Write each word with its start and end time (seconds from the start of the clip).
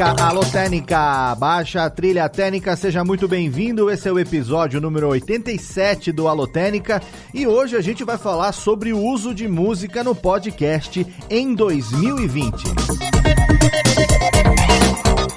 Técnica, 0.00 0.24
alô 0.24 0.40
Técnica, 0.40 1.34
baixa 1.34 1.84
a 1.84 1.90
trilha 1.90 2.26
técnica, 2.26 2.74
seja 2.74 3.04
muito 3.04 3.28
bem-vindo. 3.28 3.90
Esse 3.90 4.08
é 4.08 4.12
o 4.12 4.18
episódio 4.18 4.80
número 4.80 5.08
87 5.08 6.10
do 6.10 6.26
Alô 6.26 6.46
Técnica 6.46 7.02
e 7.34 7.46
hoje 7.46 7.76
a 7.76 7.82
gente 7.82 8.02
vai 8.02 8.16
falar 8.16 8.52
sobre 8.52 8.94
o 8.94 8.98
uso 8.98 9.34
de 9.34 9.46
música 9.46 10.02
no 10.02 10.14
podcast 10.14 11.06
em 11.28 11.54
2020. 11.54 12.64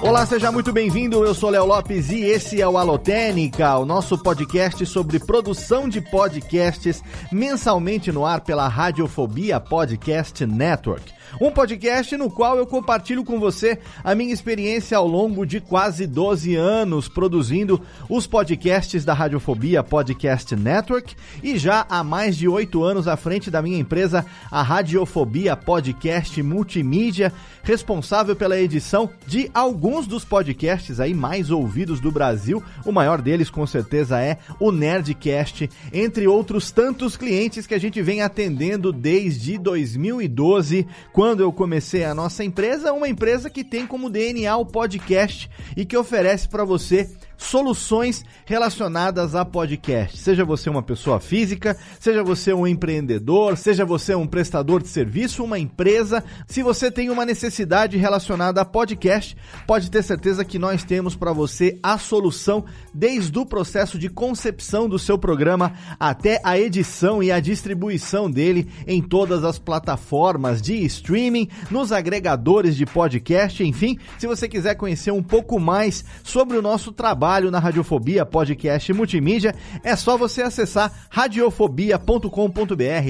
Olá, 0.00 0.24
seja 0.24 0.50
muito 0.50 0.72
bem-vindo. 0.72 1.22
Eu 1.22 1.34
sou 1.34 1.50
Léo 1.50 1.66
Lopes 1.66 2.10
e 2.10 2.22
esse 2.22 2.62
é 2.62 2.66
o 2.66 2.78
Alotênica, 2.78 3.76
o 3.76 3.84
nosso 3.84 4.16
podcast 4.16 4.86
sobre 4.86 5.18
produção 5.18 5.90
de 5.90 6.00
podcasts 6.00 7.02
mensalmente 7.30 8.10
no 8.10 8.24
ar 8.24 8.40
pela 8.40 8.66
Radiofobia 8.66 9.60
Podcast 9.60 10.46
Network. 10.46 11.12
Um 11.40 11.50
podcast 11.50 12.16
no 12.16 12.30
qual 12.30 12.56
eu 12.56 12.66
compartilho 12.66 13.24
com 13.24 13.38
você 13.38 13.78
a 14.02 14.14
minha 14.14 14.32
experiência 14.32 14.96
ao 14.96 15.06
longo 15.06 15.44
de 15.44 15.60
quase 15.60 16.06
12 16.06 16.54
anos 16.54 17.08
produzindo 17.08 17.80
os 18.08 18.26
podcasts 18.26 19.04
da 19.04 19.12
Radiofobia 19.12 19.82
Podcast 19.82 20.54
Network 20.54 21.14
e 21.42 21.58
já 21.58 21.84
há 21.88 22.04
mais 22.04 22.36
de 22.36 22.48
8 22.48 22.82
anos 22.84 23.08
à 23.08 23.16
frente 23.16 23.50
da 23.50 23.60
minha 23.60 23.78
empresa, 23.78 24.24
a 24.50 24.62
Radiofobia 24.62 25.56
Podcast 25.56 26.42
Multimídia, 26.42 27.32
responsável 27.62 28.36
pela 28.36 28.58
edição 28.58 29.10
de 29.26 29.50
alguns 29.52 30.06
dos 30.06 30.24
podcasts 30.24 31.00
aí 31.00 31.12
mais 31.12 31.50
ouvidos 31.50 32.00
do 32.00 32.12
Brasil. 32.12 32.62
O 32.84 32.92
maior 32.92 33.20
deles, 33.20 33.50
com 33.50 33.66
certeza, 33.66 34.20
é 34.20 34.38
o 34.60 34.70
Nerdcast, 34.70 35.68
entre 35.92 36.28
outros 36.28 36.70
tantos 36.70 37.16
clientes 37.16 37.66
que 37.66 37.74
a 37.74 37.80
gente 37.80 38.00
vem 38.02 38.22
atendendo 38.22 38.92
desde 38.92 39.58
2012, 39.58 40.86
quando 41.12 41.23
eu 41.32 41.52
comecei 41.52 42.04
a 42.04 42.14
nossa 42.14 42.44
empresa, 42.44 42.92
uma 42.92 43.08
empresa 43.08 43.48
que 43.48 43.64
tem 43.64 43.86
como 43.86 44.10
DNA 44.10 44.56
o 44.56 44.66
podcast 44.66 45.50
e 45.76 45.84
que 45.84 45.96
oferece 45.96 46.48
para 46.48 46.64
você 46.64 47.10
soluções 47.36 48.24
relacionadas 48.44 49.34
a 49.34 49.44
podcast. 49.44 50.18
Seja 50.18 50.44
você 50.44 50.70
uma 50.70 50.82
pessoa 50.82 51.20
física, 51.20 51.76
seja 51.98 52.22
você 52.22 52.52
um 52.52 52.66
empreendedor, 52.66 53.56
seja 53.56 53.84
você 53.84 54.14
um 54.14 54.26
prestador 54.26 54.82
de 54.82 54.88
serviço, 54.88 55.44
uma 55.44 55.58
empresa, 55.58 56.22
se 56.46 56.62
você 56.62 56.90
tem 56.90 57.10
uma 57.10 57.24
necessidade 57.24 57.96
relacionada 57.96 58.60
a 58.60 58.64
podcast, 58.64 59.36
pode 59.66 59.90
ter 59.90 60.02
certeza 60.02 60.44
que 60.44 60.58
nós 60.58 60.84
temos 60.84 61.16
para 61.16 61.32
você 61.32 61.78
a 61.82 61.98
solução 61.98 62.64
desde 62.92 63.38
o 63.38 63.46
processo 63.46 63.98
de 63.98 64.08
concepção 64.08 64.88
do 64.88 64.98
seu 64.98 65.18
programa 65.18 65.72
até 65.98 66.40
a 66.44 66.58
edição 66.58 67.22
e 67.22 67.32
a 67.32 67.40
distribuição 67.40 68.30
dele 68.30 68.68
em 68.86 69.02
todas 69.02 69.44
as 69.44 69.58
plataformas 69.58 70.60
de 70.60 70.84
streaming, 70.84 71.48
nos 71.70 71.92
agregadores 71.92 72.76
de 72.76 72.86
podcast, 72.86 73.62
enfim, 73.64 73.98
se 74.18 74.26
você 74.26 74.48
quiser 74.48 74.74
conhecer 74.74 75.10
um 75.10 75.22
pouco 75.22 75.58
mais 75.58 76.04
sobre 76.22 76.56
o 76.56 76.62
nosso 76.62 76.92
trabalho 76.92 77.23
trabalho 77.24 77.50
na 77.50 77.58
Radiofobia 77.58 78.26
Podcast 78.26 78.92
Multimídia, 78.92 79.54
é 79.82 79.96
só 79.96 80.14
você 80.14 80.42
acessar 80.42 80.92
radiofobia.com.br 81.08 82.28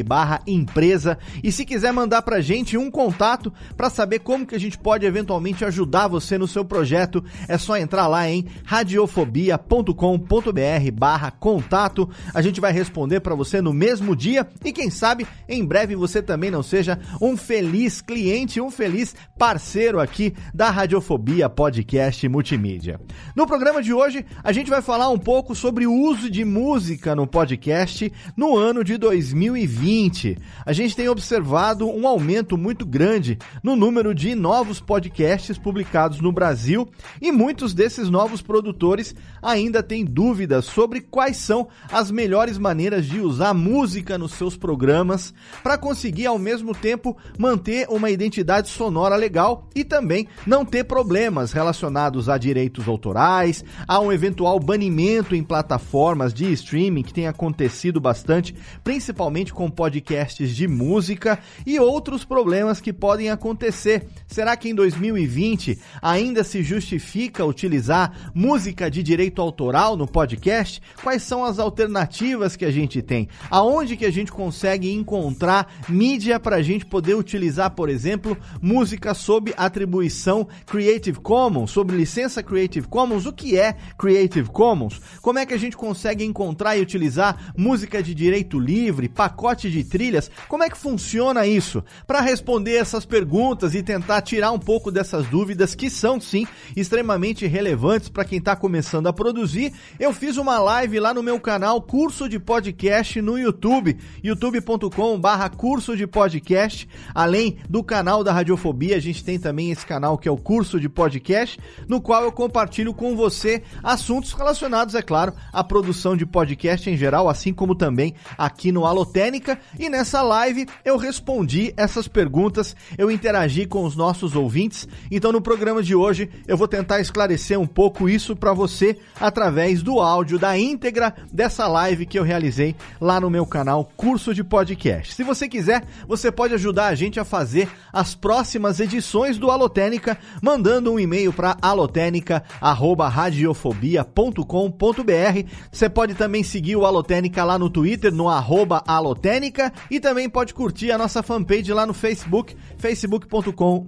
barra 0.07 0.41
empresa 0.47 1.19
e 1.43 1.51
se 1.51 1.65
quiser 1.65 1.93
mandar 1.93 2.23
pra 2.23 2.41
gente 2.41 2.79
um 2.79 2.93
contato 2.93 3.53
para 3.77 3.91
saber 3.91 4.21
como 4.21 4.47
que 4.47 4.55
a 4.55 4.61
gente 4.61 4.79
pode 4.79 5.05
eventualmente 5.05 5.65
ajudar 5.65 6.07
você 6.07 6.39
no 6.39 6.47
seu 6.47 6.65
projeto, 6.65 7.25
é 7.49 7.59
só 7.59 7.77
entrar 7.77 8.07
lá 8.07 8.31
em 8.31 8.47
radiofobia.com.br 8.65 10.93
barra 10.93 11.33
contato. 11.33 12.09
A 12.33 12.41
gente 12.41 12.61
vai 12.61 12.73
responder 12.73 13.19
para 13.19 13.35
você 13.35 13.61
no 13.61 13.73
mesmo 13.73 14.15
dia 14.15 14.47
e 14.65 14.73
quem 14.73 14.91
sabe 14.91 15.27
em 15.49 15.65
breve 15.65 15.97
você 15.97 16.23
também 16.23 16.53
não 16.53 16.63
seja 16.63 17.01
um 17.21 17.37
feliz 17.37 18.01
cliente, 18.01 18.61
um 18.61 18.71
feliz 18.71 19.13
parceiro 19.37 19.99
aqui 19.99 20.33
da 20.55 20.71
Radiofobia 20.71 21.49
Podcast 21.49 22.29
Multimídia. 22.29 23.01
No 23.35 23.45
programa 23.45 23.83
de 23.83 23.93
hoje 23.93 24.04
hoje 24.05 24.27
a 24.43 24.53
gente 24.53 24.69
vai 24.69 24.83
falar 24.83 25.09
um 25.09 25.19
pouco 25.19 25.55
sobre 25.55 25.87
o 25.87 25.93
uso 25.93 26.29
de 26.31 26.45
música 26.45 27.17
no 27.17 27.27
podcast 27.27 28.13
no 28.37 28.55
ano 28.55 28.85
de 28.85 28.99
2020. 28.99 30.37
A 30.67 30.75
gente 30.75 30.95
tem 30.95 31.09
observado 31.09 31.89
um 31.89 32.07
aumento 32.07 32.59
muito 32.59 32.85
grande 32.85 33.39
no 33.63 33.75
número 33.75 34.15
de 34.15 34.35
novos 34.35 34.79
podcasts 34.79 35.57
publicados 35.57 36.21
no 36.21 36.31
Brasil 36.31 36.87
e 37.19 37.33
muitos 37.33 37.73
desses 37.73 38.11
novos 38.11 38.43
produtores 38.43 39.15
ainda 39.41 39.83
têm 39.83 40.05
dúvidas 40.05 40.67
sobre 40.67 41.01
quais 41.01 41.39
são 41.39 41.69
as 41.91 42.11
melhores 42.11 42.59
maneiras 42.59 43.07
de 43.07 43.21
usar 43.21 43.55
música 43.55 44.19
nos 44.19 44.33
seus 44.33 44.55
programas 44.55 45.33
para 45.63 45.79
conseguir 45.79 46.27
ao 46.27 46.39
mesmo 46.39 46.75
tempo 46.75 47.17
manter 47.39 47.87
uma 47.89 48.11
identidade 48.11 48.69
sonora 48.69 49.17
legal 49.17 49.67
e 49.75 49.83
também 49.83 50.29
não 50.47 50.63
ter 50.63 50.85
problemas 50.85 51.53
relacionados 51.53 52.29
a 52.29 52.37
direitos 52.37 52.87
autorais, 52.87 53.65
um 54.01 54.13
eventual 54.13 54.59
banimento 54.59 55.35
em 55.35 55.43
plataformas 55.43 56.33
de 56.33 56.51
streaming 56.53 57.03
que 57.03 57.13
tem 57.13 57.27
acontecido 57.27 58.01
bastante, 58.01 58.55
principalmente 58.83 59.53
com 59.53 59.71
podcasts 59.71 60.55
de 60.55 60.67
música 60.67 61.39
e 61.67 61.79
outros 61.79 62.25
problemas 62.25 62.81
que 62.81 62.93
podem 62.93 63.31
acontecer. 63.31 64.07
Será 64.27 64.57
que 64.57 64.69
em 64.69 64.75
2020 64.75 65.79
ainda 66.01 66.43
se 66.43 66.63
justifica 66.63 67.45
utilizar 67.45 68.33
música 68.35 68.91
de 68.91 69.03
direito 69.03 69.41
autoral 69.43 69.97
no 69.97 70.07
podcast? 70.07 70.81
Quais 71.03 71.23
são 71.23 71.45
as 71.45 71.59
alternativas 71.59 72.57
que 72.57 72.65
a 72.65 72.71
gente 72.71 73.03
tem? 73.03 73.29
Aonde 73.51 73.97
que 73.97 74.07
a 74.07 74.13
gente 74.13 74.33
consegue 74.33 74.93
encontrar 74.93 75.73
mídia 75.89 76.41
para 76.41 76.57
a 76.57 76.63
gente 76.63 76.87
poder 76.87 77.15
utilizar, 77.15 77.71
por 77.71 77.89
exemplo, 77.89 78.37
música 78.61 79.15
sob 79.15 79.53
atribuição 79.57 80.49
Creative 80.67 81.21
Commons, 81.21 81.71
sob 81.71 81.95
licença 81.95 82.43
Creative 82.43 82.89
Commons? 82.89 83.27
O 83.27 83.33
que 83.33 83.59
é 83.59 83.77
Creative 83.99 84.49
Commons, 84.51 85.01
como 85.21 85.39
é 85.39 85.47
que 85.47 85.55
a 85.55 85.59
gente 85.59 85.77
consegue 85.77 86.25
encontrar 86.25 86.77
e 86.77 86.83
utilizar 86.83 87.53
música 87.57 88.03
de 88.03 88.15
direito 88.15 88.59
livre, 88.59 89.09
pacote 89.09 89.71
de 89.71 89.85
trilhas, 89.85 90.31
como 90.49 90.63
é 90.63 90.71
que 90.71 90.77
funciona 90.77 91.47
isso? 91.47 91.83
Para 92.07 92.21
responder 92.21 92.77
essas 92.77 93.05
perguntas 93.05 93.75
e 93.75 93.83
tentar 93.83 94.23
tirar 94.23 94.53
um 94.53 94.59
pouco 94.59 94.91
dessas 94.91 95.27
dúvidas 95.27 95.75
que 95.75 95.89
são 95.91 96.21
sim 96.21 96.47
extremamente 96.77 97.47
relevantes 97.47 98.09
para 98.09 98.25
quem 98.25 98.39
está 98.39 98.57
começando 98.57 99.07
a 99.07 99.13
produzir, 99.13 99.73
eu 99.99 100.13
fiz 100.13 100.37
uma 100.37 100.59
live 100.59 101.01
lá 101.01 101.15
no 101.15 101.23
meu 101.23 101.39
canal 101.41 101.81
Curso 101.81 102.29
de 102.29 102.39
Podcast 102.39 103.21
no 103.21 103.39
YouTube, 103.39 103.97
youtube.com/barra 104.23 105.49
curso 105.49 105.97
de 105.97 106.07
podcast. 106.07 106.89
Além 107.15 107.59
do 107.69 107.83
canal 107.83 108.25
da 108.25 108.33
Radiofobia, 108.33 108.97
a 108.97 109.01
gente 109.01 109.25
tem 109.25 109.39
também 109.39 109.71
esse 109.71 109.85
canal 109.85 110.19
que 110.19 110.29
é 110.29 110.31
o 110.31 110.37
Curso 110.37 110.79
de 110.81 110.89
Podcast, 110.89 111.59
no 111.89 112.01
qual 112.01 112.23
eu 112.23 112.33
compartilho 112.33 112.93
com 112.95 113.17
você 113.17 113.63
assuntos 113.83 114.33
relacionados, 114.33 114.95
é 114.95 115.03
claro, 115.03 115.35
à 115.53 115.65
produção 115.65 116.17
de 116.17 116.25
podcast 116.25 116.89
em 116.89 116.97
geral, 116.97 117.29
assim 117.29 117.53
como 117.53 117.75
também 117.75 118.15
aqui 118.39 118.73
no 118.73 118.87
Alotênica. 118.87 119.59
E 119.79 119.89
nessa 119.89 120.23
live 120.23 120.67
eu 120.85 120.97
respondi 120.97 121.73
essas 121.77 122.09
perguntas, 122.09 122.75
eu 122.97 123.11
interagi 123.11 123.67
com 123.67 123.85
os 123.85 123.97
nossos 123.97 124.37
ouvintes. 124.37 124.87
Então 125.11 125.33
no 125.33 125.41
programa 125.41 125.83
de 125.83 125.95
hoje 125.95 126.31
eu 126.47 126.57
vou 126.57 126.69
tentar 126.69 127.01
esclarecer 127.01 127.59
um 127.59 127.67
pouco 127.67 128.09
isso 128.09 128.37
para 128.37 128.53
você 128.53 128.99
através 129.21 129.83
do 129.83 130.01
áudio 130.01 130.39
da 130.39 130.57
íntegra 130.59 131.15
dessa 131.33 131.67
live 131.67 132.07
que 132.07 132.19
eu 132.19 132.23
realizei 132.23 132.77
lá 133.01 133.21
no 133.21 133.31
meu 133.31 133.45
canal 133.45 133.91
Curso 133.97 134.35
de 134.35 134.45
Podcast. 134.45 135.15
Se 135.15 135.23
você 135.23 135.49
quiser, 135.49 135.85
você 136.07 136.31
pode 136.31 136.55
ajudar 136.55 136.87
a 136.87 136.95
gente 136.95 137.19
a 137.19 137.25
fazer 137.25 137.69
as 137.93 138.15
próximas 138.15 138.81
edições 138.81 139.39
do 139.39 139.51
Alotênica 139.51 140.19
mandando 140.41 140.93
um 140.93 140.99
e-mail 140.99 141.33
para 141.33 141.57
alotênica@radiofobia 141.61 143.64
radiofobia.com.br. 143.65 145.49
Você 145.73 145.89
pode 145.89 146.15
também 146.15 146.43
seguir 146.43 146.77
o 146.77 146.85
Alotênica 146.85 147.43
lá 147.45 147.59
no 147.59 147.71
Twitter, 147.71 148.13
no 148.13 148.29
arroba 148.29 148.83
Alotênica, 148.87 149.73
e 149.91 149.99
também 149.99 150.29
pode 150.29 150.53
curtir 150.53 150.91
a 150.91 150.99
nossa 150.99 151.23
fanpage 151.23 151.73
lá 151.73 151.87
no 151.87 151.95
Facebook, 151.95 152.55
facebook.com 152.77 153.87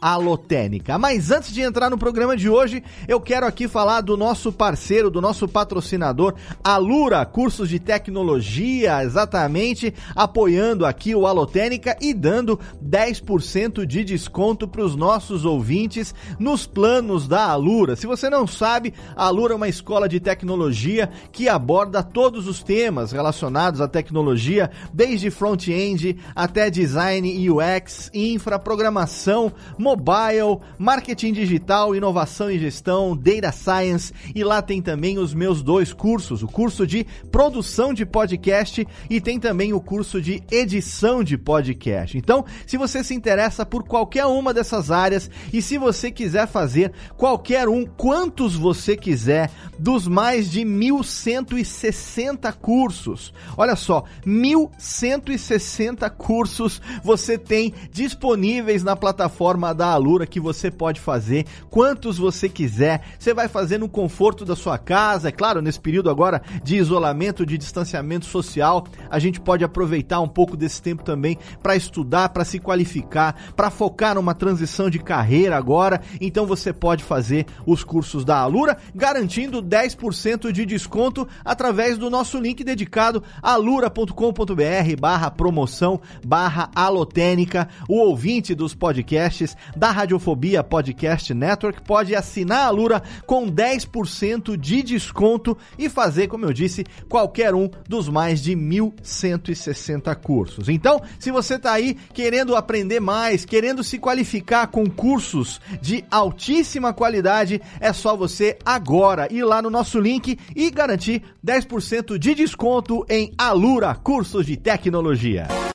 Alotênica. 0.00 0.98
Mas 0.98 1.30
antes 1.30 1.52
de 1.52 1.60
entrar 1.60 1.90
no 1.90 1.98
programa 1.98 2.36
de 2.36 2.48
hoje, 2.48 2.82
eu 3.06 3.20
quero 3.20 3.46
aqui 3.46 3.68
falar 3.68 4.00
do 4.00 4.16
nosso 4.16 4.52
parceiro, 4.52 5.10
do 5.10 5.20
nosso 5.20 5.46
patrocinador, 5.46 6.34
Alura, 6.64 7.24
cursos 7.24 7.68
de 7.68 7.78
tecnologia, 7.78 9.04
exatamente, 9.04 9.94
apoiando 10.14 10.84
aqui 10.84 11.14
o 11.14 11.26
Alotênica 11.26 11.96
e 12.00 12.12
dando 12.14 12.58
10% 12.84 13.86
de 13.86 14.04
desconto 14.04 14.66
para 14.66 14.82
os 14.82 14.96
nossos 14.96 15.44
ouvintes 15.44 16.14
nos 16.38 16.66
planos 16.66 17.28
da 17.28 17.46
Alura. 17.46 17.94
Se 17.96 18.06
você 18.06 18.30
não 18.30 18.46
sabe, 18.46 18.94
a 19.16 19.26
Alura 19.26 19.52
é 19.52 19.56
uma 19.56 19.68
escola 19.68 20.08
de 20.08 20.20
tecnologia 20.20 21.10
que 21.30 21.48
aborda 21.48 22.02
todos 22.02 22.46
os 22.46 22.62
temas 22.62 23.12
relacionados 23.12 23.80
à 23.80 23.88
tecnologia, 23.88 24.70
desde 24.92 25.30
front-end 25.30 26.16
até 26.34 26.70
design 26.70 27.32
e 27.32 27.50
UX, 27.50 28.10
infra, 28.12 28.58
programação, 28.58 29.52
mobile, 29.78 30.58
marketing 30.78 31.32
digital, 31.32 31.94
inovação 31.94 32.50
e 32.50 32.58
gestão, 32.58 33.16
data 33.16 33.52
science 33.52 34.12
e 34.34 34.44
lá 34.44 34.62
tem 34.62 34.80
também 34.80 35.18
os 35.18 35.34
meus 35.34 35.62
dois 35.62 35.92
cursos, 35.92 36.42
o 36.42 36.48
curso 36.48 36.86
de 36.86 37.06
produção 37.30 37.92
de 37.94 38.04
podcast 38.04 38.86
e 39.08 39.20
tem 39.20 39.38
também 39.38 39.72
o 39.72 39.80
curso 39.80 40.20
de 40.20 40.42
edição 40.50 41.22
de 41.22 41.36
podcast. 41.36 42.16
Então, 42.16 42.44
se 42.66 42.76
você 42.76 43.02
se 43.02 43.14
interessa 43.14 43.64
por 43.64 43.84
qualquer 43.84 44.26
uma 44.26 44.52
dessas 44.54 44.90
áreas 44.90 45.30
e 45.52 45.60
se 45.60 45.78
você 45.78 46.10
quiser 46.10 46.46
fazer 46.46 46.92
qualquer 47.16 47.68
um, 47.68 47.84
quantos 47.84 48.54
você 48.54 48.96
quiser, 49.02 49.50
dos 49.78 50.06
mais 50.06 50.50
de 50.50 50.64
1160 50.64 52.50
cursos. 52.52 53.34
Olha 53.56 53.76
só, 53.76 54.04
1160 54.24 56.08
cursos 56.10 56.80
você 57.02 57.36
tem 57.36 57.74
disponíveis 57.90 58.82
na 58.82 58.96
plataforma 58.96 59.74
da 59.74 59.88
Alura 59.88 60.26
que 60.26 60.40
você 60.40 60.70
pode 60.70 61.00
fazer 61.00 61.44
quantos 61.68 62.16
você 62.16 62.48
quiser. 62.48 63.02
Você 63.18 63.34
vai 63.34 63.48
fazer 63.48 63.78
no 63.78 63.88
conforto 63.88 64.44
da 64.44 64.54
sua 64.54 64.78
casa, 64.78 65.28
é 65.28 65.32
claro, 65.32 65.60
nesse 65.60 65.80
período 65.80 66.08
agora 66.08 66.40
de 66.62 66.76
isolamento, 66.76 67.44
de 67.44 67.58
distanciamento 67.58 68.26
social, 68.26 68.86
a 69.10 69.18
gente 69.18 69.40
pode 69.40 69.64
aproveitar 69.64 70.20
um 70.20 70.28
pouco 70.28 70.56
desse 70.56 70.80
tempo 70.80 71.02
também 71.02 71.36
para 71.62 71.74
estudar, 71.74 72.28
para 72.28 72.44
se 72.44 72.58
qualificar, 72.58 73.52
para 73.56 73.70
focar 73.70 74.14
numa 74.14 74.34
transição 74.34 74.88
de 74.88 74.98
carreira 74.98 75.56
agora. 75.56 76.00
Então 76.20 76.46
você 76.46 76.72
pode 76.72 77.02
fazer 77.02 77.46
os 77.66 77.82
cursos 77.82 78.24
da 78.24 78.38
Alura, 78.38 78.76
garantindo 78.94 79.62
10% 79.62 80.52
de 80.52 80.66
desconto 80.66 81.26
através 81.44 81.98
do 81.98 82.10
nosso 82.10 82.38
link 82.38 82.62
dedicado 82.64 83.22
alura.com.br 83.42 85.00
barra 85.00 85.30
promoção 85.30 86.00
barra 86.24 86.70
alotênica. 86.74 87.68
O 87.88 87.96
ouvinte 87.98 88.54
dos 88.54 88.74
podcasts 88.74 89.56
da 89.76 89.90
Radiofobia 89.90 90.62
Podcast 90.62 91.32
Network 91.32 91.82
pode 91.82 92.14
assinar 92.14 92.60
a 92.60 92.66
Alura 92.66 93.02
com 93.26 93.50
10% 93.50 94.56
de 94.56 94.82
desconto 94.82 95.56
e 95.78 95.88
fazer, 95.88 96.28
como 96.28 96.44
eu 96.44 96.52
disse, 96.52 96.84
qualquer 97.08 97.54
um 97.54 97.68
dos 97.88 98.08
mais 98.08 98.42
de 98.42 98.52
1.160 98.52 100.14
cursos. 100.16 100.68
Então, 100.68 101.00
se 101.18 101.30
você 101.30 101.54
está 101.54 101.72
aí 101.72 101.96
querendo 102.12 102.56
aprender 102.56 103.00
mais, 103.00 103.44
querendo 103.44 103.82
se 103.82 103.98
qualificar 103.98 104.66
com 104.68 104.88
cursos 104.88 105.60
de 105.80 106.04
altíssima 106.10 106.92
qualidade, 106.92 107.60
é 107.80 107.92
só 107.92 108.16
você 108.16 108.58
agora 108.74 109.28
ir 109.30 109.44
lá 109.44 109.60
no 109.60 109.70
nosso 109.70 110.00
link 110.00 110.38
e 110.54 110.70
garantir 110.70 111.22
10% 111.44 112.18
de 112.18 112.34
desconto 112.34 113.04
em 113.08 113.32
Alura 113.36 113.94
Cursos 113.94 114.46
de 114.46 114.56
Tecnologia. 114.56 115.71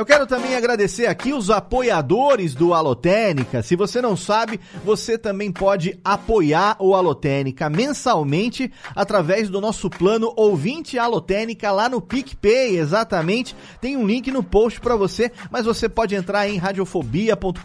Eu 0.00 0.06
quero 0.06 0.26
também 0.26 0.54
agradecer 0.54 1.04
aqui 1.04 1.30
os 1.30 1.50
apoiadores 1.50 2.54
do 2.54 2.72
Alotênica. 2.72 3.62
Se 3.62 3.76
você 3.76 4.00
não 4.00 4.16
sabe, 4.16 4.58
você 4.82 5.18
também 5.18 5.52
pode 5.52 6.00
apoiar 6.02 6.74
o 6.78 6.94
Alotênica 6.94 7.68
mensalmente 7.68 8.72
através 8.96 9.50
do 9.50 9.60
nosso 9.60 9.90
plano 9.90 10.32
Ouvinte 10.36 10.98
Alotênica 10.98 11.70
lá 11.70 11.86
no 11.86 12.00
PicPay, 12.00 12.78
exatamente. 12.78 13.54
Tem 13.78 13.94
um 13.94 14.06
link 14.06 14.30
no 14.30 14.42
post 14.42 14.80
para 14.80 14.96
você, 14.96 15.30
mas 15.50 15.66
você 15.66 15.86
pode 15.86 16.14
entrar 16.14 16.48
em 16.48 16.56
radiofobia.com.br 16.56 17.60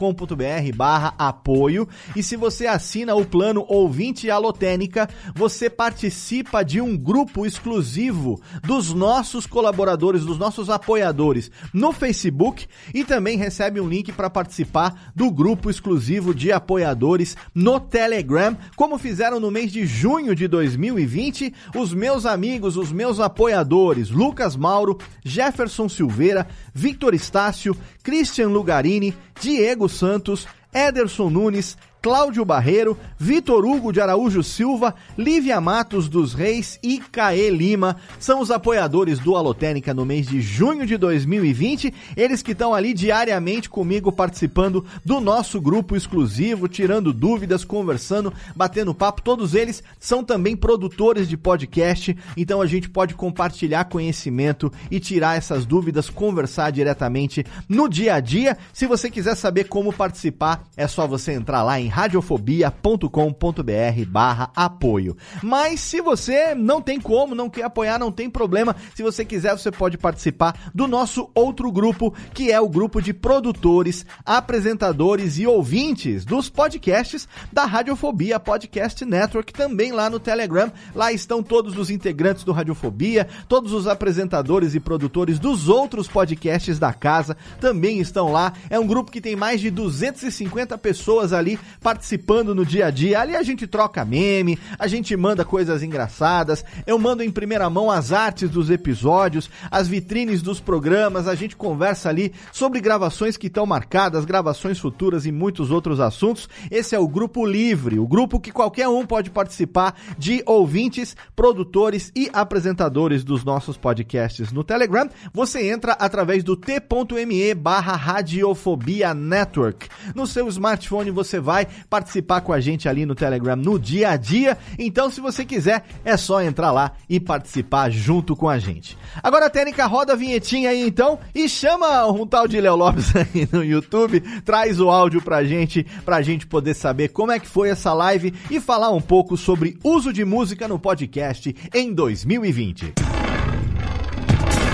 barra 0.76 1.16
apoio 1.18 1.88
e 2.18 2.22
se 2.22 2.36
você 2.36 2.68
assina 2.68 3.16
o 3.16 3.24
plano 3.24 3.66
Ouvinte 3.70 4.30
Alotênica, 4.30 5.08
você 5.34 5.70
participa 5.70 6.66
de 6.66 6.82
um 6.82 6.98
grupo 6.98 7.46
exclusivo 7.46 8.42
dos 8.62 8.94
nossos 8.94 9.48
colaboradores, 9.48 10.26
dos 10.26 10.38
nossos 10.38 10.70
apoiadores 10.70 11.50
no 11.74 11.94
Facebook 11.94 12.25
Facebook 12.26 12.68
e 12.94 13.04
também 13.04 13.38
recebe 13.38 13.80
um 13.80 13.88
link 13.88 14.12
para 14.12 14.30
participar 14.30 15.12
do 15.16 15.30
grupo 15.30 15.70
exclusivo 15.70 16.34
de 16.34 16.52
apoiadores 16.52 17.38
no 17.54 17.80
Telegram, 17.80 18.58
como 18.76 18.98
fizeram 18.98 19.40
no 19.40 19.52
mês 19.52 19.72
de 19.72 19.86
junho 19.86 20.36
de 20.36 20.48
2020 20.48 21.54
os 21.76 21.94
meus 21.94 22.26
amigos, 22.26 22.78
os 22.78 22.92
meus 22.92 23.20
apoiadores 23.20 24.10
Lucas 24.10 24.56
Mauro, 24.56 24.98
Jefferson 25.24 25.88
Silveira, 25.88 26.48
Victor 26.74 27.14
Estácio, 27.14 27.78
Christian 28.04 28.48
Lugarini, 28.48 29.16
Diego 29.40 29.88
Santos, 29.88 30.48
Ederson 30.74 31.30
Nunes, 31.30 31.78
Cláudio 32.06 32.46
Barreiro, 32.46 32.96
Vitor 33.18 33.66
Hugo 33.66 33.92
de 33.92 34.00
Araújo 34.00 34.44
Silva, 34.44 34.94
Lívia 35.18 35.60
Matos 35.60 36.08
dos 36.08 36.36
Reis 36.36 36.78
e 36.84 37.00
Caê 37.00 37.50
Lima 37.50 37.98
são 38.20 38.42
os 38.42 38.52
apoiadores 38.52 39.18
do 39.18 39.36
Alotênica 39.36 39.92
no 39.92 40.06
mês 40.06 40.28
de 40.28 40.40
junho 40.40 40.86
de 40.86 40.98
2020. 40.98 41.92
Eles 42.16 42.44
que 42.44 42.52
estão 42.52 42.76
ali 42.76 42.94
diariamente 42.94 43.68
comigo 43.72 44.12
participando 44.12 44.86
do 45.04 45.20
nosso 45.20 45.60
grupo 45.60 45.96
exclusivo, 45.96 46.68
tirando 46.68 47.12
dúvidas, 47.12 47.66
conversando, 47.66 48.32
batendo 48.56 48.94
papo. 48.94 49.24
Todos 49.24 49.56
eles 49.56 49.82
são 50.00 50.24
também 50.24 50.56
produtores 50.56 51.28
de 51.28 51.36
podcast, 51.36 52.16
então 52.38 52.62
a 52.62 52.68
gente 52.68 52.88
pode 52.88 53.16
compartilhar 53.16 53.86
conhecimento 53.86 54.72
e 54.92 55.00
tirar 55.00 55.40
essas 55.40 55.66
dúvidas, 55.66 56.08
conversar 56.08 56.72
diretamente 56.72 57.44
no 57.68 57.90
dia 57.90 58.14
a 58.14 58.20
dia. 58.20 58.56
Se 58.72 58.86
você 58.86 59.10
quiser 59.10 59.34
saber 59.34 59.64
como 59.64 59.92
participar, 59.92 60.68
é 60.78 60.88
só 60.88 61.08
você 61.08 61.32
entrar 61.32 61.64
lá 61.64 61.80
em 61.80 61.95
radiofobia.com.br 61.96 64.06
barra 64.06 64.52
apoio. 64.54 65.16
Mas 65.42 65.80
se 65.80 66.02
você 66.02 66.54
não 66.54 66.82
tem 66.82 67.00
como, 67.00 67.34
não 67.34 67.50
quer 67.50 67.64
apoiar, 67.64 67.98
não 67.98 68.12
tem 68.12 68.30
problema. 68.30 68.76
Se 68.94 69.02
você 69.02 69.24
quiser, 69.24 69.58
você 69.58 69.72
pode 69.72 69.98
participar 69.98 70.70
do 70.76 70.90
nosso 70.90 71.32
outro 71.34 71.72
grupo, 71.72 72.14
que 72.34 72.52
é 72.52 72.60
o 72.60 72.68
grupo 72.68 73.02
de 73.02 73.14
produtores, 73.14 74.06
apresentadores 74.26 75.38
e 75.38 75.48
ouvintes 75.48 76.26
dos 76.26 76.50
podcasts 76.50 77.30
da 77.50 77.64
Radiofobia 77.64 78.42
Podcast 78.42 79.06
Network, 79.06 79.54
também 79.54 79.94
lá 79.94 80.10
no 80.10 80.20
Telegram. 80.20 80.70
Lá 80.94 81.14
estão 81.14 81.42
todos 81.42 81.78
os 81.78 81.90
integrantes 81.90 82.44
do 82.44 82.52
Radiofobia, 82.52 83.26
todos 83.48 83.72
os 83.72 83.88
apresentadores 83.88 84.76
e 84.76 84.82
produtores 84.82 85.40
dos 85.40 85.70
outros 85.70 86.10
podcasts 86.10 86.78
da 86.78 86.92
casa 86.92 87.38
também 87.62 88.02
estão 88.02 88.34
lá. 88.34 88.52
É 88.70 88.78
um 88.78 88.86
grupo 88.86 89.12
que 89.12 89.22
tem 89.22 89.38
mais 89.38 89.62
de 89.62 89.70
250 89.70 90.78
pessoas 90.78 91.32
ali 91.32 91.58
participando 91.86 92.56
no 92.56 92.66
dia 92.66 92.88
a 92.88 92.90
dia. 92.90 93.20
Ali 93.20 93.36
a 93.36 93.44
gente 93.44 93.68
troca 93.68 94.04
meme, 94.04 94.58
a 94.80 94.88
gente 94.88 95.16
manda 95.16 95.46
coisas 95.46 95.84
engraçadas, 95.84 96.66
eu 96.88 96.98
mando 96.98 97.22
em 97.22 97.30
primeira 97.30 97.70
mão 97.70 97.92
as 97.92 98.12
artes 98.12 98.50
dos 98.50 98.72
episódios, 98.72 99.52
as 99.70 99.88
vitrines 99.88 100.42
dos 100.42 100.60
programas, 100.60 101.28
a 101.28 101.36
gente 101.36 101.56
conversa 101.56 102.10
ali 102.10 102.34
sobre 102.52 102.82
gravações 102.82 103.38
que 103.38 103.46
estão 103.46 103.68
marcadas, 103.68 104.26
gravações 104.26 104.80
futuras 104.80 105.28
e 105.28 105.32
muitos 105.32 105.70
outros 105.70 106.00
assuntos. 106.00 106.50
Esse 106.72 106.96
é 106.96 107.00
o 107.00 107.08
grupo 107.08 107.46
livre, 107.46 108.00
o 108.00 108.08
grupo 108.08 108.40
que 108.40 108.52
qualquer 108.52 108.88
um 108.88 109.06
pode 109.06 109.30
participar 109.30 109.94
de 110.18 110.42
ouvintes, 110.48 111.16
produtores 111.36 112.12
e 112.16 112.32
apresentadores 112.34 113.24
dos 113.24 113.44
nossos 113.44 113.78
podcasts 113.78 114.52
no 114.52 114.64
Telegram. 114.64 115.08
Você 115.32 115.70
entra 115.70 115.92
através 115.92 116.44
do 116.44 116.56
t.me 116.56 117.54
barra 117.54 117.96
Radiofobia 117.96 119.14
Network. 119.14 119.88
No 120.16 120.26
seu 120.26 120.48
smartphone 120.48 121.12
você 121.12 121.40
vai 121.40 121.68
participar 121.90 122.42
com 122.42 122.54
a 122.54 122.60
gente 122.60 122.88
ali 122.88 123.06
no 123.06 123.16
Telegram 123.16 123.56
no 123.56 123.80
dia 123.80 124.10
a 124.10 124.18
dia. 124.18 124.58
Então, 124.78 125.10
se 125.10 125.22
você 125.22 125.46
quiser, 125.46 125.84
é 126.04 126.18
só 126.18 126.42
entrar 126.42 126.72
lá 126.72 126.92
e 127.10 127.20
participar 127.20 127.90
junto 127.90 128.36
com 128.36 128.50
a 128.50 128.58
gente. 128.60 128.98
Agora, 129.22 129.50
Técnica, 129.50 129.86
roda 129.86 130.14
a 130.14 130.16
vinhetinha 130.16 130.70
aí 130.70 130.82
então 130.82 131.20
e 131.34 131.48
chama 131.48 132.06
um 132.08 132.26
tal 132.26 132.48
de 132.48 132.60
Léo 132.60 132.76
Lopes 132.76 133.14
aí 133.16 133.48
no 133.52 133.64
YouTube, 133.64 134.22
traz 134.44 134.80
o 134.80 134.90
áudio 134.90 135.22
pra 135.22 135.44
gente, 135.44 135.86
pra 136.04 136.22
gente 136.22 136.46
poder 136.48 136.74
saber 136.74 137.10
como 137.10 137.32
é 137.32 137.40
que 137.40 137.48
foi 137.48 137.70
essa 137.70 137.94
live 137.94 138.34
e 138.50 138.60
falar 138.60 138.90
um 138.92 139.02
pouco 139.02 139.38
sobre 139.38 139.78
uso 139.84 140.12
de 140.12 140.26
música 140.26 140.68
no 140.68 140.80
podcast 140.80 141.56
em 141.74 141.94
2020. 141.94 142.94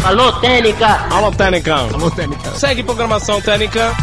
Alô, 0.03 0.31
Técnica! 0.39 0.87
Alô, 1.13 1.31
Técnica! 1.31 1.75
Alô, 1.75 2.09
Técnica! 2.09 2.51
Segue 2.55 2.83
programação 2.83 3.39
Técnica! 3.39 3.95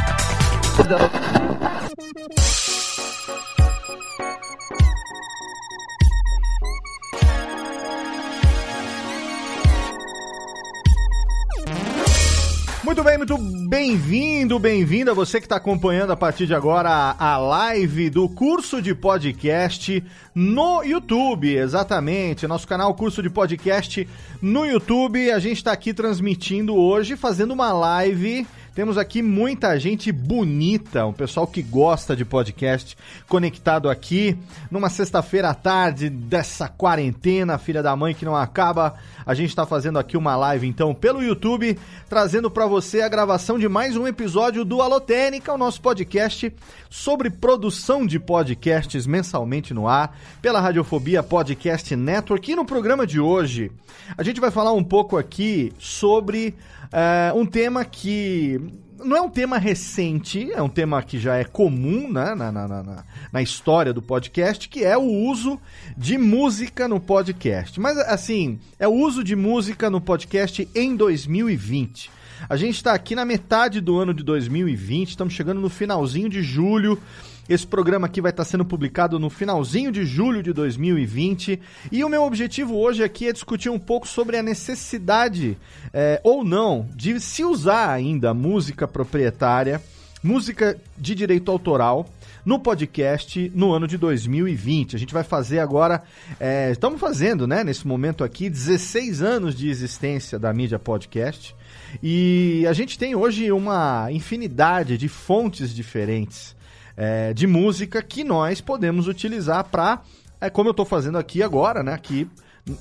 Muito 12.88 13.04
bem, 13.04 13.18
muito 13.18 13.36
bem-vindo, 13.68 14.58
bem-vinda 14.58 15.12
você 15.12 15.40
que 15.40 15.44
está 15.44 15.56
acompanhando 15.56 16.10
a 16.10 16.16
partir 16.16 16.46
de 16.46 16.54
agora 16.54 17.14
a 17.18 17.36
live 17.36 18.08
do 18.08 18.26
curso 18.30 18.80
de 18.80 18.94
podcast 18.94 20.02
no 20.34 20.82
YouTube, 20.82 21.54
exatamente, 21.54 22.46
nosso 22.46 22.66
canal 22.66 22.94
Curso 22.94 23.22
de 23.22 23.28
Podcast 23.28 24.08
no 24.40 24.64
YouTube. 24.64 25.30
A 25.30 25.38
gente 25.38 25.58
está 25.58 25.70
aqui 25.70 25.92
transmitindo 25.92 26.74
hoje, 26.74 27.14
fazendo 27.14 27.52
uma 27.52 27.74
live 27.74 28.46
temos 28.78 28.96
aqui 28.96 29.22
muita 29.22 29.76
gente 29.76 30.12
bonita, 30.12 31.04
um 31.04 31.12
pessoal 31.12 31.48
que 31.48 31.60
gosta 31.60 32.14
de 32.14 32.24
podcast 32.24 32.96
conectado 33.28 33.90
aqui 33.90 34.38
numa 34.70 34.88
sexta-feira 34.88 35.50
à 35.50 35.54
tarde 35.54 36.08
dessa 36.08 36.68
quarentena, 36.68 37.58
filha 37.58 37.82
da 37.82 37.96
mãe 37.96 38.14
que 38.14 38.24
não 38.24 38.36
acaba. 38.36 38.94
A 39.26 39.34
gente 39.34 39.48
está 39.48 39.66
fazendo 39.66 39.98
aqui 39.98 40.16
uma 40.16 40.36
live 40.36 40.64
então 40.64 40.94
pelo 40.94 41.20
YouTube, 41.20 41.76
trazendo 42.08 42.48
para 42.48 42.68
você 42.68 43.02
a 43.02 43.08
gravação 43.08 43.58
de 43.58 43.68
mais 43.68 43.96
um 43.96 44.06
episódio 44.06 44.64
do 44.64 44.80
Alotênica, 44.80 45.52
o 45.52 45.58
nosso 45.58 45.82
podcast 45.82 46.54
sobre 46.88 47.30
produção 47.30 48.06
de 48.06 48.20
podcasts 48.20 49.08
mensalmente 49.08 49.74
no 49.74 49.88
ar 49.88 50.16
pela 50.40 50.60
Radiofobia 50.60 51.20
Podcast 51.20 51.96
Network. 51.96 52.52
E 52.52 52.54
no 52.54 52.64
programa 52.64 53.04
de 53.04 53.18
hoje, 53.18 53.72
a 54.16 54.22
gente 54.22 54.40
vai 54.40 54.52
falar 54.52 54.72
um 54.72 54.84
pouco 54.84 55.16
aqui 55.16 55.72
sobre 55.80 56.54
Uh, 56.88 57.38
um 57.38 57.46
tema 57.46 57.84
que 57.84 58.60
não 59.04 59.16
é 59.16 59.20
um 59.20 59.30
tema 59.30 59.58
recente, 59.58 60.50
é 60.52 60.62
um 60.62 60.68
tema 60.68 61.02
que 61.02 61.18
já 61.18 61.36
é 61.36 61.44
comum 61.44 62.10
né, 62.10 62.34
na, 62.34 62.50
na, 62.50 62.66
na, 62.66 63.04
na, 63.32 63.42
história 63.42 63.92
do 63.92 64.02
podcast, 64.02 64.68
que 64.68 64.84
é 64.84 64.96
o 64.96 65.02
uso 65.02 65.60
de 65.96 66.18
música 66.18 66.88
no 66.88 66.98
podcast. 66.98 67.78
Mas, 67.78 67.96
assim, 67.98 68.58
é 68.78 68.88
o 68.88 68.92
uso 68.92 69.22
de 69.22 69.36
música 69.36 69.88
no 69.88 70.00
podcast 70.00 70.68
em 70.74 70.96
2020. 70.96 72.10
A 72.48 72.56
gente 72.56 72.76
está 72.76 72.92
aqui 72.92 73.14
na 73.14 73.24
metade 73.24 73.80
do 73.80 73.98
ano 73.98 74.14
de 74.14 74.22
2020, 74.22 75.10
estamos 75.10 75.34
chegando 75.34 75.60
no 75.60 75.68
finalzinho 75.68 76.28
de 76.28 76.42
julho. 76.42 77.00
Esse 77.48 77.66
programa 77.66 78.06
aqui 78.06 78.20
vai 78.20 78.30
estar 78.30 78.44
sendo 78.44 78.62
publicado 78.62 79.18
no 79.18 79.30
finalzinho 79.30 79.90
de 79.90 80.04
julho 80.04 80.42
de 80.42 80.52
2020 80.52 81.58
e 81.90 82.04
o 82.04 82.08
meu 82.08 82.22
objetivo 82.24 82.76
hoje 82.76 83.02
aqui 83.02 83.26
é 83.26 83.32
discutir 83.32 83.70
um 83.70 83.78
pouco 83.78 84.06
sobre 84.06 84.36
a 84.36 84.42
necessidade 84.42 85.56
é, 85.94 86.20
ou 86.22 86.44
não 86.44 86.86
de 86.94 87.18
se 87.18 87.42
usar 87.42 87.90
ainda 87.90 88.34
música 88.34 88.86
proprietária, 88.86 89.80
música 90.22 90.78
de 90.98 91.14
direito 91.14 91.50
autoral 91.50 92.06
no 92.44 92.58
podcast 92.58 93.50
no 93.54 93.72
ano 93.72 93.88
de 93.88 93.96
2020. 93.96 94.96
A 94.96 94.98
gente 94.98 95.14
vai 95.14 95.24
fazer 95.24 95.60
agora, 95.60 96.02
é, 96.38 96.70
estamos 96.70 97.00
fazendo, 97.00 97.46
né, 97.46 97.64
nesse 97.64 97.86
momento 97.86 98.24
aqui, 98.24 98.50
16 98.50 99.22
anos 99.22 99.54
de 99.54 99.70
existência 99.70 100.38
da 100.38 100.52
mídia 100.52 100.78
podcast. 100.78 101.56
E 102.02 102.66
a 102.68 102.74
gente 102.74 102.98
tem 102.98 103.14
hoje 103.14 103.50
uma 103.50 104.12
infinidade 104.12 104.98
de 104.98 105.08
fontes 105.08 105.74
diferentes 105.74 106.57
é, 106.98 107.32
de 107.32 107.46
música 107.46 108.02
que 108.02 108.24
nós 108.24 108.60
podemos 108.60 109.06
utilizar 109.06 109.62
para, 109.62 110.02
é, 110.40 110.50
como 110.50 110.68
eu 110.68 110.72
estou 110.72 110.84
fazendo 110.84 111.16
aqui 111.16 111.44
agora, 111.44 111.80
né? 111.80 111.94
Aqui 111.94 112.28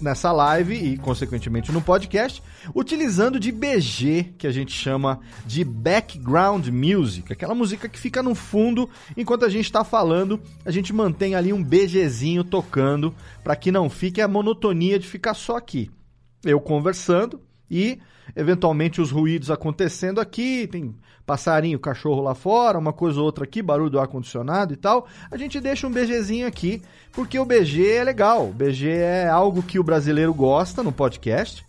nessa 0.02 0.32
live 0.32 0.74
e, 0.74 0.98
consequentemente, 0.98 1.72
no 1.72 1.82
podcast, 1.82 2.42
utilizando 2.74 3.40
de 3.40 3.52
BG, 3.52 4.34
que 4.38 4.48
a 4.48 4.52
gente 4.52 4.74
chama 4.74 5.20
de 5.46 5.64
background 5.64 6.68
music, 6.68 7.32
aquela 7.32 7.54
música 7.54 7.88
que 7.88 8.00
fica 8.00 8.24
no 8.24 8.34
fundo 8.34 8.90
enquanto 9.16 9.46
a 9.46 9.50
gente 9.50 9.66
está 9.66 9.84
falando, 9.84 10.42
a 10.66 10.72
gente 10.72 10.92
mantém 10.92 11.36
ali 11.36 11.54
um 11.54 11.64
BGzinho 11.64 12.44
tocando 12.44 13.14
para 13.44 13.56
que 13.56 13.72
não 13.72 13.88
fique 13.88 14.20
a 14.20 14.28
monotonia 14.28 14.98
de 14.98 15.08
ficar 15.08 15.36
só 15.36 15.56
aqui. 15.56 15.92
Eu 16.44 16.60
conversando 16.60 17.40
e 17.70 18.00
eventualmente 18.36 19.02
os 19.02 19.12
ruídos 19.12 19.50
acontecendo 19.50 20.20
aqui, 20.20 20.68
tem 20.68 20.96
passarinho, 21.26 21.78
cachorro 21.78 22.22
lá 22.22 22.34
fora, 22.34 22.80
uma 22.80 22.94
coisa 22.94 23.20
ou 23.20 23.26
outra 23.26 23.44
aqui, 23.44 23.62
barulho 23.62 23.90
do 23.90 24.00
ar-condicionado 24.00 24.74
e 24.74 24.78
tal, 24.78 25.08
a 25.30 25.38
gente 25.38 25.60
deixa 25.60 25.86
um 25.86 25.92
BGzinho 25.92 26.48
aqui, 26.48 26.82
porque 27.12 27.38
o 27.38 27.46
BG 27.46 27.96
é 27.96 28.04
legal. 28.04 28.48
O 28.48 28.54
BG 28.54 28.90
é 28.90 29.28
algo 29.28 29.62
que 29.62 29.78
o 29.78 29.84
brasileiro 29.84 30.34
gosta 30.34 30.82
no 30.82 30.92
podcast. 30.92 31.66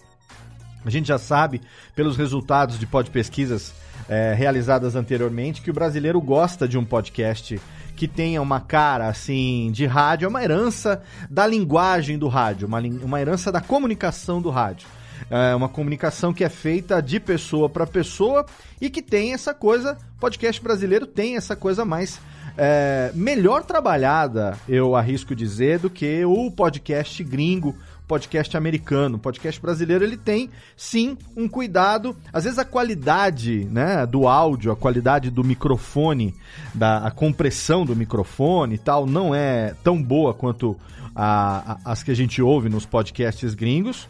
A 0.84 0.90
gente 0.90 1.08
já 1.08 1.18
sabe, 1.18 1.60
pelos 1.94 2.16
resultados 2.16 2.78
de 2.78 2.86
pod 2.86 3.10
pesquisas 3.10 3.74
é, 4.08 4.32
realizadas 4.32 4.94
anteriormente, 4.94 5.60
que 5.60 5.70
o 5.70 5.74
brasileiro 5.74 6.20
gosta 6.20 6.68
de 6.68 6.78
um 6.78 6.84
podcast 6.84 7.60
que 7.96 8.06
tenha 8.06 8.40
uma 8.40 8.60
cara 8.60 9.08
assim 9.08 9.72
de 9.72 9.84
rádio, 9.84 10.26
é 10.26 10.28
uma 10.28 10.42
herança 10.42 11.02
da 11.28 11.44
linguagem 11.44 12.16
do 12.16 12.28
rádio, 12.28 12.68
uma, 12.68 12.78
uma 12.78 13.20
herança 13.20 13.50
da 13.50 13.60
comunicação 13.60 14.40
do 14.40 14.50
rádio 14.50 14.86
é 15.30 15.54
uma 15.54 15.68
comunicação 15.68 16.32
que 16.32 16.44
é 16.44 16.48
feita 16.48 17.00
de 17.00 17.20
pessoa 17.20 17.68
para 17.68 17.86
pessoa 17.86 18.44
e 18.80 18.88
que 18.90 19.02
tem 19.02 19.32
essa 19.32 19.52
coisa, 19.54 19.96
podcast 20.20 20.60
brasileiro 20.62 21.06
tem 21.06 21.36
essa 21.36 21.54
coisa 21.56 21.84
mais 21.84 22.20
é, 22.56 23.12
melhor 23.14 23.62
trabalhada, 23.62 24.58
eu 24.68 24.96
arrisco 24.96 25.34
dizer, 25.34 25.78
do 25.78 25.88
que 25.88 26.24
o 26.24 26.50
podcast 26.50 27.22
gringo, 27.22 27.76
podcast 28.08 28.56
americano. 28.56 29.18
Podcast 29.18 29.60
brasileiro 29.60 30.02
ele 30.02 30.16
tem 30.16 30.50
sim 30.76 31.16
um 31.36 31.46
cuidado, 31.46 32.16
às 32.32 32.44
vezes 32.44 32.58
a 32.58 32.64
qualidade, 32.64 33.68
né, 33.70 34.04
do 34.06 34.26
áudio, 34.26 34.72
a 34.72 34.76
qualidade 34.76 35.30
do 35.30 35.44
microfone, 35.44 36.34
da 36.74 37.06
a 37.06 37.10
compressão 37.10 37.84
do 37.84 37.94
microfone 37.94 38.74
e 38.74 38.78
tal 38.78 39.06
não 39.06 39.34
é 39.34 39.74
tão 39.84 40.02
boa 40.02 40.32
quanto 40.32 40.76
a, 41.14 41.78
a, 41.84 41.92
as 41.92 42.02
que 42.02 42.10
a 42.10 42.16
gente 42.16 42.40
ouve 42.40 42.68
nos 42.68 42.86
podcasts 42.86 43.54
gringos 43.54 44.08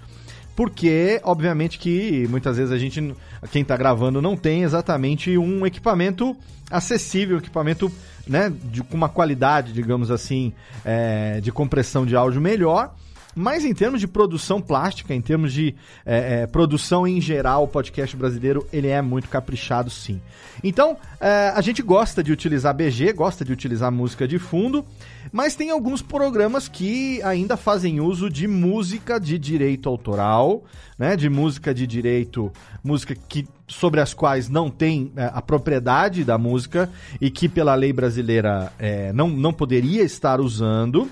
porque, 0.59 1.21
obviamente, 1.23 1.79
que 1.79 2.27
muitas 2.29 2.57
vezes 2.57 2.73
a 2.73 2.79
gente, 2.79 3.15
quem 3.53 3.63
está 3.63 3.77
gravando, 3.77 4.21
não 4.21 4.37
tem 4.37 4.65
exatamente 4.65 5.39
um 5.39 5.65
equipamento 5.65 6.37
acessível, 6.69 7.39
equipamento 7.39 7.89
né, 8.27 8.53
de, 8.65 8.83
com 8.83 8.97
uma 8.97 9.09
qualidade, 9.09 9.73
digamos 9.73 10.11
assim, 10.11 10.53
é, 10.85 11.41
de 11.41 11.53
compressão 11.53 12.05
de 12.05 12.17
áudio 12.17 12.41
melhor. 12.41 12.93
Mas 13.37 13.65
em 13.65 13.73
termos 13.73 14.01
de 14.01 14.09
produção 14.09 14.61
plástica, 14.61 15.15
em 15.15 15.21
termos 15.21 15.53
de 15.53 15.77
é, 16.05 16.41
é, 16.41 16.47
produção 16.49 17.07
em 17.07 17.21
geral, 17.21 17.63
o 17.63 17.69
podcast 17.69 18.17
brasileiro 18.17 18.67
ele 18.73 18.89
é 18.89 19.01
muito 19.01 19.29
caprichado, 19.29 19.89
sim. 19.91 20.21
Então, 20.65 20.97
é, 21.21 21.53
a 21.55 21.61
gente 21.61 21.83
gosta 21.83 22.21
de 22.21 22.33
utilizar 22.33 22.75
BG, 22.75 23.13
gosta 23.13 23.45
de 23.45 23.53
utilizar 23.53 23.93
música 23.93 24.27
de 24.27 24.41
fundo, 24.41 24.85
mas 25.33 25.55
tem 25.55 25.71
alguns 25.71 26.03
programas 26.03 26.69
que 26.69 27.23
ainda 27.23 27.57
fazem 27.57 28.01
uso 28.01 28.31
de 28.31 28.47
música 28.47 29.19
de 29.19 29.39
direito 29.39 29.89
autoral, 29.89 30.65
né? 30.99 31.17
De 31.17 31.29
música 31.29 31.75
de 31.75 31.87
direito, 31.87 32.53
música 32.83 33.15
que 33.15 33.47
sobre 33.67 34.01
as 34.01 34.15
quais 34.15 34.49
não 34.49 34.71
tem 34.71 35.13
é, 35.17 35.31
a 35.33 35.43
propriedade 35.43 36.25
da 36.25 36.39
música 36.39 36.91
e 37.21 37.31
que 37.31 37.49
pela 37.49 37.75
lei 37.75 37.93
brasileira 37.93 38.73
é, 38.79 39.13
não, 39.13 39.29
não 39.29 39.53
poderia 39.53 40.03
estar 40.03 40.41
usando. 40.41 41.09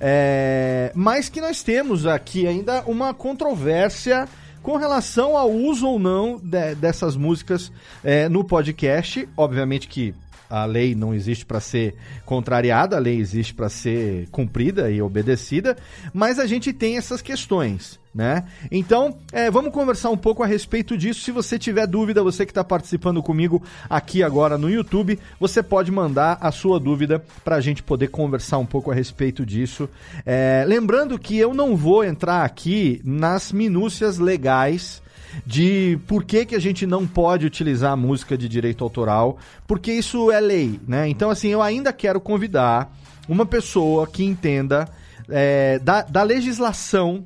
É, 0.00 0.92
mas 0.94 1.28
que 1.28 1.40
nós 1.40 1.62
temos 1.62 2.06
aqui 2.06 2.46
ainda 2.46 2.82
uma 2.86 3.14
controvérsia 3.14 4.28
com 4.62 4.76
relação 4.76 5.36
ao 5.36 5.50
uso 5.50 5.86
ou 5.86 5.98
não 5.98 6.38
de, 6.42 6.74
dessas 6.74 7.16
músicas 7.16 7.72
é, 8.02 8.28
no 8.28 8.44
podcast. 8.44 9.28
Obviamente 9.36 9.88
que 9.88 10.14
a 10.48 10.64
lei 10.64 10.94
não 10.94 11.14
existe 11.14 11.44
para 11.44 11.60
ser 11.60 11.94
contrariada, 12.24 12.96
a 12.96 13.00
lei 13.00 13.18
existe 13.18 13.54
para 13.54 13.68
ser 13.68 14.28
cumprida 14.30 14.90
e 14.90 15.02
obedecida, 15.02 15.76
mas 16.12 16.38
a 16.38 16.46
gente 16.46 16.72
tem 16.72 16.96
essas 16.96 17.20
questões. 17.22 17.98
Né? 18.14 18.44
Então, 18.70 19.18
é, 19.30 19.50
vamos 19.50 19.74
conversar 19.74 20.08
um 20.08 20.16
pouco 20.16 20.42
a 20.42 20.46
respeito 20.46 20.96
disso. 20.96 21.20
Se 21.20 21.30
você 21.30 21.58
tiver 21.58 21.86
dúvida, 21.86 22.22
você 22.22 22.46
que 22.46 22.50
está 22.50 22.64
participando 22.64 23.22
comigo 23.22 23.62
aqui 23.90 24.22
agora 24.22 24.56
no 24.56 24.70
YouTube, 24.70 25.18
você 25.38 25.62
pode 25.62 25.92
mandar 25.92 26.38
a 26.40 26.50
sua 26.50 26.80
dúvida 26.80 27.22
para 27.44 27.56
a 27.56 27.60
gente 27.60 27.82
poder 27.82 28.08
conversar 28.08 28.56
um 28.56 28.64
pouco 28.64 28.90
a 28.90 28.94
respeito 28.94 29.44
disso. 29.44 29.86
É, 30.24 30.64
lembrando 30.66 31.18
que 31.18 31.36
eu 31.36 31.52
não 31.52 31.76
vou 31.76 32.02
entrar 32.02 32.42
aqui 32.42 33.02
nas 33.04 33.52
minúcias 33.52 34.16
legais 34.16 35.02
de 35.44 35.98
por 36.06 36.24
que, 36.24 36.46
que 36.46 36.54
a 36.54 36.60
gente 36.60 36.86
não 36.86 37.06
pode 37.06 37.46
utilizar 37.46 37.92
a 37.92 37.96
música 37.96 38.36
de 38.36 38.48
direito 38.48 38.82
autoral, 38.82 39.38
porque 39.66 39.92
isso 39.92 40.30
é 40.30 40.40
lei, 40.40 40.80
né? 40.86 41.08
Então, 41.08 41.30
assim, 41.30 41.48
eu 41.48 41.62
ainda 41.62 41.92
quero 41.92 42.20
convidar 42.20 42.92
uma 43.28 43.44
pessoa 43.44 44.06
que 44.06 44.24
entenda 44.24 44.88
é, 45.28 45.78
da, 45.78 46.02
da 46.02 46.22
legislação 46.22 47.24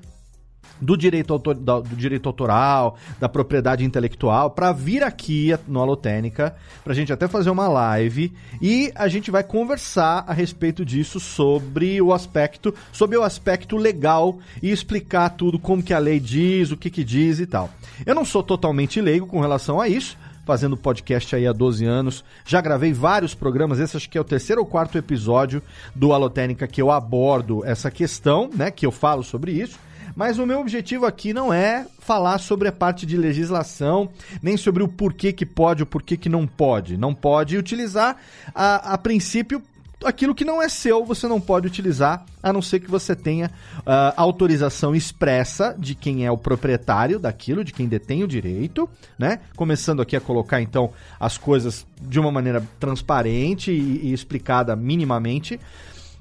do 0.80 0.96
direito, 0.96 1.32
autor, 1.32 1.54
do 1.54 1.82
direito 1.96 2.28
autoral, 2.28 2.96
da 3.18 3.28
propriedade 3.28 3.84
intelectual, 3.84 4.50
para 4.50 4.72
vir 4.72 5.02
aqui 5.02 5.54
no 5.68 5.80
Alotênica, 5.80 6.54
para 6.82 6.92
a 6.92 6.96
gente 6.96 7.12
até 7.12 7.28
fazer 7.28 7.50
uma 7.50 7.68
live 7.68 8.32
e 8.60 8.90
a 8.94 9.08
gente 9.08 9.30
vai 9.30 9.42
conversar 9.42 10.24
a 10.26 10.32
respeito 10.32 10.84
disso 10.84 11.20
sobre 11.20 12.00
o 12.00 12.12
aspecto, 12.12 12.74
sobre 12.92 13.16
o 13.16 13.22
aspecto 13.22 13.76
legal 13.76 14.38
e 14.62 14.70
explicar 14.70 15.30
tudo 15.30 15.58
como 15.58 15.82
que 15.82 15.94
a 15.94 15.98
lei 15.98 16.20
diz, 16.20 16.70
o 16.70 16.76
que 16.76 16.90
que 16.90 17.04
diz 17.04 17.40
e 17.40 17.46
tal. 17.46 17.70
Eu 18.04 18.14
não 18.14 18.24
sou 18.24 18.42
totalmente 18.42 19.00
leigo 19.00 19.26
com 19.26 19.40
relação 19.40 19.80
a 19.80 19.88
isso, 19.88 20.16
fazendo 20.44 20.76
podcast 20.76 21.36
aí 21.36 21.46
há 21.46 21.52
12 21.52 21.84
anos. 21.84 22.24
Já 22.44 22.60
gravei 22.60 22.92
vários 22.92 23.34
programas, 23.34 23.78
esse 23.78 23.96
acho 23.96 24.08
que 24.08 24.18
é 24.18 24.20
o 24.20 24.24
terceiro 24.24 24.60
ou 24.60 24.66
quarto 24.66 24.98
episódio 24.98 25.62
do 25.94 26.12
Alotênica 26.12 26.66
que 26.66 26.82
eu 26.82 26.90
abordo 26.90 27.64
essa 27.64 27.90
questão, 27.90 28.50
né, 28.54 28.70
que 28.70 28.84
eu 28.84 28.90
falo 28.90 29.22
sobre 29.22 29.52
isso. 29.52 29.78
Mas 30.14 30.38
o 30.38 30.46
meu 30.46 30.60
objetivo 30.60 31.06
aqui 31.06 31.32
não 31.32 31.52
é 31.52 31.86
falar 31.98 32.38
sobre 32.38 32.68
a 32.68 32.72
parte 32.72 33.06
de 33.06 33.16
legislação, 33.16 34.10
nem 34.42 34.56
sobre 34.56 34.82
o 34.82 34.88
porquê 34.88 35.32
que 35.32 35.46
pode, 35.46 35.82
o 35.82 35.86
porquê 35.86 36.16
que 36.16 36.28
não 36.28 36.46
pode. 36.46 36.96
Não 36.96 37.14
pode 37.14 37.56
utilizar, 37.56 38.16
a, 38.54 38.94
a 38.94 38.98
princípio, 38.98 39.62
aquilo 40.04 40.34
que 40.34 40.44
não 40.44 40.62
é 40.62 40.68
seu, 40.68 41.04
você 41.04 41.28
não 41.28 41.40
pode 41.40 41.66
utilizar, 41.66 42.24
a 42.42 42.52
não 42.52 42.62
ser 42.62 42.80
que 42.80 42.90
você 42.90 43.14
tenha 43.14 43.50
uh, 43.78 44.12
autorização 44.16 44.94
expressa 44.94 45.74
de 45.78 45.94
quem 45.94 46.24
é 46.24 46.30
o 46.30 46.38
proprietário 46.38 47.18
daquilo, 47.18 47.64
de 47.64 47.72
quem 47.72 47.86
detém 47.86 48.24
o 48.24 48.28
direito, 48.28 48.88
né? 49.18 49.40
Começando 49.56 50.00
aqui 50.00 50.16
a 50.16 50.20
colocar 50.20 50.60
então 50.60 50.90
as 51.18 51.36
coisas 51.36 51.86
de 52.00 52.18
uma 52.18 52.32
maneira 52.32 52.62
transparente 52.78 53.70
e, 53.70 54.08
e 54.08 54.12
explicada 54.12 54.74
minimamente. 54.74 55.60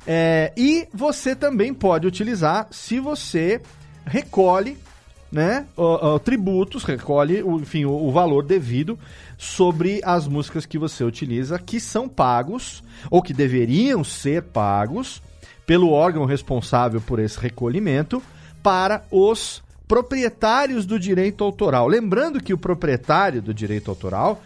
É, 0.06 0.52
e 0.58 0.88
você 0.94 1.36
também 1.36 1.74
pode 1.74 2.08
utilizar 2.08 2.68
se 2.72 3.00
você 3.00 3.62
recolhe 4.10 4.78
né, 5.32 5.68
tributos, 6.24 6.84
recolhe 6.84 7.44
o, 7.44 7.60
enfim, 7.60 7.86
o, 7.86 7.92
o, 7.92 8.12
valor 8.12 8.44
devido 8.44 8.98
sobre 9.38 10.02
as 10.04 10.28
músicas 10.28 10.66
que 10.66 10.78
você 10.78 11.04
utiliza, 11.04 11.60
que 11.60 11.80
são 11.80 12.10
pagos, 12.10 12.84
ou 13.12 13.22
que 13.22 13.34
deveriam 13.34 14.04
ser 14.04 14.42
pagos, 14.44 15.22
pelo 15.68 15.92
órgão 15.92 16.26
responsável 16.26 17.00
por 17.00 17.20
esse 17.20 17.40
recolhimento, 17.40 18.24
para 18.64 19.04
os 19.12 19.62
proprietários 19.88 20.86
do 20.86 21.00
direito 21.00 21.44
autoral. 21.44 21.88
Lembrando 21.88 22.42
que 22.42 22.54
o 22.54 22.58
proprietário 22.58 23.42
do 23.42 23.54
direito 23.54 23.92
autoral, 23.92 24.42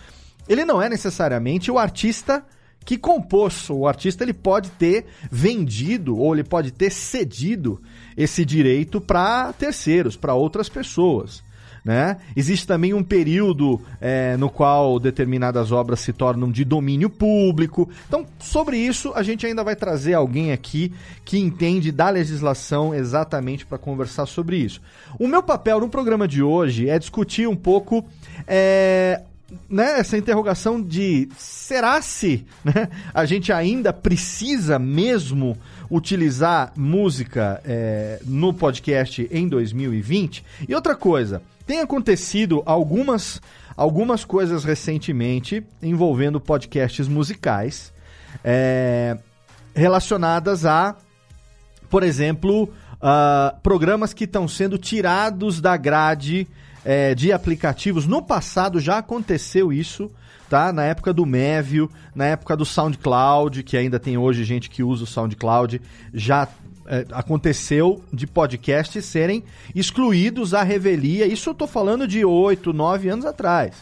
ele 0.50 0.65
não 0.65 0.82
é 0.82 0.89
necessariamente 0.89 1.72
o 1.72 1.79
artista 1.79 2.46
que 2.84 2.98
compôs. 2.98 3.70
O 3.70 3.88
artista 3.88 4.24
ele 4.24 4.34
pode 4.34 4.70
ter 4.72 5.05
vendido 5.32 6.17
ou 6.17 6.34
ele 6.34 6.43
pode 6.43 6.72
ter 6.72 6.91
cedido 6.91 7.82
esse 8.15 8.46
direito 8.46 9.00
para 9.01 9.53
terceiros, 9.53 10.15
para 10.15 10.34
outras 10.34 10.70
pessoas. 10.70 11.43
Né? 11.84 12.15
Existe 12.34 12.65
também 12.65 12.93
um 12.93 13.03
período 13.03 13.82
é, 14.00 14.38
no 14.38 14.50
qual 14.50 14.98
determinadas 15.01 15.70
obras 15.70 16.00
se 16.00 16.13
tornam 16.13 16.50
de 16.50 16.63
domínio 16.63 17.10
público. 17.10 17.89
Então, 18.08 18.25
sobre 18.39 18.77
isso, 18.77 19.12
a 19.13 19.22
gente 19.22 19.46
ainda 19.46 19.65
vai 19.65 19.75
trazer 19.75 20.13
alguém 20.13 20.53
aqui 20.53 20.93
que 21.25 21.38
entende 21.38 21.91
da 21.91 22.10
legislação 22.10 22.96
exatamente 22.96 23.65
para 23.65 23.77
conversar 23.77 24.25
sobre 24.27 24.55
isso. 24.58 24.82
O 25.20 25.27
meu 25.27 25.43
papel 25.43 25.82
no 25.82 25.89
programa 25.89 26.25
de 26.25 26.41
hoje 26.41 26.88
é 26.88 26.98
discutir 26.98 27.50
um 27.50 27.55
pouco 27.55 28.05
é, 28.48 29.22
né, 29.70 30.00
essa 30.00 30.17
interrogação 30.17 30.82
de 30.82 31.27
será 31.38 32.01
se 32.01 32.46
né, 32.63 32.88
a 33.13 33.25
gente 33.25 33.51
ainda 33.51 33.91
precisa 33.91 34.79
mesmo 34.79 35.58
utilizar 35.90 36.74
música 36.75 37.62
é, 37.66 38.20
no 38.25 38.54
podcast 38.54 39.28
em 39.32 39.48
2020? 39.48 40.44
E 40.68 40.75
outra 40.75 40.96
coisa, 40.96 41.42
tem 41.66 41.80
acontecido 41.80 42.62
algumas, 42.66 43.42
algumas 43.75 44.25
coisas 44.25 44.63
recentemente 44.63 45.63
envolvendo 45.82 46.40
podcasts 46.40 47.08
musicais 47.08 47.94
é, 48.44 49.18
relacionadas 49.75 50.66
a, 50.66 50.96
por 51.90 52.04
exemplo, 52.04 52.63
uh, 52.63 53.60
programas 53.62 54.13
que 54.13 54.24
estão 54.24 54.48
sendo 54.48 54.78
tirados 54.78 55.60
da 55.60 55.75
grade 55.75 56.48
é, 56.86 57.13
de 57.13 57.32
aplicativos. 57.32 58.08
No 58.08 58.22
passado 58.22 58.80
já 58.80 58.98
aconteceu 58.98 59.72
isso, 59.72 60.10
tá? 60.53 60.72
Na 60.72 60.83
época 60.83 61.12
do 61.12 61.25
Mévio, 61.25 61.89
na 62.13 62.25
época 62.25 62.55
do 62.55 62.63
SoundCloud, 62.63 63.63
que 63.63 63.75
ainda 63.75 64.00
tem 64.00 64.19
hoje 64.19 64.43
gente 64.43 64.69
que 64.69 64.83
usa 64.83 65.03
o 65.03 65.07
SoundCloud, 65.07 65.81
já 66.13 66.48
é, 66.86 67.07
aconteceu 67.12 68.03
de 68.13 68.27
podcasts 68.27 69.03
serem 69.03 69.43
excluídos 69.74 70.53
à 70.53 70.62
revelia. 70.62 71.25
Isso 71.25 71.50
eu 71.50 71.55
tô 71.55 71.65
falando 71.65 72.07
de 72.07 72.24
8, 72.24 72.72
9 72.72 73.10
anos 73.10 73.25
atrás. 73.25 73.74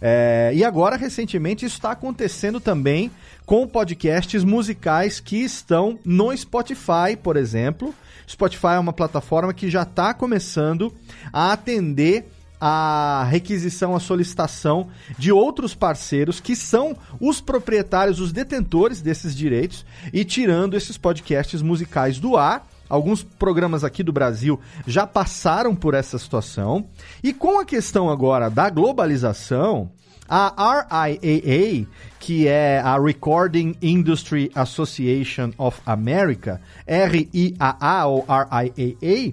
É, 0.00 0.50
e 0.52 0.64
agora, 0.64 0.96
recentemente, 0.96 1.64
isso 1.64 1.76
está 1.76 1.92
acontecendo 1.92 2.58
também 2.58 3.12
com 3.46 3.64
podcasts 3.68 4.42
musicais 4.42 5.20
que 5.20 5.36
estão 5.36 6.00
no 6.04 6.36
Spotify, 6.36 7.16
por 7.22 7.36
exemplo. 7.36 7.94
Spotify 8.28 8.74
é 8.74 8.78
uma 8.80 8.92
plataforma 8.92 9.54
que 9.54 9.70
já 9.70 9.82
está 9.82 10.12
começando 10.12 10.92
a 11.32 11.52
atender 11.52 12.26
a 12.60 13.26
requisição, 13.30 13.94
a 13.94 14.00
solicitação 14.00 14.88
de 15.18 15.30
outros 15.30 15.74
parceiros 15.74 16.40
que 16.40 16.56
são 16.56 16.96
os 17.20 17.40
proprietários, 17.40 18.20
os 18.20 18.32
detentores 18.32 19.00
desses 19.00 19.34
direitos 19.34 19.84
e 20.12 20.24
tirando 20.24 20.76
esses 20.76 20.98
podcasts 20.98 21.62
musicais 21.62 22.18
do 22.18 22.36
ar. 22.36 22.66
Alguns 22.88 23.22
programas 23.22 23.84
aqui 23.84 24.02
do 24.02 24.12
Brasil 24.12 24.58
já 24.86 25.06
passaram 25.06 25.76
por 25.76 25.92
essa 25.92 26.18
situação. 26.18 26.86
E 27.22 27.34
com 27.34 27.60
a 27.60 27.64
questão 27.64 28.08
agora 28.08 28.48
da 28.48 28.70
globalização, 28.70 29.90
a 30.28 30.84
RIAA, 31.06 31.86
que 32.20 32.46
é 32.46 32.80
a 32.80 32.98
Recording 32.98 33.74
Industry 33.80 34.50
Association 34.54 35.52
of 35.56 35.80
America, 35.86 36.60
RIAA 36.86 38.06
ou 38.06 38.26
RIAA, 38.28 39.32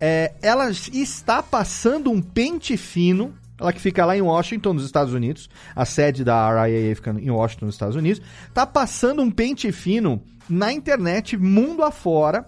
é, 0.00 0.32
ela 0.40 0.70
está 0.70 1.42
passando 1.42 2.10
um 2.10 2.22
pente 2.22 2.76
fino 2.76 3.34
ela 3.60 3.74
que 3.74 3.80
fica 3.80 4.06
lá 4.06 4.16
em 4.16 4.22
Washington, 4.22 4.72
nos 4.72 4.86
Estados 4.86 5.12
Unidos, 5.12 5.50
a 5.76 5.84
sede 5.84 6.24
da 6.24 6.64
RIAA 6.64 6.96
fica 6.96 7.10
em 7.10 7.30
Washington, 7.30 7.66
nos 7.66 7.74
Estados 7.74 7.94
Unidos, 7.94 8.22
está 8.48 8.66
passando 8.66 9.20
um 9.20 9.30
pente 9.30 9.70
fino 9.70 10.22
na 10.48 10.72
internet, 10.72 11.36
mundo 11.36 11.84
afora, 11.84 12.46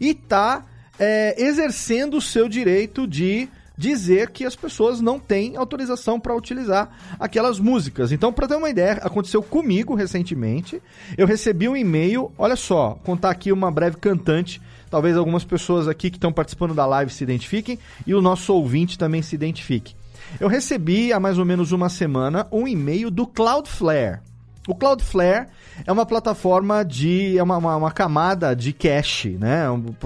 e 0.00 0.08
está 0.10 0.66
é, 0.98 1.40
exercendo 1.40 2.16
o 2.16 2.20
seu 2.20 2.48
direito 2.48 3.06
de 3.06 3.48
dizer 3.76 4.30
que 4.30 4.44
as 4.44 4.54
pessoas 4.54 5.00
não 5.00 5.18
têm 5.18 5.56
autorização 5.56 6.20
para 6.20 6.36
utilizar 6.36 6.90
aquelas 7.18 7.58
músicas. 7.58 8.12
Então, 8.12 8.30
para 8.30 8.46
ter 8.46 8.56
uma 8.56 8.68
ideia, 8.68 8.94
aconteceu 8.94 9.42
comigo 9.42 9.94
recentemente. 9.94 10.82
Eu 11.16 11.26
recebi 11.26 11.66
um 11.66 11.74
e-mail, 11.74 12.30
olha 12.36 12.56
só, 12.56 12.98
contar 13.04 13.30
aqui 13.30 13.50
uma 13.50 13.70
breve 13.70 13.96
cantante 13.96 14.60
Talvez 14.90 15.16
algumas 15.16 15.44
pessoas 15.44 15.86
aqui 15.86 16.10
que 16.10 16.16
estão 16.16 16.32
participando 16.32 16.74
da 16.74 16.84
live 16.84 17.12
se 17.12 17.22
identifiquem 17.22 17.78
e 18.06 18.14
o 18.14 18.20
nosso 18.20 18.52
ouvinte 18.52 18.98
também 18.98 19.22
se 19.22 19.34
identifique. 19.34 19.94
Eu 20.38 20.48
recebi 20.48 21.12
há 21.12 21.20
mais 21.20 21.38
ou 21.38 21.44
menos 21.44 21.72
uma 21.72 21.88
semana 21.88 22.46
um 22.50 22.66
e-mail 22.66 23.10
do 23.10 23.26
Cloudflare. 23.26 24.20
O 24.68 24.74
Cloudflare 24.74 25.48
é 25.86 25.90
uma 25.90 26.04
plataforma 26.04 26.84
de. 26.84 27.38
é 27.38 27.42
uma, 27.42 27.56
uma, 27.56 27.76
uma 27.76 27.90
camada 27.90 28.54
de 28.54 28.72
cache, 28.72 29.30
né? 29.30 29.64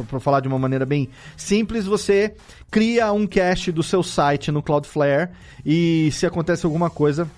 Para 0.09 0.21
falar 0.21 0.41
de 0.41 0.49
uma 0.49 0.59
maneira 0.59 0.87
bem 0.87 1.09
simples, 1.37 1.85
você 1.85 2.35
cria 2.71 3.13
um 3.13 3.27
cache 3.27 3.73
do 3.73 3.83
seu 3.83 4.03
site 4.03 4.53
no 4.53 4.63
Cloudflare 4.63 5.31
e 5.67 6.11
se 6.13 6.25
acontece 6.25 6.65
alguma 6.65 6.89
coisa, 6.89 7.29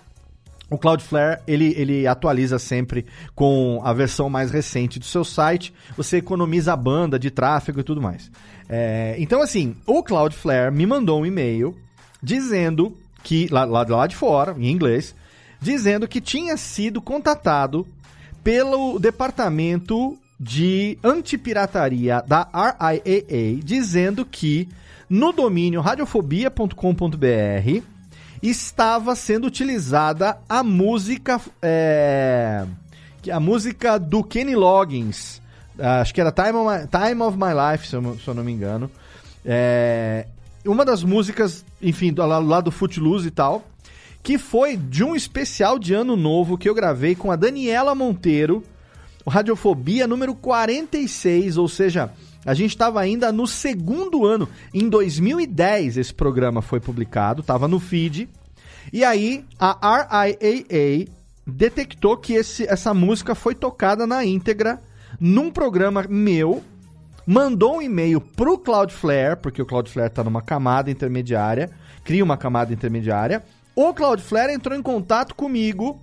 o 0.68 0.76
Cloudflare, 0.76 1.40
ele, 1.46 1.74
ele 1.76 2.06
atualiza 2.06 2.58
sempre 2.58 3.06
com 3.34 3.80
a 3.84 3.92
versão 3.92 4.28
mais 4.28 4.50
recente 4.50 4.98
do 4.98 5.04
seu 5.04 5.24
site. 5.24 5.72
Você 5.96 6.16
economiza 6.16 6.72
a 6.72 6.76
banda 6.76 7.18
de 7.18 7.30
tráfego 7.30 7.80
e 7.80 7.84
tudo 7.84 8.02
mais. 8.02 8.30
É, 8.68 9.14
então, 9.18 9.40
assim, 9.40 9.76
o 9.86 10.02
Cloudflare 10.02 10.72
me 10.72 10.84
mandou 10.84 11.20
um 11.20 11.26
e-mail 11.26 11.76
dizendo 12.20 12.96
que, 13.22 13.46
lá, 13.48 13.64
lá, 13.64 13.86
lá 13.88 14.06
de 14.08 14.16
fora, 14.16 14.56
em 14.58 14.68
inglês, 14.68 15.14
dizendo 15.60 16.08
que 16.08 16.20
tinha 16.20 16.56
sido 16.56 17.00
contatado 17.00 17.86
pelo 18.42 18.98
departamento 18.98 20.18
de 20.38 20.98
antipirataria 21.02 22.22
da 22.26 22.46
RIAA, 22.52 23.60
dizendo 23.62 24.26
que 24.26 24.68
no 25.08 25.32
domínio 25.32 25.80
radiofobia.com.br 25.80 27.95
estava 28.50 29.14
sendo 29.14 29.46
utilizada 29.46 30.38
a 30.48 30.62
música. 30.62 31.40
É, 31.62 32.66
a 33.32 33.40
música 33.40 33.98
do 33.98 34.22
Kenny 34.22 34.54
Loggins. 34.54 35.40
Acho 35.78 36.14
que 36.14 36.20
era 36.20 36.32
Time 36.32 36.52
of 36.52 36.70
My, 36.70 36.88
Time 36.88 37.22
of 37.22 37.36
My 37.36 37.52
Life, 37.52 37.86
se 37.86 37.96
eu, 37.96 38.18
se 38.18 38.28
eu 38.28 38.34
não 38.34 38.44
me 38.44 38.52
engano. 38.52 38.90
É, 39.44 40.26
uma 40.64 40.84
das 40.84 41.02
músicas, 41.02 41.64
enfim, 41.80 42.12
do, 42.12 42.24
lá, 42.24 42.38
lá 42.38 42.60
do 42.60 42.70
Footloose 42.70 43.28
e 43.28 43.30
tal. 43.30 43.64
Que 44.22 44.38
foi 44.38 44.76
de 44.76 45.04
um 45.04 45.14
especial 45.14 45.78
de 45.78 45.94
ano 45.94 46.16
novo 46.16 46.58
que 46.58 46.68
eu 46.68 46.74
gravei 46.74 47.14
com 47.14 47.30
a 47.30 47.36
Daniela 47.36 47.94
Monteiro. 47.94 48.64
Radiofobia 49.26 50.06
número 50.06 50.34
46, 50.34 51.56
ou 51.56 51.68
seja, 51.68 52.10
a 52.46 52.54
gente 52.54 52.70
estava 52.70 53.00
ainda 53.00 53.32
no 53.32 53.46
segundo 53.46 54.24
ano. 54.24 54.48
Em 54.72 54.88
2010 54.88 55.96
esse 55.96 56.14
programa 56.14 56.62
foi 56.62 56.78
publicado, 56.78 57.40
estava 57.40 57.66
no 57.66 57.80
feed. 57.80 58.28
E 58.92 59.04
aí 59.04 59.44
a 59.58 60.22
RIAA 60.22 61.06
detectou 61.44 62.16
que 62.16 62.34
esse, 62.34 62.64
essa 62.68 62.94
música 62.94 63.34
foi 63.34 63.54
tocada 63.54 64.06
na 64.06 64.24
íntegra 64.24 64.80
num 65.20 65.50
programa 65.50 66.04
meu, 66.08 66.62
mandou 67.26 67.78
um 67.78 67.82
e-mail 67.82 68.20
pro 68.20 68.58
Cloudflare, 68.58 69.36
porque 69.36 69.60
o 69.60 69.66
Cloudflare 69.66 70.08
está 70.10 70.22
numa 70.22 70.42
camada 70.42 70.90
intermediária, 70.90 71.70
cria 72.04 72.22
uma 72.22 72.36
camada 72.36 72.72
intermediária. 72.72 73.42
O 73.74 73.92
Cloudflare 73.92 74.52
entrou 74.52 74.78
em 74.78 74.82
contato 74.82 75.34
comigo 75.34 76.00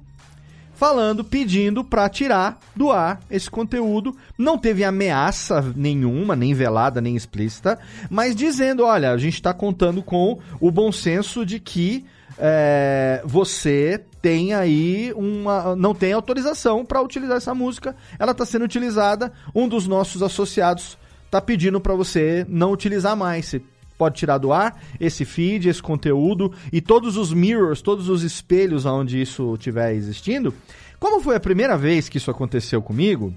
falando, 0.76 1.24
pedindo 1.24 1.84
para 1.84 2.10
tirar 2.10 2.60
do 2.76 2.92
ar 2.92 3.20
esse 3.30 3.50
conteúdo. 3.50 4.16
Não 4.38 4.58
teve 4.58 4.84
ameaça 4.84 5.62
nenhuma, 5.76 6.36
nem 6.36 6.54
velada, 6.54 7.02
nem 7.02 7.16
explícita, 7.16 7.80
mas 8.10 8.36
dizendo: 8.36 8.84
olha, 8.84 9.12
a 9.12 9.18
gente 9.18 9.36
está 9.36 9.54
contando 9.54 10.02
com 10.02 10.40
o 10.60 10.72
bom 10.72 10.92
senso 10.92 11.46
de 11.46 11.60
que 11.60 12.06
é, 12.38 13.22
você 13.26 14.04
tem 14.22 14.54
aí 14.54 15.14
uma. 15.16 15.76
não 15.76 15.94
tem 15.94 16.14
autorização 16.14 16.86
para 16.86 17.02
utilizar 17.02 17.38
essa 17.38 17.54
música. 17.54 17.96
Ela 18.18 18.32
está 18.32 18.46
sendo 18.46 18.66
utilizada. 18.66 19.32
Um 19.54 19.68
dos 19.68 19.88
nossos 19.88 20.24
associados 20.24 20.98
está 21.26 21.42
pedindo 21.42 21.80
para 21.80 21.96
você 21.96 22.46
não 22.48 22.72
utilizar 22.72 23.16
mais. 23.16 23.46
Você 23.46 23.62
pode 23.98 24.16
tirar 24.16 24.38
do 24.38 24.52
ar 24.52 24.82
esse 25.00 25.26
feed, 25.26 25.70
esse 25.70 25.82
conteúdo 25.82 26.54
e 26.72 26.82
todos 26.82 27.18
os 27.18 27.34
mirrors, 27.34 27.82
todos 27.82 28.10
os 28.10 28.24
espelhos 28.24 28.86
onde 28.86 29.22
isso 29.22 29.54
estiver 29.54 29.94
existindo. 29.94 30.54
Como 31.00 31.22
foi 31.22 31.36
a 31.36 31.40
primeira 31.40 31.78
vez 31.78 32.08
que 32.08 32.18
isso 32.18 32.32
aconteceu 32.32 32.82
comigo, 32.82 33.34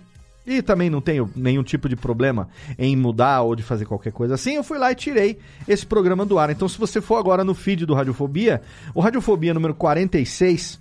e 0.46 0.62
também 0.62 0.88
não 0.88 1.00
tenho 1.00 1.28
nenhum 1.34 1.64
tipo 1.64 1.88
de 1.88 1.96
problema 1.96 2.48
em 2.78 2.94
mudar 2.96 3.42
ou 3.42 3.56
de 3.56 3.64
fazer 3.64 3.84
qualquer 3.84 4.12
coisa 4.12 4.34
assim, 4.34 4.54
eu 4.54 4.62
fui 4.62 4.78
lá 4.78 4.92
e 4.92 4.94
tirei 4.94 5.38
esse 5.66 5.84
programa 5.84 6.24
do 6.24 6.38
ar. 6.38 6.50
Então, 6.50 6.68
se 6.68 6.78
você 6.78 7.00
for 7.00 7.16
agora 7.16 7.42
no 7.42 7.54
feed 7.54 7.84
do 7.84 7.94
Radiofobia, 7.94 8.62
o 8.94 9.00
Radiofobia 9.00 9.52
número 9.52 9.74
46, 9.74 10.78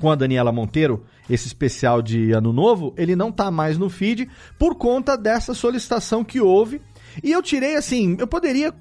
com 0.00 0.10
a 0.10 0.16
Daniela 0.16 0.50
Monteiro, 0.50 1.04
esse 1.30 1.46
especial 1.46 2.02
de 2.02 2.32
Ano 2.32 2.52
Novo, 2.52 2.92
ele 2.96 3.14
não 3.14 3.30
tá 3.30 3.50
mais 3.52 3.78
no 3.78 3.88
feed 3.88 4.28
por 4.58 4.74
conta 4.74 5.16
dessa 5.16 5.54
solicitação 5.54 6.24
que 6.24 6.40
houve. 6.40 6.82
E 7.22 7.32
eu 7.32 7.42
tirei 7.42 7.76
assim, 7.76 8.16
eu 8.18 8.26
poderia 8.26 8.72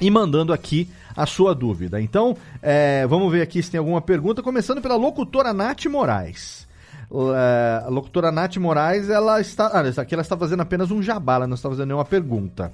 e 0.00 0.10
mandando 0.10 0.52
aqui 0.52 0.88
a 1.16 1.26
sua 1.26 1.54
dúvida. 1.54 2.00
Então, 2.00 2.36
é, 2.60 3.06
vamos 3.06 3.30
ver 3.30 3.42
aqui 3.42 3.62
se 3.62 3.70
tem 3.70 3.78
alguma 3.78 4.00
pergunta, 4.00 4.42
começando 4.42 4.80
pela 4.80 4.96
locutora 4.96 5.52
Nath 5.52 5.86
Moraes. 5.86 6.66
É, 7.34 7.84
a 7.84 7.88
locutora 7.88 8.32
Nath 8.32 8.56
Moraes, 8.56 9.10
ela 9.10 9.38
está. 9.38 9.66
Ah, 9.66 10.00
aqui 10.00 10.14
ela 10.14 10.22
está 10.22 10.36
fazendo 10.36 10.60
apenas 10.60 10.90
um 10.90 11.02
jabá, 11.02 11.34
ela 11.34 11.46
não 11.46 11.56
está 11.56 11.68
fazendo 11.68 11.88
nenhuma 11.88 12.06
pergunta. 12.06 12.72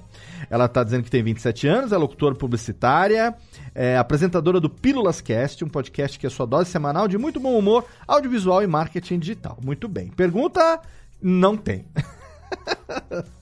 Ela 0.49 0.65
está 0.65 0.81
dizendo 0.81 1.03
que 1.03 1.11
tem 1.11 1.21
27 1.21 1.67
anos, 1.67 1.91
é 1.91 1.97
locutora 1.97 2.33
publicitária, 2.33 3.35
é 3.75 3.97
apresentadora 3.97 4.59
do 4.59 4.69
Pílulas 4.69 5.19
Cast, 5.19 5.63
um 5.65 5.69
podcast 5.69 6.17
que 6.17 6.25
é 6.25 6.29
sua 6.29 6.45
dose 6.45 6.69
semanal 6.69 7.07
de 7.07 7.17
muito 7.17 7.39
bom 7.39 7.57
humor, 7.57 7.85
audiovisual 8.07 8.63
e 8.63 8.67
marketing 8.67 9.19
digital. 9.19 9.57
Muito 9.63 9.89
bem. 9.89 10.07
Pergunta? 10.07 10.79
Não 11.21 11.57
tem. 11.57 11.85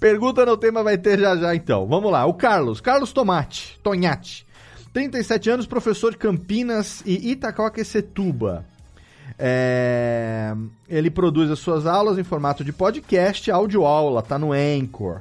Pergunta 0.00 0.44
não 0.44 0.56
tem, 0.56 0.70
mas 0.70 0.84
vai 0.84 0.98
ter 0.98 1.18
já 1.18 1.36
já 1.36 1.54
então. 1.54 1.86
Vamos 1.86 2.10
lá. 2.10 2.26
O 2.26 2.34
Carlos, 2.34 2.80
Carlos 2.80 3.12
Tomate, 3.12 3.78
Tonhate. 3.82 4.46
37 4.92 5.50
anos, 5.50 5.66
professor 5.66 6.10
de 6.10 6.18
Campinas 6.18 7.02
e 7.06 7.30
Itacoaquecetuba. 7.30 8.64
É... 9.38 10.54
Ele 10.88 11.10
produz 11.10 11.50
as 11.50 11.58
suas 11.58 11.86
aulas 11.86 12.18
em 12.18 12.24
formato 12.24 12.62
de 12.64 12.72
podcast, 12.72 13.50
áudio 13.50 13.84
aula, 13.84 14.22
tá 14.22 14.38
no 14.38 14.52
Anchor. 14.52 15.20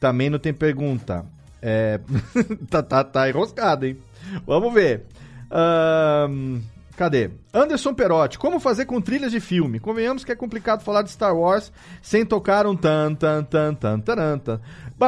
Também 0.00 0.30
não 0.30 0.38
tem 0.38 0.54
pergunta. 0.54 1.26
É... 1.60 2.00
tá, 2.70 2.82
tá, 2.82 3.04
tá 3.04 3.28
enroscado, 3.28 3.86
hein? 3.86 3.98
Vamos 4.46 4.72
ver. 4.72 5.06
Um... 5.50 6.62
Cadê? 6.96 7.30
Anderson 7.54 7.94
Perotti, 7.94 8.38
como 8.38 8.60
fazer 8.60 8.84
com 8.84 9.00
trilhas 9.00 9.32
de 9.32 9.40
filme? 9.40 9.80
Convenhamos 9.80 10.24
que 10.24 10.32
é 10.32 10.36
complicado 10.36 10.82
falar 10.82 11.02
de 11.02 11.10
Star 11.10 11.34
Wars 11.34 11.72
sem 12.02 12.24
tocar 12.24 12.66
um 12.66 12.76
tan 12.76 13.14
tan 13.14 13.42
tan 13.44 13.74
tan 13.74 14.00
tan 14.00 14.38
tan. 14.38 14.60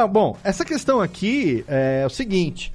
Bom, 0.07 0.37
essa 0.43 0.65
questão 0.65 0.99
aqui 0.99 1.63
é 1.67 2.03
o 2.05 2.09
seguinte. 2.09 2.73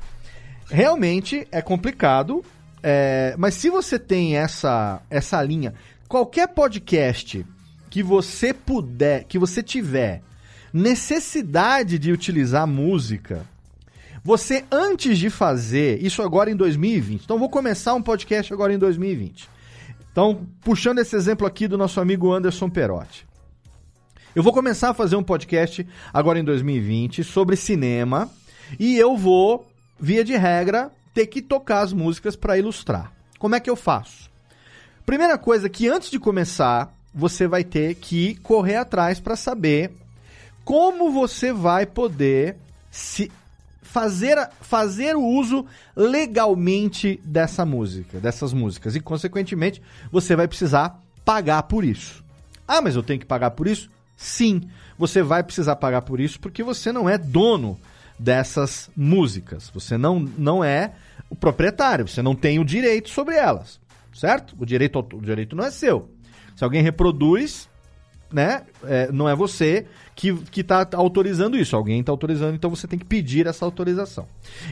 Realmente 0.70 1.46
é 1.50 1.60
complicado, 1.60 2.44
é, 2.82 3.34
mas 3.36 3.54
se 3.54 3.68
você 3.68 3.98
tem 3.98 4.36
essa 4.36 5.02
essa 5.10 5.42
linha, 5.42 5.74
qualquer 6.08 6.46
podcast 6.48 7.44
que 7.90 8.02
você 8.04 8.54
puder, 8.54 9.24
que 9.24 9.38
você 9.38 9.62
tiver 9.62 10.22
necessidade 10.72 11.98
de 11.98 12.12
utilizar 12.12 12.66
música, 12.66 13.44
você, 14.22 14.64
antes 14.70 15.18
de 15.18 15.30
fazer, 15.30 16.02
isso 16.04 16.22
agora 16.22 16.50
em 16.50 16.56
2020, 16.56 17.24
então 17.24 17.38
vou 17.38 17.48
começar 17.48 17.94
um 17.94 18.02
podcast 18.02 18.52
agora 18.52 18.72
em 18.72 18.78
2020. 18.78 19.48
Então, 20.12 20.46
puxando 20.62 20.98
esse 20.98 21.16
exemplo 21.16 21.46
aqui 21.46 21.66
do 21.66 21.78
nosso 21.78 22.00
amigo 22.00 22.32
Anderson 22.32 22.68
Perotti. 22.68 23.26
Eu 24.34 24.42
vou 24.42 24.52
começar 24.52 24.90
a 24.90 24.94
fazer 24.94 25.16
um 25.16 25.22
podcast 25.22 25.86
agora 26.12 26.38
em 26.38 26.44
2020 26.44 27.24
sobre 27.24 27.56
cinema 27.56 28.30
e 28.78 28.96
eu 28.96 29.16
vou, 29.16 29.66
via 29.98 30.22
de 30.22 30.36
regra, 30.36 30.92
ter 31.14 31.26
que 31.26 31.40
tocar 31.42 31.80
as 31.80 31.92
músicas 31.92 32.36
para 32.36 32.58
ilustrar. 32.58 33.12
Como 33.38 33.54
é 33.54 33.60
que 33.60 33.70
eu 33.70 33.76
faço? 33.76 34.30
Primeira 35.06 35.38
coisa 35.38 35.68
que 35.68 35.88
antes 35.88 36.10
de 36.10 36.18
começar, 36.18 36.92
você 37.12 37.48
vai 37.48 37.64
ter 37.64 37.94
que 37.96 38.36
correr 38.36 38.76
atrás 38.76 39.18
para 39.18 39.34
saber 39.34 39.90
como 40.64 41.10
você 41.10 41.52
vai 41.52 41.86
poder 41.86 42.56
se 42.90 43.32
fazer, 43.90 44.48
fazer 44.60 45.16
o 45.16 45.24
uso 45.24 45.66
legalmente 45.96 47.20
dessa 47.24 47.66
música, 47.66 48.20
dessas 48.20 48.52
músicas. 48.52 48.94
E, 48.94 49.00
consequentemente, 49.00 49.82
você 50.12 50.36
vai 50.36 50.46
precisar 50.46 51.00
pagar 51.24 51.64
por 51.64 51.84
isso. 51.84 52.24
Ah, 52.68 52.80
mas 52.80 52.94
eu 52.94 53.02
tenho 53.02 53.18
que 53.18 53.26
pagar 53.26 53.50
por 53.50 53.66
isso? 53.66 53.90
Sim, 54.16 54.62
você 54.96 55.24
vai 55.24 55.42
precisar 55.42 55.74
pagar 55.76 56.02
por 56.02 56.20
isso 56.20 56.38
porque 56.38 56.62
você 56.62 56.92
não 56.92 57.08
é 57.08 57.18
dono 57.18 57.80
dessas 58.16 58.88
músicas. 58.96 59.68
Você 59.74 59.98
não, 59.98 60.20
não 60.20 60.62
é 60.62 60.92
o 61.28 61.34
proprietário, 61.34 62.06
você 62.06 62.22
não 62.22 62.36
tem 62.36 62.60
o 62.60 62.64
direito 62.64 63.10
sobre 63.10 63.34
elas, 63.34 63.80
certo? 64.14 64.54
O 64.56 64.64
direito, 64.64 65.00
o 65.00 65.20
direito 65.20 65.56
não 65.56 65.64
é 65.64 65.70
seu. 65.72 66.08
Se 66.54 66.62
alguém 66.62 66.82
reproduz, 66.82 67.68
né, 68.32 68.62
é, 68.84 69.10
não 69.10 69.28
é 69.28 69.34
você 69.34 69.86
que 70.50 70.60
está 70.60 70.86
autorizando 70.92 71.56
isso. 71.56 71.74
Alguém 71.74 72.00
está 72.00 72.12
autorizando, 72.12 72.54
então 72.54 72.68
você 72.68 72.86
tem 72.86 72.98
que 72.98 73.04
pedir 73.04 73.46
essa 73.46 73.64
autorização. 73.64 74.26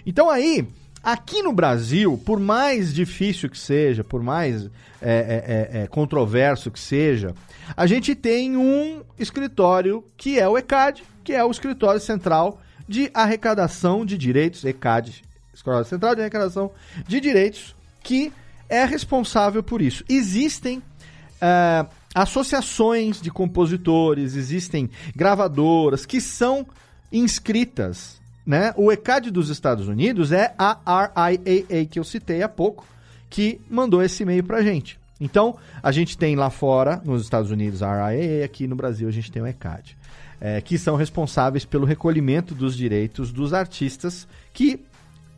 Então 0.05 0.29
aí, 0.29 0.69
aqui 1.03 1.43
no 1.43 1.53
Brasil, 1.53 2.21
por 2.25 2.39
mais 2.39 2.93
difícil 2.93 3.49
que 3.49 3.59
seja, 3.59 4.05
por 4.05 4.23
mais 4.23 4.67
é, 5.01 5.71
é, 5.73 5.79
é, 5.81 5.83
é 5.83 5.87
controverso 5.87 6.71
que 6.71 6.79
seja, 6.79 7.35
a 7.77 7.87
gente 7.87 8.15
tem 8.15 8.57
um 8.57 9.03
escritório 9.19 10.05
que 10.17 10.39
é 10.39 10.49
o 10.49 10.59
ECAD, 10.59 11.03
que 11.25 11.33
é 11.33 11.45
o 11.45 11.51
Escritório 11.51 12.01
Central 12.01 12.61
de 12.87 13.11
Arrecadação 13.13 14.05
de 14.05 14.17
Direitos, 14.17 14.65
ECAD, 14.65 15.23
Escritório 15.53 15.87
Central 15.87 16.15
de 16.15 16.21
Arrecadação 16.23 16.71
de 17.07 17.21
Direitos, 17.21 17.75
que 18.03 18.33
é 18.69 18.85
responsável 18.85 19.63
por 19.63 19.83
isso. 19.83 20.05
Existem 20.09 20.79
uh, 20.79 21.87
associações 22.23 23.21
de 23.21 23.31
compositores, 23.31 24.35
existem 24.35 24.91
gravadoras 25.15 26.05
que 26.05 26.21
são 26.21 26.67
inscritas. 27.13 28.21
Né? 28.45 28.73
O 28.77 28.91
ECAD 28.91 29.31
dos 29.31 29.51
Estados 29.51 29.89
Unidos 29.89 30.33
é 30.33 30.55
a 30.59 30.79
RIAA 30.87 31.87
que 31.91 31.99
eu 31.99 32.05
citei 32.05 32.43
há 32.43 32.49
pouco, 32.49 32.87
que 33.31 33.61
mandou 33.71 34.03
esse 34.03 34.23
e-mail 34.23 34.43
pra 34.43 34.63
gente. 34.63 34.99
Então, 35.21 35.57
a 35.83 35.93
gente 35.93 36.17
tem 36.17 36.35
lá 36.35 36.49
fora, 36.49 37.01
nos 37.05 37.23
Estados 37.23 37.51
Unidos, 37.51 37.83
a 37.83 38.11
RIAA, 38.11 38.45
aqui 38.45 38.67
no 38.67 38.75
Brasil 38.75 39.07
a 39.07 39.13
gente 39.13 39.31
tem 39.31 39.43
o 39.43 39.47
ECAD, 39.47 39.97
é, 40.41 40.61
que 40.61 40.79
são 40.79 40.97
responsáveis 40.97 41.65
pelo 41.65 41.85
recolhimento 41.85 42.55
dos 42.55 42.77
direitos 42.77 43.31
dos 43.33 43.53
artistas 43.53 44.27
que, 44.53 44.81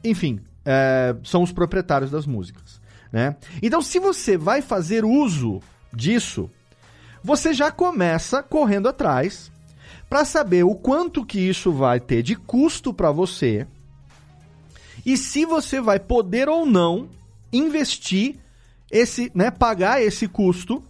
enfim, 0.04 0.40
é, 0.64 1.16
são 1.24 1.42
os 1.42 1.52
proprietários 1.52 2.10
das 2.10 2.26
músicas. 2.26 2.80
Né? 3.12 3.36
Então, 3.60 3.82
se 3.82 3.98
você 3.98 4.36
vai 4.36 4.62
fazer 4.62 5.04
uso 5.04 5.60
disso, 5.92 6.48
você 7.22 7.52
já 7.52 7.70
começa 7.70 8.42
correndo 8.42 8.88
atrás 8.88 9.50
para 10.08 10.24
saber 10.24 10.64
o 10.64 10.74
quanto 10.74 11.24
que 11.24 11.38
isso 11.38 11.72
vai 11.72 12.00
ter 12.00 12.22
de 12.22 12.34
custo 12.34 12.92
para 12.92 13.10
você 13.12 13.66
e 15.04 15.16
se 15.16 15.44
você 15.44 15.80
vai 15.80 15.98
poder 15.98 16.48
ou 16.48 16.66
não 16.66 17.08
investir 17.52 18.36
esse, 18.90 19.30
né, 19.34 19.50
pagar 19.50 20.02
esse 20.02 20.26
custo. 20.28 20.82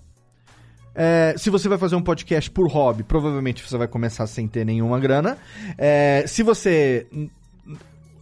É, 0.95 1.35
se 1.38 1.51
você 1.51 1.69
vai 1.69 1.79
fazer 1.79 1.95
um 1.95 2.03
podcast 2.03 2.51
por 2.51 2.69
hobby, 2.69 3.05
provavelmente 3.05 3.66
você 3.66 3.79
vai 3.79 3.87
começar 3.87 4.27
sem 4.27 4.49
ter 4.49 4.64
nenhuma 4.64 4.99
grana. 4.99 5.38
É, 5.79 6.25
se 6.27 6.43
você 6.43 7.07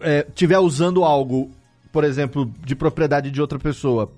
é, 0.01 0.27
tiver 0.35 0.59
usando 0.59 1.03
algo, 1.03 1.51
por 1.91 2.05
exemplo, 2.05 2.53
de 2.65 2.77
propriedade 2.77 3.31
de 3.31 3.41
outra 3.41 3.59
pessoa, 3.59 4.13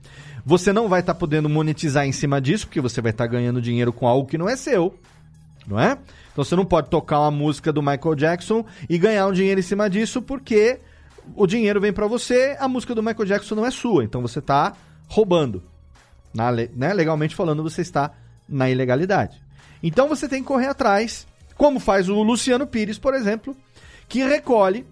você 0.45 0.73
não 0.73 0.89
vai 0.89 1.01
estar 1.01 1.15
tá 1.15 1.19
podendo 1.19 1.49
monetizar 1.49 2.07
em 2.07 2.13
cima 2.13 2.41
disso, 2.41 2.67
porque 2.67 2.81
você 2.81 3.01
vai 3.01 3.11
estar 3.11 3.25
tá 3.25 3.31
ganhando 3.31 3.61
dinheiro 3.61 3.93
com 3.93 4.07
algo 4.07 4.29
que 4.29 4.39
não 4.39 4.49
é 4.49 4.57
seu, 4.57 4.95
não 5.67 5.79
é? 5.79 5.99
Então 6.33 6.45
você 6.45 6.57
não 6.57 6.65
pode 6.65 6.89
tocar 6.89 7.21
uma 7.21 7.31
música 7.31 7.73
do 7.73 7.83
Michael 7.83 8.15
Jackson 8.15 8.65
e 8.89 8.99
ganhar 8.99 9.27
um 9.27 9.33
dinheiro 9.33 9.61
em 9.61 9.63
cima 9.63 9.89
disso, 9.89 10.23
porque 10.23 10.81
o 11.35 11.47
dinheiro 11.47 11.81
vem 11.81 11.93
para 11.93 12.07
você, 12.07 12.57
a 12.59 12.69
música 12.69 12.95
do 12.95 13.03
Michael 13.03 13.27
Jackson 13.27 13.55
não 13.55 13.67
é 13.67 13.71
sua, 13.71 14.05
então 14.05 14.23
você 14.23 14.39
está 14.39 14.75
roubando. 15.09 15.63
Na, 16.33 16.53
né? 16.53 16.93
Legalmente 16.95 17.35
falando, 17.35 17.63
você 17.63 17.83
está 17.83 18.13
na 18.49 18.71
ilegalidade. 18.71 19.43
Então 19.83 20.09
você 20.09 20.29
tem 20.29 20.43
que 20.43 20.49
correr 20.49 20.67
atrás, 20.67 21.27
como 21.57 21.81
faz 21.81 22.09
o 22.09 22.23
Luciano 22.23 22.67
Pires, 22.67 22.99
por 22.99 23.15
exemplo, 23.15 23.57
que 24.09 24.23
recolhe 24.23 24.87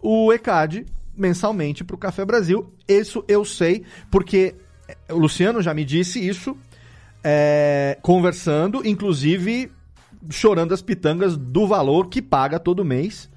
o 0.00 0.32
ECAD 0.32 0.86
mensalmente 1.16 1.84
para 1.84 1.94
o 1.94 1.98
Café 1.98 2.24
Brasil. 2.24 2.72
Isso 2.88 3.24
eu 3.28 3.44
sei, 3.44 3.84
porque 4.10 4.54
o 5.08 5.18
Luciano 5.18 5.62
já 5.62 5.72
me 5.74 5.84
disse 5.84 6.26
isso, 6.26 6.56
é, 7.22 7.98
conversando, 8.02 8.86
inclusive 8.86 9.70
chorando 10.30 10.72
as 10.72 10.82
pitangas 10.82 11.36
do 11.36 11.66
valor 11.66 12.08
que 12.08 12.22
paga 12.22 12.58
todo 12.58 12.84
mês 12.84 13.28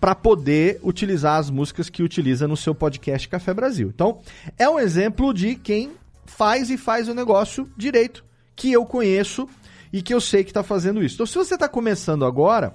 para 0.00 0.14
poder 0.14 0.80
utilizar 0.82 1.38
as 1.38 1.50
músicas 1.50 1.90
que 1.90 2.02
utiliza 2.02 2.48
no 2.48 2.56
seu 2.56 2.74
podcast 2.74 3.28
Café 3.28 3.52
Brasil. 3.52 3.92
Então, 3.94 4.20
é 4.58 4.68
um 4.68 4.78
exemplo 4.78 5.34
de 5.34 5.54
quem 5.54 5.92
faz 6.24 6.70
e 6.70 6.78
faz 6.78 7.08
o 7.08 7.14
negócio 7.14 7.68
direito, 7.76 8.24
que 8.56 8.72
eu 8.72 8.86
conheço 8.86 9.46
e 9.92 10.00
que 10.00 10.14
eu 10.14 10.20
sei 10.20 10.42
que 10.42 10.50
está 10.50 10.62
fazendo 10.62 11.02
isso. 11.02 11.16
Então, 11.16 11.26
se 11.26 11.34
você 11.34 11.54
está 11.54 11.68
começando 11.68 12.24
agora, 12.24 12.74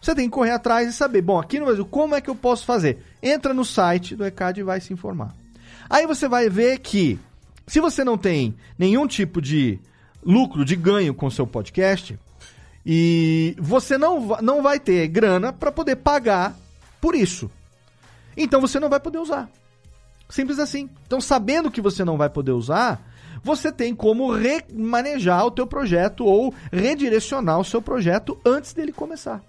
você 0.00 0.14
tem 0.14 0.28
que 0.28 0.34
correr 0.34 0.50
atrás 0.50 0.88
e 0.88 0.92
saber, 0.92 1.22
bom, 1.22 1.38
aqui 1.38 1.60
no 1.60 1.66
Brasil, 1.66 1.86
como 1.86 2.14
é 2.14 2.20
que 2.20 2.28
eu 2.28 2.34
posso 2.34 2.64
fazer? 2.64 2.98
Entra 3.22 3.54
no 3.54 3.64
site 3.64 4.16
do 4.16 4.24
ECAD 4.24 4.60
e 4.60 4.64
vai 4.64 4.80
se 4.80 4.92
informar. 4.92 5.34
Aí 5.88 6.06
você 6.06 6.28
vai 6.28 6.48
ver 6.48 6.78
que, 6.78 7.18
se 7.66 7.80
você 7.80 8.04
não 8.04 8.18
tem 8.18 8.54
nenhum 8.78 9.06
tipo 9.06 9.40
de 9.40 9.78
lucro, 10.24 10.64
de 10.64 10.76
ganho 10.76 11.14
com 11.14 11.30
seu 11.30 11.46
podcast, 11.46 12.18
e 12.84 13.56
você 13.58 13.96
não, 13.96 14.36
não 14.42 14.62
vai 14.62 14.78
ter 14.78 15.08
grana 15.08 15.52
para 15.52 15.72
poder 15.72 15.96
pagar 15.96 16.56
por 17.00 17.14
isso. 17.14 17.50
Então 18.36 18.60
você 18.60 18.78
não 18.78 18.88
vai 18.88 19.00
poder 19.00 19.18
usar. 19.18 19.48
Simples 20.28 20.58
assim. 20.58 20.90
Então, 21.06 21.20
sabendo 21.20 21.70
que 21.70 21.80
você 21.80 22.04
não 22.04 22.16
vai 22.16 22.28
poder 22.28 22.52
usar, 22.52 23.00
você 23.42 23.70
tem 23.70 23.94
como 23.94 24.32
remanejar 24.32 25.44
o 25.46 25.50
teu 25.50 25.66
projeto 25.66 26.24
ou 26.24 26.52
redirecionar 26.72 27.58
o 27.58 27.64
seu 27.64 27.80
projeto 27.80 28.38
antes 28.44 28.72
dele 28.72 28.92
começar. 28.92 29.42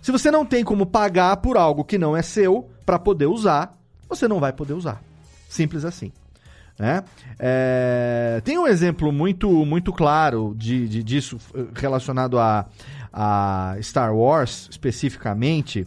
Se 0.00 0.12
você 0.12 0.30
não 0.30 0.46
tem 0.46 0.62
como 0.62 0.86
pagar 0.86 1.36
por 1.38 1.56
algo 1.56 1.84
que 1.84 1.98
não 1.98 2.16
é 2.16 2.22
seu 2.22 2.68
para 2.86 2.98
poder 2.98 3.26
usar, 3.26 3.76
você 4.08 4.28
não 4.28 4.38
vai 4.38 4.52
poder 4.52 4.74
usar. 4.74 5.02
Simples 5.48 5.84
assim. 5.84 6.12
Né? 6.78 7.02
É, 7.38 8.40
tem 8.44 8.56
um 8.56 8.66
exemplo 8.66 9.10
muito, 9.10 9.50
muito 9.66 9.92
claro 9.92 10.54
de, 10.56 10.88
de 10.88 11.02
disso 11.02 11.38
relacionado 11.74 12.38
a, 12.38 12.66
a 13.12 13.76
Star 13.82 14.14
Wars 14.14 14.68
especificamente, 14.70 15.86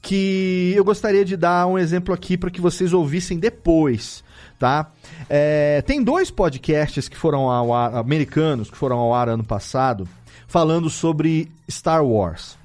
que 0.00 0.72
eu 0.76 0.84
gostaria 0.84 1.24
de 1.24 1.36
dar 1.36 1.66
um 1.66 1.76
exemplo 1.76 2.14
aqui 2.14 2.36
para 2.36 2.50
que 2.50 2.60
vocês 2.60 2.92
ouvissem 2.92 3.36
depois, 3.36 4.22
tá? 4.60 4.92
É, 5.28 5.82
tem 5.82 6.04
dois 6.04 6.30
podcasts 6.30 7.08
que 7.08 7.16
foram 7.16 7.50
ao 7.50 7.74
ar, 7.74 7.96
americanos, 7.96 8.70
que 8.70 8.76
foram 8.76 8.96
ao 8.96 9.12
ar 9.12 9.28
ano 9.28 9.44
passado, 9.44 10.08
falando 10.46 10.88
sobre 10.88 11.50
Star 11.68 12.04
Wars. 12.04 12.56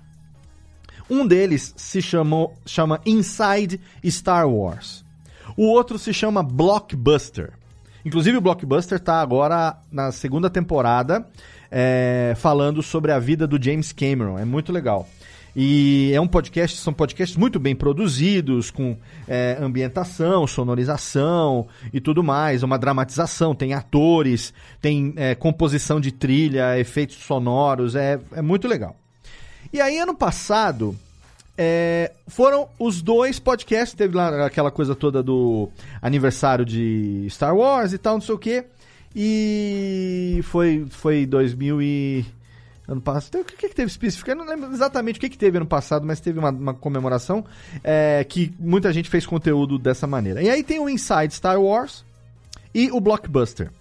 Um 1.09 1.25
deles 1.25 1.73
se 1.75 2.03
chamou, 2.03 2.55
chama 2.65 3.01
Inside 3.03 3.81
Star 4.05 4.47
Wars. 4.47 5.03
O 5.57 5.65
outro 5.67 5.97
se 5.99 6.13
chama 6.13 6.41
Blockbuster. 6.43 7.53
Inclusive 8.05 8.37
o 8.37 8.41
Blockbuster 8.41 8.97
está 8.97 9.21
agora 9.21 9.77
na 9.91 10.11
segunda 10.11 10.49
temporada 10.49 11.25
é, 11.71 12.33
falando 12.37 12.83
sobre 12.83 13.11
a 13.11 13.19
vida 13.19 13.47
do 13.47 13.61
James 13.61 13.91
Cameron. 13.91 14.37
É 14.37 14.45
muito 14.45 14.71
legal. 14.71 15.07
E 15.55 16.11
é 16.13 16.19
um 16.19 16.27
podcast, 16.27 16.77
são 16.79 16.91
podcasts 16.91 17.37
muito 17.37 17.59
bem 17.59 17.75
produzidos, 17.75 18.71
com 18.71 18.97
é, 19.27 19.57
ambientação, 19.61 20.47
sonorização 20.47 21.67
e 21.93 22.01
tudo 22.01 22.23
mais, 22.23 22.63
uma 22.63 22.77
dramatização, 22.77 23.53
tem 23.53 23.73
atores, 23.73 24.51
tem 24.81 25.13
é, 25.15 25.35
composição 25.35 26.01
de 26.01 26.11
trilha, 26.11 26.79
efeitos 26.79 27.17
sonoros, 27.17 27.95
é, 27.95 28.19
é 28.31 28.41
muito 28.41 28.67
legal. 28.67 28.95
E 29.71 29.79
aí, 29.79 29.99
ano 29.99 30.15
passado, 30.15 30.97
é, 31.57 32.11
foram 32.27 32.67
os 32.79 33.01
dois 33.01 33.39
podcasts, 33.39 33.95
teve 33.95 34.15
lá 34.15 34.45
aquela 34.45 34.71
coisa 34.71 34.95
toda 34.95 35.21
do 35.21 35.69
aniversário 36.01 36.65
de 36.65 37.27
Star 37.29 37.55
Wars 37.55 37.93
e 37.93 37.97
tal, 37.97 38.15
não 38.15 38.21
sei 38.21 38.35
o 38.35 38.39
que. 38.39 38.63
E 39.15 40.39
foi, 40.43 40.85
foi 40.89 41.25
2000 41.25 41.81
e... 41.81 42.25
Ano 42.85 42.99
passado. 42.99 43.39
O 43.39 43.45
que, 43.45 43.55
que 43.55 43.73
teve 43.73 43.89
específico? 43.89 44.29
Eu 44.29 44.35
não 44.35 44.45
lembro 44.45 44.69
exatamente 44.69 45.17
o 45.17 45.21
que, 45.21 45.29
que 45.29 45.37
teve 45.37 45.55
ano 45.55 45.65
passado, 45.65 46.05
mas 46.05 46.19
teve 46.19 46.37
uma, 46.37 46.49
uma 46.49 46.73
comemoração 46.73 47.45
é, 47.81 48.25
que 48.25 48.53
muita 48.59 48.91
gente 48.91 49.09
fez 49.09 49.25
conteúdo 49.25 49.79
dessa 49.79 50.05
maneira. 50.05 50.43
E 50.43 50.49
aí 50.49 50.63
tem 50.63 50.81
o 50.81 50.89
Inside 50.89 51.33
Star 51.33 51.61
Wars 51.61 52.03
e 52.75 52.91
o 52.91 52.99
Blockbuster. 52.99 53.71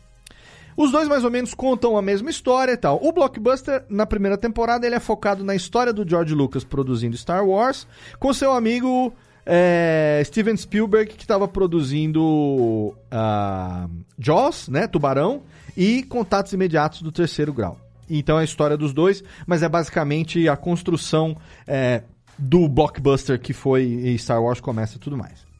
Os 0.77 0.91
dois 0.91 1.09
mais 1.09 1.25
ou 1.25 1.31
menos 1.31 1.55
contam 1.55 1.97
a 1.97 2.03
mesma 2.03 2.31
história 2.31 2.73
e 2.73 2.77
tal. 2.77 2.99
O 3.03 3.13
Blockbuster, 3.13 3.85
na 3.89 4.07
primeira 4.07 4.39
temporada, 4.39 4.87
ele 4.87 4.95
é 4.95 5.01
focado 5.01 5.45
na 5.45 5.55
história 5.55 5.93
do 5.93 6.09
George 6.09 6.35
Lucas 6.35 6.65
produzindo 6.65 7.17
Star 7.17 7.47
Wars, 7.47 7.87
com 8.19 8.33
seu 8.33 8.53
amigo 8.53 9.13
é, 9.45 10.23
Steven 10.25 10.57
Spielberg, 10.57 11.15
que 11.15 11.25
estava 11.25 11.47
produzindo 11.47 12.23
uh, 12.23 13.91
Jaws, 14.19 14.69
né, 14.69 14.87
Tubarão, 14.87 15.43
e 15.77 16.03
Contatos 16.05 16.53
Imediatos 16.53 17.03
do 17.03 17.13
Terceiro 17.13 17.53
Grau. 17.53 17.79
Então 18.09 18.39
é 18.39 18.43
a 18.43 18.45
história 18.45 18.77
dos 18.77 18.93
dois, 18.93 19.23
mas 19.47 19.63
é 19.63 19.69
basicamente 19.69 20.49
a 20.49 20.57
construção 20.57 21.37
é, 21.67 22.03
do 22.39 22.69
blockbuster 22.69 23.41
que 23.41 23.53
foi 23.53 24.17
Star 24.19 24.43
Wars 24.43 24.61
começa 24.61 24.97
e 24.97 25.01
tudo 25.01 25.17
mais. 25.17 25.52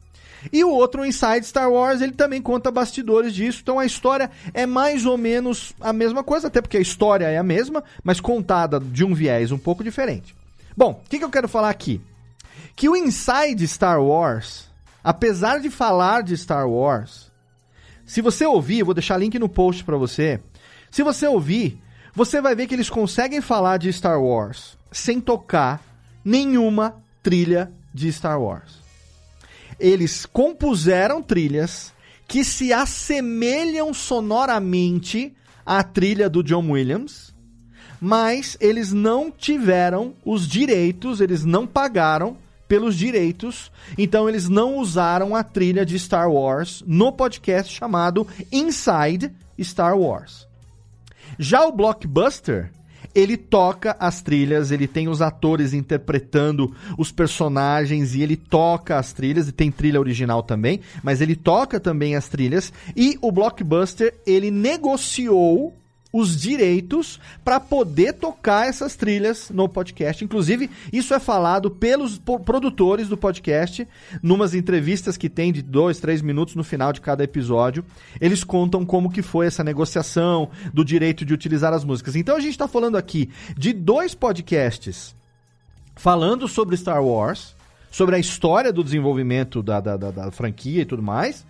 E 0.51 0.63
o 0.63 0.69
outro, 0.69 1.05
Inside 1.05 1.45
Star 1.45 1.71
Wars, 1.71 2.01
ele 2.01 2.13
também 2.13 2.41
conta 2.41 2.71
bastidores 2.71 3.33
disso. 3.33 3.59
Então 3.61 3.79
a 3.79 3.85
história 3.85 4.29
é 4.53 4.65
mais 4.65 5.05
ou 5.05 5.17
menos 5.17 5.73
a 5.79 5.93
mesma 5.93 6.23
coisa, 6.23 6.47
até 6.47 6.61
porque 6.61 6.77
a 6.77 6.81
história 6.81 7.25
é 7.25 7.37
a 7.37 7.43
mesma, 7.43 7.83
mas 8.03 8.19
contada 8.19 8.79
de 8.79 9.03
um 9.03 9.13
viés 9.13 9.51
um 9.51 9.57
pouco 9.57 9.83
diferente. 9.83 10.35
Bom, 10.75 11.01
o 11.05 11.09
que, 11.09 11.19
que 11.19 11.25
eu 11.25 11.29
quero 11.29 11.47
falar 11.47 11.69
aqui? 11.69 12.01
Que 12.75 12.89
o 12.89 12.95
Inside 12.95 13.67
Star 13.67 14.01
Wars, 14.01 14.67
apesar 15.03 15.59
de 15.59 15.69
falar 15.69 16.23
de 16.23 16.35
Star 16.35 16.67
Wars, 16.67 17.31
se 18.05 18.21
você 18.21 18.45
ouvir, 18.45 18.79
eu 18.79 18.85
vou 18.85 18.93
deixar 18.93 19.17
link 19.17 19.37
no 19.39 19.47
post 19.47 19.83
para 19.83 19.97
você. 19.97 20.39
Se 20.91 21.03
você 21.03 21.27
ouvir, 21.27 21.81
você 22.13 22.41
vai 22.41 22.55
ver 22.55 22.67
que 22.67 22.75
eles 22.75 22.89
conseguem 22.89 23.41
falar 23.41 23.77
de 23.77 23.91
Star 23.93 24.21
Wars 24.21 24.77
sem 24.91 25.19
tocar 25.19 25.81
nenhuma 26.23 27.01
trilha 27.21 27.71
de 27.93 28.11
Star 28.11 28.39
Wars. 28.39 28.82
Eles 29.83 30.25
compuseram 30.25 31.21
trilhas 31.21 31.91
que 32.25 32.45
se 32.45 32.71
assemelham 32.71 33.93
sonoramente 33.93 35.35
à 35.65 35.83
trilha 35.83 36.29
do 36.29 36.41
John 36.41 36.71
Williams, 36.71 37.35
mas 37.99 38.55
eles 38.61 38.93
não 38.93 39.29
tiveram 39.29 40.13
os 40.23 40.47
direitos, 40.47 41.19
eles 41.19 41.43
não 41.43 41.67
pagaram 41.67 42.37
pelos 42.65 42.95
direitos, 42.95 43.69
então 43.97 44.29
eles 44.29 44.47
não 44.47 44.77
usaram 44.77 45.35
a 45.35 45.43
trilha 45.43 45.85
de 45.85 45.99
Star 45.99 46.31
Wars 46.31 46.81
no 46.87 47.11
podcast 47.11 47.75
chamado 47.75 48.25
Inside 48.53 49.33
Star 49.59 49.97
Wars. 49.97 50.47
Já 51.37 51.65
o 51.65 51.73
Blockbuster, 51.73 52.71
ele 53.13 53.37
toca 53.37 53.95
as 53.99 54.21
trilhas, 54.21 54.71
ele 54.71 54.87
tem 54.87 55.07
os 55.07 55.21
atores 55.21 55.73
interpretando 55.73 56.73
os 56.97 57.11
personagens 57.11 58.15
e 58.15 58.21
ele 58.21 58.35
toca 58.35 58.97
as 58.97 59.13
trilhas, 59.13 59.47
e 59.47 59.51
tem 59.51 59.71
trilha 59.71 59.99
original 59.99 60.41
também, 60.41 60.79
mas 61.03 61.21
ele 61.21 61.35
toca 61.35 61.79
também 61.79 62.15
as 62.15 62.27
trilhas. 62.27 62.73
E 62.95 63.17
o 63.21 63.31
Blockbuster, 63.31 64.13
ele 64.25 64.49
negociou 64.49 65.75
os 66.13 66.39
direitos 66.39 67.19
para 67.43 67.59
poder 67.59 68.13
tocar 68.13 68.67
essas 68.67 68.95
trilhas 68.95 69.49
no 69.49 69.67
podcast. 69.67 70.23
Inclusive, 70.23 70.69
isso 70.93 71.11
é 71.15 71.19
falado 71.19 71.71
pelos 71.71 72.19
produtores 72.45 73.09
do 73.09 73.17
podcast, 73.17 73.87
numas 74.21 74.53
entrevistas 74.53 75.17
que 75.17 75.27
tem 75.27 75.51
de 75.51 75.63
dois, 75.63 75.99
três 75.99 76.21
minutos 76.21 76.53
no 76.53 76.63
final 76.63 76.93
de 76.93 77.01
cada 77.01 77.23
episódio. 77.23 77.83
Eles 78.21 78.43
contam 78.43 78.85
como 78.85 79.11
que 79.11 79.23
foi 79.23 79.47
essa 79.47 79.63
negociação 79.63 80.51
do 80.71 80.85
direito 80.85 81.25
de 81.25 81.33
utilizar 81.33 81.73
as 81.73 81.83
músicas. 81.83 82.15
Então 82.15 82.37
a 82.37 82.39
gente 82.39 82.51
está 82.51 82.67
falando 82.67 82.95
aqui 82.95 83.31
de 83.57 83.73
dois 83.73 84.13
podcasts 84.13 85.15
falando 85.95 86.47
sobre 86.47 86.77
Star 86.77 87.03
Wars, 87.03 87.55
sobre 87.91 88.15
a 88.15 88.19
história 88.19 88.71
do 88.71 88.83
desenvolvimento 88.83 89.63
da, 89.63 89.79
da, 89.79 89.97
da, 89.97 90.11
da 90.11 90.31
franquia 90.31 90.83
e 90.83 90.85
tudo 90.85 91.01
mais. 91.01 91.43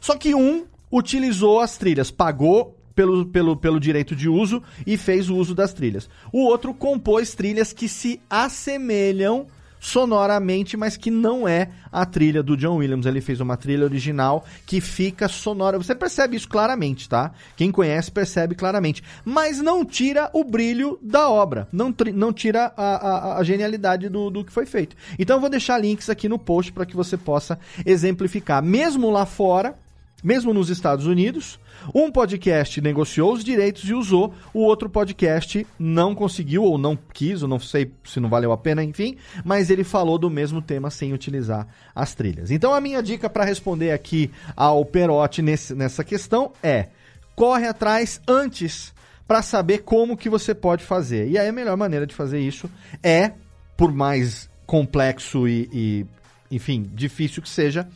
Só 0.00 0.16
que 0.16 0.34
um 0.34 0.64
utilizou 0.90 1.60
as 1.60 1.76
trilhas, 1.76 2.10
pagou 2.10 2.77
pelo, 2.98 3.24
pelo, 3.26 3.56
pelo 3.56 3.78
direito 3.78 4.16
de 4.16 4.28
uso 4.28 4.60
e 4.84 4.96
fez 4.96 5.30
o 5.30 5.36
uso 5.36 5.54
das 5.54 5.72
trilhas. 5.72 6.10
O 6.32 6.40
outro 6.40 6.74
compôs 6.74 7.32
trilhas 7.32 7.72
que 7.72 7.88
se 7.88 8.20
assemelham 8.28 9.46
sonoramente, 9.78 10.76
mas 10.76 10.96
que 10.96 11.08
não 11.08 11.46
é 11.46 11.68
a 11.92 12.04
trilha 12.04 12.42
do 12.42 12.56
John 12.56 12.78
Williams. 12.78 13.06
Ele 13.06 13.20
fez 13.20 13.40
uma 13.40 13.56
trilha 13.56 13.84
original 13.84 14.44
que 14.66 14.80
fica 14.80 15.28
sonora. 15.28 15.78
Você 15.78 15.94
percebe 15.94 16.36
isso 16.36 16.48
claramente, 16.48 17.08
tá? 17.08 17.30
Quem 17.56 17.70
conhece 17.70 18.10
percebe 18.10 18.56
claramente. 18.56 19.00
Mas 19.24 19.58
não 19.58 19.84
tira 19.84 20.28
o 20.32 20.42
brilho 20.42 20.98
da 21.00 21.30
obra. 21.30 21.68
Não, 21.70 21.94
não 22.12 22.32
tira 22.32 22.72
a, 22.76 23.36
a, 23.36 23.38
a 23.38 23.44
genialidade 23.44 24.08
do, 24.08 24.28
do 24.28 24.44
que 24.44 24.50
foi 24.50 24.66
feito. 24.66 24.96
Então 25.16 25.36
eu 25.36 25.40
vou 25.40 25.48
deixar 25.48 25.78
links 25.78 26.10
aqui 26.10 26.28
no 26.28 26.36
post 26.36 26.72
para 26.72 26.84
que 26.84 26.96
você 26.96 27.16
possa 27.16 27.60
exemplificar. 27.86 28.60
Mesmo 28.60 29.08
lá 29.08 29.24
fora, 29.24 29.76
mesmo 30.22 30.52
nos 30.52 30.68
Estados 30.68 31.06
Unidos, 31.06 31.58
um 31.94 32.10
podcast 32.10 32.80
negociou 32.80 33.32
os 33.32 33.44
direitos 33.44 33.88
e 33.88 33.94
usou, 33.94 34.34
o 34.52 34.60
outro 34.60 34.88
podcast 34.88 35.66
não 35.78 36.14
conseguiu 36.14 36.64
ou 36.64 36.76
não 36.76 36.96
quis, 36.96 37.42
ou 37.42 37.48
não 37.48 37.60
sei 37.60 37.92
se 38.04 38.18
não 38.18 38.28
valeu 38.28 38.50
a 38.50 38.58
pena, 38.58 38.82
enfim, 38.82 39.16
mas 39.44 39.70
ele 39.70 39.84
falou 39.84 40.18
do 40.18 40.28
mesmo 40.28 40.60
tema 40.60 40.90
sem 40.90 41.12
utilizar 41.12 41.66
as 41.94 42.14
trilhas. 42.14 42.50
Então 42.50 42.74
a 42.74 42.80
minha 42.80 43.02
dica 43.02 43.30
para 43.30 43.44
responder 43.44 43.92
aqui 43.92 44.30
ao 44.56 44.84
Perotti 44.84 45.40
nesse, 45.40 45.74
nessa 45.74 46.02
questão 46.02 46.52
é: 46.62 46.88
corre 47.36 47.66
atrás 47.66 48.20
antes 48.26 48.92
para 49.26 49.42
saber 49.42 49.78
como 49.78 50.16
que 50.16 50.28
você 50.28 50.54
pode 50.54 50.84
fazer. 50.84 51.28
E 51.28 51.38
aí 51.38 51.48
a 51.48 51.52
melhor 51.52 51.76
maneira 51.76 52.06
de 52.06 52.14
fazer 52.14 52.40
isso 52.40 52.68
é, 53.02 53.32
por 53.76 53.92
mais 53.92 54.50
complexo 54.66 55.46
e, 55.46 55.68
e 55.72 56.06
enfim, 56.50 56.90
difícil 56.94 57.42
que 57.42 57.48
seja, 57.48 57.86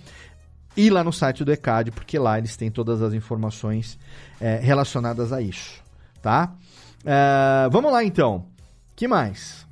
ir 0.77 0.91
lá 0.91 1.05
no 1.05 1.13
site 1.13 1.45
do 1.45 1.53
ECAD, 1.53 1.91
porque 1.91 2.19
lá 2.19 2.39
eles 2.39 2.57
têm 2.57 2.71
todas 2.71 3.03
as 3.03 3.13
informações 3.13 3.99
é, 4.41 4.57
relacionadas 4.57 5.33
a 5.33 5.41
isso, 5.41 5.83
tá? 6.21 6.53
É, 7.05 7.69
vamos 7.71 7.93
lá 7.93 8.05
então. 8.05 8.47
que 8.95 9.09
mais? 9.09 9.67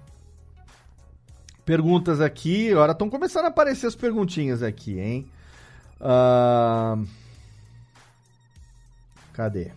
Perguntas 1.65 2.21
aqui. 2.21 2.73
Agora 2.73 2.93
estão 2.93 3.09
começando 3.09 3.45
a 3.45 3.49
aparecer 3.49 3.87
as 3.87 3.95
perguntinhas 3.95 4.63
aqui, 4.63 4.99
hein? 4.99 5.31
Uh... 6.01 7.07
Cadê? 9.33 9.71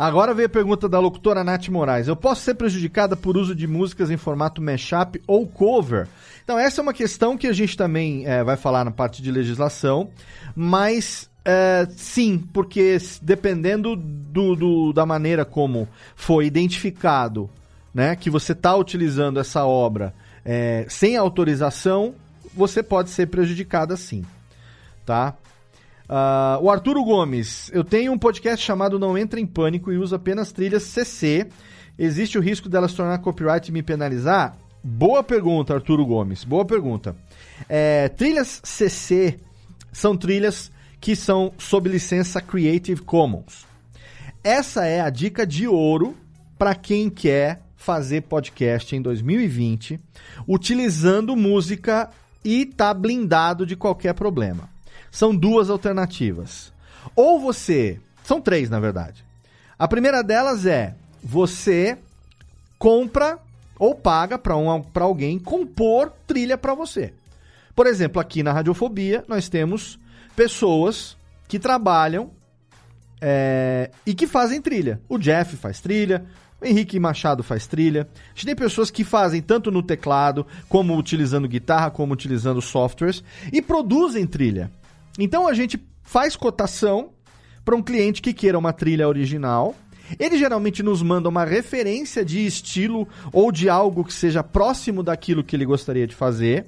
Agora 0.00 0.32
veio 0.32 0.46
a 0.46 0.50
pergunta 0.50 0.88
da 0.88 0.98
locutora 0.98 1.44
Nath 1.44 1.68
Moraes. 1.68 2.08
Eu 2.08 2.16
posso 2.16 2.40
ser 2.40 2.54
prejudicada 2.54 3.14
por 3.14 3.36
uso 3.36 3.54
de 3.54 3.66
músicas 3.66 4.10
em 4.10 4.16
formato 4.16 4.62
mashup 4.62 5.20
ou 5.26 5.46
cover? 5.46 6.08
Então, 6.42 6.58
essa 6.58 6.80
é 6.80 6.82
uma 6.82 6.94
questão 6.94 7.36
que 7.36 7.46
a 7.46 7.52
gente 7.52 7.76
também 7.76 8.26
é, 8.26 8.42
vai 8.42 8.56
falar 8.56 8.82
na 8.82 8.90
parte 8.90 9.20
de 9.20 9.30
legislação, 9.30 10.08
mas 10.56 11.28
é, 11.44 11.86
sim, 11.90 12.38
porque 12.50 12.96
dependendo 13.20 13.94
do, 13.94 14.56
do, 14.56 14.92
da 14.94 15.04
maneira 15.04 15.44
como 15.44 15.86
foi 16.16 16.46
identificado 16.46 17.50
né, 17.92 18.16
que 18.16 18.30
você 18.30 18.52
está 18.52 18.74
utilizando 18.74 19.38
essa 19.38 19.66
obra 19.66 20.14
é, 20.42 20.86
sem 20.88 21.14
autorização, 21.14 22.14
você 22.54 22.82
pode 22.82 23.10
ser 23.10 23.26
prejudicada 23.26 23.98
sim. 23.98 24.24
Tá? 25.04 25.34
Uh, 26.10 26.58
o 26.60 26.68
Arturo 26.68 27.04
Gomes, 27.04 27.70
eu 27.72 27.84
tenho 27.84 28.10
um 28.10 28.18
podcast 28.18 28.66
chamado 28.66 28.98
Não 28.98 29.16
Entra 29.16 29.38
em 29.38 29.46
Pânico 29.46 29.92
e 29.92 29.96
uso 29.96 30.16
apenas 30.16 30.50
trilhas 30.50 30.82
CC. 30.82 31.46
Existe 31.96 32.36
o 32.36 32.40
risco 32.40 32.68
dela 32.68 32.88
se 32.88 32.96
tornar 32.96 33.18
copyright 33.18 33.68
e 33.68 33.72
me 33.72 33.80
penalizar? 33.80 34.56
Boa 34.82 35.22
pergunta, 35.22 35.72
Arturo 35.72 36.04
Gomes. 36.04 36.42
Boa 36.42 36.64
pergunta. 36.64 37.14
É, 37.68 38.08
trilhas 38.08 38.60
CC 38.64 39.38
são 39.92 40.16
trilhas 40.16 40.72
que 41.00 41.14
são 41.14 41.52
sob 41.56 41.88
licença 41.88 42.40
Creative 42.40 43.02
Commons. 43.02 43.64
Essa 44.42 44.86
é 44.86 45.00
a 45.00 45.10
dica 45.10 45.46
de 45.46 45.68
ouro 45.68 46.16
para 46.58 46.74
quem 46.74 47.08
quer 47.08 47.62
fazer 47.76 48.22
podcast 48.22 48.96
em 48.96 49.00
2020 49.00 50.00
utilizando 50.48 51.36
música 51.36 52.10
e 52.44 52.66
tá 52.66 52.92
blindado 52.92 53.64
de 53.64 53.76
qualquer 53.76 54.14
problema. 54.14 54.69
São 55.10 55.34
duas 55.34 55.70
alternativas. 55.70 56.72
Ou 57.16 57.40
você, 57.40 58.00
são 58.22 58.40
três 58.40 58.70
na 58.70 58.80
verdade. 58.80 59.24
A 59.78 59.88
primeira 59.88 60.22
delas 60.22 60.66
é 60.66 60.94
você 61.22 61.98
compra 62.78 63.38
ou 63.78 63.94
paga 63.94 64.38
para 64.38 64.56
um, 64.56 64.84
alguém 64.94 65.38
compor 65.38 66.12
trilha 66.26 66.58
para 66.58 66.74
você. 66.74 67.14
Por 67.74 67.86
exemplo, 67.86 68.20
aqui 68.20 68.42
na 68.42 68.52
Radiofobia 68.52 69.24
nós 69.26 69.48
temos 69.48 69.98
pessoas 70.36 71.16
que 71.48 71.58
trabalham 71.58 72.30
é, 73.20 73.90
e 74.06 74.14
que 74.14 74.26
fazem 74.26 74.60
trilha. 74.60 75.00
O 75.08 75.18
Jeff 75.18 75.56
faz 75.56 75.80
trilha, 75.80 76.24
o 76.60 76.66
Henrique 76.66 77.00
Machado 77.00 77.42
faz 77.42 77.66
trilha. 77.66 78.08
A 78.14 78.34
gente 78.34 78.46
tem 78.46 78.56
pessoas 78.56 78.90
que 78.90 79.02
fazem 79.02 79.40
tanto 79.40 79.70
no 79.70 79.82
teclado, 79.82 80.46
como 80.68 80.96
utilizando 80.96 81.48
guitarra, 81.48 81.90
como 81.90 82.12
utilizando 82.12 82.60
softwares, 82.60 83.24
e 83.52 83.62
produzem 83.62 84.26
trilha. 84.26 84.70
Então 85.24 85.46
a 85.46 85.54
gente 85.54 85.80
faz 86.02 86.36
cotação 86.36 87.10
para 87.64 87.76
um 87.76 87.82
cliente 87.82 88.22
que 88.22 88.32
queira 88.32 88.58
uma 88.58 88.72
trilha 88.72 89.08
original 89.08 89.74
ele 90.18 90.38
geralmente 90.38 90.82
nos 90.82 91.02
manda 91.02 91.28
uma 91.28 91.44
referência 91.44 92.24
de 92.24 92.44
estilo 92.44 93.06
ou 93.32 93.52
de 93.52 93.68
algo 93.68 94.04
que 94.04 94.12
seja 94.12 94.42
próximo 94.42 95.02
daquilo 95.02 95.44
que 95.44 95.54
ele 95.54 95.64
gostaria 95.64 96.06
de 96.06 96.14
fazer. 96.14 96.66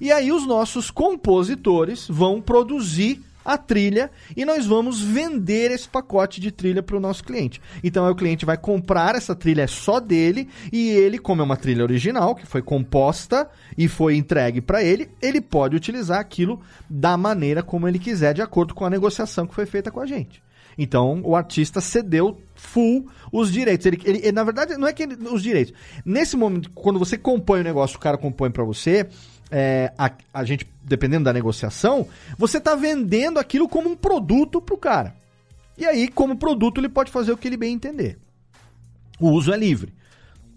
E 0.00 0.10
aí 0.10 0.32
os 0.32 0.46
nossos 0.46 0.90
compositores 0.90 2.06
vão 2.08 2.40
produzir 2.40 3.20
a 3.44 3.56
trilha 3.56 4.10
e 4.36 4.44
nós 4.44 4.66
vamos 4.66 5.00
vender 5.00 5.70
esse 5.70 5.88
pacote 5.88 6.40
de 6.40 6.50
trilha 6.50 6.82
para 6.82 6.96
o 6.96 7.00
nosso 7.00 7.24
cliente. 7.24 7.60
Então 7.82 8.08
o 8.08 8.14
cliente 8.14 8.44
vai 8.44 8.56
comprar 8.56 9.14
essa 9.14 9.34
trilha 9.34 9.66
só 9.66 10.00
dele 10.00 10.48
e 10.72 10.90
ele, 10.90 11.18
como 11.18 11.42
é 11.42 11.44
uma 11.44 11.56
trilha 11.56 11.82
original 11.82 12.34
que 12.34 12.46
foi 12.46 12.62
composta 12.62 13.48
e 13.76 13.88
foi 13.88 14.16
entregue 14.16 14.60
para 14.60 14.82
ele, 14.82 15.10
ele 15.20 15.40
pode 15.40 15.76
utilizar 15.76 16.20
aquilo 16.20 16.60
da 16.88 17.16
maneira 17.16 17.62
como 17.62 17.88
ele 17.88 17.98
quiser, 17.98 18.34
de 18.34 18.42
acordo 18.42 18.74
com 18.74 18.84
a 18.84 18.90
negociação 18.90 19.46
que 19.46 19.54
foi 19.54 19.66
feita 19.66 19.90
com 19.90 20.00
a 20.00 20.06
gente. 20.06 20.42
Então 20.78 21.20
o 21.24 21.36
artista 21.36 21.80
cedeu 21.80 22.40
full 22.54 23.06
os 23.32 23.52
direitos. 23.52 23.86
Ele, 23.86 24.00
ele, 24.04 24.18
ele 24.18 24.32
na 24.32 24.44
verdade, 24.44 24.76
não 24.76 24.88
é 24.88 24.92
que 24.92 25.02
ele, 25.02 25.16
os 25.28 25.42
direitos. 25.42 25.74
Nesse 26.04 26.36
momento, 26.36 26.70
quando 26.70 26.98
você 26.98 27.18
compõe 27.18 27.60
o 27.60 27.64
negócio, 27.64 27.96
o 27.96 28.00
cara 28.00 28.16
compõe 28.16 28.50
para 28.50 28.64
você, 28.64 29.06
é, 29.50 29.92
a, 29.98 30.10
a 30.32 30.44
gente, 30.44 30.66
dependendo 30.82 31.24
da 31.24 31.32
negociação, 31.32 32.06
você 32.38 32.58
está 32.58 32.74
vendendo 32.74 33.38
aquilo 33.38 33.68
como 33.68 33.90
um 33.90 33.96
produto 33.96 34.60
pro 34.60 34.76
cara. 34.76 35.14
E 35.76 35.84
aí, 35.84 36.08
como 36.08 36.36
produto, 36.36 36.78
ele 36.78 36.88
pode 36.88 37.10
fazer 37.10 37.32
o 37.32 37.36
que 37.36 37.48
ele 37.48 37.56
bem 37.56 37.74
entender. 37.74 38.18
O 39.18 39.30
uso 39.30 39.52
é 39.52 39.56
livre. 39.56 39.94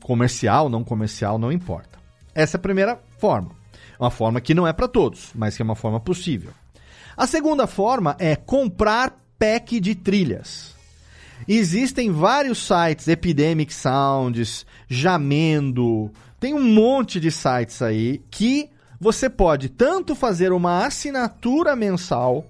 Comercial, 0.02 0.70
não 0.70 0.84
comercial, 0.84 1.38
não 1.38 1.52
importa. 1.52 1.98
Essa 2.36 2.58
é 2.58 2.60
a 2.60 2.62
primeira 2.62 3.00
forma. 3.18 3.52
Uma 4.00 4.12
forma 4.12 4.42
que 4.42 4.54
não 4.54 4.68
é 4.68 4.74
para 4.74 4.88
todos, 4.88 5.32
mas 5.34 5.56
que 5.56 5.62
é 5.62 5.66
uma 5.66 5.76
forma 5.76 6.00
possível. 6.00 6.52
A 7.16 7.26
segunda 7.26 7.68
forma 7.68 8.16
é 8.20 8.36
comprar 8.36 9.18
pack 9.38 9.80
de 9.80 9.96
trilhas. 9.96 10.74
Existem 11.48 12.12
vários 12.12 12.66
sites, 12.66 13.08
Epidemic 13.08 13.74
Sounds, 13.74 14.66
Jamendo, 14.88 16.12
tem 16.44 16.54
um 16.54 16.74
monte 16.74 17.22
de 17.22 17.32
sites 17.32 17.82
aí 17.82 18.22
que 18.30 18.70
você 19.04 19.30
pode 19.30 19.68
tanto 19.68 20.16
fazer 20.16 20.54
uma 20.54 20.86
assinatura 20.86 21.76
mensal 21.76 22.46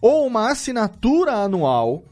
ou 0.00 0.26
uma 0.26 0.50
assinatura 0.50 1.32
anual, 1.32 2.02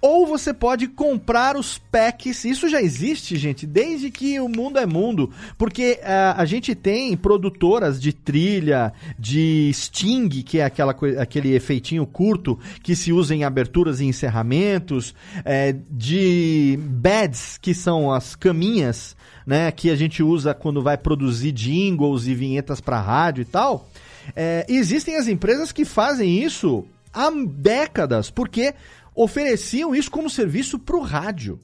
ou 0.00 0.26
você 0.26 0.52
pode 0.52 0.86
comprar 0.88 1.56
os 1.56 1.78
packs. 1.78 2.44
Isso 2.44 2.68
já 2.68 2.82
existe, 2.82 3.36
gente, 3.36 3.66
desde 3.66 4.10
que 4.10 4.38
o 4.38 4.48
mundo 4.48 4.78
é 4.78 4.84
mundo. 4.84 5.30
Porque 5.56 5.98
uh, 6.02 6.34
a 6.36 6.44
gente 6.44 6.74
tem 6.74 7.16
produtoras 7.16 8.00
de 8.00 8.12
trilha, 8.12 8.92
de 9.18 9.70
sting, 9.72 10.28
que 10.28 10.58
é 10.58 10.64
aquela, 10.64 10.94
aquele 11.18 11.54
efeitinho 11.54 12.04
curto 12.04 12.58
que 12.82 12.94
se 12.94 13.12
usa 13.12 13.34
em 13.34 13.42
aberturas 13.42 14.00
e 14.00 14.04
encerramentos, 14.04 15.14
é, 15.44 15.74
de 15.90 16.78
beds, 16.82 17.58
que 17.60 17.72
são 17.72 18.12
as 18.12 18.36
caminhas, 18.36 19.16
né, 19.48 19.72
que 19.72 19.88
a 19.88 19.96
gente 19.96 20.22
usa 20.22 20.52
quando 20.52 20.82
vai 20.82 20.98
produzir 20.98 21.52
jingles 21.52 22.26
e 22.26 22.34
vinhetas 22.34 22.82
para 22.82 23.00
rádio 23.00 23.40
e 23.40 23.46
tal. 23.46 23.88
É, 24.36 24.66
existem 24.68 25.16
as 25.16 25.26
empresas 25.26 25.72
que 25.72 25.86
fazem 25.86 26.44
isso 26.44 26.84
há 27.14 27.30
décadas, 27.30 28.30
porque 28.30 28.74
ofereciam 29.14 29.94
isso 29.94 30.10
como 30.10 30.28
serviço 30.28 30.78
para 30.78 30.96
o 30.96 31.00
rádio. 31.00 31.58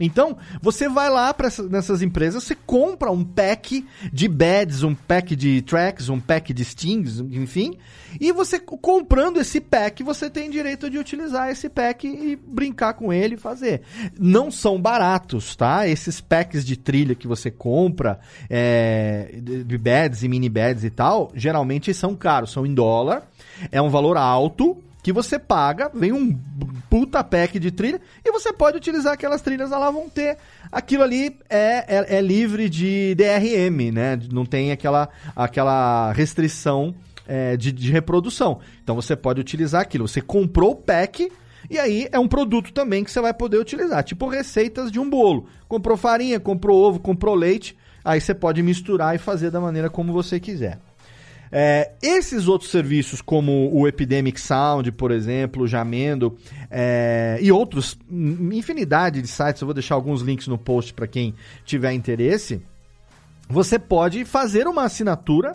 Então, 0.00 0.36
você 0.60 0.88
vai 0.88 1.08
lá 1.08 1.32
para 1.32 1.48
nessas 1.70 2.02
empresas, 2.02 2.42
você 2.42 2.56
compra 2.56 3.12
um 3.12 3.24
pack 3.24 3.86
de 4.12 4.26
beds, 4.26 4.82
um 4.82 4.92
pack 4.92 5.36
de 5.36 5.62
tracks, 5.62 6.08
um 6.08 6.18
pack 6.18 6.52
de 6.52 6.64
stings, 6.64 7.20
enfim, 7.20 7.78
e 8.20 8.32
você 8.32 8.58
comprando 8.58 9.38
esse 9.38 9.60
pack, 9.60 10.02
você 10.02 10.28
tem 10.28 10.50
direito 10.50 10.90
de 10.90 10.98
utilizar 10.98 11.48
esse 11.48 11.68
pack 11.68 12.08
e 12.08 12.34
brincar 12.34 12.94
com 12.94 13.12
ele 13.12 13.34
e 13.34 13.38
fazer. 13.38 13.82
Não 14.18 14.50
são 14.50 14.80
baratos, 14.80 15.54
tá? 15.54 15.86
Esses 15.86 16.20
packs 16.20 16.64
de 16.64 16.76
trilha 16.76 17.14
que 17.14 17.28
você 17.28 17.48
compra, 17.50 18.18
é, 18.50 19.38
de 19.40 19.78
beds 19.78 20.24
e 20.24 20.28
mini 20.28 20.48
beds 20.48 20.82
e 20.82 20.90
tal, 20.90 21.30
geralmente 21.36 21.94
são 21.94 22.16
caros, 22.16 22.50
são 22.50 22.66
em 22.66 22.74
dólar, 22.74 23.28
é 23.70 23.80
um 23.80 23.90
valor 23.90 24.16
alto, 24.16 24.76
que 25.04 25.12
você 25.12 25.38
paga, 25.38 25.90
vem 25.92 26.12
um 26.12 26.34
puta 26.88 27.22
pack 27.22 27.58
de 27.58 27.70
trilha 27.70 28.00
e 28.24 28.32
você 28.32 28.54
pode 28.54 28.78
utilizar 28.78 29.12
aquelas 29.12 29.42
trilhas, 29.42 29.68
lá 29.68 29.90
vão 29.90 30.08
ter. 30.08 30.38
Aquilo 30.72 31.02
ali 31.02 31.36
é, 31.50 31.84
é, 31.86 32.16
é, 32.16 32.20
livre 32.22 32.70
de 32.70 33.14
DRM, 33.14 33.92
né? 33.92 34.18
Não 34.32 34.46
tem 34.46 34.72
aquela, 34.72 35.10
aquela 35.36 36.10
restrição 36.12 36.94
é, 37.28 37.54
de, 37.54 37.70
de 37.70 37.92
reprodução. 37.92 38.60
Então 38.82 38.94
você 38.94 39.14
pode 39.14 39.42
utilizar 39.42 39.82
aquilo. 39.82 40.08
Você 40.08 40.22
comprou 40.22 40.70
o 40.70 40.76
pack. 40.76 41.30
E 41.68 41.78
aí 41.78 42.08
é 42.10 42.18
um 42.18 42.26
produto 42.26 42.72
também 42.72 43.04
que 43.04 43.10
você 43.10 43.20
vai 43.20 43.34
poder 43.34 43.58
utilizar, 43.58 44.02
tipo 44.04 44.26
receitas 44.26 44.90
de 44.90 44.98
um 44.98 45.08
bolo. 45.08 45.48
Comprou 45.68 45.98
farinha, 45.98 46.40
comprou 46.40 46.82
ovo, 46.82 46.98
comprou 46.98 47.34
leite, 47.34 47.76
aí 48.02 48.20
você 48.22 48.34
pode 48.34 48.62
misturar 48.62 49.14
e 49.14 49.18
fazer 49.18 49.50
da 49.50 49.60
maneira 49.60 49.90
como 49.90 50.14
você 50.14 50.40
quiser. 50.40 50.78
É, 51.50 51.92
esses 52.02 52.48
outros 52.48 52.70
serviços, 52.70 53.20
como 53.20 53.70
o 53.72 53.86
Epidemic 53.86 54.40
Sound, 54.40 54.90
por 54.92 55.10
exemplo, 55.10 55.62
o 55.62 55.66
Jamendo 55.66 56.36
é, 56.70 57.38
e 57.40 57.52
outros, 57.52 57.96
infinidade 58.10 59.22
de 59.22 59.28
sites, 59.28 59.62
eu 59.62 59.66
vou 59.66 59.74
deixar 59.74 59.94
alguns 59.94 60.20
links 60.20 60.48
no 60.48 60.58
post 60.58 60.92
para 60.92 61.06
quem 61.06 61.34
tiver 61.64 61.92
interesse. 61.92 62.60
Você 63.48 63.78
pode 63.78 64.24
fazer 64.24 64.66
uma 64.66 64.84
assinatura. 64.84 65.54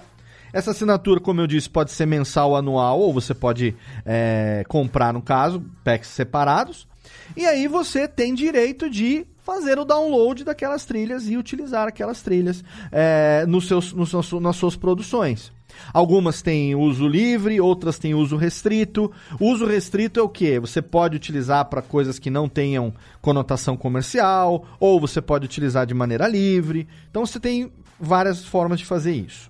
Essa 0.51 0.71
assinatura, 0.71 1.19
como 1.19 1.41
eu 1.41 1.47
disse, 1.47 1.69
pode 1.69 1.91
ser 1.91 2.05
mensal, 2.05 2.55
anual, 2.55 2.99
ou 2.99 3.13
você 3.13 3.33
pode 3.33 3.75
é, 4.05 4.63
comprar, 4.67 5.13
no 5.13 5.21
caso, 5.21 5.63
packs 5.83 6.09
separados. 6.09 6.87
E 7.35 7.45
aí 7.45 7.67
você 7.67 8.07
tem 8.07 8.33
direito 8.33 8.89
de 8.89 9.25
fazer 9.43 9.79
o 9.79 9.85
download 9.85 10.43
daquelas 10.43 10.85
trilhas 10.85 11.27
e 11.27 11.37
utilizar 11.37 11.87
aquelas 11.87 12.21
trilhas 12.21 12.63
é, 12.91 13.45
nos 13.47 13.67
seus, 13.67 13.93
nos, 13.93 14.13
nas 14.33 14.55
suas 14.55 14.75
produções. 14.75 15.51
Algumas 15.93 16.41
têm 16.41 16.75
uso 16.75 17.07
livre, 17.07 17.59
outras 17.59 17.97
têm 17.97 18.13
uso 18.13 18.35
restrito. 18.35 19.11
Uso 19.39 19.65
restrito 19.65 20.19
é 20.19 20.23
o 20.23 20.29
que? 20.29 20.59
Você 20.59 20.81
pode 20.81 21.15
utilizar 21.15 21.65
para 21.65 21.81
coisas 21.81 22.19
que 22.19 22.29
não 22.29 22.47
tenham 22.47 22.93
conotação 23.21 23.75
comercial, 23.77 24.65
ou 24.79 24.99
você 24.99 25.21
pode 25.21 25.45
utilizar 25.45 25.85
de 25.85 25.93
maneira 25.93 26.27
livre. 26.27 26.87
Então 27.09 27.25
você 27.25 27.39
tem 27.39 27.71
várias 27.99 28.45
formas 28.45 28.79
de 28.79 28.85
fazer 28.85 29.13
isso. 29.13 29.49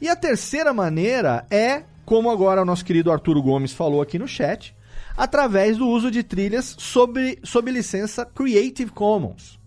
E 0.00 0.08
a 0.08 0.16
terceira 0.16 0.72
maneira 0.72 1.46
é, 1.50 1.84
como 2.04 2.30
agora 2.30 2.62
o 2.62 2.64
nosso 2.64 2.84
querido 2.84 3.12
Arturo 3.12 3.42
Gomes 3.42 3.72
falou 3.72 4.02
aqui 4.02 4.18
no 4.18 4.26
chat, 4.26 4.74
através 5.16 5.76
do 5.76 5.86
uso 5.86 6.10
de 6.10 6.22
trilhas 6.22 6.76
sob, 6.78 7.38
sob 7.42 7.70
licença 7.70 8.24
Creative 8.24 8.90
Commons. 8.90 9.59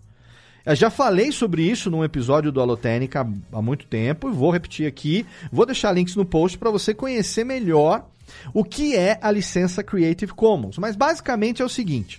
Eu 0.66 0.74
já 0.74 0.88
falei 0.88 1.30
sobre 1.30 1.62
isso 1.62 1.90
num 1.90 2.02
episódio 2.02 2.50
do 2.50 2.58
Alotênica 2.58 3.26
há 3.52 3.60
muito 3.60 3.86
tempo 3.86 4.30
e 4.30 4.32
vou 4.32 4.50
repetir 4.50 4.86
aqui. 4.86 5.26
Vou 5.52 5.66
deixar 5.66 5.92
links 5.92 6.16
no 6.16 6.24
post 6.24 6.56
para 6.56 6.70
você 6.70 6.94
conhecer 6.94 7.44
melhor 7.44 8.06
o 8.54 8.64
que 8.64 8.96
é 8.96 9.18
a 9.20 9.30
licença 9.30 9.82
Creative 9.82 10.32
Commons. 10.32 10.78
Mas 10.78 10.96
basicamente 10.96 11.60
é 11.60 11.64
o 11.64 11.68
seguinte: 11.68 12.18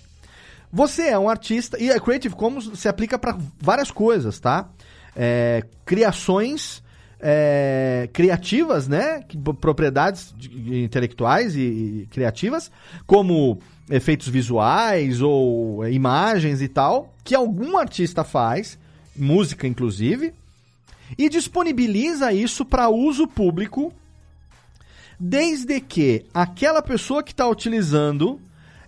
você 0.72 1.08
é 1.08 1.18
um 1.18 1.28
artista 1.28 1.76
e 1.82 1.90
a 1.90 1.98
Creative 1.98 2.36
Commons 2.36 2.70
se 2.78 2.88
aplica 2.88 3.18
para 3.18 3.36
várias 3.60 3.90
coisas, 3.90 4.38
tá? 4.38 4.68
É, 5.16 5.64
criações 5.84 6.84
é, 7.18 8.08
criativas, 8.12 8.86
né? 8.86 9.24
Propriedades 9.60 10.32
intelectuais 10.54 11.56
e, 11.56 11.60
e 11.60 12.08
criativas, 12.12 12.70
como 13.06 13.58
efeitos 13.90 14.28
visuais 14.28 15.20
ou 15.20 15.84
é, 15.84 15.92
imagens 15.92 16.60
e 16.60 16.68
tal, 16.68 17.14
que 17.24 17.34
algum 17.34 17.76
artista 17.76 18.24
faz, 18.24 18.78
música 19.14 19.66
inclusive, 19.66 20.32
e 21.16 21.28
disponibiliza 21.28 22.32
isso 22.32 22.64
para 22.64 22.88
uso 22.88 23.26
público, 23.26 23.92
desde 25.18 25.80
que 25.80 26.24
aquela 26.34 26.82
pessoa 26.82 27.22
que 27.22 27.32
está 27.32 27.46
utilizando 27.48 28.40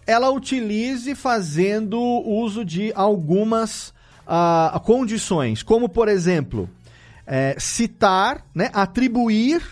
ela 0.09 0.31
utilize 0.31 1.15
fazendo 1.15 2.01
uso 2.01 2.65
de 2.65 2.91
algumas 2.95 3.93
uh, 4.27 4.81
condições, 4.81 5.63
como 5.63 5.87
por 5.87 6.09
exemplo, 6.09 6.69
é, 7.27 7.55
citar, 7.59 8.43
né, 8.55 8.71
atribuir 8.73 9.63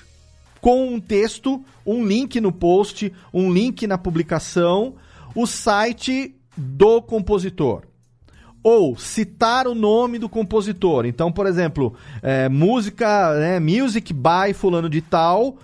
com 0.60 0.92
um 0.92 1.00
texto, 1.00 1.64
um 1.86 2.04
link 2.04 2.38
no 2.38 2.52
post, 2.52 3.10
um 3.32 3.50
link 3.50 3.86
na 3.86 3.96
publicação, 3.96 4.94
o 5.36 5.46
site 5.46 6.34
do 6.56 7.02
compositor. 7.02 7.82
Ou 8.62 8.96
citar 8.96 9.68
o 9.68 9.74
nome 9.74 10.18
do 10.18 10.28
compositor. 10.28 11.06
Então, 11.06 11.30
por 11.30 11.46
exemplo, 11.46 11.94
é, 12.22 12.48
música, 12.48 13.34
né, 13.34 13.60
music 13.60 14.12
by 14.12 14.52
fulano 14.54 14.88
de 14.90 15.00
tal, 15.00 15.58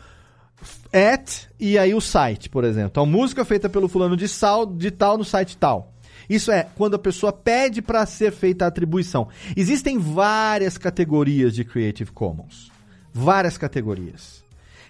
at, 0.92 1.48
e 1.58 1.76
aí 1.78 1.94
o 1.94 2.00
site, 2.00 2.48
por 2.48 2.62
exemplo. 2.62 2.90
Então, 2.90 3.06
música 3.06 3.44
feita 3.44 3.68
pelo 3.68 3.88
fulano 3.88 4.16
de, 4.16 4.28
sal, 4.28 4.66
de 4.66 4.90
tal 4.90 5.18
no 5.18 5.24
site 5.24 5.56
tal. 5.56 5.92
Isso 6.28 6.52
é 6.52 6.68
quando 6.76 6.94
a 6.94 6.98
pessoa 6.98 7.32
pede 7.32 7.82
para 7.82 8.06
ser 8.06 8.30
feita 8.30 8.64
a 8.64 8.68
atribuição. 8.68 9.28
Existem 9.56 9.98
várias 9.98 10.78
categorias 10.78 11.54
de 11.54 11.64
Creative 11.64 12.12
Commons. 12.12 12.70
Várias 13.12 13.58
categorias. 13.58 14.41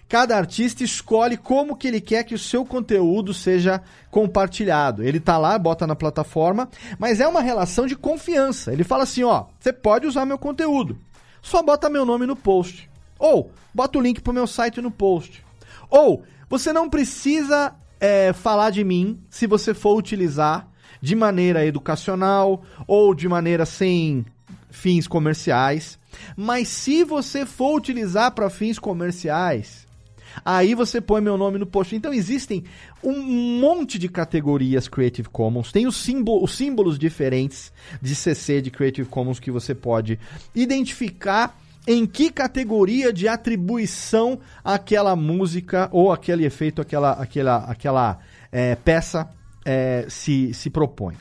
Cada 0.07 0.37
artista 0.37 0.83
escolhe 0.83 1.37
como 1.37 1.75
que 1.75 1.87
ele 1.87 1.99
quer 1.99 2.23
que 2.23 2.35
o 2.35 2.39
seu 2.39 2.63
conteúdo 2.65 3.33
seja 3.33 3.81
compartilhado. 4.11 5.03
Ele 5.03 5.19
tá 5.19 5.37
lá, 5.37 5.57
bota 5.57 5.87
na 5.87 5.95
plataforma, 5.95 6.69
mas 6.99 7.19
é 7.19 7.27
uma 7.27 7.41
relação 7.41 7.87
de 7.87 7.95
confiança. 7.95 8.71
Ele 8.71 8.83
fala 8.83 9.03
assim, 9.03 9.23
ó, 9.23 9.45
você 9.59 9.73
pode 9.73 10.05
usar 10.05 10.25
meu 10.25 10.37
conteúdo. 10.37 10.97
Só 11.41 11.63
bota 11.63 11.89
meu 11.89 12.05
nome 12.05 12.25
no 12.25 12.35
post. 12.35 12.89
Ou 13.17 13.51
bota 13.73 13.97
o 13.97 14.01
link 14.01 14.21
pro 14.21 14.33
meu 14.33 14.45
site 14.45 14.81
no 14.81 14.91
post. 14.91 15.43
Ou 15.89 16.23
você 16.49 16.71
não 16.71 16.89
precisa 16.89 17.73
é, 17.99 18.33
falar 18.33 18.69
de 18.69 18.83
mim 18.83 19.19
se 19.29 19.47
você 19.47 19.73
for 19.73 19.97
utilizar 19.97 20.67
de 21.01 21.15
maneira 21.15 21.65
educacional 21.65 22.63
ou 22.87 23.13
de 23.15 23.27
maneira 23.27 23.65
sem 23.65 24.25
fins 24.69 25.07
comerciais. 25.07 25.99
Mas 26.35 26.67
se 26.67 27.03
você 27.03 27.45
for 27.45 27.75
utilizar 27.75 28.31
para 28.31 28.49
fins 28.49 28.79
comerciais, 28.79 29.82
Aí 30.43 30.75
você 30.75 31.01
põe 31.01 31.21
meu 31.21 31.37
nome 31.37 31.57
no 31.57 31.65
post. 31.65 31.95
Então 31.95 32.13
existem 32.13 32.63
um 33.03 33.21
monte 33.59 33.99
de 33.99 34.07
categorias 34.09 34.87
Creative 34.87 35.29
Commons. 35.29 35.71
Tem 35.71 35.87
os, 35.87 35.95
símbolo, 35.95 36.43
os 36.43 36.55
símbolos 36.55 36.97
diferentes 36.97 37.71
de 38.01 38.15
CC 38.15 38.61
de 38.61 38.71
Creative 38.71 39.07
Commons 39.07 39.39
que 39.39 39.51
você 39.51 39.75
pode 39.75 40.19
identificar 40.55 41.57
em 41.85 42.05
que 42.05 42.31
categoria 42.31 43.11
de 43.11 43.27
atribuição 43.27 44.39
aquela 44.63 45.15
música 45.15 45.89
ou 45.91 46.11
aquele 46.11 46.45
efeito, 46.45 46.81
aquela, 46.81 47.11
aquela, 47.11 47.57
aquela 47.65 48.19
é, 48.51 48.75
peça 48.75 49.29
é, 49.65 50.05
se, 50.07 50.53
se 50.53 50.69
propõe. 50.69 51.15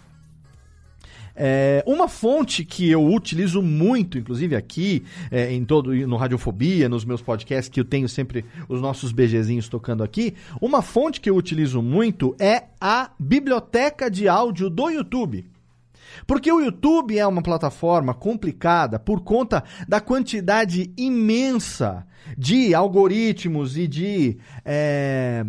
É, 1.35 1.83
uma 1.87 2.09
fonte 2.09 2.65
que 2.65 2.91
eu 2.91 3.05
utilizo 3.07 3.63
muito, 3.63 4.19
inclusive 4.19 4.55
aqui, 4.55 5.05
é, 5.31 5.53
em 5.53 5.65
todo 5.65 5.95
no 5.95 6.17
Radiofobia, 6.17 6.89
nos 6.89 7.05
meus 7.05 7.23
podcasts, 7.23 7.69
que 7.69 7.81
eu 7.81 7.85
tenho 7.85 8.09
sempre 8.09 8.45
os 8.69 8.81
nossos 8.81 9.13
BGzinhos 9.13 9.69
tocando 9.69 10.03
aqui, 10.03 10.35
uma 10.61 10.83
fonte 10.83 11.21
que 11.21 11.31
eu 11.31 11.37
utilizo 11.37 11.81
muito 11.83 12.37
é 12.39 12.65
a 12.81 13.11
biblioteca 13.19 14.11
de 14.11 14.29
áudio 14.29 14.69
do 14.69 14.91
YouTube. 14.91 15.47
Porque 16.27 16.53
o 16.53 16.61
YouTube 16.61 17.19
é 17.19 17.27
uma 17.27 17.43
plataforma 17.43 18.15
complicada 18.15 18.99
por 18.99 19.21
conta 19.23 19.65
da 19.89 20.01
quantidade 20.01 20.93
imensa 20.97 22.07
de 22.37 22.75
algoritmos 22.75 23.77
e 23.77 23.87
de 23.89 24.39
é, 24.65 25.45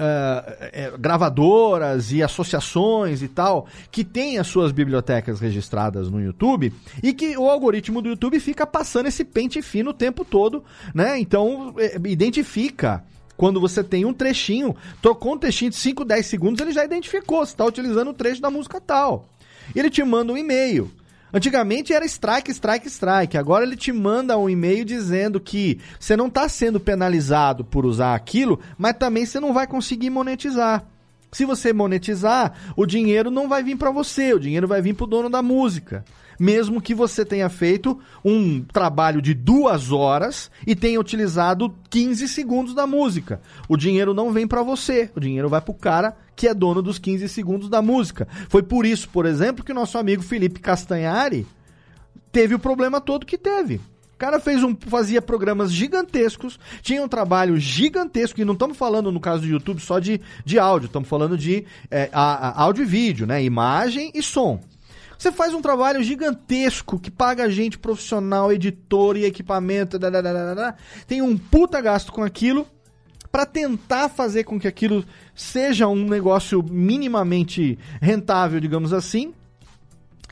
uh, 0.00 0.98
gravadoras 0.98 2.10
e 2.12 2.22
associações 2.22 3.22
e 3.22 3.28
tal 3.28 3.66
que 3.90 4.02
têm 4.02 4.38
as 4.38 4.46
suas 4.46 4.72
bibliotecas 4.72 5.40
registradas 5.40 6.10
no 6.10 6.20
YouTube 6.20 6.72
e 7.02 7.12
que 7.12 7.36
o 7.36 7.48
algoritmo 7.48 8.00
do 8.00 8.08
YouTube 8.08 8.40
fica 8.40 8.66
passando 8.66 9.06
esse 9.06 9.24
pente 9.24 9.60
fino 9.60 9.90
o 9.90 9.94
tempo 9.94 10.24
todo, 10.24 10.64
né? 10.94 11.18
Então, 11.18 11.74
é, 11.78 11.96
identifica 12.08 13.04
quando 13.36 13.60
você 13.60 13.82
tem 13.82 14.04
um 14.04 14.12
trechinho, 14.12 14.76
tocou 15.00 15.34
um 15.34 15.38
trechinho 15.38 15.70
de 15.70 15.76
5, 15.76 16.04
10 16.04 16.26
segundos, 16.26 16.60
ele 16.60 16.72
já 16.72 16.84
identificou, 16.84 17.44
você 17.44 17.52
está 17.52 17.64
utilizando 17.64 18.08
o 18.08 18.14
trecho 18.14 18.40
da 18.40 18.50
música 18.50 18.80
tal. 18.80 19.28
Ele 19.74 19.88
te 19.88 20.02
manda 20.02 20.32
um 20.32 20.36
e-mail. 20.36 20.90
Antigamente 21.32 21.92
era 21.92 22.04
strike, 22.04 22.50
strike, 22.50 22.88
strike. 22.88 23.38
Agora 23.38 23.64
ele 23.64 23.76
te 23.76 23.92
manda 23.92 24.36
um 24.36 24.48
e-mail 24.48 24.84
dizendo 24.84 25.40
que 25.40 25.78
você 25.98 26.16
não 26.16 26.26
está 26.26 26.48
sendo 26.48 26.80
penalizado 26.80 27.64
por 27.64 27.86
usar 27.86 28.14
aquilo, 28.14 28.58
mas 28.76 28.96
também 28.96 29.24
você 29.24 29.38
não 29.38 29.52
vai 29.52 29.66
conseguir 29.66 30.10
monetizar. 30.10 30.84
Se 31.32 31.44
você 31.44 31.72
monetizar, 31.72 32.72
o 32.76 32.84
dinheiro 32.84 33.30
não 33.30 33.48
vai 33.48 33.62
vir 33.62 33.76
para 33.76 33.90
você, 33.90 34.34
o 34.34 34.40
dinheiro 34.40 34.66
vai 34.66 34.82
vir 34.82 34.94
para 34.94 35.04
o 35.04 35.06
dono 35.06 35.30
da 35.30 35.40
música. 35.40 36.04
Mesmo 36.38 36.80
que 36.80 36.94
você 36.94 37.24
tenha 37.24 37.48
feito 37.48 38.00
um 38.24 38.62
trabalho 38.62 39.20
de 39.20 39.34
duas 39.34 39.92
horas 39.92 40.50
e 40.66 40.74
tenha 40.74 40.98
utilizado 40.98 41.72
15 41.90 42.26
segundos 42.26 42.74
da 42.74 42.86
música. 42.86 43.40
O 43.68 43.76
dinheiro 43.76 44.14
não 44.14 44.32
vem 44.32 44.48
para 44.48 44.62
você, 44.62 45.10
o 45.14 45.20
dinheiro 45.20 45.50
vai 45.50 45.60
para 45.60 45.70
o 45.70 45.74
cara 45.74 46.16
que 46.40 46.48
é 46.48 46.54
dono 46.54 46.80
dos 46.80 46.98
15 46.98 47.28
segundos 47.28 47.68
da 47.68 47.82
música. 47.82 48.26
Foi 48.48 48.62
por 48.62 48.86
isso, 48.86 49.10
por 49.10 49.26
exemplo, 49.26 49.62
que 49.62 49.72
o 49.72 49.74
nosso 49.74 49.98
amigo 49.98 50.22
Felipe 50.22 50.58
Castanhari 50.58 51.46
teve 52.32 52.54
o 52.54 52.58
problema 52.58 52.98
todo 52.98 53.26
que 53.26 53.36
teve. 53.36 53.74
O 53.74 54.16
cara 54.16 54.40
fez 54.40 54.64
um, 54.64 54.74
fazia 54.74 55.20
programas 55.20 55.70
gigantescos, 55.70 56.58
tinha 56.80 57.02
um 57.02 57.08
trabalho 57.08 57.58
gigantesco, 57.58 58.40
e 58.40 58.44
não 58.46 58.54
estamos 58.54 58.78
falando, 58.78 59.12
no 59.12 59.20
caso 59.20 59.42
do 59.42 59.48
YouTube, 59.48 59.82
só 59.82 59.98
de, 59.98 60.18
de 60.42 60.58
áudio, 60.58 60.86
estamos 60.86 61.10
falando 61.10 61.36
de 61.36 61.66
é, 61.90 62.08
a, 62.10 62.48
a, 62.48 62.62
áudio 62.62 62.84
e 62.84 62.86
vídeo, 62.86 63.26
né? 63.26 63.44
Imagem 63.44 64.10
e 64.14 64.22
som. 64.22 64.62
Você 65.18 65.30
faz 65.30 65.52
um 65.52 65.60
trabalho 65.60 66.02
gigantesco 66.02 66.98
que 66.98 67.10
paga 67.10 67.50
gente 67.50 67.76
profissional, 67.76 68.50
editor 68.50 69.18
e 69.18 69.26
equipamento, 69.26 69.98
tem 71.06 71.20
um 71.20 71.36
puta 71.36 71.82
gasto 71.82 72.10
com 72.10 72.22
aquilo 72.22 72.66
para 73.30 73.46
tentar 73.46 74.08
fazer 74.08 74.44
com 74.44 74.58
que 74.58 74.68
aquilo 74.68 75.04
seja 75.34 75.86
um 75.88 76.04
negócio 76.04 76.62
minimamente 76.62 77.78
rentável, 78.00 78.60
digamos 78.60 78.92
assim. 78.92 79.32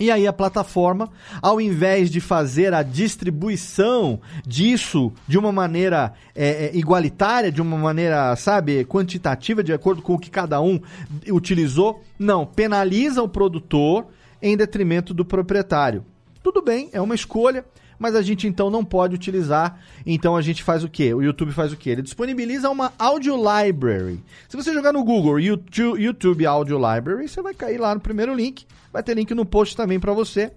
E 0.01 0.13
aí 0.13 0.29
a 0.29 0.33
plataforma, 0.33 1.11
ao 1.43 1.61
invés 1.61 2.09
de 2.09 2.21
fazer 2.21 2.73
a 2.73 2.85
distribuição 2.85 4.21
disso 4.47 5.13
de 5.27 5.37
uma 5.37 5.51
maneira 5.51 6.13
é, 6.37 6.67
é, 6.67 6.77
igualitária, 6.77 7.51
de 7.51 7.61
uma 7.61 7.77
maneira, 7.77 8.35
sabe, 8.37 8.85
quantitativa, 8.85 9.63
de 9.63 9.73
acordo 9.73 10.01
com 10.01 10.15
o 10.15 10.19
que 10.19 10.31
cada 10.31 10.61
um 10.61 10.81
utilizou, 11.29 12.05
não, 12.17 12.47
penaliza 12.47 13.23
o 13.23 13.29
produtor 13.29 14.07
em 14.41 14.57
detrimento 14.57 15.13
do 15.13 15.25
proprietário. 15.25 16.05
Tudo 16.45 16.63
bem, 16.63 16.89
é 16.93 17.01
uma 17.01 17.17
escolha 17.17 17.65
mas 17.99 18.15
a 18.15 18.23
gente 18.23 18.47
então 18.47 18.71
não 18.71 18.85
pode 18.85 19.15
utilizar. 19.15 19.81
Então 20.07 20.37
a 20.37 20.43
gente 20.43 20.63
faz 20.63 20.85
o 20.85 20.89
quê? 20.89 21.13
O 21.13 21.23
YouTube 21.23 21.53
faz 21.53 21.73
o 21.73 21.77
quê? 21.77 21.91
Ele 21.91 22.03
disponibiliza 22.03 22.71
uma 22.71 22.93
Audio 22.99 23.37
Library. 23.37 24.23
Se 24.49 24.57
você 24.57 24.73
jogar 24.73 24.93
no 24.93 25.05
Google 25.05 25.41
YouTube, 25.41 26.03
YouTube 26.03 26.47
Audio 26.47 26.77
Library, 26.77 27.29
você 27.29 27.43
vai 27.43 27.55
cair 27.55 27.79
lá 27.79 27.95
no 27.95 28.01
primeiro 28.01 28.35
link. 28.35 28.67
Vai 28.93 29.03
ter 29.03 29.15
link 29.15 29.35
no 29.35 29.45
post 29.45 29.77
também 29.77 30.01
para 30.01 30.13
você. 30.13 30.53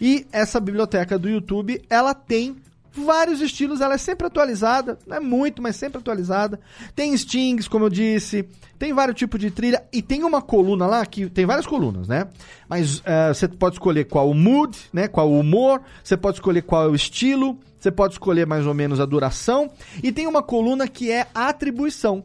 E 0.00 0.26
essa 0.32 0.60
biblioteca 0.60 1.18
do 1.18 1.28
YouTube, 1.28 1.82
ela 1.88 2.14
tem 2.14 2.56
vários 2.92 3.40
estilos, 3.40 3.80
ela 3.80 3.94
é 3.94 3.98
sempre 3.98 4.26
atualizada, 4.26 4.98
não 5.06 5.16
é 5.16 5.20
muito, 5.20 5.62
mas 5.62 5.76
sempre 5.76 5.98
atualizada. 5.98 6.60
Tem 6.94 7.16
stings, 7.16 7.68
como 7.68 7.86
eu 7.86 7.90
disse, 7.90 8.44
tem 8.78 8.92
vários 8.92 9.16
tipos 9.16 9.40
de 9.40 9.50
trilha 9.50 9.82
e 9.92 10.02
tem 10.02 10.24
uma 10.24 10.42
coluna 10.42 10.86
lá 10.86 11.04
que 11.06 11.28
tem 11.30 11.46
várias 11.46 11.66
colunas, 11.66 12.08
né? 12.08 12.26
Mas 12.68 12.98
uh, 12.98 13.32
você 13.32 13.48
pode 13.48 13.76
escolher 13.76 14.04
qual 14.04 14.28
o 14.30 14.34
mood, 14.34 14.76
né? 14.92 15.08
Qual 15.08 15.30
o 15.30 15.38
humor, 15.38 15.80
você 16.02 16.16
pode 16.16 16.36
escolher 16.36 16.62
qual 16.62 16.84
é 16.84 16.88
o 16.88 16.94
estilo, 16.94 17.58
você 17.78 17.90
pode 17.90 18.14
escolher 18.14 18.46
mais 18.46 18.66
ou 18.66 18.74
menos 18.74 19.00
a 19.00 19.06
duração 19.06 19.70
e 20.02 20.12
tem 20.12 20.26
uma 20.26 20.42
coluna 20.42 20.86
que 20.86 21.10
é 21.10 21.26
atribuição. 21.34 22.24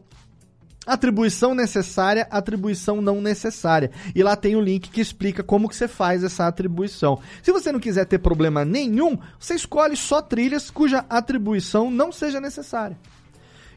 Atribuição 0.88 1.54
necessária, 1.54 2.26
atribuição 2.30 3.02
não 3.02 3.20
necessária. 3.20 3.90
E 4.14 4.22
lá 4.22 4.34
tem 4.34 4.56
o 4.56 4.60
link 4.60 4.88
que 4.88 5.02
explica 5.02 5.42
como 5.42 5.68
que 5.68 5.76
você 5.76 5.86
faz 5.86 6.24
essa 6.24 6.46
atribuição. 6.46 7.20
Se 7.42 7.52
você 7.52 7.70
não 7.70 7.78
quiser 7.78 8.06
ter 8.06 8.18
problema 8.18 8.64
nenhum, 8.64 9.18
você 9.38 9.54
escolhe 9.54 9.94
só 9.98 10.22
trilhas 10.22 10.70
cuja 10.70 11.04
atribuição 11.10 11.90
não 11.90 12.10
seja 12.10 12.40
necessária. 12.40 12.98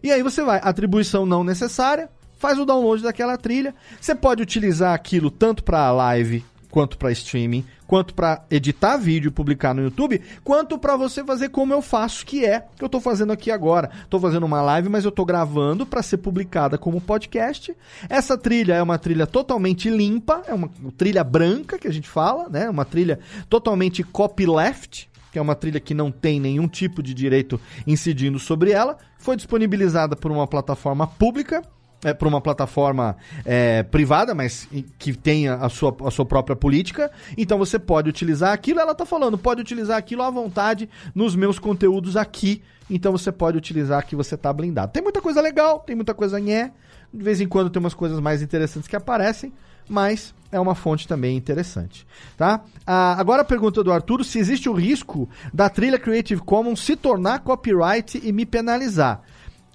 E 0.01 0.09
aí 0.09 0.23
você 0.23 0.41
vai, 0.41 0.61
atribuição 0.63 1.25
não 1.25 1.43
necessária, 1.43 2.09
faz 2.37 2.57
o 2.57 2.65
download 2.65 3.03
daquela 3.03 3.37
trilha. 3.37 3.75
Você 3.99 4.15
pode 4.15 4.41
utilizar 4.41 4.93
aquilo 4.93 5.29
tanto 5.29 5.65
para 5.65 5.91
live 5.91 6.45
quanto 6.71 6.97
para 6.97 7.11
streaming, 7.11 7.65
quanto 7.85 8.13
para 8.13 8.43
editar 8.49 8.95
vídeo 8.95 9.27
e 9.27 9.31
publicar 9.31 9.75
no 9.75 9.83
YouTube, 9.83 10.21
quanto 10.43 10.79
para 10.79 10.95
você 10.95 11.23
fazer 11.23 11.49
como 11.49 11.73
eu 11.73 11.81
faço, 11.81 12.25
que 12.25 12.45
é 12.45 12.61
que 12.61 12.83
eu 12.83 12.85
estou 12.85 13.01
fazendo 13.01 13.33
aqui 13.33 13.51
agora. 13.51 13.91
Estou 14.03 14.19
fazendo 14.19 14.45
uma 14.45 14.61
live, 14.61 14.87
mas 14.87 15.03
eu 15.03 15.09
estou 15.09 15.25
gravando 15.25 15.85
para 15.85 16.01
ser 16.01 16.17
publicada 16.17 16.77
como 16.77 17.01
podcast. 17.01 17.75
Essa 18.09 18.37
trilha 18.37 18.73
é 18.73 18.81
uma 18.81 18.97
trilha 18.97 19.27
totalmente 19.27 19.89
limpa, 19.89 20.41
é 20.47 20.53
uma 20.53 20.69
trilha 20.97 21.23
branca 21.23 21.77
que 21.77 21.87
a 21.87 21.93
gente 21.93 22.07
fala, 22.07 22.47
né? 22.47 22.69
Uma 22.69 22.85
trilha 22.85 23.19
totalmente 23.49 24.01
copyleft, 24.03 25.09
que 25.31 25.37
é 25.37 25.41
uma 25.41 25.55
trilha 25.55 25.79
que 25.79 25.93
não 25.93 26.09
tem 26.09 26.39
nenhum 26.39 26.67
tipo 26.67 27.03
de 27.03 27.13
direito 27.13 27.59
incidindo 27.85 28.39
sobre 28.39 28.71
ela. 28.71 28.97
Foi 29.17 29.35
disponibilizada 29.35 30.15
por 30.15 30.31
uma 30.31 30.47
plataforma 30.47 31.05
pública 31.05 31.61
é, 32.03 32.13
para 32.13 32.27
uma 32.27 32.41
plataforma 32.41 33.15
é, 33.45 33.83
privada, 33.83 34.33
mas 34.33 34.67
que 34.97 35.13
tenha 35.13 35.55
a 35.55 35.69
sua, 35.69 35.95
a 36.05 36.11
sua 36.11 36.25
própria 36.25 36.55
política. 36.55 37.11
Então 37.37 37.57
você 37.57 37.77
pode 37.77 38.09
utilizar 38.09 38.53
aquilo, 38.53 38.79
ela 38.79 38.91
está 38.91 39.05
falando, 39.05 39.37
pode 39.37 39.61
utilizar 39.61 39.97
aquilo 39.97 40.23
à 40.23 40.29
vontade 40.29 40.89
nos 41.13 41.35
meus 41.35 41.59
conteúdos 41.59 42.17
aqui. 42.17 42.61
Então 42.89 43.11
você 43.11 43.31
pode 43.31 43.57
utilizar 43.57 44.05
que 44.05 44.15
você 44.15 44.35
está 44.35 44.51
blindado. 44.51 44.91
Tem 44.91 45.01
muita 45.01 45.21
coisa 45.21 45.41
legal, 45.41 45.79
tem 45.79 45.95
muita 45.95 46.13
coisa 46.13 46.39
nhé. 46.39 46.71
De 47.13 47.23
vez 47.23 47.41
em 47.41 47.47
quando 47.47 47.69
tem 47.69 47.79
umas 47.79 47.93
coisas 47.93 48.19
mais 48.19 48.41
interessantes 48.41 48.87
que 48.87 48.95
aparecem, 48.95 49.51
mas 49.87 50.33
é 50.51 50.59
uma 50.59 50.75
fonte 50.75 51.07
também 51.07 51.35
interessante, 51.35 52.05
tá? 52.37 52.61
Ah, 52.85 53.15
agora 53.19 53.41
a 53.41 53.45
pergunta 53.45 53.83
do 53.83 53.91
Arturo, 53.91 54.23
se 54.23 54.39
existe 54.39 54.69
o 54.69 54.73
risco 54.73 55.29
da 55.53 55.69
trilha 55.69 55.99
Creative 55.99 56.41
Commons 56.41 56.81
se 56.81 56.95
tornar 56.95 57.39
copyright 57.39 58.21
e 58.23 58.31
me 58.31 58.45
penalizar. 58.45 59.21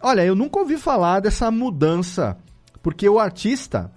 Olha, 0.03 0.25
eu 0.25 0.35
nunca 0.35 0.59
ouvi 0.59 0.77
falar 0.77 1.21
dessa 1.21 1.51
mudança, 1.51 2.37
porque 2.83 3.09
o 3.09 3.19
artista, 3.19 3.91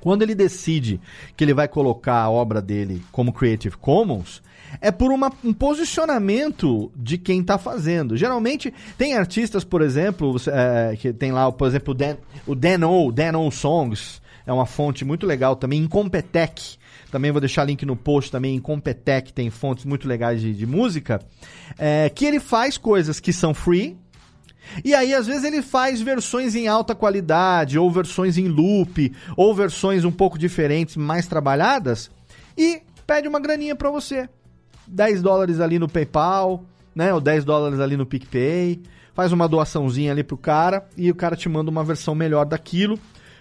quando 0.00 0.22
ele 0.22 0.34
decide 0.34 1.00
que 1.36 1.42
ele 1.42 1.54
vai 1.54 1.66
colocar 1.66 2.20
a 2.22 2.30
obra 2.30 2.60
dele 2.60 3.02
como 3.10 3.32
Creative 3.32 3.76
Commons, 3.76 4.42
é 4.80 4.90
por 4.90 5.10
uma, 5.10 5.32
um 5.42 5.52
posicionamento 5.52 6.92
de 6.94 7.18
quem 7.18 7.40
está 7.40 7.58
fazendo. 7.58 8.16
Geralmente, 8.16 8.72
tem 8.98 9.14
artistas, 9.14 9.64
por 9.64 9.80
exemplo, 9.80 10.36
é, 10.48 10.96
que 10.96 11.12
tem 11.12 11.32
lá, 11.32 11.50
por 11.50 11.66
exemplo, 11.66 11.92
o 11.92 11.94
Dan, 11.94 12.16
o 12.46 12.54
Dan 12.54 12.86
O, 12.86 13.12
Dan 13.12 13.38
o 13.38 13.50
Songs, 13.50 14.20
é 14.46 14.52
uma 14.52 14.66
fonte 14.66 15.04
muito 15.04 15.26
legal 15.26 15.56
também, 15.56 15.80
Incompetech. 15.80 16.78
Também 17.10 17.30
vou 17.30 17.40
deixar 17.40 17.64
link 17.64 17.84
no 17.86 17.96
post 17.96 18.30
também, 18.30 18.54
Incompetech 18.56 19.32
tem 19.32 19.48
fontes 19.50 19.84
muito 19.84 20.06
legais 20.06 20.40
de, 20.40 20.52
de 20.52 20.66
música. 20.66 21.20
É, 21.78 22.08
que 22.10 22.24
ele 22.24 22.40
faz 22.40 22.76
coisas 22.76 23.18
que 23.18 23.32
são 23.32 23.54
free, 23.54 23.96
e 24.84 24.94
aí, 24.94 25.14
às 25.14 25.26
vezes, 25.26 25.44
ele 25.44 25.62
faz 25.62 26.00
versões 26.00 26.54
em 26.54 26.68
alta 26.68 26.94
qualidade, 26.94 27.78
ou 27.78 27.90
versões 27.90 28.36
em 28.38 28.48
loop, 28.48 29.12
ou 29.36 29.54
versões 29.54 30.04
um 30.04 30.12
pouco 30.12 30.38
diferentes, 30.38 30.96
mais 30.96 31.26
trabalhadas, 31.26 32.10
e 32.56 32.82
pede 33.06 33.28
uma 33.28 33.40
graninha 33.40 33.74
para 33.74 33.90
você. 33.90 34.28
10 34.86 35.22
dólares 35.22 35.60
ali 35.60 35.78
no 35.78 35.88
PayPal, 35.88 36.64
né? 36.94 37.12
Ou 37.12 37.20
10 37.20 37.44
dólares 37.44 37.80
ali 37.80 37.96
no 37.96 38.06
PicPay. 38.06 38.80
Faz 39.14 39.32
uma 39.32 39.48
doaçãozinha 39.48 40.12
ali 40.12 40.22
pro 40.22 40.36
cara 40.36 40.86
e 40.96 41.10
o 41.10 41.14
cara 41.14 41.36
te 41.36 41.48
manda 41.48 41.70
uma 41.70 41.82
versão 41.82 42.14
melhor 42.14 42.44
daquilo. 42.44 42.98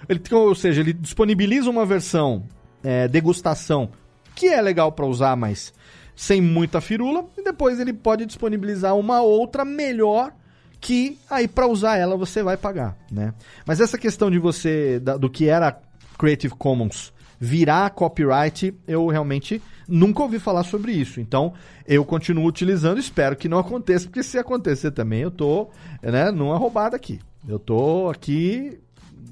Ele, 0.07 0.21
ou 0.31 0.55
seja, 0.55 0.81
ele 0.81 0.93
disponibiliza 0.93 1.69
uma 1.69 1.85
versão 1.85 2.43
é, 2.83 3.07
degustação 3.07 3.89
que 4.33 4.47
é 4.47 4.61
legal 4.61 4.91
para 4.91 5.05
usar, 5.05 5.35
mas 5.35 5.73
sem 6.15 6.41
muita 6.41 6.81
firula. 6.81 7.25
E 7.37 7.43
depois 7.43 7.79
ele 7.79 7.93
pode 7.93 8.25
disponibilizar 8.25 8.95
uma 8.95 9.21
outra 9.21 9.65
melhor 9.65 10.33
que 10.79 11.17
aí 11.29 11.47
para 11.47 11.67
usar 11.67 11.97
ela 11.97 12.17
você 12.17 12.43
vai 12.43 12.57
pagar, 12.57 12.97
né? 13.11 13.33
Mas 13.65 13.79
essa 13.79 13.97
questão 13.97 14.29
de 14.29 14.39
você 14.39 14.99
da, 14.99 15.17
do 15.17 15.29
que 15.29 15.47
era 15.47 15.79
Creative 16.17 16.53
Commons 16.55 17.13
virar 17.39 17.89
copyright, 17.91 18.73
eu 18.87 19.07
realmente 19.07 19.61
nunca 19.87 20.23
ouvi 20.23 20.39
falar 20.39 20.63
sobre 20.63 20.91
isso. 20.91 21.19
Então, 21.19 21.53
eu 21.87 22.03
continuo 22.05 22.45
utilizando, 22.45 22.99
espero 22.99 23.35
que 23.35 23.49
não 23.49 23.59
aconteça, 23.59 24.05
porque 24.05 24.23
se 24.23 24.37
acontecer 24.37 24.91
também, 24.91 25.21
eu 25.21 25.31
tô, 25.31 25.69
né, 26.01 26.31
numa 26.31 26.57
roubada 26.57 26.95
aqui. 26.95 27.19
Eu 27.47 27.59
tô 27.59 28.09
aqui 28.09 28.79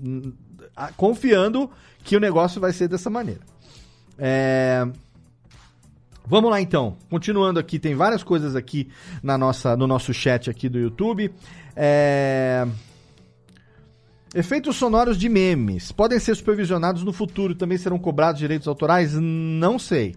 hum, 0.03 0.33
confiando 0.95 1.69
que 2.03 2.15
o 2.15 2.19
negócio 2.19 2.61
vai 2.61 2.73
ser 2.73 2.87
dessa 2.87 3.09
maneira. 3.09 3.41
É... 4.17 4.87
Vamos 6.25 6.49
lá 6.49 6.61
então, 6.61 6.97
continuando 7.09 7.59
aqui, 7.59 7.77
tem 7.77 7.95
várias 7.95 8.23
coisas 8.23 8.55
aqui 8.55 8.87
na 9.21 9.37
nossa, 9.37 9.75
no 9.75 9.85
nosso 9.85 10.13
chat 10.13 10.49
aqui 10.49 10.69
do 10.69 10.79
YouTube. 10.79 11.33
É... 11.75 12.65
Efeitos 14.33 14.77
sonoros 14.77 15.17
de 15.17 15.29
memes 15.29 15.91
podem 15.91 16.17
ser 16.17 16.35
supervisionados 16.35 17.03
no 17.03 17.13
futuro, 17.13 17.53
também 17.53 17.77
serão 17.77 17.99
cobrados 17.99 18.39
direitos 18.39 18.67
autorais? 18.67 19.13
Não 19.13 19.77
sei. 19.77 20.15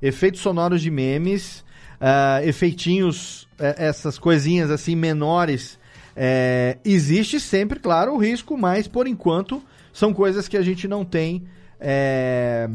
Efeitos 0.00 0.40
sonoros 0.40 0.80
de 0.80 0.90
memes, 0.90 1.64
uh, 2.00 2.46
efeitinhos, 2.46 3.44
uh, 3.58 3.74
essas 3.76 4.16
coisinhas 4.16 4.70
assim 4.70 4.94
menores, 4.94 5.74
uh, 6.14 6.78
existe 6.84 7.40
sempre, 7.40 7.80
claro, 7.80 8.14
o 8.14 8.18
risco, 8.18 8.56
mas 8.56 8.86
por 8.86 9.08
enquanto 9.08 9.60
são 9.92 10.14
coisas 10.14 10.46
que 10.46 10.56
a 10.56 10.62
gente 10.62 10.86
não 10.86 11.04
tem 11.04 11.44
é, 11.80 12.68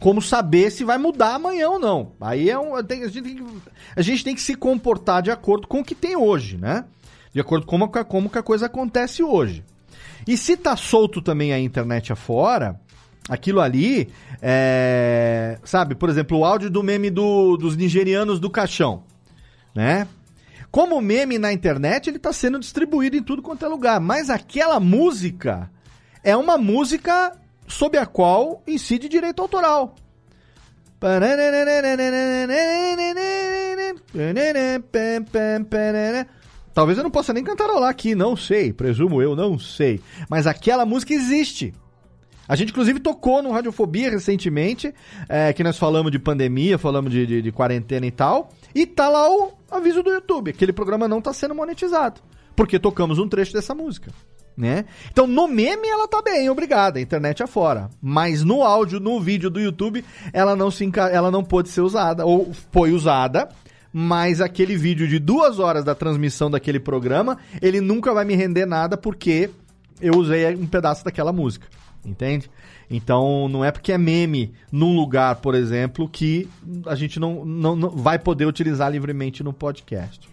como 0.00 0.20
saber 0.20 0.70
se 0.70 0.84
vai 0.84 0.98
mudar 0.98 1.34
amanhã 1.34 1.68
ou 1.70 1.78
não. 1.78 2.12
Aí 2.20 2.50
é 2.50 2.58
um, 2.58 2.74
a, 2.74 2.80
gente 2.82 3.22
tem 3.22 3.36
que, 3.36 3.44
a 3.96 4.02
gente 4.02 4.24
tem 4.24 4.34
que 4.34 4.40
se 4.40 4.54
comportar 4.54 5.22
de 5.22 5.30
acordo 5.30 5.66
com 5.66 5.80
o 5.80 5.84
que 5.84 5.94
tem 5.94 6.16
hoje, 6.16 6.56
né? 6.56 6.84
De 7.32 7.40
acordo 7.40 7.66
com 7.66 7.78
como, 7.78 8.04
como 8.04 8.30
que 8.30 8.38
a 8.38 8.42
coisa 8.42 8.66
acontece 8.66 9.22
hoje. 9.22 9.64
E 10.26 10.36
se 10.36 10.56
tá 10.56 10.76
solto 10.76 11.22
também 11.22 11.52
a 11.52 11.58
internet 11.58 12.12
afora, 12.12 12.80
aquilo 13.28 13.60
ali, 13.60 14.08
é, 14.42 15.58
sabe, 15.64 15.94
por 15.94 16.08
exemplo, 16.08 16.38
o 16.38 16.44
áudio 16.44 16.70
do 16.70 16.82
meme 16.82 17.10
do, 17.10 17.56
dos 17.56 17.76
nigerianos 17.76 18.40
do 18.40 18.50
caixão, 18.50 19.04
né? 19.74 20.08
Como 20.70 21.00
meme 21.00 21.38
na 21.38 21.52
internet, 21.52 22.08
ele 22.08 22.16
está 22.16 22.32
sendo 22.32 22.58
distribuído 22.58 23.16
em 23.16 23.22
tudo 23.22 23.40
quanto 23.40 23.64
é 23.64 23.68
lugar. 23.68 24.00
Mas 24.00 24.28
aquela 24.28 24.78
música 24.80 25.70
é 26.22 26.36
uma 26.36 26.58
música 26.58 27.32
sob 27.66 27.98
a 27.98 28.06
qual 28.06 28.62
incide 28.66 29.08
direito 29.08 29.42
autoral. 29.42 29.94
Talvez 36.72 36.98
eu 36.98 37.04
não 37.04 37.10
possa 37.10 37.32
nem 37.32 37.44
cantarolar 37.44 37.90
aqui, 37.90 38.14
não 38.14 38.36
sei, 38.36 38.72
presumo 38.72 39.22
eu, 39.22 39.36
não 39.36 39.58
sei. 39.58 40.00
Mas 40.28 40.46
aquela 40.46 40.84
música 40.84 41.12
existe. 41.12 41.74
A 42.48 42.54
gente, 42.54 42.70
inclusive, 42.70 43.00
tocou 43.00 43.42
no 43.42 43.50
Radiofobia 43.50 44.10
recentemente, 44.10 44.94
é, 45.28 45.52
que 45.52 45.64
nós 45.64 45.78
falamos 45.78 46.12
de 46.12 46.18
pandemia, 46.18 46.78
falamos 46.78 47.10
de, 47.10 47.26
de, 47.26 47.42
de, 47.42 47.52
quarentena 47.52 48.06
e 48.06 48.10
tal. 48.10 48.50
E 48.74 48.86
tá 48.86 49.08
lá 49.08 49.28
o 49.28 49.52
aviso 49.70 50.02
do 50.02 50.10
YouTube. 50.10 50.50
Aquele 50.50 50.72
programa 50.72 51.08
não 51.08 51.20
tá 51.20 51.32
sendo 51.32 51.54
monetizado. 51.54 52.20
Porque 52.54 52.78
tocamos 52.78 53.18
um 53.18 53.28
trecho 53.28 53.52
dessa 53.52 53.74
música 53.74 54.12
né? 54.56 54.86
Então 55.12 55.26
no 55.26 55.46
meme 55.46 55.86
ela 55.88 56.08
tá 56.08 56.22
bem, 56.22 56.48
obrigada, 56.48 57.00
internet 57.00 57.42
afora. 57.42 57.90
Mas 58.00 58.42
no 58.42 58.62
áudio, 58.62 58.98
no 58.98 59.20
vídeo 59.20 59.50
do 59.50 59.60
YouTube, 59.60 60.04
ela 60.32 60.56
não 60.56 60.70
se 60.70 60.84
enca... 60.84 61.08
ela 61.08 61.30
não 61.30 61.44
pôde 61.44 61.68
ser 61.68 61.82
usada 61.82 62.24
ou 62.24 62.52
foi 62.72 62.92
usada, 62.92 63.48
mas 63.92 64.40
aquele 64.40 64.76
vídeo 64.76 65.06
de 65.06 65.18
duas 65.18 65.58
horas 65.58 65.84
da 65.84 65.94
transmissão 65.94 66.50
daquele 66.50 66.80
programa, 66.80 67.38
ele 67.60 67.80
nunca 67.80 68.12
vai 68.12 68.24
me 68.24 68.34
render 68.34 68.66
nada 68.66 68.96
porque 68.96 69.50
eu 70.00 70.14
usei 70.14 70.54
um 70.54 70.66
pedaço 70.66 71.04
daquela 71.04 71.32
música, 71.32 71.66
entende? 72.04 72.50
Então 72.90 73.48
não 73.48 73.64
é 73.64 73.70
porque 73.70 73.92
é 73.92 73.98
meme 73.98 74.52
num 74.70 74.94
lugar, 74.94 75.36
por 75.36 75.54
exemplo, 75.54 76.08
que 76.08 76.48
a 76.86 76.94
gente 76.94 77.18
não, 77.18 77.44
não, 77.44 77.74
não 77.74 77.90
vai 77.90 78.18
poder 78.18 78.46
utilizar 78.46 78.90
livremente 78.90 79.42
no 79.42 79.52
podcast. 79.52 80.28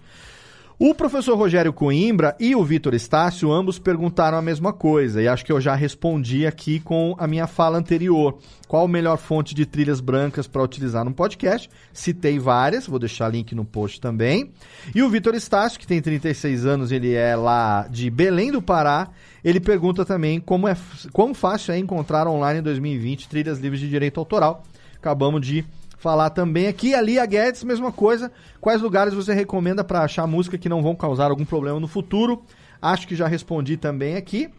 O 0.80 0.96
professor 0.96 1.38
Rogério 1.38 1.72
Coimbra 1.72 2.36
e 2.40 2.56
o 2.56 2.64
Vitor 2.64 2.96
Estácio 2.96 3.52
ambos 3.52 3.78
perguntaram 3.78 4.40
a 4.40 4.42
mesma 4.42 4.74
coisa, 4.74 5.22
e 5.22 5.28
acho 5.28 5.46
que 5.46 5.52
eu 5.52 5.62
já 5.62 5.76
respondi 5.76 6.48
aqui 6.48 6.80
com 6.80 7.16
a 7.20 7.28
minha 7.28 7.46
fala 7.46 7.78
anterior. 7.78 8.40
Qual 8.68 8.86
a 8.86 8.88
melhor 8.88 9.18
fonte 9.18 9.54
de 9.54 9.68
trilhas 9.68 10.00
brancas 10.00 10.48
para 10.48 10.64
utilizar 10.64 11.06
no 11.06 11.14
podcast? 11.14 11.70
Citei 11.94 12.40
várias, 12.40 12.88
vou 12.88 12.98
deixar 12.98 13.30
link 13.30 13.54
no 13.54 13.64
post 13.64 14.02
também. 14.02 14.52
E 14.96 15.04
o 15.04 15.10
Vitor 15.10 15.36
Estácio, 15.36 15.80
que 15.80 15.86
tem 15.86 16.02
36 16.02 16.66
anos, 16.66 16.92
ele 16.92 17.14
é 17.14 17.36
lá 17.36 17.88
de 17.88 18.10
Belém 18.10 18.52
do 18.52 18.62
Pará, 18.62 19.10
ele 19.44 19.60
pergunta 19.60 20.04
também 20.04 20.40
como 20.40 20.68
é 20.68 20.76
quão 21.12 21.36
fácil 21.36 21.72
é 21.72 21.78
encontrar 21.78 22.28
online 22.28 22.62
em 22.62 22.64
2020 22.64 23.30
trilhas 23.30 23.60
livres 23.60 23.80
de 23.80 23.88
direito 23.88 24.20
autoral. 24.20 24.64
Acabamos 24.98 25.46
de 25.46 25.64
falar 26.04 26.32
também 26.32 26.68
aqui. 26.68 26.94
Ali 26.94 27.18
a 27.18 27.26
Guedes, 27.26 27.64
mesma 27.64 27.90
coisa. 27.90 28.30
Quais 28.60 28.82
lugares 28.82 29.14
você 29.14 29.34
recomenda 29.34 29.86
para 29.86 30.02
achar 30.02 30.28
música 30.28 30.58
que 30.58 30.68
não 30.68 30.84
vão 30.84 30.94
causar 30.94 31.32
algum 31.32 31.46
problema 31.46 31.80
no 31.80 31.88
futuro? 31.88 32.44
Acho 32.82 33.08
que 33.08 33.16
já 33.16 33.26
respondi 33.26 33.78
também 33.78 34.18
aqui. 34.18 34.50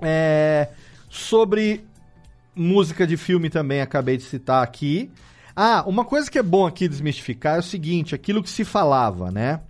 É, 0.00 0.68
sobre 1.10 1.84
música 2.56 3.06
de 3.06 3.18
filme 3.18 3.50
também 3.50 3.82
acabei 3.82 4.16
de 4.16 4.22
citar 4.22 4.64
aqui. 4.64 5.10
Ah, 5.54 5.84
uma 5.86 6.06
coisa 6.06 6.30
que 6.30 6.38
é 6.38 6.42
bom 6.42 6.66
aqui 6.66 6.88
desmistificar 6.88 7.56
é 7.56 7.58
o 7.58 7.62
seguinte: 7.62 8.14
aquilo 8.14 8.42
que 8.42 8.48
se 8.48 8.64
falava, 8.64 9.30
né? 9.30 9.60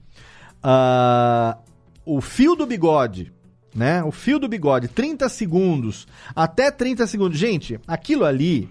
Uh, 0.62 1.58
o 2.04 2.20
fio 2.20 2.54
do 2.54 2.64
bigode, 2.64 3.32
né? 3.74 4.04
O 4.04 4.12
fio 4.12 4.38
do 4.38 4.48
bigode, 4.48 4.86
30 4.86 5.28
segundos, 5.28 6.06
até 6.32 6.70
30 6.70 7.08
segundos. 7.08 7.36
Gente, 7.36 7.80
aquilo 7.88 8.24
ali 8.24 8.68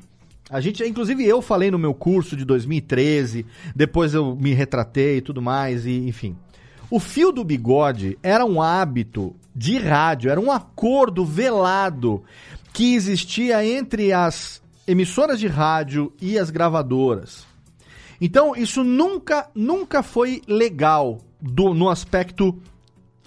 a 0.50 0.60
gente, 0.60 0.84
inclusive 0.84 1.24
eu 1.26 1.42
falei 1.42 1.70
no 1.70 1.78
meu 1.78 1.94
curso 1.94 2.36
de 2.36 2.44
2013, 2.44 3.46
depois 3.76 4.14
eu 4.14 4.36
me 4.36 4.54
retratei 4.54 5.18
e 5.18 5.22
tudo 5.22 5.42
mais, 5.42 5.86
e 5.86 6.08
enfim. 6.08 6.36
O 6.90 7.00
fio 7.00 7.32
do 7.32 7.44
bigode 7.44 8.18
era 8.24 8.44
um 8.44 8.60
hábito 8.60 9.36
de 9.56 9.78
rádio, 9.78 10.32
era 10.32 10.40
um 10.40 10.52
acordo 10.52 11.24
velado 11.24 12.24
que 12.74 12.96
existia 12.96 13.64
entre 13.64 14.12
as 14.12 14.60
emissoras 14.88 15.40
de 15.40 15.48
rádio 15.48 16.12
e 16.20 16.40
as 16.40 16.50
gravadoras. 16.50 17.46
Então, 18.20 18.56
isso 18.56 18.84
nunca, 18.84 19.48
nunca 19.54 20.02
foi 20.02 20.42
legal 20.48 21.20
do, 21.40 21.76
no 21.76 21.90
aspecto 21.90 22.60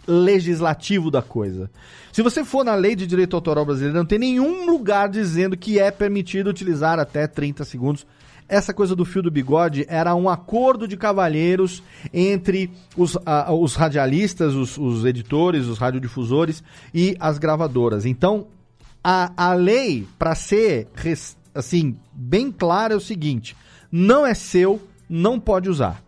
legislativo 0.07 1.11
da 1.11 1.23
coisa. 1.23 1.71
Se 2.13 2.21
você 2.21 2.45
for 2.45 2.63
na 2.63 2.75
lei 2.75 2.95
de 2.95 3.07
direito 3.07 3.35
autoral 3.35 3.65
brasileira, 3.65 3.99
não 3.99 4.05
tem 4.05 4.19
nenhum 4.19 4.67
lugar 4.67 5.09
dizendo 5.09 5.57
que 5.57 5.79
é 5.79 5.91
permitido 5.91 6.51
utilizar 6.51 6.99
até 6.99 7.27
30 7.27 7.65
segundos. 7.65 8.07
Essa 8.47 8.75
coisa 8.75 8.95
do 8.95 9.07
fio 9.07 9.23
do 9.23 9.31
bigode 9.31 9.87
era 9.89 10.15
um 10.15 10.29
acordo 10.29 10.87
de 10.87 10.95
cavalheiros 10.95 11.83
entre 12.13 12.71
os, 12.95 13.15
uh, 13.15 13.53
os 13.59 13.77
radialistas, 13.77 14.55
os, 14.55 14.77
os 14.77 15.07
editores, 15.07 15.67
os 15.67 15.79
radiodifusores 15.79 16.63
e 16.93 17.17
as 17.19 17.39
gravadoras. 17.39 18.05
Então, 18.05 18.47
a, 19.03 19.33
a 19.35 19.55
lei, 19.55 20.07
para 20.19 20.35
ser 20.35 20.89
assim 21.55 21.97
bem 22.13 22.53
clara, 22.53 22.93
é 22.93 22.97
o 22.97 23.01
seguinte: 23.01 23.57
não 23.91 24.27
é 24.27 24.35
seu, 24.35 24.87
não 25.09 25.41
pode 25.41 25.71
usar. 25.71 26.03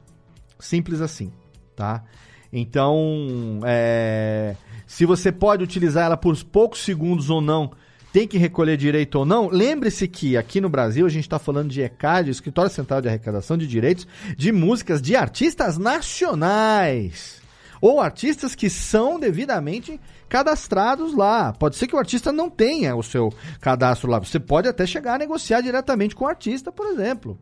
Simples 0.61 1.01
assim, 1.01 1.33
tá? 1.75 2.05
Então, 2.53 3.61
é, 3.65 4.55
se 4.95 5.05
você 5.05 5.33
pode 5.33 5.65
utilizar 5.65 6.05
ela 6.05 6.17
por 6.17 6.41
poucos 6.45 6.85
segundos 6.85 7.29
ou 7.29 7.41
não, 7.41 7.73
tem 8.13 8.29
que 8.29 8.39
recolher 8.39 8.77
direito 8.77 9.17
ou 9.17 9.27
não, 9.27 9.49
lembre-se 9.49 10.07
que 10.07 10.37
aqui 10.37 10.61
no 10.61 10.69
Brasil 10.69 11.05
a 11.05 11.09
gente 11.09 11.25
está 11.25 11.37
falando 11.37 11.69
de 11.69 11.83
ECAD, 11.83 12.31
Escritório 12.31 12.71
Central 12.71 13.01
de 13.01 13.09
Arrecadação 13.09 13.59
de 13.59 13.67
Direitos, 13.67 14.07
de 14.37 14.53
músicas 14.53 15.03
de 15.03 15.17
artistas 15.17 15.79
nacionais. 15.79 17.43
Ou 17.81 18.01
artistas 18.01 18.55
que 18.55 18.71
são 18.71 19.19
devidamente 19.19 20.01
cadastrados 20.29 21.13
lá. 21.13 21.53
Pode 21.53 21.75
ser 21.75 21.89
que 21.89 21.97
o 21.97 21.99
artista 21.99 22.31
não 22.31 22.49
tenha 22.49 22.95
o 22.95 23.03
seu 23.03 23.35
cadastro 23.61 24.09
lá. 24.09 24.21
Você 24.21 24.39
pode 24.39 24.69
até 24.69 24.87
chegar 24.87 25.17
a 25.17 25.19
negociar 25.19 25.61
diretamente 25.61 26.15
com 26.15 26.25
o 26.25 26.29
artista, 26.29 26.71
por 26.71 26.87
exemplo. 26.87 27.37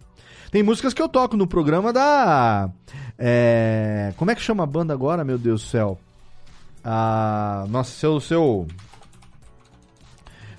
Tem 0.51 0.63
músicas 0.63 0.95
que 0.95 1.03
eu 1.03 1.09
toco 1.09 1.37
no 1.37 1.47
programa 1.47 1.93
da. 1.93 2.71
É, 3.19 4.15
como 4.17 4.31
é 4.31 4.35
que 4.35 4.41
chama 4.41 4.63
a 4.63 4.67
banda 4.67 4.95
agora, 4.95 5.23
meu 5.23 5.37
Deus 5.37 5.61
do 5.61 5.69
céu? 5.69 5.99
Ah, 6.85 7.65
nossa, 7.69 7.91
se 7.91 8.05
eu, 8.05 8.21
se 8.21 8.35
eu, 8.35 8.67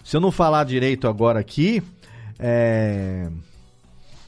se 0.03 0.15
eu 0.15 0.21
não 0.21 0.32
falar 0.32 0.63
direito 0.63 1.07
agora 1.07 1.39
aqui, 1.39 1.84
é... 2.39 3.28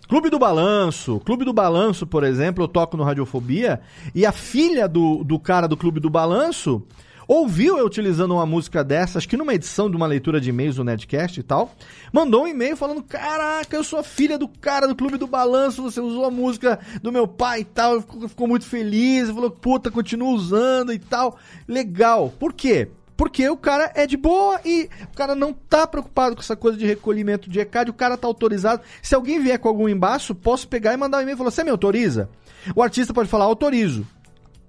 Clube 0.07 0.29
do 0.29 0.37
Balanço. 0.37 1.19
Clube 1.21 1.43
do 1.43 1.51
Balanço, 1.51 2.05
por 2.05 2.23
exemplo, 2.23 2.63
eu 2.63 2.67
toco 2.67 2.95
no 2.95 3.03
Radiofobia 3.03 3.81
e 4.13 4.25
a 4.25 4.31
filha 4.31 4.87
do, 4.87 5.23
do 5.23 5.39
cara 5.39 5.67
do 5.67 5.75
Clube 5.75 5.99
do 5.99 6.09
Balanço 6.09 6.83
ouviu 7.27 7.77
eu 7.77 7.85
utilizando 7.85 8.33
uma 8.33 8.45
música 8.45 8.83
dessa, 8.83 9.17
acho 9.17 9.29
que 9.29 9.37
numa 9.37 9.53
edição 9.53 9.89
de 9.89 9.95
uma 9.95 10.07
leitura 10.07 10.39
de 10.39 10.49
e-mails 10.49 10.75
do 10.75 10.83
Nedcast 10.83 11.39
e 11.39 11.43
tal, 11.43 11.73
mandou 12.11 12.43
um 12.43 12.47
e-mail 12.47 12.77
falando: 12.77 13.03
Caraca, 13.03 13.75
eu 13.75 13.83
sou 13.83 14.03
filha 14.03 14.37
do 14.37 14.47
cara 14.47 14.87
do 14.87 14.95
Clube 14.95 15.17
do 15.17 15.27
Balanço, 15.27 15.81
você 15.81 15.99
usou 15.99 16.25
a 16.25 16.31
música 16.31 16.79
do 17.01 17.11
meu 17.11 17.27
pai 17.27 17.61
e 17.61 17.65
tal, 17.65 18.01
ficou, 18.01 18.29
ficou 18.29 18.47
muito 18.47 18.65
feliz, 18.65 19.29
falou: 19.29 19.51
Puta, 19.51 19.91
continua 19.91 20.29
usando 20.29 20.93
e 20.93 20.99
tal. 20.99 21.37
Legal. 21.67 22.33
Por 22.39 22.53
quê? 22.53 22.89
Porque 23.17 23.47
o 23.47 23.55
cara 23.55 23.91
é 23.95 24.05
de 24.05 24.17
boa 24.17 24.59
e 24.65 24.89
o 25.03 25.15
cara 25.15 25.35
não 25.35 25.53
tá 25.53 25.87
preocupado 25.87 26.35
com 26.35 26.41
essa 26.41 26.55
coisa 26.55 26.77
de 26.77 26.85
recolhimento 26.85 27.49
de 27.49 27.59
ECAD, 27.59 27.89
o 27.89 27.93
cara 27.93 28.17
tá 28.17 28.27
autorizado. 28.27 28.81
Se 29.01 29.15
alguém 29.15 29.39
vier 29.39 29.57
com 29.57 29.69
algum 29.69 29.87
embaço, 29.87 30.35
posso 30.35 30.67
pegar 30.67 30.93
e 30.93 30.97
mandar 30.97 31.19
um 31.19 31.21
e-mail 31.21 31.35
e 31.35 31.37
falar: 31.37 31.51
Você 31.51 31.63
me 31.63 31.69
autoriza? 31.69 32.29
O 32.75 32.83
artista 32.83 33.13
pode 33.13 33.29
falar: 33.29 33.45
Autorizo. 33.45 34.05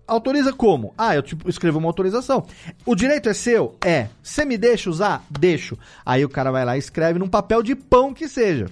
Autoriza 0.07 0.53
como? 0.53 0.95
Ah, 0.97 1.17
eu 1.17 1.23
tipo, 1.23 1.49
escrevo 1.51 1.79
uma 1.79 1.89
autorização. 1.89 2.47
O 2.85 2.95
direito 2.95 3.29
é 3.29 3.35
seu? 3.35 3.75
É. 3.85 4.09
Você 4.23 4.45
me 4.45 4.57
deixa 4.57 4.89
usar? 4.89 5.25
Deixo. 5.29 5.77
Aí 6.05 6.25
o 6.25 6.29
cara 6.29 6.53
vai 6.53 6.65
lá 6.65 6.77
e 6.77 6.79
escreve 6.79 7.19
num 7.19 7.29
papel 7.29 7.63
de 7.63 7.75
pão 7.75 8.15
que 8.15 8.29
seja. 8.29 8.71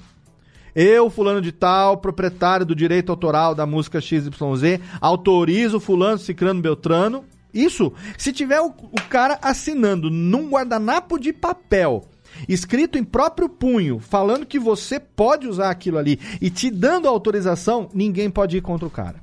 Eu, 0.74 1.10
fulano 1.10 1.40
de 1.40 1.50
tal, 1.50 1.98
proprietário 1.98 2.66
do 2.66 2.74
direito 2.74 3.10
autoral 3.10 3.54
da 3.54 3.66
música 3.66 4.00
XYZ, 4.00 4.80
autorizo 5.00 5.78
fulano, 5.78 6.18
cicrano, 6.18 6.60
beltrano, 6.60 7.24
Isso, 7.52 7.92
se 8.18 8.32
tiver 8.32 8.60
o, 8.60 8.66
o 8.66 9.02
cara 9.08 9.38
assinando 9.40 10.10
num 10.10 10.50
guardanapo 10.50 11.18
de 11.18 11.32
papel, 11.32 12.04
escrito 12.48 12.98
em 12.98 13.04
próprio 13.04 13.48
punho, 13.48 14.00
falando 14.00 14.44
que 14.44 14.58
você 14.58 14.98
pode 14.98 15.46
usar 15.46 15.70
aquilo 15.70 15.98
ali 15.98 16.18
e 16.40 16.50
te 16.50 16.72
dando 16.72 17.06
autorização, 17.06 17.88
ninguém 17.94 18.28
pode 18.28 18.56
ir 18.56 18.60
contra 18.60 18.88
o 18.88 18.90
cara. 18.90 19.22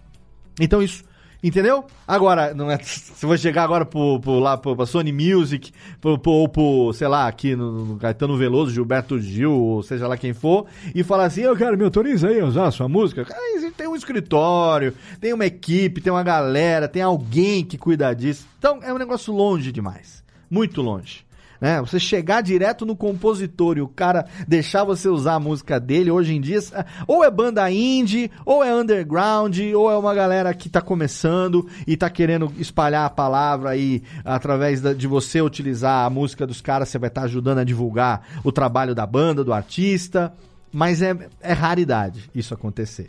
Então 0.58 0.82
isso 0.82 1.04
Entendeu? 1.44 1.86
Agora, 2.08 2.54
não 2.54 2.70
é, 2.70 2.78
se 2.84 3.26
você 3.26 3.42
chegar 3.42 3.64
agora 3.64 3.86
pro, 3.86 4.20
pro, 4.20 4.40
lá 4.40 4.58
pro, 4.58 4.76
pra 4.76 4.86
Sony 4.86 5.12
Music, 5.12 5.72
pro, 6.00 6.18
pro, 6.18 6.48
pro, 6.50 6.94
sei 6.94 7.08
lá, 7.08 7.28
aqui 7.28 7.56
no, 7.56 7.86
no 7.86 7.98
Caetano 7.98 8.38
Veloso, 8.38 8.72
Gilberto 8.72 9.20
Gil, 9.20 9.52
ou 9.52 9.82
seja 9.82 10.08
lá 10.08 10.16
quem 10.16 10.34
for, 10.34 10.68
e 10.94 11.04
falar 11.04 11.26
assim, 11.26 11.42
eu 11.42 11.56
quero, 11.56 11.78
me 11.78 11.84
autoriza 11.84 12.28
aí 12.28 12.40
a 12.40 12.46
usar 12.46 12.68
a 12.68 12.72
sua 12.72 12.88
música. 12.88 13.26
Cara, 13.26 13.42
tem 13.76 13.88
um 13.88 13.96
escritório, 13.96 14.94
tem 15.20 15.34
uma 15.34 15.46
equipe, 15.46 16.02
tem 16.02 16.14
uma 16.14 16.24
galera, 16.24 16.88
tem 16.88 17.02
alguém 17.02 17.66
que 17.66 17.78
cuida 17.78 18.14
disso. 18.14 18.48
Então, 18.60 18.80
é 18.84 18.94
um 18.94 18.98
negócio 18.98 19.34
longe 19.34 19.72
demais. 19.72 20.22
Muito 20.50 20.82
longe 20.82 21.26
né? 21.62 21.80
Você 21.80 22.00
chegar 22.00 22.42
direto 22.42 22.88
no 22.88 22.96
compositor 22.96 23.78
e 23.78 23.82
o 23.82 23.88
cara 23.88 24.26
deixar 24.48 24.84
você 24.84 25.08
usar 25.08 25.36
a 25.36 25.40
música 25.40 25.80
dele, 25.80 26.10
hoje 26.10 26.34
em 26.34 26.42
dia, 26.42 26.60
ou 27.08 27.24
é 27.24 27.30
banda 27.30 27.72
indie, 27.72 28.32
ou 28.44 28.64
é 28.64 28.74
underground, 28.74 29.58
ou 29.76 29.90
é 29.90 29.96
uma 29.96 30.14
galera 30.16 30.52
que 30.56 30.68
tá 30.68 30.82
começando 30.82 31.70
e 31.86 31.96
tá 31.96 32.10
querendo 32.10 32.52
espalhar 32.58 33.06
a 33.06 33.10
palavra 33.10 33.70
aí 33.70 34.02
através 34.26 34.82
de 34.82 35.06
você 35.06 35.40
utilizar 35.40 36.06
a 36.06 36.10
música 36.10 36.48
dos 36.48 36.60
caras, 36.60 36.90
você 36.90 36.98
vai 36.98 37.10
estar 37.10 37.22
tá 37.22 37.28
ajudando 37.28 37.60
a 37.60 37.64
divulgar 37.64 38.28
o 38.44 38.52
trabalho 38.52 38.96
da 38.96 39.06
banda, 39.06 39.44
do 39.44 39.54
artista, 39.54 40.34
mas 40.74 41.02
é, 41.04 41.16
é 41.42 41.54
raridade 41.54 42.30
isso 42.34 42.56
acontecer, 42.56 43.08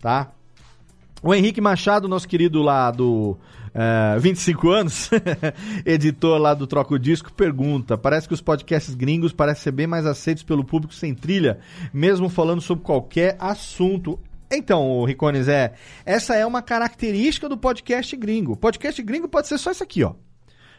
tá? 0.00 0.32
O 1.22 1.32
Henrique 1.32 1.60
Machado, 1.60 2.08
nosso 2.08 2.28
querido 2.28 2.60
lá 2.60 2.90
do 2.90 3.38
uh, 3.74 4.20
25 4.20 4.70
anos, 4.70 5.10
editor 5.84 6.38
lá 6.38 6.54
do 6.54 6.66
Troco 6.66 6.98
Disco, 6.98 7.32
pergunta: 7.32 7.98
parece 7.98 8.28
que 8.28 8.34
os 8.34 8.40
podcasts 8.40 8.94
gringos 8.94 9.32
parecem 9.32 9.64
ser 9.64 9.72
bem 9.72 9.86
mais 9.86 10.06
aceitos 10.06 10.42
pelo 10.42 10.64
público 10.64 10.94
sem 10.94 11.14
trilha, 11.14 11.58
mesmo 11.92 12.28
falando 12.28 12.60
sobre 12.60 12.84
qualquer 12.84 13.36
assunto. 13.38 14.18
Então, 14.50 15.04
Ricones, 15.04 15.48
é, 15.48 15.72
essa 16.04 16.34
é 16.34 16.46
uma 16.46 16.62
característica 16.62 17.48
do 17.48 17.58
podcast 17.58 18.14
gringo. 18.16 18.56
Podcast 18.56 19.02
gringo 19.02 19.28
pode 19.28 19.48
ser 19.48 19.58
só 19.58 19.70
isso 19.70 19.82
aqui, 19.82 20.04
ó. 20.04 20.14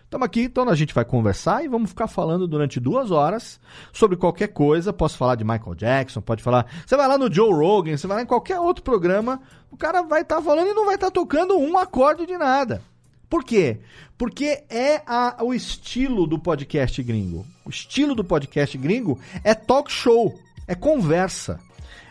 Estamos 0.05 0.27
aqui, 0.27 0.43
então 0.43 0.69
a 0.69 0.75
gente 0.75 0.93
vai 0.93 1.03
conversar 1.03 1.65
e 1.65 1.67
vamos 1.67 1.89
ficar 1.89 2.07
falando 2.07 2.47
durante 2.47 2.79
duas 2.79 3.09
horas 3.09 3.59
sobre 3.91 4.15
qualquer 4.15 4.49
coisa. 4.49 4.93
Posso 4.93 5.17
falar 5.17 5.33
de 5.33 5.43
Michael 5.43 5.73
Jackson, 5.75 6.21
pode 6.21 6.43
falar. 6.43 6.67
Você 6.85 6.95
vai 6.95 7.07
lá 7.07 7.17
no 7.17 7.31
Joe 7.33 7.51
Rogan, 7.51 7.97
você 7.97 8.05
vai 8.05 8.17
lá 8.17 8.23
em 8.23 8.27
qualquer 8.27 8.59
outro 8.59 8.83
programa, 8.83 9.41
o 9.71 9.75
cara 9.75 10.03
vai 10.03 10.21
estar 10.21 10.35
tá 10.35 10.41
falando 10.43 10.69
e 10.69 10.73
não 10.73 10.85
vai 10.85 10.95
estar 10.95 11.07
tá 11.07 11.11
tocando 11.11 11.57
um 11.57 11.75
acorde 11.77 12.27
de 12.27 12.37
nada. 12.37 12.83
Por 13.27 13.43
quê? 13.43 13.79
Porque 14.15 14.63
é 14.69 15.01
a, 15.07 15.43
o 15.43 15.55
estilo 15.55 16.27
do 16.27 16.37
podcast 16.37 17.01
gringo. 17.01 17.43
O 17.65 17.69
estilo 17.71 18.13
do 18.13 18.23
podcast 18.23 18.77
gringo 18.77 19.19
é 19.43 19.55
talk 19.55 19.91
show, 19.91 20.39
é 20.67 20.75
conversa. 20.75 21.59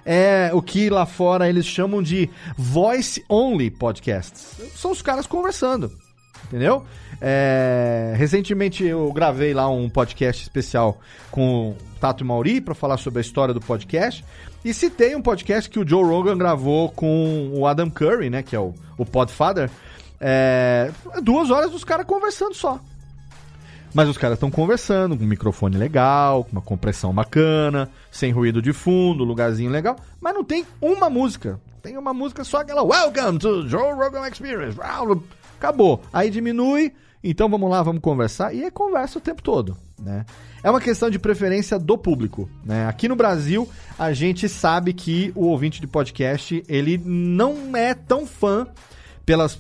É 0.05 0.51
o 0.53 0.61
que 0.61 0.91
lá 0.91 1.07
fora 1.07 1.49
eles 1.49 1.65
chamam 1.65 2.03
de 2.03 2.29
voice 2.59 3.25
only 3.31 3.71
podcasts. 3.71 4.61
São 4.75 4.91
os 4.91 5.01
caras 5.01 5.27
conversando 5.29 5.91
entendeu? 6.47 6.85
É, 7.21 8.15
recentemente 8.17 8.85
eu 8.85 9.13
gravei 9.13 9.55
lá 9.55 9.69
um 9.69 9.89
podcast 9.89 10.43
especial 10.43 11.01
com 11.31 11.71
o 11.71 11.77
Tato 12.01 12.25
Mauri 12.25 12.61
para 12.61 12.75
falar 12.75 12.97
sobre 12.97 13.19
a 13.19 13.23
história 13.23 13.55
do 13.55 13.61
podcast. 13.61 14.25
E 14.65 14.73
citei 14.73 15.15
um 15.15 15.23
podcast 15.23 15.69
que 15.69 15.79
o 15.79 15.87
Joe 15.87 16.05
Rogan 16.05 16.39
gravou 16.39 16.91
com 16.91 17.51
o 17.53 17.67
Adam 17.67 17.91
Curry, 17.91 18.31
né? 18.31 18.43
Que 18.43 18.57
é 18.57 18.59
o, 18.59 18.75
o 18.97 19.05
Podfather. 19.05 19.71
É, 20.21 20.91
duas 21.23 21.51
horas 21.51 21.71
dos 21.71 21.85
caras 21.85 22.07
conversando 22.07 22.55
só. 22.55 22.81
Mas 23.93 24.09
os 24.09 24.19
caras 24.19 24.37
estão 24.37 24.51
conversando, 24.51 25.17
com 25.17 25.23
um 25.23 25.29
microfone 25.29 25.77
legal, 25.77 26.45
com 26.45 26.53
uma 26.53 26.61
compressão 26.61 27.13
bacana, 27.13 27.89
sem 28.11 28.33
ruído 28.33 28.61
de 28.61 28.73
fundo, 28.73 29.23
lugarzinho 29.23 29.71
legal. 29.71 29.97
Mas 30.21 30.35
não 30.35 30.43
tem 30.43 30.67
uma 30.81 31.09
música. 31.09 31.61
Tem 31.81 31.97
uma 31.97 32.13
música 32.13 32.43
só 32.43 32.59
aquela 32.59 32.83
Welcome 32.83 33.39
to 33.39 33.69
Joe 33.69 33.93
Rogan 33.93 34.27
Experience. 34.27 34.79
Acabou. 35.65 36.03
Aí 36.13 36.29
diminui, 36.29 36.93
então 37.23 37.49
vamos 37.49 37.71
lá, 37.71 37.83
vamos 37.83 38.03
conversar. 38.03 38.55
E 38.55 38.63
é 38.63 38.71
conversa 38.71 39.17
o 39.19 39.21
tempo 39.21 39.43
todo, 39.43 39.75
né? 39.99 40.27
É 40.63 40.71
uma 40.71 40.81
questão 40.81 41.09
de 41.09 41.19
preferência 41.19 41.79
do 41.79 41.97
público, 41.97 42.51
né? 42.63 42.87
Aqui 42.87 43.09
no 43.09 43.17
Brasil, 43.17 43.67
a 43.99 44.13
gente 44.13 44.47
sabe 44.47 44.93
que 44.93 45.33
o 45.35 45.47
ouvinte 45.47 45.81
de 45.81 45.87
podcast, 45.87 46.63
ele 46.69 47.01
não 47.03 47.75
é 47.75 47.95
tão 47.95 48.27
fã 48.27 48.67
pelas 49.25 49.59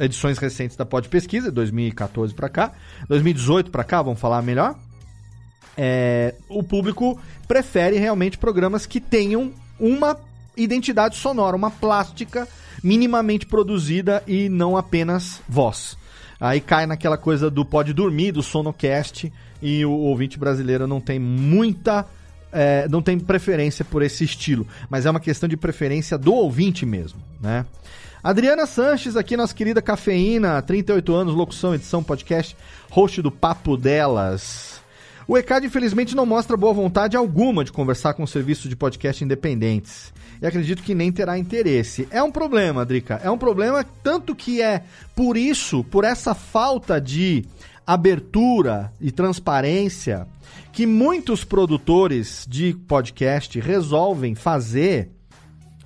edições 0.00 0.38
recentes 0.38 0.76
da 0.76 0.84
Pod 0.84 1.08
Pesquisa, 1.08 1.52
2014 1.52 2.34
para 2.34 2.48
cá, 2.48 2.72
2018 3.08 3.70
para 3.70 3.84
cá, 3.84 4.02
vamos 4.02 4.18
falar 4.18 4.42
melhor. 4.42 4.76
É, 5.76 6.34
o 6.48 6.64
público 6.64 7.16
prefere 7.46 7.96
realmente 7.96 8.38
programas 8.38 8.86
que 8.86 9.00
tenham 9.00 9.52
uma 9.78 10.18
identidade 10.56 11.14
sonora, 11.14 11.56
uma 11.56 11.70
plástica 11.70 12.48
minimamente 12.82 13.46
produzida 13.46 14.22
e 14.26 14.48
não 14.48 14.76
apenas 14.76 15.40
voz. 15.48 15.96
Aí 16.40 16.60
cai 16.60 16.86
naquela 16.86 17.16
coisa 17.16 17.48
do 17.48 17.64
pode 17.64 17.92
dormir, 17.92 18.32
do 18.32 18.42
sonocast, 18.42 19.32
e 19.62 19.84
o 19.84 19.92
ouvinte 19.92 20.38
brasileiro 20.38 20.86
não 20.86 21.00
tem 21.00 21.18
muita. 21.18 22.04
É, 22.54 22.86
não 22.88 23.00
tem 23.00 23.18
preferência 23.18 23.82
por 23.82 24.02
esse 24.02 24.24
estilo, 24.24 24.66
mas 24.90 25.06
é 25.06 25.10
uma 25.10 25.20
questão 25.20 25.48
de 25.48 25.56
preferência 25.56 26.18
do 26.18 26.34
ouvinte 26.34 26.84
mesmo, 26.84 27.18
né? 27.40 27.64
Adriana 28.22 28.66
Sanches, 28.66 29.16
aqui, 29.16 29.38
nossa 29.38 29.54
querida 29.54 29.80
Cafeína, 29.80 30.60
38 30.60 31.14
anos, 31.14 31.34
locução, 31.34 31.74
edição, 31.74 32.04
podcast, 32.04 32.54
host 32.90 33.22
do 33.22 33.30
Papo 33.30 33.74
Delas. 33.74 34.82
O 35.26 35.38
ECAD, 35.38 35.66
infelizmente, 35.66 36.14
não 36.14 36.26
mostra 36.26 36.56
boa 36.56 36.74
vontade 36.74 37.16
alguma 37.16 37.64
de 37.64 37.72
conversar 37.72 38.12
com 38.14 38.26
serviços 38.26 38.68
de 38.68 38.76
podcast 38.76 39.24
independentes 39.24 40.12
e 40.42 40.46
acredito 40.46 40.82
que 40.82 40.94
nem 40.94 41.12
terá 41.12 41.38
interesse. 41.38 42.08
É 42.10 42.20
um 42.20 42.32
problema, 42.32 42.84
Drica, 42.84 43.20
é 43.22 43.30
um 43.30 43.38
problema 43.38 43.86
tanto 44.02 44.34
que 44.34 44.60
é 44.60 44.82
por 45.14 45.36
isso, 45.36 45.84
por 45.84 46.02
essa 46.02 46.34
falta 46.34 47.00
de 47.00 47.44
abertura 47.86 48.92
e 49.00 49.12
transparência 49.12 50.26
que 50.72 50.84
muitos 50.84 51.44
produtores 51.44 52.44
de 52.48 52.74
podcast 52.88 53.60
resolvem 53.60 54.34
fazer 54.34 55.10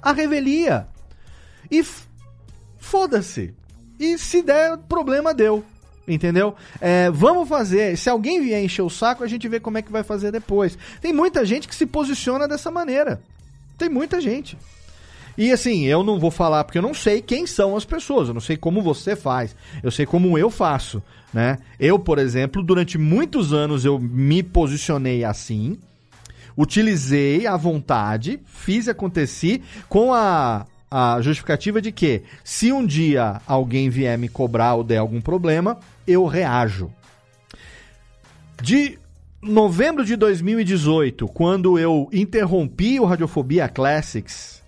a 0.01 0.13
revelia. 0.13 0.89
E 1.71 1.85
foda-se. 2.79 3.55
E 3.99 4.17
se 4.17 4.43
der 4.43 4.79
problema, 4.79 5.35
deu. 5.35 5.65
Entendeu? 6.09 6.55
É, 6.81 7.11
vamos 7.11 7.49
fazer. 7.49 7.99
Se 7.99 8.09
alguém 8.09 8.41
vier 8.41 8.63
encher 8.63 8.83
o 8.83 8.91
saco, 8.91 9.25
a 9.25 9.27
gente 9.27 9.49
vê 9.49 9.59
como 9.59 9.77
é 9.77 9.83
que 9.83 9.91
vai 9.91 10.05
fazer 10.05 10.31
depois. 10.31 10.79
Tem 11.01 11.13
muita 11.13 11.45
gente 11.45 11.67
que 11.67 11.75
se 11.75 11.85
posiciona 11.85 12.47
dessa 12.47 12.71
maneira. 12.71 13.21
Tem 13.77 13.89
muita 13.89 14.21
gente. 14.21 14.57
E 15.39 15.53
assim, 15.53 15.85
eu 15.85 16.03
não 16.03 16.19
vou 16.19 16.31
falar 16.31 16.65
porque 16.65 16.79
eu 16.79 16.83
não 16.83 16.95
sei 16.95 17.21
quem 17.21 17.47
são 17.47 17.77
as 17.77 17.85
pessoas, 17.85 18.29
eu 18.29 18.35
não 18.35 18.41
sei 18.41 18.57
como 18.57 18.81
você 18.81 19.15
faz, 19.15 19.55
eu 19.83 19.91
sei 19.91 20.07
como 20.07 20.39
eu 20.39 20.51
faço, 20.51 21.03
né? 21.33 21.59
Eu, 21.79 21.99
por 21.99 22.19
exemplo, 22.19 22.63
durante 22.63 22.97
muitos 22.97 23.53
anos 23.53 23.85
eu 23.85 23.99
me 23.99 24.43
posicionei 24.43 25.25
assim, 25.25 25.79
utilizei 26.57 27.47
à 27.47 27.55
vontade, 27.55 28.41
fiz 28.47 28.89
aconteci 28.89 29.63
com 29.91 30.15
a, 30.15 30.67
a 30.91 31.21
justificativa 31.21 31.83
de 31.83 31.93
que 31.93 32.23
se 32.43 32.73
um 32.73 32.87
dia 32.87 33.43
alguém 33.47 33.91
vier 33.91 34.17
me 34.17 34.31
cobrar 34.31 34.75
ou 34.75 34.83
der 34.83 34.99
algum 34.99 35.21
problema, 35.21 35.79
eu 36.07 36.25
reajo. 36.25 36.91
De 38.63 38.99
novembro 39.43 40.05
de 40.05 40.17
2018, 40.17 41.27
quando 41.29 41.79
eu 41.79 42.09
interrompi 42.13 42.99
o 42.99 43.05
Radiofobia 43.05 43.69
Classics, 43.69 44.63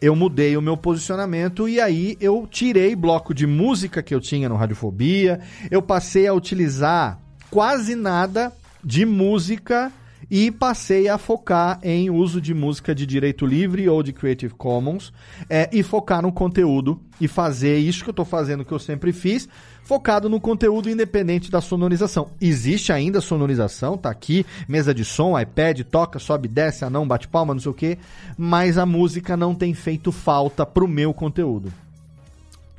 eu 0.00 0.16
mudei 0.16 0.56
o 0.56 0.62
meu 0.62 0.76
posicionamento 0.76 1.68
e 1.68 1.80
aí 1.80 2.16
eu 2.20 2.48
tirei 2.50 2.96
bloco 2.96 3.34
de 3.34 3.46
música 3.46 4.02
que 4.02 4.14
eu 4.14 4.20
tinha 4.20 4.48
no 4.48 4.56
Radiofobia, 4.56 5.40
eu 5.70 5.82
passei 5.82 6.26
a 6.26 6.32
utilizar 6.32 7.20
quase 7.50 7.94
nada 7.94 8.52
de 8.82 9.04
música 9.04 9.92
e 10.30 10.50
passei 10.50 11.08
a 11.08 11.18
focar 11.18 11.80
em 11.82 12.08
uso 12.08 12.40
de 12.40 12.54
música 12.54 12.94
de 12.94 13.04
direito 13.04 13.44
livre 13.44 13.88
ou 13.88 14.02
de 14.02 14.12
Creative 14.12 14.54
Commons 14.54 15.12
é, 15.48 15.68
e 15.72 15.82
focar 15.82 16.22
no 16.22 16.30
conteúdo 16.30 17.00
e 17.20 17.26
fazer 17.26 17.78
isso 17.78 18.04
que 18.04 18.10
eu 18.10 18.12
estou 18.12 18.24
fazendo, 18.24 18.64
que 18.64 18.72
eu 18.72 18.78
sempre 18.78 19.12
fiz, 19.12 19.48
focado 19.82 20.28
no 20.28 20.40
conteúdo 20.40 20.88
independente 20.88 21.50
da 21.50 21.60
sonorização. 21.60 22.30
Existe 22.40 22.92
ainda 22.92 23.20
sonorização, 23.20 23.98
tá 23.98 24.08
aqui, 24.08 24.46
mesa 24.68 24.94
de 24.94 25.04
som, 25.04 25.38
iPad, 25.38 25.80
toca, 25.82 26.18
sobe, 26.18 26.46
desce, 26.46 26.84
anão, 26.84 27.08
bate 27.08 27.26
palma, 27.26 27.52
não 27.52 27.60
sei 27.60 27.70
o 27.70 27.74
que, 27.74 27.98
mas 28.38 28.78
a 28.78 28.86
música 28.86 29.36
não 29.36 29.54
tem 29.54 29.74
feito 29.74 30.12
falta 30.12 30.64
pro 30.64 30.86
meu 30.86 31.12
conteúdo. 31.12 31.72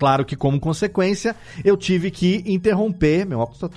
Claro 0.01 0.25
que, 0.25 0.35
como 0.35 0.59
consequência, 0.59 1.35
eu 1.63 1.77
tive 1.77 2.09
que 2.09 2.43
interromper. 2.47 3.23
Meu 3.23 3.37
óculos 3.37 3.59
tá. 3.59 3.69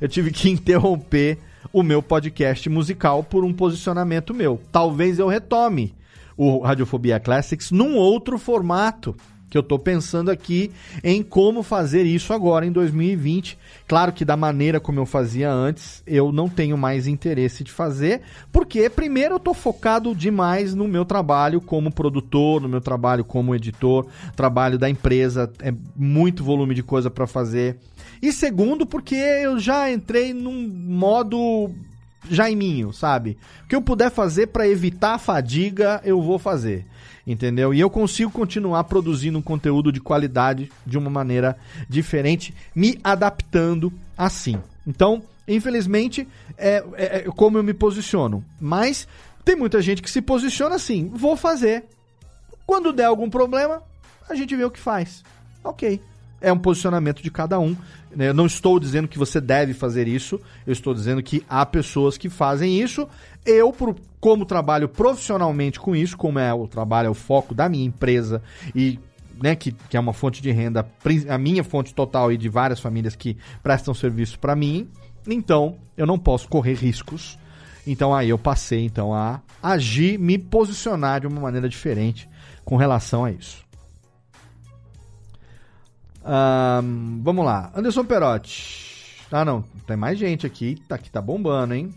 Eu 0.00 0.08
tive 0.08 0.32
que 0.32 0.50
interromper 0.50 1.38
o 1.72 1.82
meu 1.82 2.02
podcast 2.02 2.68
musical 2.68 3.22
por 3.22 3.44
um 3.44 3.52
posicionamento 3.52 4.34
meu. 4.34 4.60
Talvez 4.72 5.18
eu 5.18 5.28
retome 5.28 5.94
o 6.36 6.60
Radiofobia 6.60 7.18
Classics 7.18 7.70
num 7.70 7.96
outro 7.96 8.38
formato 8.38 9.16
que 9.50 9.56
eu 9.56 9.60
estou 9.60 9.78
pensando 9.78 10.30
aqui 10.30 10.70
em 11.02 11.22
como 11.22 11.62
fazer 11.62 12.02
isso 12.02 12.32
agora 12.32 12.66
em 12.66 12.72
2020. 12.72 13.58
Claro 13.86 14.12
que 14.12 14.24
da 14.24 14.36
maneira 14.36 14.78
como 14.78 15.00
eu 15.00 15.06
fazia 15.06 15.50
antes, 15.50 16.02
eu 16.06 16.30
não 16.30 16.48
tenho 16.48 16.76
mais 16.76 17.06
interesse 17.06 17.64
de 17.64 17.72
fazer, 17.72 18.20
porque 18.52 18.88
primeiro 18.90 19.34
eu 19.34 19.38
estou 19.38 19.54
focado 19.54 20.14
demais 20.14 20.74
no 20.74 20.86
meu 20.86 21.04
trabalho 21.04 21.60
como 21.60 21.90
produtor, 21.90 22.60
no 22.60 22.68
meu 22.68 22.80
trabalho 22.80 23.24
como 23.24 23.54
editor, 23.54 24.06
trabalho 24.36 24.78
da 24.78 24.88
empresa, 24.88 25.50
é 25.60 25.72
muito 25.96 26.44
volume 26.44 26.74
de 26.74 26.82
coisa 26.82 27.10
para 27.10 27.26
fazer. 27.26 27.78
E 28.20 28.32
segundo, 28.32 28.86
porque 28.86 29.14
eu 29.14 29.58
já 29.58 29.90
entrei 29.90 30.32
num 30.32 30.68
modo 30.68 31.70
Jaiminho, 32.30 32.92
sabe? 32.92 33.38
O 33.64 33.68
que 33.68 33.76
eu 33.76 33.82
puder 33.82 34.10
fazer 34.10 34.48
para 34.48 34.68
evitar 34.68 35.14
a 35.14 35.18
fadiga, 35.18 36.00
eu 36.04 36.20
vou 36.20 36.38
fazer 36.38 36.84
entendeu? 37.32 37.74
E 37.74 37.80
eu 37.80 37.90
consigo 37.90 38.30
continuar 38.30 38.84
produzindo 38.84 39.38
um 39.38 39.42
conteúdo 39.42 39.92
de 39.92 40.00
qualidade 40.00 40.72
de 40.86 40.96
uma 40.96 41.10
maneira 41.10 41.56
diferente, 41.88 42.54
me 42.74 42.98
adaptando 43.04 43.92
assim. 44.16 44.58
Então, 44.86 45.22
infelizmente, 45.46 46.26
é, 46.56 46.82
é, 46.94 47.18
é 47.18 47.22
como 47.24 47.58
eu 47.58 47.62
me 47.62 47.74
posiciono. 47.74 48.42
Mas 48.58 49.06
tem 49.44 49.54
muita 49.54 49.82
gente 49.82 50.00
que 50.00 50.10
se 50.10 50.22
posiciona 50.22 50.76
assim: 50.76 51.10
vou 51.12 51.36
fazer. 51.36 51.84
Quando 52.66 52.92
der 52.92 53.04
algum 53.04 53.28
problema, 53.28 53.82
a 54.28 54.34
gente 54.34 54.56
vê 54.56 54.64
o 54.64 54.70
que 54.70 54.80
faz. 54.80 55.22
Ok. 55.62 56.00
É 56.40 56.52
um 56.52 56.58
posicionamento 56.58 57.22
de 57.22 57.30
cada 57.30 57.58
um. 57.58 57.76
Né? 58.14 58.28
Eu 58.28 58.34
não 58.34 58.46
estou 58.46 58.78
dizendo 58.78 59.08
que 59.08 59.18
você 59.18 59.40
deve 59.40 59.74
fazer 59.74 60.08
isso, 60.08 60.40
eu 60.66 60.72
estou 60.72 60.94
dizendo 60.94 61.22
que 61.22 61.44
há 61.48 61.64
pessoas 61.64 62.16
que 62.16 62.28
fazem 62.28 62.80
isso. 62.80 63.08
Eu, 63.44 63.74
como 64.20 64.44
trabalho 64.44 64.88
profissionalmente 64.88 65.78
com 65.80 65.94
isso, 65.94 66.16
como 66.16 66.38
é 66.38 66.52
o 66.52 66.66
trabalho, 66.66 67.06
é 67.06 67.10
o 67.10 67.14
foco 67.14 67.54
da 67.54 67.68
minha 67.68 67.84
empresa 67.84 68.42
e 68.74 68.98
né, 69.40 69.54
que, 69.54 69.72
que 69.72 69.96
é 69.96 70.00
uma 70.00 70.12
fonte 70.12 70.42
de 70.42 70.50
renda, 70.50 70.86
a 71.28 71.38
minha 71.38 71.62
fonte 71.62 71.94
total 71.94 72.32
e 72.32 72.36
de 72.36 72.48
várias 72.48 72.80
famílias 72.80 73.14
que 73.14 73.36
prestam 73.62 73.94
serviço 73.94 74.38
para 74.38 74.56
mim, 74.56 74.88
então 75.26 75.76
eu 75.96 76.06
não 76.06 76.18
posso 76.18 76.48
correr 76.48 76.74
riscos. 76.74 77.38
Então 77.86 78.14
aí 78.14 78.28
eu 78.28 78.38
passei 78.38 78.84
então 78.84 79.14
a 79.14 79.40
agir, 79.62 80.18
me 80.18 80.36
posicionar 80.38 81.20
de 81.20 81.26
uma 81.26 81.40
maneira 81.40 81.68
diferente 81.68 82.28
com 82.64 82.76
relação 82.76 83.24
a 83.24 83.30
isso. 83.30 83.67
Um, 86.28 87.20
vamos 87.22 87.44
lá. 87.44 87.72
Anderson 87.74 88.04
Perotti. 88.04 89.24
Ah, 89.32 89.44
não. 89.44 89.64
Tem 89.86 89.96
mais 89.96 90.18
gente 90.18 90.46
aqui. 90.46 90.76
Tá, 90.86 90.96
aqui 90.96 91.10
tá 91.10 91.22
bombando, 91.22 91.74
hein? 91.74 91.94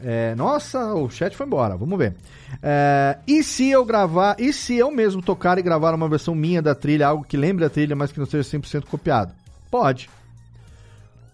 É, 0.00 0.34
nossa, 0.34 0.94
o 0.94 1.10
chat 1.10 1.36
foi 1.36 1.46
embora. 1.46 1.76
Vamos 1.76 1.98
ver. 1.98 2.14
É, 2.62 3.18
e 3.26 3.42
se 3.42 3.68
eu 3.68 3.84
gravar, 3.84 4.36
e 4.38 4.52
se 4.52 4.76
eu 4.76 4.90
mesmo 4.90 5.22
tocar 5.22 5.58
e 5.58 5.62
gravar 5.62 5.94
uma 5.94 6.08
versão 6.08 6.34
minha 6.34 6.62
da 6.62 6.74
trilha, 6.74 7.08
algo 7.08 7.24
que 7.24 7.36
lembre 7.36 7.64
a 7.64 7.70
trilha, 7.70 7.96
mas 7.96 8.12
que 8.12 8.18
não 8.18 8.26
seja 8.26 8.58
100% 8.58 8.84
copiado? 8.84 9.32
Pode. 9.70 10.08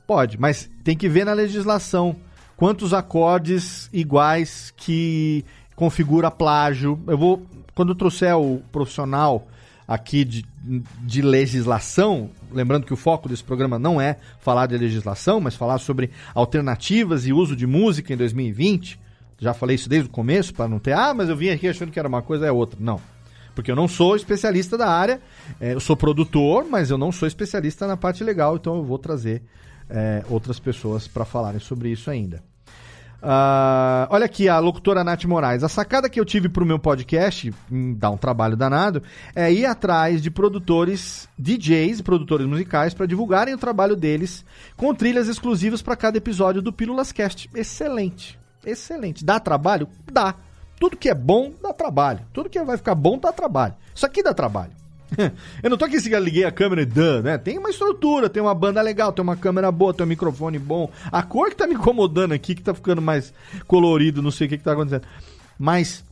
Pode, 0.06 0.40
mas 0.40 0.70
tem 0.82 0.96
que 0.96 1.08
ver 1.08 1.26
na 1.26 1.34
legislação 1.34 2.16
quantos 2.56 2.94
acordes 2.94 3.90
iguais 3.92 4.72
que 4.76 5.44
configura 5.76 6.30
plágio. 6.30 6.98
Eu 7.06 7.18
vou, 7.18 7.46
quando 7.74 7.90
eu 7.90 7.94
trouxer 7.94 8.34
o 8.36 8.62
profissional 8.72 9.46
aqui 9.88 10.22
de, 10.22 10.44
de 11.02 11.22
legislação, 11.22 12.30
lembrando 12.52 12.84
que 12.84 12.92
o 12.92 12.96
foco 12.96 13.26
desse 13.26 13.42
programa 13.42 13.78
não 13.78 13.98
é 13.98 14.18
falar 14.38 14.66
de 14.66 14.76
legislação, 14.76 15.40
mas 15.40 15.56
falar 15.56 15.78
sobre 15.78 16.10
alternativas 16.34 17.26
e 17.26 17.32
uso 17.32 17.56
de 17.56 17.66
música 17.66 18.12
em 18.12 18.16
2020. 18.16 19.00
Já 19.38 19.54
falei 19.54 19.76
isso 19.76 19.88
desde 19.88 20.08
o 20.08 20.12
começo, 20.12 20.52
para 20.52 20.68
não 20.68 20.78
ter, 20.78 20.92
ah, 20.92 21.14
mas 21.14 21.30
eu 21.30 21.36
vim 21.36 21.48
aqui 21.48 21.66
achando 21.66 21.90
que 21.90 21.98
era 21.98 22.08
uma 22.08 22.20
coisa, 22.20 22.46
é 22.46 22.52
outra. 22.52 22.78
Não. 22.78 23.00
Porque 23.54 23.70
eu 23.70 23.76
não 23.76 23.88
sou 23.88 24.14
especialista 24.14 24.76
da 24.76 24.88
área, 24.88 25.20
é, 25.58 25.72
eu 25.72 25.80
sou 25.80 25.96
produtor, 25.96 26.66
mas 26.68 26.90
eu 26.90 26.98
não 26.98 27.10
sou 27.10 27.26
especialista 27.26 27.86
na 27.86 27.96
parte 27.96 28.22
legal, 28.22 28.56
então 28.56 28.76
eu 28.76 28.84
vou 28.84 28.98
trazer 28.98 29.42
é, 29.88 30.22
outras 30.28 30.60
pessoas 30.60 31.08
para 31.08 31.24
falarem 31.24 31.60
sobre 31.60 31.90
isso 31.90 32.10
ainda. 32.10 32.42
Uh, 33.20 34.06
olha 34.10 34.26
aqui 34.26 34.48
a 34.48 34.58
locutora 34.58 35.02
Nath 35.02 35.24
Moraes. 35.24 35.64
A 35.64 35.68
sacada 35.68 36.08
que 36.08 36.20
eu 36.20 36.24
tive 36.24 36.48
pro 36.48 36.64
meu 36.64 36.78
podcast, 36.78 37.52
hum, 37.70 37.94
dá 37.94 38.10
um 38.10 38.16
trabalho 38.16 38.56
danado, 38.56 39.02
é 39.34 39.52
ir 39.52 39.66
atrás 39.66 40.22
de 40.22 40.30
produtores, 40.30 41.28
DJs, 41.38 42.00
produtores 42.00 42.46
musicais, 42.46 42.94
para 42.94 43.06
divulgarem 43.06 43.54
o 43.54 43.58
trabalho 43.58 43.96
deles 43.96 44.44
com 44.76 44.94
trilhas 44.94 45.28
exclusivas 45.28 45.82
para 45.82 45.96
cada 45.96 46.18
episódio 46.18 46.62
do 46.62 46.72
Pílulas 46.72 47.10
Cast. 47.10 47.50
Excelente. 47.54 48.38
Excelente. 48.64 49.24
Dá 49.24 49.40
trabalho? 49.40 49.88
Dá. 50.12 50.34
Tudo 50.78 50.96
que 50.96 51.08
é 51.08 51.14
bom 51.14 51.52
dá 51.60 51.72
trabalho. 51.72 52.20
Tudo 52.32 52.48
que 52.48 52.62
vai 52.62 52.76
ficar 52.76 52.94
bom 52.94 53.18
dá 53.18 53.32
trabalho. 53.32 53.74
Isso 53.94 54.06
aqui 54.06 54.22
dá 54.22 54.32
trabalho. 54.32 54.70
eu 55.62 55.70
não 55.70 55.76
tô 55.76 55.84
aqui 55.84 56.00
se 56.00 56.08
liguei 56.20 56.44
a 56.44 56.52
câmera 56.52 56.82
e 56.82 56.86
dan, 56.86 57.22
né? 57.22 57.38
Tem 57.38 57.58
uma 57.58 57.70
estrutura, 57.70 58.28
tem 58.28 58.42
uma 58.42 58.54
banda 58.54 58.80
legal, 58.82 59.12
tem 59.12 59.22
uma 59.22 59.36
câmera 59.36 59.70
boa, 59.70 59.94
tem 59.94 60.04
um 60.04 60.08
microfone 60.08 60.58
bom. 60.58 60.90
A 61.10 61.22
cor 61.22 61.50
que 61.50 61.56
tá 61.56 61.66
me 61.66 61.74
incomodando 61.74 62.32
aqui, 62.32 62.54
que 62.54 62.62
tá 62.62 62.74
ficando 62.74 63.00
mais 63.00 63.32
colorido, 63.66 64.22
não 64.22 64.30
sei 64.30 64.46
o 64.46 64.50
que, 64.50 64.58
que 64.58 64.64
tá 64.64 64.72
acontecendo. 64.72 65.04
Mas 65.58 66.04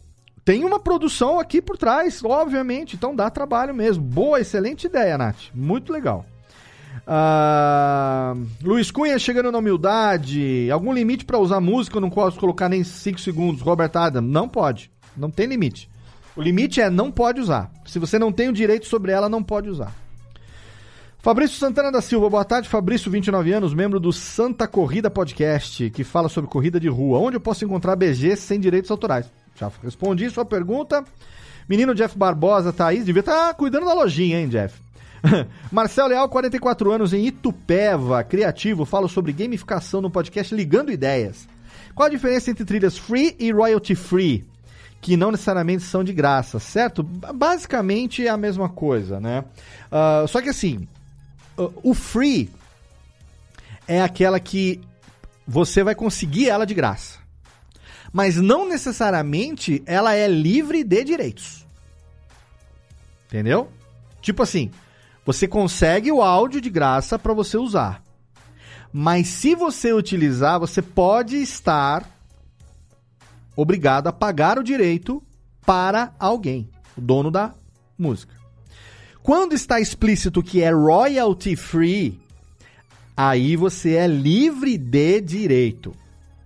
tem 0.44 0.64
uma 0.64 0.78
produção 0.78 1.38
aqui 1.38 1.60
por 1.60 1.76
trás, 1.76 2.22
obviamente, 2.24 2.96
então 2.96 3.14
dá 3.14 3.28
trabalho 3.30 3.74
mesmo. 3.74 4.02
Boa, 4.02 4.40
excelente 4.40 4.86
ideia, 4.86 5.18
Nath. 5.18 5.50
Muito 5.54 5.92
legal. 5.92 6.24
Uh, 7.06 8.46
Luiz 8.62 8.90
Cunha 8.90 9.18
chegando 9.18 9.52
na 9.52 9.58
humildade. 9.58 10.68
Algum 10.70 10.92
limite 10.92 11.24
para 11.24 11.38
usar 11.38 11.60
música? 11.60 11.96
Eu 11.96 12.00
não 12.00 12.10
posso 12.10 12.38
colocar 12.38 12.68
nem 12.68 12.82
5 12.82 13.20
segundos. 13.20 13.60
Robert 13.60 13.90
Adam, 13.94 14.22
não 14.22 14.48
pode. 14.48 14.90
Não 15.16 15.30
tem 15.30 15.46
limite. 15.46 15.88
O 16.36 16.42
limite 16.42 16.80
é 16.82 16.90
não 16.90 17.10
pode 17.10 17.40
usar. 17.40 17.70
Se 17.86 17.98
você 17.98 18.18
não 18.18 18.30
tem 18.30 18.48
o 18.50 18.52
direito 18.52 18.86
sobre 18.86 19.10
ela, 19.10 19.28
não 19.28 19.42
pode 19.42 19.70
usar. 19.70 19.92
Fabrício 21.18 21.56
Santana 21.56 21.90
da 21.90 22.02
Silva, 22.02 22.28
boa 22.28 22.44
tarde. 22.44 22.68
Fabrício, 22.68 23.10
29 23.10 23.52
anos, 23.52 23.74
membro 23.74 23.98
do 23.98 24.12
Santa 24.12 24.68
Corrida 24.68 25.10
Podcast, 25.10 25.90
que 25.90 26.04
fala 26.04 26.28
sobre 26.28 26.50
corrida 26.50 26.78
de 26.78 26.88
rua. 26.88 27.18
Onde 27.18 27.36
eu 27.36 27.40
posso 27.40 27.64
encontrar 27.64 27.96
BG 27.96 28.36
sem 28.36 28.60
direitos 28.60 28.90
autorais? 28.90 29.26
Já 29.56 29.72
respondi 29.82 30.28
sua 30.30 30.44
pergunta. 30.44 31.02
Menino 31.68 31.94
Jeff 31.94 32.16
Barbosa, 32.16 32.72
Thaís, 32.72 33.04
devia 33.06 33.20
estar 33.20 33.48
tá 33.48 33.54
cuidando 33.54 33.86
da 33.86 33.94
lojinha, 33.94 34.38
hein, 34.38 34.48
Jeff? 34.48 34.78
Marcel 35.72 36.06
Leal, 36.06 36.28
44 36.28 36.92
anos, 36.92 37.12
em 37.12 37.26
Itupeva, 37.26 38.22
criativo, 38.22 38.84
fala 38.84 39.08
sobre 39.08 39.32
gamificação 39.32 40.00
no 40.00 40.10
podcast 40.10 40.54
Ligando 40.54 40.92
Ideias. 40.92 41.48
Qual 41.94 42.06
a 42.06 42.10
diferença 42.10 42.50
entre 42.50 42.64
trilhas 42.64 42.96
free 42.96 43.34
e 43.40 43.50
royalty 43.50 43.94
free? 43.94 44.44
Que 45.00 45.16
não 45.16 45.30
necessariamente 45.30 45.82
são 45.82 46.02
de 46.02 46.12
graça, 46.12 46.58
certo? 46.58 47.02
Basicamente 47.02 48.26
é 48.26 48.30
a 48.30 48.36
mesma 48.36 48.68
coisa, 48.68 49.20
né? 49.20 49.44
Uh, 49.90 50.26
só 50.26 50.40
que 50.40 50.48
assim, 50.48 50.88
o 51.82 51.94
free 51.94 52.50
é 53.86 54.02
aquela 54.02 54.40
que 54.40 54.80
você 55.46 55.84
vai 55.84 55.94
conseguir 55.94 56.48
ela 56.48 56.66
de 56.66 56.74
graça. 56.74 57.18
Mas 58.12 58.36
não 58.36 58.68
necessariamente 58.68 59.82
ela 59.86 60.14
é 60.14 60.26
livre 60.26 60.82
de 60.82 61.04
direitos. 61.04 61.66
Entendeu? 63.26 63.70
Tipo 64.20 64.42
assim, 64.42 64.70
você 65.24 65.46
consegue 65.46 66.10
o 66.10 66.22
áudio 66.22 66.60
de 66.60 66.70
graça 66.70 67.18
para 67.18 67.34
você 67.34 67.56
usar. 67.56 68.02
Mas 68.92 69.28
se 69.28 69.54
você 69.54 69.92
utilizar, 69.92 70.58
você 70.58 70.80
pode 70.80 71.36
estar 71.36 72.15
obrigado 73.56 74.06
a 74.06 74.12
pagar 74.12 74.58
o 74.58 74.62
direito 74.62 75.22
para 75.64 76.14
alguém, 76.18 76.70
o 76.96 77.00
dono 77.00 77.30
da 77.30 77.54
música. 77.98 78.34
Quando 79.22 79.54
está 79.54 79.80
explícito 79.80 80.42
que 80.42 80.62
é 80.62 80.70
royalty 80.70 81.56
free, 81.56 82.20
aí 83.16 83.56
você 83.56 83.94
é 83.94 84.06
livre 84.06 84.78
de 84.78 85.20
direito. 85.20 85.92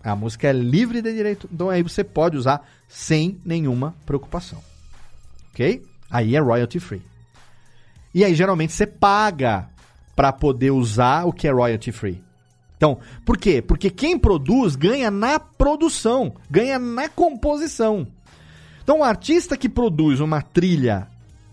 A 0.03 0.17
música 0.17 0.49
é 0.49 0.53
livre 0.53 1.03
de 1.03 1.13
direito, 1.13 1.47
então 1.53 1.69
aí 1.69 1.83
você 1.83 2.03
pode 2.03 2.39
usar 2.39 2.67
sem 2.89 3.39
nenhuma 3.45 3.95
preocupação. 4.07 4.63
Ok? 5.53 5.85
Aí 6.11 6.35
é 6.35 6.41
royalty 6.41 6.81
free. 6.81 7.03
E 8.15 8.25
aí 8.25 8.35
geralmente 8.35 8.73
você 8.73 8.87
paga 8.87 9.69
para 10.17 10.33
poder 10.33 10.71
usar 10.71 11.27
o 11.27 11.33
que 11.33 11.47
é 11.47 11.53
royalty 11.53 11.93
free. 11.93 12.23
Então, 12.81 12.97
por 13.27 13.37
quê? 13.37 13.61
Porque 13.61 13.91
quem 13.91 14.19
produz 14.19 14.75
ganha 14.75 15.11
na 15.11 15.39
produção, 15.39 16.33
ganha 16.51 16.79
na 16.79 17.11
composição. 17.11 18.07
Então, 18.83 19.01
o 19.01 19.05
artista 19.05 19.55
que 19.55 19.69
produz 19.69 20.19
uma 20.19 20.41
trilha 20.41 21.07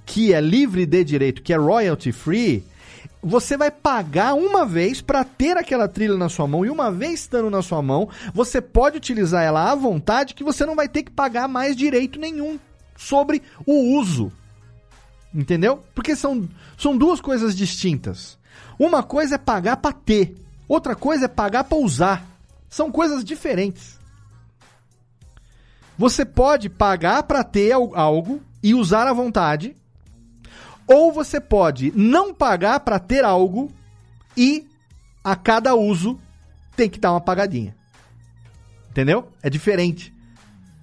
que 0.06 0.34
é 0.34 0.40
livre 0.40 0.86
de 0.86 1.04
direito, 1.04 1.42
que 1.42 1.52
é 1.52 1.58
royalty 1.58 2.14
free, 2.14 2.64
você 3.22 3.58
vai 3.58 3.70
pagar 3.70 4.36
uma 4.36 4.66
vez 4.66 5.02
para 5.02 5.26
ter 5.26 5.58
aquela 5.58 5.90
trilha 5.90 6.16
na 6.16 6.30
sua 6.30 6.48
mão 6.48 6.66
e 6.66 6.70
uma 6.70 6.90
vez 6.90 7.20
estando 7.20 7.50
na 7.50 7.62
sua 7.62 7.82
mão, 7.82 8.08
você 8.34 8.62
pode 8.62 8.96
utilizar 8.96 9.44
ela 9.44 9.70
à 9.70 9.76
vontade 9.76 10.34
que 10.34 10.46
você 10.46 10.66
não 10.66 10.78
vai 10.78 10.88
ter 10.88 11.04
que 11.04 11.12
pagar 11.12 11.50
mais 11.50 11.76
direito 11.76 12.18
nenhum 12.18 12.58
sobre 12.96 13.44
o 13.66 14.00
uso. 14.00 14.32
Entendeu? 15.36 15.84
Porque 15.94 16.16
são, 16.16 16.48
são 16.78 16.98
duas 16.98 17.20
coisas 17.20 17.54
distintas. 17.54 18.38
Uma 18.80 19.04
coisa 19.04 19.36
é 19.36 19.38
pagar 19.38 19.76
para 19.76 19.92
ter 19.92 20.47
Outra 20.68 20.96
coisa 20.96 21.26
é 21.26 21.30
pagar 21.30 21.64
para 21.64 21.78
usar. 21.78 22.26
São 22.70 22.92
coisas 22.92 23.24
diferentes. 23.24 23.98
Você 25.98 26.26
pode 26.26 26.70
pagar 26.70 27.24
para 27.24 27.44
ter 27.44 27.72
algo 27.72 28.42
e 28.62 28.74
usar 28.76 29.08
à 29.08 29.14
vontade, 29.14 29.76
Ou 30.90 31.12
você 31.12 31.42
pode 31.42 31.92
não 31.94 32.34
pagar 32.34 32.80
para 32.80 32.98
ter 32.98 33.26
algo 33.26 33.70
e 34.38 34.66
a 35.22 35.36
cada 35.36 35.76
uso 35.76 36.18
tem 36.78 36.90
que 36.90 36.98
dar 36.98 37.12
uma 37.12 37.20
pagadinha. 37.20 37.76
Entendeu? 38.90 39.28
É 39.44 39.50
diferente. 39.50 40.14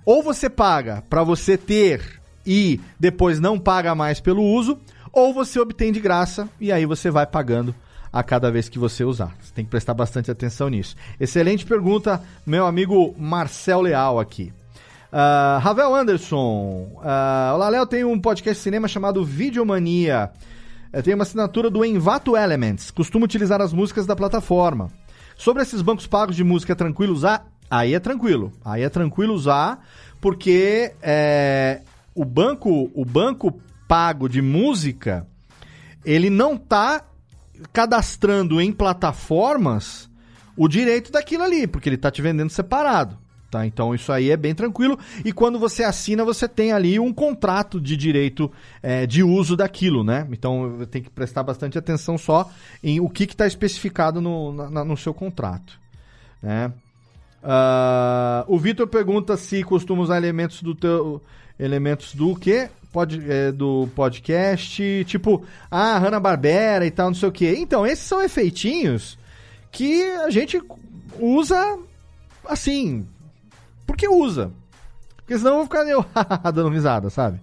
Ou 0.04 0.22
você 0.22 0.50
paga 0.50 1.02
para 1.08 1.24
você 1.24 1.56
ter 1.56 2.20
e 2.44 2.78
depois 3.00 3.40
não 3.40 3.58
paga 3.58 3.94
mais 3.94 4.20
pelo 4.20 4.42
uso, 4.42 4.78
ou 5.10 5.32
você 5.32 5.58
obtém 5.58 5.90
de 5.90 6.00
graça 6.00 6.46
e 6.60 6.70
aí 6.70 6.84
você 6.84 7.10
vai 7.10 7.26
pagando 7.26 7.74
a 8.14 8.22
cada 8.22 8.48
vez 8.48 8.68
que 8.68 8.78
você 8.78 9.02
usar. 9.02 9.34
Você 9.40 9.52
tem 9.52 9.64
que 9.64 9.70
prestar 9.72 9.92
bastante 9.92 10.30
atenção 10.30 10.68
nisso. 10.68 10.94
Excelente 11.18 11.66
pergunta, 11.66 12.22
meu 12.46 12.64
amigo 12.64 13.12
Marcel 13.18 13.80
Leal 13.80 14.20
aqui. 14.20 14.52
Uh, 15.12 15.58
Ravel 15.58 15.92
Anderson. 15.92 16.92
Uh, 16.94 17.54
Olá, 17.54 17.68
Léo. 17.68 17.84
Tem 17.86 18.04
um 18.04 18.20
podcast 18.20 18.62
cinema 18.62 18.86
chamado 18.86 19.24
Videomania. 19.24 20.30
Eu 20.92 21.02
tenho 21.02 21.16
uma 21.16 21.24
assinatura 21.24 21.68
do 21.68 21.84
Envato 21.84 22.36
Elements. 22.36 22.92
Costumo 22.92 23.24
utilizar 23.24 23.60
as 23.60 23.72
músicas 23.72 24.06
da 24.06 24.14
plataforma. 24.14 24.92
Sobre 25.36 25.62
esses 25.64 25.82
bancos 25.82 26.06
pagos 26.06 26.36
de 26.36 26.44
música, 26.44 26.72
é 26.72 26.76
tranquilo 26.76 27.12
usar? 27.12 27.48
Aí 27.68 27.94
é 27.94 27.98
tranquilo. 27.98 28.52
Aí 28.64 28.84
é 28.84 28.88
tranquilo 28.88 29.34
usar, 29.34 29.84
porque 30.20 30.92
é, 31.02 31.80
o 32.14 32.24
banco, 32.24 32.92
o 32.94 33.04
banco 33.04 33.60
pago 33.88 34.28
de 34.28 34.40
música, 34.40 35.26
ele 36.04 36.30
não 36.30 36.54
está 36.54 37.02
cadastrando 37.72 38.60
em 38.60 38.72
plataformas 38.72 40.08
o 40.56 40.68
direito 40.68 41.10
daquilo 41.10 41.42
ali, 41.42 41.66
porque 41.66 41.88
ele 41.88 41.96
está 41.96 42.10
te 42.10 42.22
vendendo 42.22 42.50
separado. 42.50 43.18
Tá? 43.50 43.64
Então 43.64 43.94
isso 43.94 44.10
aí 44.10 44.30
é 44.30 44.36
bem 44.36 44.52
tranquilo. 44.52 44.98
E 45.24 45.32
quando 45.32 45.60
você 45.60 45.84
assina, 45.84 46.24
você 46.24 46.48
tem 46.48 46.72
ali 46.72 46.98
um 46.98 47.12
contrato 47.12 47.80
de 47.80 47.96
direito 47.96 48.50
é, 48.82 49.06
de 49.06 49.22
uso 49.22 49.56
daquilo, 49.56 50.02
né? 50.02 50.26
Então 50.32 50.84
tem 50.90 51.00
que 51.00 51.08
prestar 51.08 51.44
bastante 51.44 51.78
atenção 51.78 52.18
só 52.18 52.50
em 52.82 52.98
o 52.98 53.08
que 53.08 53.22
está 53.22 53.46
especificado 53.46 54.20
no, 54.20 54.52
na, 54.52 54.84
no 54.84 54.96
seu 54.96 55.14
contrato. 55.14 55.78
Né? 56.42 56.72
Uh, 57.44 58.44
o 58.48 58.58
Vitor 58.58 58.86
pergunta 58.88 59.36
se 59.36 59.62
costuma 59.62 60.02
usar 60.02 60.16
elementos 60.16 60.62
do 60.62 60.74
teu. 60.74 61.22
Elementos 61.58 62.14
do 62.14 62.34
quê? 62.34 62.68
Pod, 62.92 63.20
é, 63.28 63.50
do 63.50 63.88
podcast, 63.94 65.04
tipo, 65.06 65.44
ah, 65.70 65.98
Hanna-Barbera 65.98 66.86
e 66.86 66.90
tal, 66.90 67.08
não 67.08 67.14
sei 67.14 67.28
o 67.28 67.32
quê. 67.32 67.54
Então, 67.58 67.84
esses 67.84 68.04
são 68.04 68.22
efeitinhos 68.22 69.18
que 69.72 70.02
a 70.02 70.30
gente 70.30 70.62
usa 71.18 71.78
assim, 72.46 73.06
porque 73.86 74.08
usa. 74.08 74.52
Porque 75.16 75.36
senão 75.36 75.52
eu 75.52 75.56
vou 75.56 75.64
ficar 75.64 75.84
eu, 75.88 76.04
dando 76.52 76.68
risada, 76.68 77.10
sabe? 77.10 77.40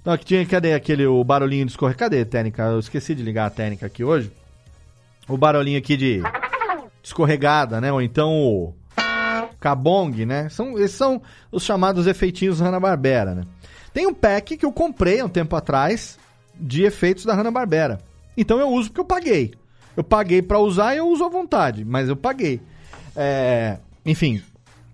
Então 0.00 0.12
aqui 0.12 0.24
tinha, 0.24 0.44
cadê 0.46 0.72
aquele 0.72 1.06
o 1.06 1.22
barulhinho 1.22 1.66
de 1.66 1.72
escorrer? 1.72 1.96
Cadê 1.96 2.20
a 2.22 2.26
técnica? 2.26 2.62
Eu 2.64 2.80
esqueci 2.80 3.14
de 3.14 3.22
ligar 3.22 3.46
a 3.46 3.50
técnica 3.50 3.86
aqui 3.86 4.02
hoje. 4.02 4.32
O 5.28 5.36
barulhinho 5.36 5.78
aqui 5.78 5.96
de 5.96 6.22
escorregada, 7.02 7.80
né? 7.80 7.92
Ou 7.92 8.00
então 8.00 8.32
o 8.32 8.74
cabong, 9.60 10.24
né? 10.24 10.48
São, 10.48 10.78
esses 10.78 10.96
são 10.96 11.20
os 11.52 11.62
chamados 11.62 12.06
efeitinhos 12.06 12.60
Hanna-Barbera, 12.60 13.34
né? 13.34 13.42
Tem 13.92 14.06
um 14.06 14.14
pack 14.14 14.56
que 14.56 14.64
eu 14.64 14.72
comprei 14.72 15.20
há 15.20 15.24
um 15.26 15.28
tempo 15.28 15.54
atrás 15.54 16.18
de 16.58 16.84
efeitos 16.84 17.24
da 17.24 17.34
Hanna-Barbera. 17.34 17.98
Então 18.36 18.58
eu 18.58 18.68
uso 18.68 18.88
porque 18.88 19.00
eu 19.00 19.04
paguei. 19.04 19.52
Eu 19.96 20.04
paguei 20.04 20.40
para 20.40 20.58
usar 20.58 20.94
e 20.94 20.98
eu 20.98 21.08
uso 21.08 21.24
à 21.24 21.28
vontade, 21.28 21.84
mas 21.84 22.08
eu 22.08 22.16
paguei. 22.16 22.60
É, 23.14 23.78
enfim, 24.06 24.42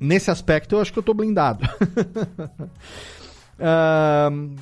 nesse 0.01 0.31
aspecto 0.31 0.75
eu 0.75 0.81
acho 0.81 0.93
que 0.93 0.99
eu 0.99 1.03
tô 1.03 1.15
blindado. 1.15 1.65
uh, 3.61 4.57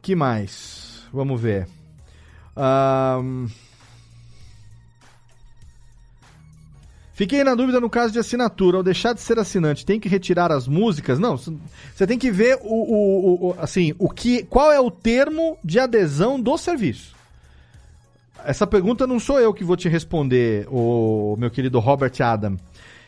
que 0.00 0.14
mais? 0.14 1.02
Vamos 1.12 1.40
ver. 1.40 1.66
Uh, 2.56 3.48
Fiquei 7.14 7.44
na 7.44 7.54
dúvida 7.54 7.80
no 7.80 7.88
caso 7.88 8.12
de 8.12 8.18
assinatura. 8.18 8.76
Ao 8.76 8.82
deixar 8.82 9.12
de 9.12 9.20
ser 9.20 9.38
assinante, 9.38 9.86
tem 9.86 10.00
que 10.00 10.08
retirar 10.08 10.50
as 10.50 10.66
músicas? 10.66 11.16
Não, 11.18 11.36
você 11.36 12.06
tem 12.06 12.18
que 12.18 12.30
ver 12.30 12.58
o, 12.60 12.66
o, 12.66 13.48
o, 13.50 13.56
assim, 13.58 13.94
o 14.00 14.10
que, 14.10 14.42
qual 14.42 14.72
é 14.72 14.80
o 14.80 14.90
termo 14.90 15.56
de 15.64 15.78
adesão 15.78 16.40
do 16.40 16.58
serviço. 16.58 17.14
Essa 18.44 18.66
pergunta 18.66 19.06
não 19.06 19.20
sou 19.20 19.40
eu 19.40 19.54
que 19.54 19.64
vou 19.64 19.76
te 19.76 19.88
responder, 19.88 20.66
o 20.68 21.36
meu 21.38 21.50
querido 21.50 21.78
Robert 21.78 22.12
Adam. 22.20 22.58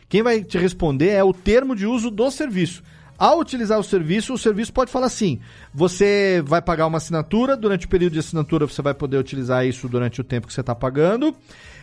Quem 0.07 0.23
vai 0.23 0.41
te 0.41 0.57
responder 0.57 1.09
é 1.09 1.23
o 1.23 1.33
termo 1.33 1.75
de 1.75 1.85
uso 1.85 2.09
do 2.09 2.31
serviço. 2.31 2.81
Ao 3.17 3.39
utilizar 3.39 3.77
o 3.77 3.83
serviço, 3.83 4.33
o 4.33 4.37
serviço 4.37 4.71
pode 4.71 4.89
falar 4.89 5.07
assim: 5.07 5.39
você 5.73 6.41
vai 6.45 6.61
pagar 6.61 6.87
uma 6.87 6.97
assinatura, 6.97 7.57
durante 7.57 7.85
o 7.85 7.89
período 7.89 8.13
de 8.13 8.19
assinatura 8.19 8.67
você 8.67 8.81
vai 8.81 8.93
poder 8.93 9.17
utilizar 9.17 9.65
isso 9.65 9.87
durante 9.89 10.21
o 10.21 10.23
tempo 10.23 10.47
que 10.47 10.53
você 10.53 10.61
está 10.61 10.73
pagando. 10.73 11.35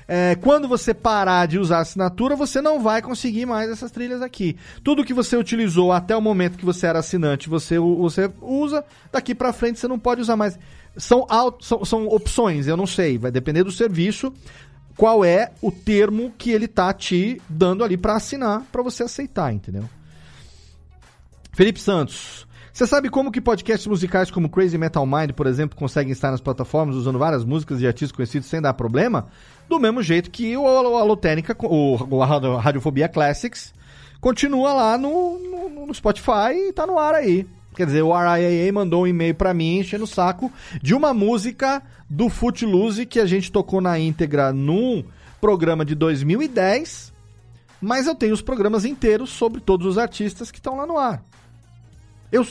É, 0.06 0.34
quando 0.34 0.68
você 0.68 0.92
parar 0.92 1.46
de 1.46 1.58
usar 1.58 1.78
a 1.78 1.80
assinatura, 1.80 2.36
você 2.36 2.60
não 2.60 2.82
vai 2.82 3.00
conseguir 3.00 3.46
mais 3.46 3.70
essas 3.70 3.90
trilhas 3.90 4.20
aqui. 4.20 4.56
Tudo 4.82 5.04
que 5.04 5.14
você 5.14 5.36
utilizou 5.36 5.92
até 5.92 6.16
o 6.16 6.20
momento 6.20 6.58
que 6.58 6.64
você 6.64 6.86
era 6.86 6.98
assinante, 6.98 7.48
você, 7.48 7.78
você 7.78 8.30
usa, 8.40 8.84
daqui 9.10 9.34
para 9.34 9.52
frente 9.52 9.78
você 9.78 9.88
não 9.88 9.98
pode 9.98 10.20
usar 10.20 10.36
mais. 10.36 10.58
São, 10.96 11.26
são, 11.60 11.84
são 11.84 12.06
opções, 12.06 12.66
eu 12.66 12.76
não 12.76 12.86
sei, 12.86 13.18
vai 13.18 13.30
depender 13.30 13.64
do 13.64 13.72
serviço 13.72 14.32
qual 14.96 15.24
é 15.24 15.50
o 15.60 15.72
termo 15.72 16.32
que 16.38 16.50
ele 16.50 16.68
tá 16.68 16.92
te 16.92 17.40
dando 17.48 17.82
ali 17.82 17.96
para 17.96 18.14
assinar, 18.14 18.62
para 18.70 18.82
você 18.82 19.02
aceitar, 19.02 19.52
entendeu? 19.52 19.88
Felipe 21.52 21.80
Santos. 21.80 22.46
Você 22.74 22.88
sabe 22.88 23.08
como 23.08 23.30
que 23.30 23.40
podcasts 23.40 23.86
musicais 23.86 24.32
como 24.32 24.48
Crazy 24.48 24.76
Metal 24.76 25.06
Mind, 25.06 25.30
por 25.30 25.46
exemplo, 25.46 25.78
conseguem 25.78 26.10
estar 26.10 26.32
nas 26.32 26.40
plataformas 26.40 26.96
usando 26.96 27.20
várias 27.20 27.44
músicas 27.44 27.78
de 27.78 27.86
artistas 27.86 28.10
conhecidos 28.10 28.48
sem 28.48 28.60
dar 28.60 28.74
problema? 28.74 29.28
Do 29.68 29.78
mesmo 29.78 30.02
jeito 30.02 30.28
que 30.28 30.56
o 30.56 30.66
Alotênica, 30.66 31.56
o, 31.64 31.94
o 31.94 32.56
Radiofobia 32.58 33.08
Classics, 33.08 33.72
continua 34.20 34.72
lá 34.72 34.98
no, 34.98 35.38
no, 35.38 35.86
no 35.86 35.94
Spotify 35.94 36.50
e 36.52 36.72
tá 36.72 36.84
no 36.84 36.98
ar 36.98 37.14
aí. 37.14 37.46
Quer 37.76 37.86
dizer, 37.86 38.02
o 38.02 38.12
RIAA 38.12 38.72
mandou 38.72 39.04
um 39.04 39.06
e-mail 39.06 39.36
para 39.36 39.54
mim 39.54 39.78
enchendo 39.78 40.02
o 40.02 40.08
saco 40.08 40.50
de 40.82 40.96
uma 40.96 41.14
música 41.14 41.80
do 42.10 42.28
Footloose 42.28 43.06
que 43.06 43.20
a 43.20 43.26
gente 43.26 43.52
tocou 43.52 43.80
na 43.80 44.00
íntegra 44.00 44.52
num 44.52 45.04
programa 45.40 45.84
de 45.84 45.94
2010, 45.94 47.14
mas 47.80 48.08
eu 48.08 48.16
tenho 48.16 48.34
os 48.34 48.42
programas 48.42 48.84
inteiros 48.84 49.30
sobre 49.30 49.60
todos 49.60 49.86
os 49.86 49.96
artistas 49.96 50.50
que 50.50 50.58
estão 50.58 50.76
lá 50.76 50.84
no 50.84 50.98
ar. 50.98 51.22
Eu 52.32 52.44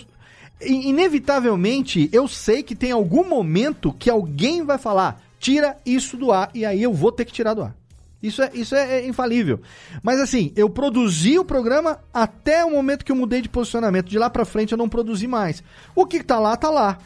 inevitavelmente 0.67 2.09
eu 2.11 2.27
sei 2.27 2.63
que 2.63 2.75
tem 2.75 2.91
algum 2.91 3.27
momento 3.27 3.93
que 3.93 4.09
alguém 4.09 4.63
vai 4.63 4.77
falar: 4.77 5.21
"Tira 5.39 5.77
isso 5.85 6.17
do 6.17 6.31
ar" 6.31 6.49
e 6.53 6.65
aí 6.65 6.81
eu 6.81 6.93
vou 6.93 7.11
ter 7.11 7.25
que 7.25 7.33
tirar 7.33 7.53
do 7.53 7.63
ar. 7.63 7.75
Isso 8.23 8.41
é, 8.41 8.51
isso 8.53 8.73
é, 8.73 8.99
é, 8.99 9.05
infalível. 9.05 9.59
Mas 10.01 10.17
assim, 10.17 10.53
eu 10.55 10.69
produzi 10.69 11.37
o 11.37 11.43
programa 11.43 11.99
até 12.13 12.63
o 12.63 12.71
momento 12.71 13.03
que 13.03 13.11
eu 13.11 13.17
mudei 13.17 13.41
de 13.41 13.49
posicionamento. 13.49 14.07
De 14.07 14.17
lá 14.17 14.29
pra 14.29 14.45
frente 14.45 14.71
eu 14.71 14.77
não 14.77 14.87
produzi 14.87 15.27
mais. 15.27 15.61
O 15.93 16.05
que 16.05 16.23
tá 16.23 16.39
lá, 16.39 16.55
tá 16.55 16.69
lá. 16.69 16.97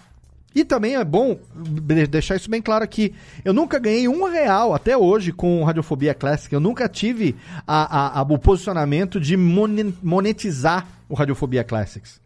E 0.54 0.64
também 0.64 0.96
é 0.96 1.04
bom 1.04 1.40
deixar 2.10 2.36
isso 2.36 2.50
bem 2.50 2.62
claro 2.62 2.84
aqui. 2.84 3.14
Eu 3.44 3.52
nunca 3.52 3.80
ganhei 3.80 4.08
um 4.08 4.24
real 4.30 4.74
até 4.74 4.96
hoje 4.96 5.32
com 5.32 5.64
Radiofobia 5.64 6.14
Classic. 6.14 6.54
Eu 6.54 6.60
nunca 6.60 6.88
tive 6.88 7.36
a, 7.66 8.18
a, 8.18 8.20
a, 8.20 8.22
o 8.22 8.38
posicionamento 8.38 9.20
de 9.20 9.36
monetizar 9.36 10.88
o 11.10 11.16
Radiofobia 11.16 11.64
Classics. 11.64 12.20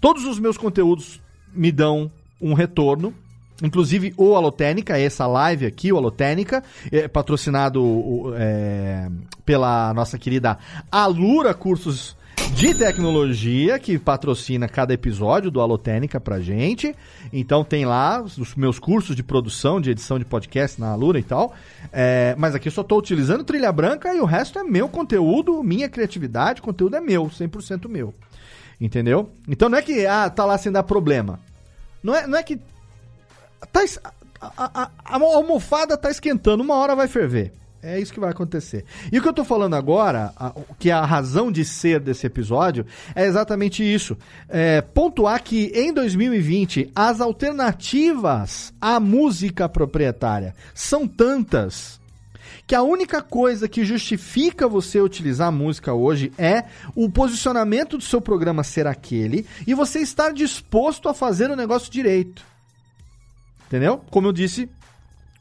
Todos 0.00 0.24
os 0.24 0.38
meus 0.38 0.56
conteúdos 0.56 1.20
me 1.52 1.72
dão 1.72 2.10
um 2.40 2.54
retorno 2.54 3.14
Inclusive 3.62 4.14
o 4.16 4.36
Alotênica, 4.36 4.96
essa 4.98 5.26
live 5.26 5.66
aqui, 5.66 5.92
o 5.92 5.96
Alotênica, 5.96 6.62
é 6.92 7.08
patrocinado 7.08 8.32
é, 8.36 9.08
pela 9.44 9.92
nossa 9.94 10.16
querida 10.16 10.56
Alura 10.92 11.52
Cursos 11.52 12.16
de 12.54 12.72
Tecnologia, 12.72 13.76
que 13.78 13.98
patrocina 13.98 14.68
cada 14.68 14.94
episódio 14.94 15.50
do 15.50 15.60
Alotênica 15.60 16.20
pra 16.20 16.40
gente. 16.40 16.94
Então 17.32 17.64
tem 17.64 17.84
lá 17.84 18.22
os 18.22 18.54
meus 18.54 18.78
cursos 18.78 19.16
de 19.16 19.24
produção, 19.24 19.80
de 19.80 19.90
edição 19.90 20.20
de 20.20 20.24
podcast 20.24 20.80
na 20.80 20.92
Alura 20.92 21.18
e 21.18 21.24
tal. 21.24 21.52
É, 21.92 22.36
mas 22.38 22.54
aqui 22.54 22.68
eu 22.68 22.72
só 22.72 22.82
estou 22.82 22.98
utilizando 22.98 23.42
trilha 23.42 23.72
branca 23.72 24.14
e 24.14 24.20
o 24.20 24.24
resto 24.24 24.58
é 24.60 24.62
meu 24.62 24.88
conteúdo, 24.88 25.64
minha 25.64 25.88
criatividade, 25.88 26.62
conteúdo 26.62 26.94
é 26.94 27.00
meu, 27.00 27.24
100% 27.26 27.88
meu. 27.88 28.14
Entendeu? 28.80 29.30
Então 29.48 29.68
não 29.68 29.78
é 29.78 29.82
que, 29.82 30.06
ah, 30.06 30.30
tá 30.30 30.44
lá 30.44 30.56
sem 30.56 30.70
dar 30.70 30.82
problema. 30.82 31.40
Não 32.02 32.14
é, 32.14 32.26
não 32.26 32.38
é 32.38 32.42
que 32.42 32.60
Tá, 33.72 33.84
a, 34.40 34.82
a, 34.82 34.90
a, 35.04 35.14
almofada 35.16 35.96
tá 35.96 36.10
esquentando, 36.10 36.62
uma 36.62 36.76
hora 36.76 36.94
vai 36.94 37.08
ferver. 37.08 37.52
É 37.80 37.98
isso 38.00 38.12
que 38.12 38.18
vai 38.18 38.30
acontecer. 38.30 38.84
E 39.12 39.18
o 39.18 39.22
que 39.22 39.28
eu 39.28 39.32
tô 39.32 39.44
falando 39.44 39.74
agora, 39.74 40.32
a, 40.36 40.52
que 40.78 40.90
é 40.90 40.92
a 40.92 41.04
razão 41.04 41.50
de 41.50 41.64
ser 41.64 42.00
desse 42.00 42.26
episódio, 42.26 42.84
é 43.14 43.24
exatamente 43.24 43.82
isso. 43.82 44.16
É, 44.48 44.80
pontuar 44.80 45.42
que 45.42 45.70
em 45.74 45.92
2020 45.92 46.90
as 46.94 47.20
alternativas 47.20 48.72
à 48.80 48.98
música 48.98 49.68
proprietária 49.68 50.54
são 50.74 51.06
tantas 51.06 51.97
que 52.68 52.74
a 52.74 52.82
única 52.82 53.22
coisa 53.22 53.66
que 53.66 53.82
justifica 53.82 54.68
você 54.68 55.00
utilizar 55.00 55.48
a 55.48 55.50
música 55.50 55.94
hoje 55.94 56.30
é 56.36 56.64
o 56.94 57.08
posicionamento 57.10 57.96
do 57.96 58.04
seu 58.04 58.20
programa 58.20 58.62
ser 58.62 58.86
aquele 58.86 59.46
e 59.66 59.72
você 59.72 60.00
estar 60.00 60.34
disposto 60.34 61.08
a 61.08 61.14
fazer 61.14 61.50
o 61.50 61.56
negócio 61.56 61.90
direito. 61.90 62.44
Entendeu? 63.66 64.04
Como 64.10 64.28
eu 64.28 64.32
disse, 64.34 64.68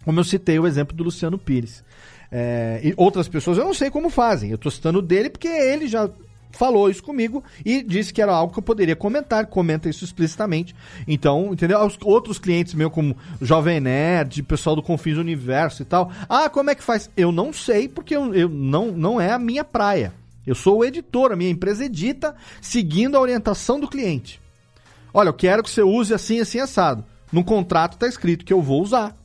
como 0.05 0.21
eu 0.21 0.23
citei 0.23 0.57
o 0.57 0.65
exemplo 0.65 0.95
do 0.95 1.03
Luciano 1.03 1.38
Pires. 1.38 1.84
É, 2.32 2.80
e 2.82 2.93
outras 2.95 3.28
pessoas 3.28 3.57
eu 3.57 3.65
não 3.65 3.73
sei 3.73 3.91
como 3.91 4.09
fazem. 4.09 4.51
Eu 4.51 4.55
estou 4.55 4.71
citando 4.71 5.01
dele 5.01 5.30
porque 5.30 5.49
ele 5.49 5.86
já 5.86 6.09
falou 6.58 6.89
isso 6.89 7.03
comigo 7.03 7.43
e 7.64 7.84
disse 7.84 8.12
que 8.12 8.22
era 8.22 8.34
algo 8.34 8.51
que 8.51 8.60
eu 8.60 8.64
poderia 8.64 8.95
comentar, 8.95 9.45
comenta 9.45 9.88
isso 9.88 10.03
explicitamente. 10.03 10.76
Então, 11.08 11.53
entendeu? 11.53 11.80
Os 11.86 11.97
outros 12.03 12.39
clientes 12.39 12.74
meus, 12.74 12.91
como 12.91 13.16
Jovem 13.41 13.80
Nerd, 13.80 14.41
pessoal 14.43 14.76
do 14.76 14.82
Confins 14.82 15.18
Universo 15.18 15.82
e 15.82 15.86
tal. 15.86 16.12
Ah, 16.28 16.49
como 16.49 16.70
é 16.70 16.76
que 16.76 16.84
faz? 16.84 17.10
Eu 17.16 17.32
não 17.32 17.53
sei, 17.53 17.88
porque 17.88 18.16
eu, 18.16 18.34
eu 18.34 18.49
não, 18.49 18.91
não 18.91 19.22
é 19.22 19.32
a 19.32 19.39
minha 19.39 19.64
praia. 19.64 20.14
Eu 20.45 20.55
sou 20.55 20.80
o 20.80 20.86
editor, 20.86 21.32
a 21.32 21.36
minha 21.36 21.51
empresa 21.51 21.86
edita 21.86 22.36
seguindo 22.62 23.16
a 23.16 23.22
orientação 23.22 23.80
do 23.80 23.88
cliente. 23.88 24.41
Olha, 25.14 25.30
eu 25.30 25.34
quero 25.34 25.62
que 25.62 25.70
você 25.70 25.84
use 25.84 26.14
assim, 26.14 26.39
assim, 26.39 26.60
assado. 26.60 27.03
No 27.32 27.43
contrato 27.43 27.93
está 27.93 28.08
escrito 28.08 28.45
que 28.45 28.53
eu 28.53 28.62
vou 28.62 28.82
usar. 28.82 29.16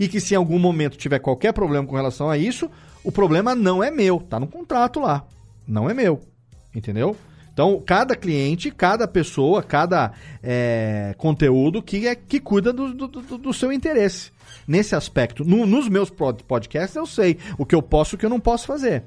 E 0.00 0.08
que 0.08 0.20
se 0.20 0.34
em 0.34 0.36
algum 0.36 0.58
momento 0.58 0.96
tiver 0.96 1.18
qualquer 1.18 1.52
problema 1.52 1.86
com 1.86 1.96
relação 1.96 2.30
a 2.30 2.38
isso, 2.38 2.70
o 3.04 3.12
problema 3.12 3.54
não 3.54 3.82
é 3.82 3.90
meu, 3.90 4.20
tá 4.20 4.40
no 4.40 4.46
contrato 4.46 5.00
lá. 5.00 5.24
Não 5.66 5.90
é 5.90 5.94
meu. 5.94 6.31
Entendeu? 6.74 7.16
Então, 7.52 7.82
cada 7.84 8.16
cliente, 8.16 8.70
cada 8.70 9.06
pessoa, 9.06 9.62
cada 9.62 10.12
é, 10.42 11.14
conteúdo 11.18 11.82
que, 11.82 12.06
é, 12.06 12.14
que 12.14 12.40
cuida 12.40 12.72
do, 12.72 12.94
do, 12.94 13.08
do 13.08 13.52
seu 13.52 13.70
interesse. 13.70 14.32
Nesse 14.66 14.94
aspecto. 14.94 15.44
No, 15.44 15.66
nos 15.66 15.88
meus 15.88 16.10
podcasts 16.10 16.96
eu 16.96 17.04
sei 17.04 17.38
o 17.58 17.66
que 17.66 17.74
eu 17.74 17.82
posso 17.82 18.14
e 18.14 18.16
o 18.16 18.18
que 18.18 18.24
eu 18.24 18.30
não 18.30 18.40
posso 18.40 18.66
fazer. 18.66 19.04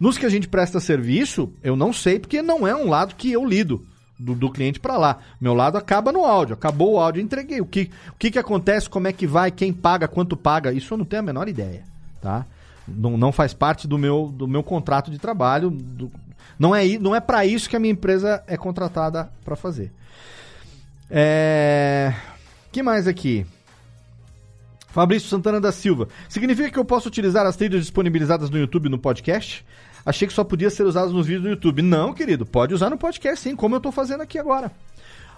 Nos 0.00 0.18
que 0.18 0.26
a 0.26 0.30
gente 0.30 0.48
presta 0.48 0.80
serviço, 0.80 1.52
eu 1.62 1.76
não 1.76 1.92
sei, 1.92 2.18
porque 2.18 2.42
não 2.42 2.66
é 2.66 2.74
um 2.74 2.88
lado 2.88 3.14
que 3.14 3.30
eu 3.30 3.44
lido. 3.44 3.84
Do, 4.18 4.34
do 4.34 4.50
cliente 4.50 4.78
para 4.78 4.98
lá. 4.98 5.18
Meu 5.40 5.54
lado 5.54 5.78
acaba 5.78 6.12
no 6.12 6.26
áudio. 6.26 6.52
Acabou 6.52 6.92
o 6.92 7.00
áudio, 7.00 7.22
entreguei. 7.22 7.58
O 7.58 7.64
que, 7.64 7.90
o 8.10 8.16
que, 8.18 8.30
que 8.30 8.38
acontece, 8.38 8.90
como 8.90 9.08
é 9.08 9.14
que 9.14 9.26
vai, 9.26 9.50
quem 9.50 9.72
paga, 9.72 10.06
quanto 10.06 10.36
paga, 10.36 10.74
isso 10.74 10.92
eu 10.92 10.98
não 10.98 11.06
tenho 11.06 11.20
a 11.20 11.24
menor 11.24 11.48
ideia. 11.48 11.84
Tá? 12.20 12.44
Não, 12.86 13.16
não 13.16 13.32
faz 13.32 13.54
parte 13.54 13.88
do 13.88 13.96
meu, 13.96 14.30
do 14.30 14.46
meu 14.46 14.62
contrato 14.62 15.10
de 15.10 15.18
trabalho, 15.18 15.70
do, 15.70 16.12
não 16.58 16.74
é, 16.74 16.86
não 16.98 17.14
é 17.14 17.20
para 17.20 17.44
isso 17.44 17.68
que 17.68 17.76
a 17.76 17.80
minha 17.80 17.92
empresa 17.92 18.42
é 18.46 18.56
contratada 18.56 19.30
para 19.44 19.56
fazer. 19.56 19.92
É... 21.10 22.14
que 22.70 22.82
mais 22.82 23.08
aqui? 23.08 23.44
Fabrício 24.88 25.28
Santana 25.28 25.60
da 25.60 25.72
Silva. 25.72 26.08
Significa 26.28 26.70
que 26.70 26.78
eu 26.78 26.84
posso 26.84 27.08
utilizar 27.08 27.46
as 27.46 27.56
trilhas 27.56 27.82
disponibilizadas 27.82 28.50
no 28.50 28.58
YouTube 28.58 28.88
no 28.88 28.98
podcast? 28.98 29.64
Achei 30.04 30.26
que 30.26 30.34
só 30.34 30.42
podia 30.42 30.70
ser 30.70 30.84
usadas 30.84 31.12
nos 31.12 31.26
vídeos 31.26 31.44
do 31.44 31.50
YouTube. 31.50 31.82
Não, 31.82 32.12
querido, 32.12 32.44
pode 32.46 32.74
usar 32.74 32.90
no 32.90 32.98
podcast 32.98 33.40
sim, 33.40 33.54
como 33.54 33.74
eu 33.74 33.78
estou 33.78 33.92
fazendo 33.92 34.22
aqui 34.22 34.38
agora. 34.38 34.72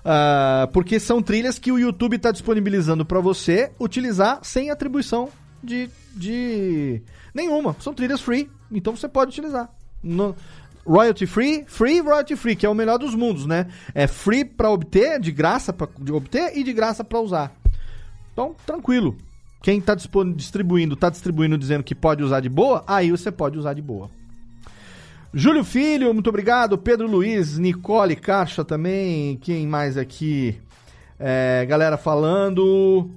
Uh, 0.03 0.67
porque 0.73 0.99
são 0.99 1.23
trilhas 1.23 1.59
que 1.59 1.71
o 1.71 1.79
YouTube 1.79 2.17
está 2.17 2.33
disponibilizando 2.33 3.05
para 3.05 3.21
você 3.21 3.71
utilizar 3.79 4.41
sem 4.43 4.71
atribuição 4.71 5.29
de, 5.63 5.89
de 6.15 7.03
nenhuma. 7.35 7.77
São 7.79 7.95
trilhas 7.95 8.21
free, 8.21 8.51
então 8.71 8.97
você 8.97 9.09
pode 9.09 9.31
utilizar. 9.31 9.71
No, 10.03 10.35
royalty 10.87 11.27
free, 11.27 11.65
free 11.67 12.01
royalty 12.01 12.37
free, 12.37 12.57
que 12.57 12.67
é 12.67 12.69
o 12.69 12.75
melhor 12.75 12.99
dos 12.99 13.15
mundos, 13.15 13.47
né? 13.47 13.67
É 13.95 14.07
free 14.07 14.45
para 14.45 14.71
obter, 14.71 15.21
de 15.21 15.31
graça 15.31 15.73
para 15.73 15.89
obter 16.13 16.57
e 16.57 16.63
de 16.63 16.73
graça 16.73 17.03
para 17.05 17.21
usar. 17.21 17.53
Então, 18.33 18.55
tranquilo. 18.67 19.17
Quem 19.63 19.79
está 19.79 19.95
distribuindo, 19.95 20.95
está 20.95 21.09
distribuindo 21.09 21.57
dizendo 21.57 21.85
que 21.85 21.95
pode 21.95 22.23
usar 22.23 22.41
de 22.41 22.49
boa, 22.49 22.83
aí 22.87 23.11
você 23.11 23.31
pode 23.31 23.57
usar 23.57 23.75
de 23.75 23.83
boa. 23.83 24.11
Júlio 25.33 25.65
Filho, 25.65 26.13
muito 26.13 26.29
obrigado. 26.29 26.77
Pedro 26.77 27.07
Luiz, 27.07 27.57
Nicole 27.57 28.17
Caixa 28.17 28.65
também. 28.65 29.39
Quem 29.39 29.67
mais 29.67 29.97
aqui? 29.97 30.59
É, 31.19 31.65
galera 31.65 31.97
falando. 31.97 33.09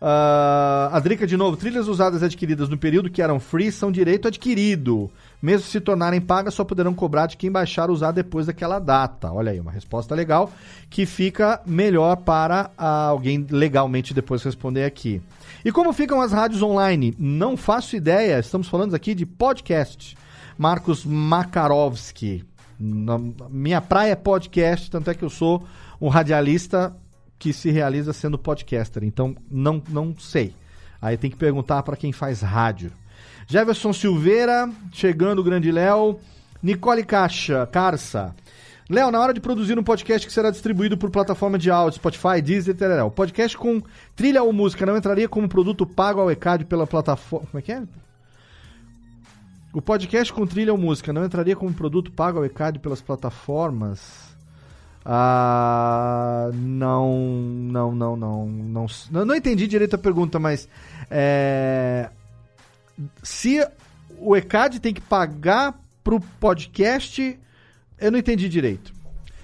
Uh, 0.00 0.92
a 0.92 1.00
Drica 1.02 1.26
de 1.26 1.36
novo. 1.36 1.56
Trilhas 1.56 1.88
usadas 1.88 2.22
e 2.22 2.24
adquiridas 2.24 2.68
no 2.68 2.76
período 2.76 3.10
que 3.10 3.22
eram 3.22 3.40
free 3.40 3.72
são 3.72 3.90
direito 3.90 4.28
adquirido 4.28 5.10
mesmo 5.44 5.68
se 5.68 5.78
tornarem 5.78 6.22
pagas, 6.22 6.54
só 6.54 6.64
poderão 6.64 6.94
cobrar 6.94 7.26
de 7.26 7.36
quem 7.36 7.52
baixar 7.52 7.90
usar 7.90 8.12
depois 8.12 8.46
daquela 8.46 8.78
data. 8.78 9.30
Olha 9.30 9.52
aí, 9.52 9.60
uma 9.60 9.70
resposta 9.70 10.14
legal 10.14 10.50
que 10.88 11.04
fica 11.04 11.60
melhor 11.66 12.16
para 12.16 12.70
alguém 12.78 13.46
legalmente 13.50 14.14
depois 14.14 14.42
responder 14.42 14.84
aqui. 14.84 15.20
E 15.62 15.70
como 15.70 15.92
ficam 15.92 16.22
as 16.22 16.32
rádios 16.32 16.62
online? 16.62 17.14
Não 17.18 17.58
faço 17.58 17.94
ideia, 17.94 18.38
estamos 18.38 18.68
falando 18.68 18.94
aqui 18.94 19.14
de 19.14 19.26
podcast. 19.26 20.16
Marcos 20.56 21.04
Makarovski. 21.04 22.42
minha 23.50 23.82
praia 23.82 24.12
é 24.12 24.16
podcast, 24.16 24.90
tanto 24.90 25.10
é 25.10 25.14
que 25.14 25.26
eu 25.26 25.30
sou 25.30 25.62
um 26.00 26.08
radialista 26.08 26.96
que 27.38 27.52
se 27.52 27.70
realiza 27.70 28.12
sendo 28.12 28.38
podcaster. 28.38 29.04
Então, 29.04 29.36
não, 29.50 29.82
não 29.88 30.16
sei. 30.18 30.54
Aí 31.00 31.16
tem 31.16 31.30
que 31.30 31.36
perguntar 31.36 31.82
para 31.82 31.96
quem 31.96 32.12
faz 32.12 32.40
rádio. 32.40 32.90
Jefferson 33.46 33.92
Silveira, 33.92 34.70
chegando 34.92 35.40
o 35.40 35.44
grande 35.44 35.70
Léo. 35.70 36.18
Nicole 36.62 37.04
Caixa, 37.04 37.66
Carça. 37.66 38.34
Léo, 38.88 39.10
na 39.10 39.20
hora 39.20 39.32
de 39.32 39.40
produzir 39.40 39.78
um 39.78 39.82
podcast 39.82 40.26
que 40.26 40.32
será 40.32 40.50
distribuído 40.50 40.96
por 40.96 41.10
plataforma 41.10 41.58
de 41.58 41.70
áudio, 41.70 41.96
Spotify, 41.96 42.42
Deezer, 42.42 42.74
etc. 42.74 43.10
Podcast 43.14 43.56
com 43.56 43.82
trilha 44.14 44.42
ou 44.42 44.52
música 44.52 44.84
não 44.84 44.96
entraria 44.96 45.28
como 45.28 45.48
produto 45.48 45.86
pago 45.86 46.20
ao 46.20 46.30
ECAD 46.30 46.66
pela 46.66 46.86
plataforma. 46.86 47.46
Como 47.50 47.58
é 47.58 47.62
que 47.62 47.72
é? 47.72 47.82
O 49.72 49.82
podcast 49.82 50.32
com 50.32 50.46
trilha 50.46 50.72
ou 50.72 50.78
música 50.78 51.12
não 51.12 51.24
entraria 51.24 51.56
como 51.56 51.72
produto 51.72 52.12
pago 52.12 52.38
ao 52.38 52.44
ECAD 52.44 52.78
pelas 52.78 53.00
plataformas? 53.00 54.33
Ah, 55.04 56.50
não, 56.54 57.12
não, 57.14 57.94
não, 57.94 58.16
não, 58.16 58.46
não, 58.46 58.86
não, 59.10 59.24
não 59.26 59.34
entendi 59.34 59.66
direito 59.66 59.94
a 59.94 59.98
pergunta, 59.98 60.38
mas 60.38 60.66
é, 61.10 62.08
se 63.22 63.66
o 64.18 64.34
ECAD 64.34 64.80
tem 64.80 64.94
que 64.94 65.02
pagar 65.02 65.78
pro 66.02 66.20
podcast, 66.40 67.38
eu 68.00 68.10
não 68.10 68.18
entendi 68.18 68.48
direito. 68.48 68.94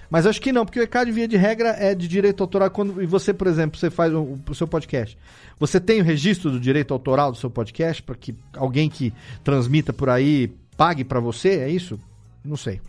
Mas 0.09 0.25
acho 0.25 0.41
que 0.41 0.51
não, 0.51 0.65
porque 0.65 0.79
o 0.79 0.83
ECAD, 0.83 1.09
via 1.11 1.27
de 1.27 1.37
regra, 1.37 1.69
é 1.69 1.95
de 1.95 2.05
direito 2.05 2.43
autoral. 2.43 2.69
Quando, 2.69 3.01
e 3.01 3.05
você, 3.05 3.33
por 3.33 3.47
exemplo, 3.47 3.79
você 3.79 3.89
faz 3.89 4.13
o, 4.13 4.37
o 4.45 4.53
seu 4.55 4.67
podcast. 4.67 5.17
Você 5.57 5.79
tem 5.79 6.01
o 6.01 6.03
registro 6.03 6.51
do 6.51 6.59
direito 6.59 6.93
autoral 6.93 7.31
do 7.31 7.37
seu 7.37 7.49
podcast 7.49 8.03
para 8.03 8.15
que 8.15 8.35
alguém 8.53 8.89
que 8.89 9.13
transmita 9.41 9.93
por 9.93 10.09
aí 10.09 10.51
pague 10.75 11.05
para 11.05 11.21
você? 11.21 11.59
É 11.59 11.69
isso? 11.69 11.97
Não 12.43 12.57
sei. 12.57 12.81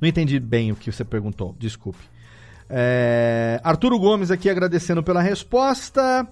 Não 0.00 0.08
entendi 0.08 0.38
bem 0.38 0.72
o 0.72 0.76
que 0.76 0.90
você 0.90 1.04
perguntou, 1.04 1.54
desculpe. 1.58 2.00
É, 2.68 3.60
Arturo 3.62 3.98
Gomes 3.98 4.30
aqui 4.30 4.50
agradecendo 4.50 5.02
pela 5.02 5.22
resposta. 5.22 6.26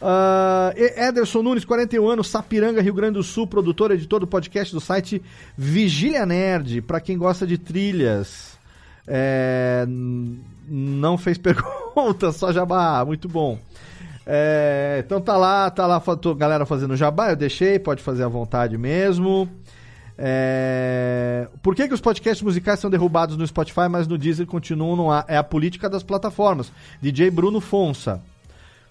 Uh, 0.00 0.76
Ederson 0.76 1.42
Nunes, 1.42 1.64
41 1.64 2.08
anos, 2.08 2.28
Sapiranga, 2.28 2.82
Rio 2.82 2.92
Grande 2.92 3.14
do 3.14 3.22
Sul, 3.22 3.46
produtor, 3.46 3.90
editor 3.90 4.20
do 4.20 4.26
podcast 4.26 4.74
do 4.74 4.80
site 4.80 5.22
Vigília 5.56 6.26
Nerd, 6.26 6.82
para 6.82 7.00
quem 7.00 7.16
gosta 7.16 7.46
de 7.46 7.56
trilhas. 7.56 8.58
É, 9.06 9.86
não 10.68 11.16
fez 11.16 11.38
pergunta, 11.38 12.32
só 12.32 12.52
jabá, 12.52 13.04
muito 13.04 13.28
bom. 13.28 13.58
É, 14.26 15.02
então 15.04 15.20
tá 15.20 15.36
lá, 15.36 15.70
tá 15.70 15.86
lá, 15.86 16.02
galera 16.36 16.64
fazendo 16.64 16.96
jabá, 16.96 17.30
eu 17.30 17.36
deixei, 17.36 17.78
pode 17.78 18.02
fazer 18.02 18.24
à 18.24 18.28
vontade 18.28 18.76
mesmo. 18.76 19.48
É... 20.16 21.48
Por 21.62 21.74
que, 21.74 21.88
que 21.88 21.94
os 21.94 22.00
podcasts 22.00 22.42
musicais 22.42 22.78
são 22.78 22.90
derrubados 22.90 23.36
no 23.36 23.46
Spotify, 23.46 23.88
mas 23.90 24.06
no 24.06 24.16
Deezer 24.16 24.46
continuam 24.46 24.96
no 24.96 25.10
ar? 25.10 25.24
É 25.28 25.36
a 25.36 25.42
política 25.42 25.88
das 25.88 26.02
plataformas. 26.02 26.72
DJ 27.00 27.30
Bruno 27.30 27.60
Fonsa. 27.60 28.22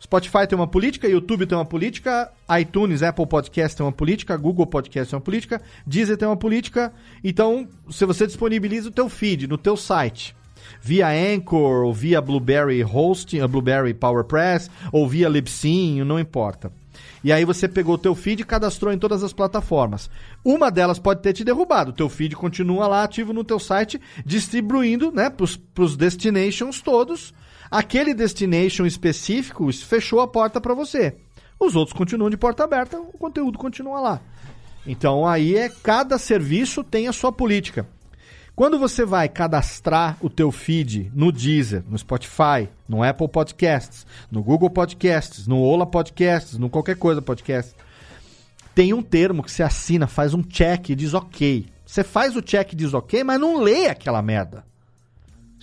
Spotify 0.01 0.45
tem 0.45 0.57
uma 0.57 0.67
política, 0.67 1.07
YouTube 1.07 1.45
tem 1.45 1.57
uma 1.57 1.63
política, 1.63 2.30
iTunes, 2.59 3.01
Apple 3.01 3.26
Podcast 3.26 3.78
tem 3.78 3.86
uma 3.86 3.91
política, 3.91 4.36
Google 4.36 4.67
Podcast 4.67 5.09
tem 5.09 5.17
uma 5.17 5.24
política, 5.24 5.61
Deezer 5.88 6.17
tem 6.17 6.28
uma 6.28 6.36
política. 6.36 6.91
Então, 7.24 7.65
se 7.89 8.05
você 8.05 8.28
disponibiliza 8.28 8.89
o 8.89 8.91
teu 8.91 9.07
feed 9.07 9.47
no 9.47 9.57
teu 9.57 9.78
site, 9.78 10.36
via 10.82 11.07
Anchor, 11.07 11.86
ou 11.86 11.93
via 11.93 12.19
Blueberry 12.19 12.84
Hosting, 12.84 13.47
Blueberry 13.47 13.93
PowerPress, 13.93 14.69
ou 14.91 15.07
via 15.07 15.30
Libsyn, 15.30 16.03
não 16.03 16.19
importa. 16.19 16.69
E 17.24 17.32
aí 17.32 17.45
você 17.45 17.67
pegou 17.67 17.95
o 17.95 17.97
teu 17.97 18.13
feed 18.13 18.41
e 18.41 18.45
cadastrou 18.45 18.91
em 18.91 18.97
todas 18.97 19.24
as 19.24 19.32
plataformas. 19.32 20.09
Uma 20.43 20.69
delas 20.69 20.99
pode 20.99 21.21
ter 21.21 21.34
te 21.34 21.43
derrubado. 21.43 21.91
O 21.91 21.95
teu 21.95 22.09
feed 22.09 22.36
continua 22.36 22.88
lá 22.88 23.03
ativo 23.03 23.32
no 23.32 23.43
teu 23.43 23.59
site, 23.59 24.01
distribuindo 24.26 25.11
né, 25.11 25.30
para 25.30 25.45
os 25.84 25.95
destinations 25.95 26.81
todos 26.81 27.34
Aquele 27.73 28.14
destination 28.14 28.85
específico 28.85 29.68
fechou 29.73 30.22
a 30.22 30.27
porta 30.27 30.61
para 30.61 30.76
você. 30.76 31.15
Os 31.60 31.76
outros 31.76 31.98
continuam 31.98 32.30
de 32.30 32.38
porta 32.38 32.64
aberta, 32.64 32.99
o 32.99 33.18
conteúdo 33.18 33.57
continua 33.57 33.99
lá. 33.99 34.22
Então 34.85 35.26
aí 35.26 35.56
é 35.57 35.69
cada 35.81 36.19
serviço 36.19 36.84
tem 36.84 37.07
a 37.07 37.11
sua 37.11 37.31
política. 37.31 37.88
Quando 38.55 38.77
você 38.77 39.03
vai 39.03 39.27
cadastrar 39.27 40.15
o 40.21 40.30
teu 40.30 40.51
feed 40.51 41.11
no 41.15 41.31
Deezer, 41.31 41.84
no 41.89 41.97
Spotify, 41.97 42.69
no 42.88 43.01
Apple 43.01 43.27
Podcasts, 43.27 44.05
no 44.30 44.43
Google 44.43 44.69
Podcasts, 44.69 45.47
no 45.47 45.59
Ola 45.59 45.88
Podcasts, 45.88 46.59
no 46.59 46.69
qualquer 46.69 46.95
coisa 46.95 47.19
podcast, 47.19 47.73
tem 48.75 48.93
um 48.93 49.01
termo 49.01 49.41
que 49.41 49.51
você 49.51 49.63
assina, 49.63 50.05
faz 50.05 50.35
um 50.35 50.43
check 50.43 50.89
e 50.89 50.95
diz 50.95 51.15
ok. 51.15 51.65
Você 51.84 52.03
faz 52.03 52.35
o 52.35 52.43
check 52.43 52.73
e 52.73 52.75
diz 52.75 52.93
ok, 52.93 53.23
mas 53.23 53.41
não 53.41 53.59
lê 53.59 53.88
aquela 53.88 54.21
merda. 54.21 54.63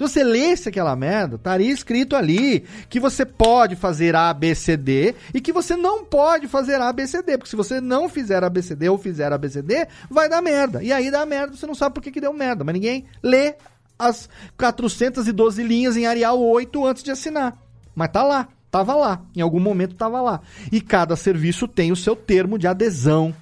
Se 0.00 0.08
você 0.08 0.24
lesse 0.24 0.66
aquela 0.66 0.96
merda, 0.96 1.36
estaria 1.36 1.70
escrito 1.70 2.16
ali 2.16 2.64
que 2.88 2.98
você 2.98 3.26
pode 3.26 3.76
fazer 3.76 4.16
A, 4.16 4.32
B, 4.32 4.54
C, 4.54 4.74
D 4.74 5.14
e 5.34 5.42
que 5.42 5.52
você 5.52 5.76
não 5.76 6.06
pode 6.06 6.48
fazer 6.48 6.80
A, 6.80 6.90
B, 6.90 7.06
C, 7.06 7.22
D. 7.22 7.36
Porque 7.36 7.50
se 7.50 7.56
você 7.56 7.82
não 7.82 8.08
fizer 8.08 8.42
A, 8.42 8.48
B, 8.48 8.62
C, 8.62 8.74
D 8.74 8.88
ou 8.88 8.96
fizer 8.96 9.30
A, 9.30 9.36
B, 9.36 9.50
C, 9.50 9.60
D, 9.60 9.86
vai 10.08 10.26
dar 10.26 10.40
merda. 10.40 10.82
E 10.82 10.90
aí 10.90 11.10
dá 11.10 11.26
merda, 11.26 11.54
você 11.54 11.66
não 11.66 11.74
sabe 11.74 11.94
por 11.94 12.02
que, 12.02 12.10
que 12.10 12.18
deu 12.18 12.32
merda. 12.32 12.64
Mas 12.64 12.72
ninguém 12.72 13.04
lê 13.22 13.56
as 13.98 14.26
412 14.56 15.62
linhas 15.62 15.98
em 15.98 16.06
Arial 16.06 16.40
8 16.40 16.86
antes 16.86 17.02
de 17.02 17.10
assinar. 17.10 17.58
Mas 17.94 18.08
tá 18.08 18.22
lá, 18.22 18.48
tava 18.70 18.94
lá. 18.94 19.20
Em 19.36 19.42
algum 19.42 19.60
momento 19.60 19.96
tava 19.96 20.22
lá. 20.22 20.40
E 20.72 20.80
cada 20.80 21.14
serviço 21.14 21.68
tem 21.68 21.92
o 21.92 21.96
seu 21.96 22.16
termo 22.16 22.58
de 22.58 22.66
adesão 22.66 23.34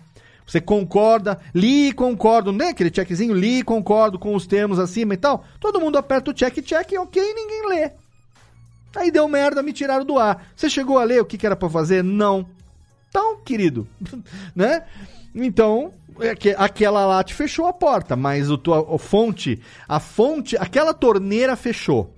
você 0.49 0.63
concorda, 0.63 1.39
li 1.55 1.89
e 1.89 1.93
concordo, 1.93 2.51
né? 2.53 2.69
Aquele 2.69 2.91
checkzinho, 2.91 3.35
li 3.35 3.59
e 3.59 3.63
concordo 3.63 4.19
com 4.19 4.35
os 4.35 4.47
termos 4.47 4.79
acima 4.79 5.13
e 5.13 5.17
tal. 5.19 5.45
Todo 5.61 5.79
mundo 5.79 5.99
aperta 5.99 6.31
o 6.31 6.35
check, 6.35 6.63
check, 6.63 6.93
ok, 6.99 7.23
ninguém 7.35 7.69
lê. 7.69 7.91
Aí 8.97 9.11
deu 9.11 9.29
merda, 9.29 9.63
me 9.63 9.75
tiraram 9.75 10.07
do 10.07 10.19
ar. 10.19 10.49
Você 10.57 10.71
chegou 10.71 10.99
a 10.99 11.05
ler 11.05 11.21
o 11.21 11.27
que, 11.27 11.37
que 11.37 11.45
era 11.45 11.55
para 11.55 11.69
fazer? 11.69 12.03
Não. 12.03 12.47
Então, 13.11 13.37
querido, 13.45 13.87
né? 14.57 14.85
Então, 15.35 15.93
é 16.19 16.31
aquela 16.57 17.05
lá 17.05 17.23
te 17.23 17.35
fechou 17.35 17.67
a 17.67 17.73
porta, 17.73 18.17
mas 18.17 18.51
o 18.51 18.57
tua 18.57 18.95
a 18.95 18.99
fonte, 18.99 19.61
a 19.87 20.01
fonte, 20.01 20.57
aquela 20.57 20.95
torneira 20.95 21.57
fechou. 21.57 22.15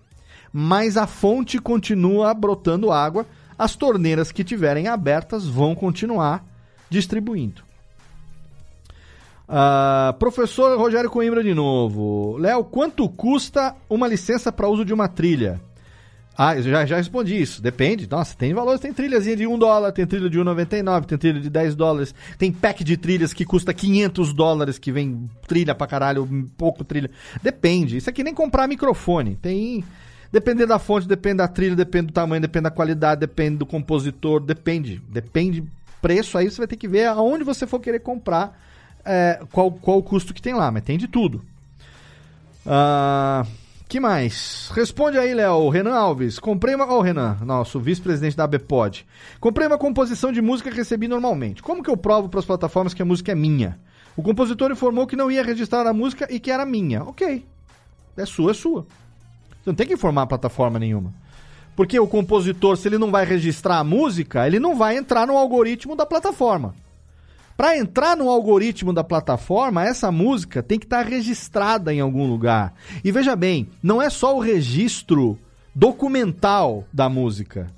Mas 0.52 0.96
a 0.96 1.08
fonte 1.08 1.58
continua 1.58 2.32
brotando 2.32 2.92
água. 2.92 3.26
As 3.58 3.74
torneiras 3.74 4.30
que 4.30 4.44
tiverem 4.44 4.86
abertas 4.86 5.46
vão 5.46 5.74
continuar 5.74 6.44
distribuindo. 6.88 7.69
Uh, 9.50 10.12
professor 10.12 10.78
Rogério 10.78 11.10
Coimbra 11.10 11.42
de 11.42 11.52
novo. 11.52 12.36
Léo, 12.38 12.62
quanto 12.62 13.08
custa 13.08 13.74
uma 13.88 14.06
licença 14.06 14.52
para 14.52 14.68
uso 14.68 14.84
de 14.84 14.94
uma 14.94 15.08
trilha? 15.08 15.60
Ah, 16.38 16.54
eu 16.54 16.62
já, 16.62 16.86
já 16.86 16.96
respondi 16.96 17.42
isso. 17.42 17.60
Depende. 17.60 18.08
Nossa, 18.08 18.36
tem 18.36 18.54
valores. 18.54 18.80
Tem 18.80 18.92
trilhazinha 18.92 19.34
de 19.34 19.48
1 19.48 19.58
dólar, 19.58 19.90
tem 19.90 20.06
trilha 20.06 20.30
de 20.30 20.38
1,99, 20.38 21.04
tem 21.04 21.18
trilha 21.18 21.40
de 21.40 21.50
10 21.50 21.74
dólares. 21.74 22.14
Tem 22.38 22.52
pack 22.52 22.84
de 22.84 22.96
trilhas 22.96 23.32
que 23.32 23.44
custa 23.44 23.74
500 23.74 24.32
dólares, 24.32 24.78
que 24.78 24.92
vem 24.92 25.28
trilha 25.48 25.74
pra 25.74 25.88
caralho, 25.88 26.28
pouco 26.56 26.84
trilha. 26.84 27.10
Depende. 27.42 27.96
Isso 27.96 28.08
aqui 28.08 28.22
nem 28.22 28.32
comprar 28.32 28.68
microfone. 28.68 29.36
Tem... 29.42 29.84
Depende 30.32 30.64
da 30.64 30.78
fonte, 30.78 31.08
depende 31.08 31.38
da 31.38 31.48
trilha, 31.48 31.74
depende 31.74 32.06
do 32.06 32.12
tamanho, 32.12 32.40
depende 32.40 32.62
da 32.62 32.70
qualidade, 32.70 33.18
depende 33.18 33.56
do 33.56 33.66
compositor, 33.66 34.38
depende. 34.38 35.02
Depende 35.08 35.64
preço 36.00 36.38
aí, 36.38 36.48
você 36.48 36.58
vai 36.58 36.68
ter 36.68 36.76
que 36.76 36.86
ver 36.86 37.06
aonde 37.06 37.42
você 37.42 37.66
for 37.66 37.80
querer 37.80 37.98
comprar 37.98 38.69
é, 39.04 39.40
qual, 39.52 39.70
qual 39.72 39.98
o 39.98 40.02
custo 40.02 40.34
que 40.34 40.42
tem 40.42 40.54
lá, 40.54 40.70
mas 40.70 40.82
tem 40.82 40.98
de 40.98 41.08
tudo. 41.08 41.42
Uh, 42.66 43.46
que 43.88 43.98
mais? 43.98 44.70
Responde 44.72 45.18
aí, 45.18 45.34
Léo. 45.34 45.68
Renan 45.68 45.94
Alves. 45.94 46.38
Comprei 46.38 46.74
uma. 46.74 46.86
Ó, 46.86 46.98
oh, 46.98 47.00
Renan, 47.00 47.38
nosso 47.44 47.80
vice-presidente 47.80 48.36
da 48.36 48.44
ABPOD. 48.44 49.04
Comprei 49.40 49.66
uma 49.66 49.78
composição 49.78 50.30
de 50.32 50.40
música 50.40 50.70
que 50.70 50.76
recebi 50.76 51.08
normalmente. 51.08 51.62
Como 51.62 51.82
que 51.82 51.90
eu 51.90 51.96
provo 51.96 52.28
para 52.28 52.38
as 52.38 52.46
plataformas 52.46 52.94
que 52.94 53.02
a 53.02 53.04
música 53.04 53.32
é 53.32 53.34
minha? 53.34 53.78
O 54.16 54.22
compositor 54.22 54.70
informou 54.70 55.06
que 55.06 55.16
não 55.16 55.30
ia 55.30 55.42
registrar 55.42 55.86
a 55.86 55.92
música 55.92 56.28
e 56.30 56.38
que 56.38 56.50
era 56.50 56.64
minha. 56.64 57.02
Ok. 57.02 57.44
É 58.16 58.26
sua, 58.26 58.52
é 58.52 58.54
sua. 58.54 58.82
Você 58.82 59.70
não 59.70 59.74
tem 59.74 59.86
que 59.86 59.94
informar 59.94 60.22
a 60.22 60.26
plataforma 60.26 60.78
nenhuma. 60.78 61.12
Porque 61.74 61.98
o 61.98 62.06
compositor, 62.06 62.76
se 62.76 62.86
ele 62.86 62.98
não 62.98 63.10
vai 63.10 63.24
registrar 63.24 63.78
a 63.78 63.84
música, 63.84 64.46
ele 64.46 64.60
não 64.60 64.76
vai 64.76 64.96
entrar 64.96 65.26
no 65.26 65.36
algoritmo 65.36 65.96
da 65.96 66.04
plataforma. 66.04 66.74
Para 67.60 67.76
entrar 67.76 68.16
no 68.16 68.30
algoritmo 68.30 68.90
da 68.90 69.04
plataforma, 69.04 69.84
essa 69.84 70.10
música 70.10 70.62
tem 70.62 70.78
que 70.78 70.86
estar 70.86 71.04
tá 71.04 71.10
registrada 71.10 71.92
em 71.92 72.00
algum 72.00 72.26
lugar. 72.26 72.72
E 73.04 73.12
veja 73.12 73.36
bem, 73.36 73.68
não 73.82 74.00
é 74.00 74.08
só 74.08 74.34
o 74.34 74.40
registro 74.40 75.38
documental 75.74 76.86
da 76.90 77.06
música. 77.10 77.70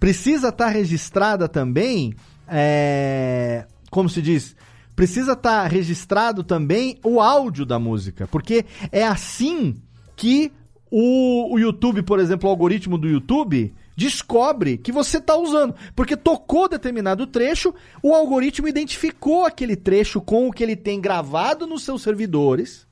Precisa 0.00 0.48
estar 0.48 0.64
tá 0.64 0.70
registrada 0.72 1.48
também, 1.48 2.16
é, 2.48 3.66
como 3.92 4.08
se 4.08 4.20
diz, 4.20 4.56
precisa 4.96 5.34
estar 5.34 5.62
tá 5.62 5.68
registrado 5.68 6.42
também 6.42 6.98
o 7.04 7.20
áudio 7.20 7.64
da 7.64 7.78
música, 7.78 8.26
porque 8.26 8.64
é 8.90 9.06
assim 9.06 9.76
que 10.16 10.50
o, 10.90 11.54
o 11.54 11.60
YouTube, 11.60 12.02
por 12.02 12.18
exemplo, 12.18 12.48
o 12.48 12.50
algoritmo 12.50 12.98
do 12.98 13.06
YouTube 13.06 13.72
descobre 13.96 14.76
que 14.76 14.92
você 14.92 15.16
está 15.16 15.34
usando. 15.36 15.74
Porque 15.94 16.16
tocou 16.16 16.68
determinado 16.68 17.26
trecho, 17.26 17.74
o 18.02 18.14
algoritmo 18.14 18.68
identificou 18.68 19.44
aquele 19.44 19.74
trecho 19.74 20.20
com 20.20 20.46
o 20.46 20.52
que 20.52 20.62
ele 20.62 20.76
tem 20.76 21.00
gravado 21.00 21.66
nos 21.66 21.82
seus 21.82 22.02
servidores 22.02 22.86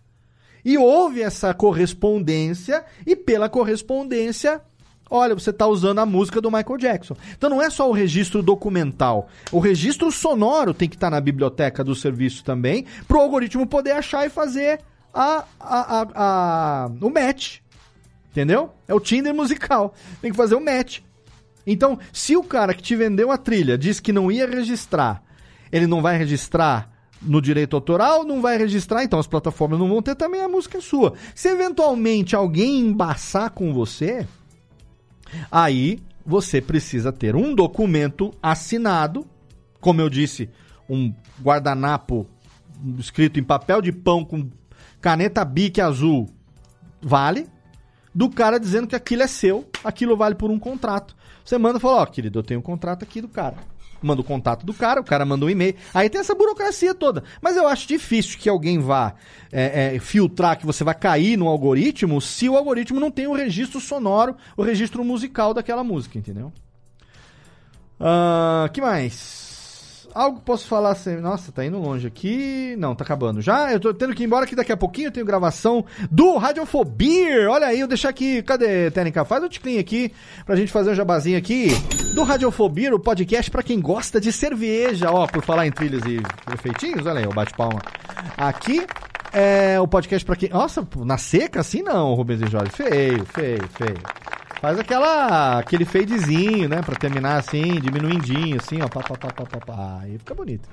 e 0.64 0.78
houve 0.78 1.20
essa 1.20 1.52
correspondência 1.52 2.84
e 3.06 3.14
pela 3.14 3.48
correspondência 3.48 4.62
Olha, 5.10 5.34
você 5.34 5.50
está 5.50 5.66
usando 5.66 5.98
a 5.98 6.06
música 6.06 6.40
do 6.40 6.50
Michael 6.50 6.78
Jackson. 6.78 7.14
Então 7.36 7.50
não 7.50 7.62
é 7.62 7.68
só 7.68 7.88
o 7.88 7.92
registro 7.92 8.42
documental. 8.42 9.28
O 9.52 9.58
registro 9.58 10.10
sonoro 10.10 10.72
tem 10.72 10.88
que 10.88 10.96
estar 10.96 11.08
tá 11.08 11.10
na 11.10 11.20
biblioteca 11.20 11.84
do 11.84 11.94
serviço 11.94 12.42
também, 12.42 12.86
para 13.06 13.18
o 13.18 13.20
algoritmo 13.20 13.66
poder 13.66 13.92
achar 13.92 14.26
e 14.26 14.30
fazer 14.30 14.80
a, 15.12 15.44
a, 15.60 16.06
a, 16.14 16.90
o 17.00 17.10
match. 17.10 17.58
Entendeu? 18.34 18.72
É 18.88 18.92
o 18.92 18.98
Tinder 18.98 19.32
musical. 19.32 19.94
Tem 20.20 20.32
que 20.32 20.36
fazer 20.36 20.56
o 20.56 20.58
um 20.58 20.64
match. 20.64 20.98
Então, 21.64 21.96
se 22.12 22.36
o 22.36 22.42
cara 22.42 22.74
que 22.74 22.82
te 22.82 22.96
vendeu 22.96 23.30
a 23.30 23.38
trilha 23.38 23.78
disse 23.78 24.02
que 24.02 24.12
não 24.12 24.30
ia 24.30 24.44
registrar, 24.44 25.22
ele 25.70 25.86
não 25.86 26.02
vai 26.02 26.18
registrar 26.18 26.90
no 27.22 27.40
direito 27.40 27.76
autoral, 27.76 28.24
não 28.24 28.42
vai 28.42 28.58
registrar, 28.58 29.04
então 29.04 29.20
as 29.20 29.28
plataformas 29.28 29.78
não 29.78 29.88
vão 29.88 30.02
ter 30.02 30.16
também 30.16 30.40
a 30.40 30.48
música 30.48 30.80
sua. 30.80 31.14
Se 31.32 31.48
eventualmente 31.48 32.34
alguém 32.34 32.80
embaçar 32.80 33.50
com 33.50 33.72
você, 33.72 34.26
aí 35.48 36.00
você 36.26 36.60
precisa 36.60 37.12
ter 37.12 37.36
um 37.36 37.54
documento 37.54 38.34
assinado, 38.42 39.24
como 39.80 40.00
eu 40.00 40.10
disse, 40.10 40.50
um 40.90 41.14
guardanapo 41.40 42.26
escrito 42.98 43.38
em 43.38 43.44
papel 43.44 43.80
de 43.80 43.92
pão 43.92 44.24
com 44.24 44.50
caneta 45.00 45.44
bique 45.44 45.80
azul, 45.80 46.28
vale 47.00 47.53
do 48.14 48.30
cara 48.30 48.60
dizendo 48.60 48.86
que 48.86 48.94
aquilo 48.94 49.22
é 49.22 49.26
seu, 49.26 49.68
aquilo 49.82 50.16
vale 50.16 50.34
por 50.34 50.50
um 50.50 50.58
contrato. 50.58 51.16
Você 51.44 51.58
manda 51.58 51.78
e 51.78 51.80
fala, 51.80 51.98
ó, 51.98 52.02
oh, 52.02 52.06
querido, 52.06 52.38
eu 52.38 52.42
tenho 52.42 52.60
um 52.60 52.62
contrato 52.62 53.02
aqui 53.02 53.20
do 53.20 53.28
cara. 53.28 53.56
Manda 54.00 54.20
o 54.20 54.24
contato 54.24 54.66
do 54.66 54.74
cara, 54.74 55.00
o 55.00 55.04
cara 55.04 55.24
manda 55.24 55.46
um 55.46 55.50
e-mail. 55.50 55.74
Aí 55.92 56.10
tem 56.10 56.20
essa 56.20 56.34
burocracia 56.34 56.94
toda. 56.94 57.24
Mas 57.40 57.56
eu 57.56 57.66
acho 57.66 57.88
difícil 57.88 58.38
que 58.38 58.48
alguém 58.48 58.78
vá 58.78 59.14
é, 59.50 59.94
é, 59.94 59.98
filtrar 59.98 60.58
que 60.58 60.66
você 60.66 60.84
vai 60.84 60.94
cair 60.94 61.38
no 61.38 61.48
algoritmo 61.48 62.20
se 62.20 62.48
o 62.48 62.56
algoritmo 62.56 63.00
não 63.00 63.10
tem 63.10 63.26
o 63.26 63.32
registro 63.32 63.80
sonoro, 63.80 64.36
o 64.56 64.62
registro 64.62 65.02
musical 65.02 65.54
daquela 65.54 65.82
música, 65.82 66.18
entendeu? 66.18 66.52
Uh, 67.98 68.70
que 68.72 68.80
mais? 68.80 69.43
Algo 70.14 70.40
posso 70.40 70.66
falar 70.68 70.92
assim. 70.92 71.16
Nossa, 71.16 71.50
tá 71.50 71.64
indo 71.64 71.78
longe 71.78 72.06
aqui. 72.06 72.76
Não, 72.78 72.94
tá 72.94 73.04
acabando 73.04 73.42
já. 73.42 73.72
Eu 73.72 73.80
tô 73.80 73.92
tendo 73.92 74.14
que 74.14 74.22
ir 74.22 74.26
embora 74.26 74.46
que 74.46 74.54
daqui 74.54 74.72
a 74.72 74.76
pouquinho 74.76 75.08
eu 75.08 75.12
tenho 75.12 75.26
gravação 75.26 75.84
do 76.10 76.36
Radiofobia. 76.36 77.50
Olha 77.50 77.66
aí, 77.66 77.80
eu 77.80 77.88
deixar 77.88 78.10
aqui. 78.10 78.42
Cadê, 78.42 78.90
Técnica? 78.90 79.24
Faz 79.24 79.42
o 79.42 79.48
ticlin 79.48 79.78
aqui 79.78 80.12
pra 80.46 80.56
gente 80.56 80.70
fazer 80.70 80.90
um 80.90 80.94
jabazinho 80.94 81.36
aqui 81.36 81.68
do 82.14 82.22
Radiofobia, 82.22 82.94
o 82.94 83.00
podcast 83.00 83.50
pra 83.50 83.62
quem 83.62 83.80
gosta 83.80 84.20
de 84.20 84.30
cerveja. 84.30 85.10
Ó, 85.10 85.26
por 85.26 85.42
falar 85.42 85.66
em 85.66 85.72
trilhas 85.72 86.02
e 86.04 86.20
efeitinhos, 86.52 87.06
olha 87.06 87.20
aí, 87.20 87.26
o 87.26 87.34
bate-palma. 87.34 87.80
Aqui 88.36 88.86
é 89.32 89.80
o 89.80 89.88
podcast 89.88 90.24
pra 90.24 90.36
quem. 90.36 90.48
Nossa, 90.48 90.86
na 90.98 91.18
seca 91.18 91.60
assim 91.60 91.82
não, 91.82 92.14
Rubens 92.14 92.40
e 92.40 92.46
Jorge. 92.46 92.70
Feio, 92.70 93.24
feio, 93.26 93.68
feio. 93.76 93.98
Faz 94.64 94.78
aquela, 94.78 95.58
aquele 95.58 95.84
fadezinho, 95.84 96.70
né? 96.70 96.80
Pra 96.80 96.96
terminar 96.96 97.36
assim, 97.36 97.78
diminuindinho, 97.82 98.56
assim, 98.56 98.80
ó. 98.80 98.88
Pá, 98.88 99.02
pá, 99.02 99.14
pá, 99.14 99.30
pá, 99.30 99.44
pá, 99.44 99.58
pá. 99.60 99.98
Aí 100.00 100.16
fica 100.16 100.34
bonito. 100.34 100.66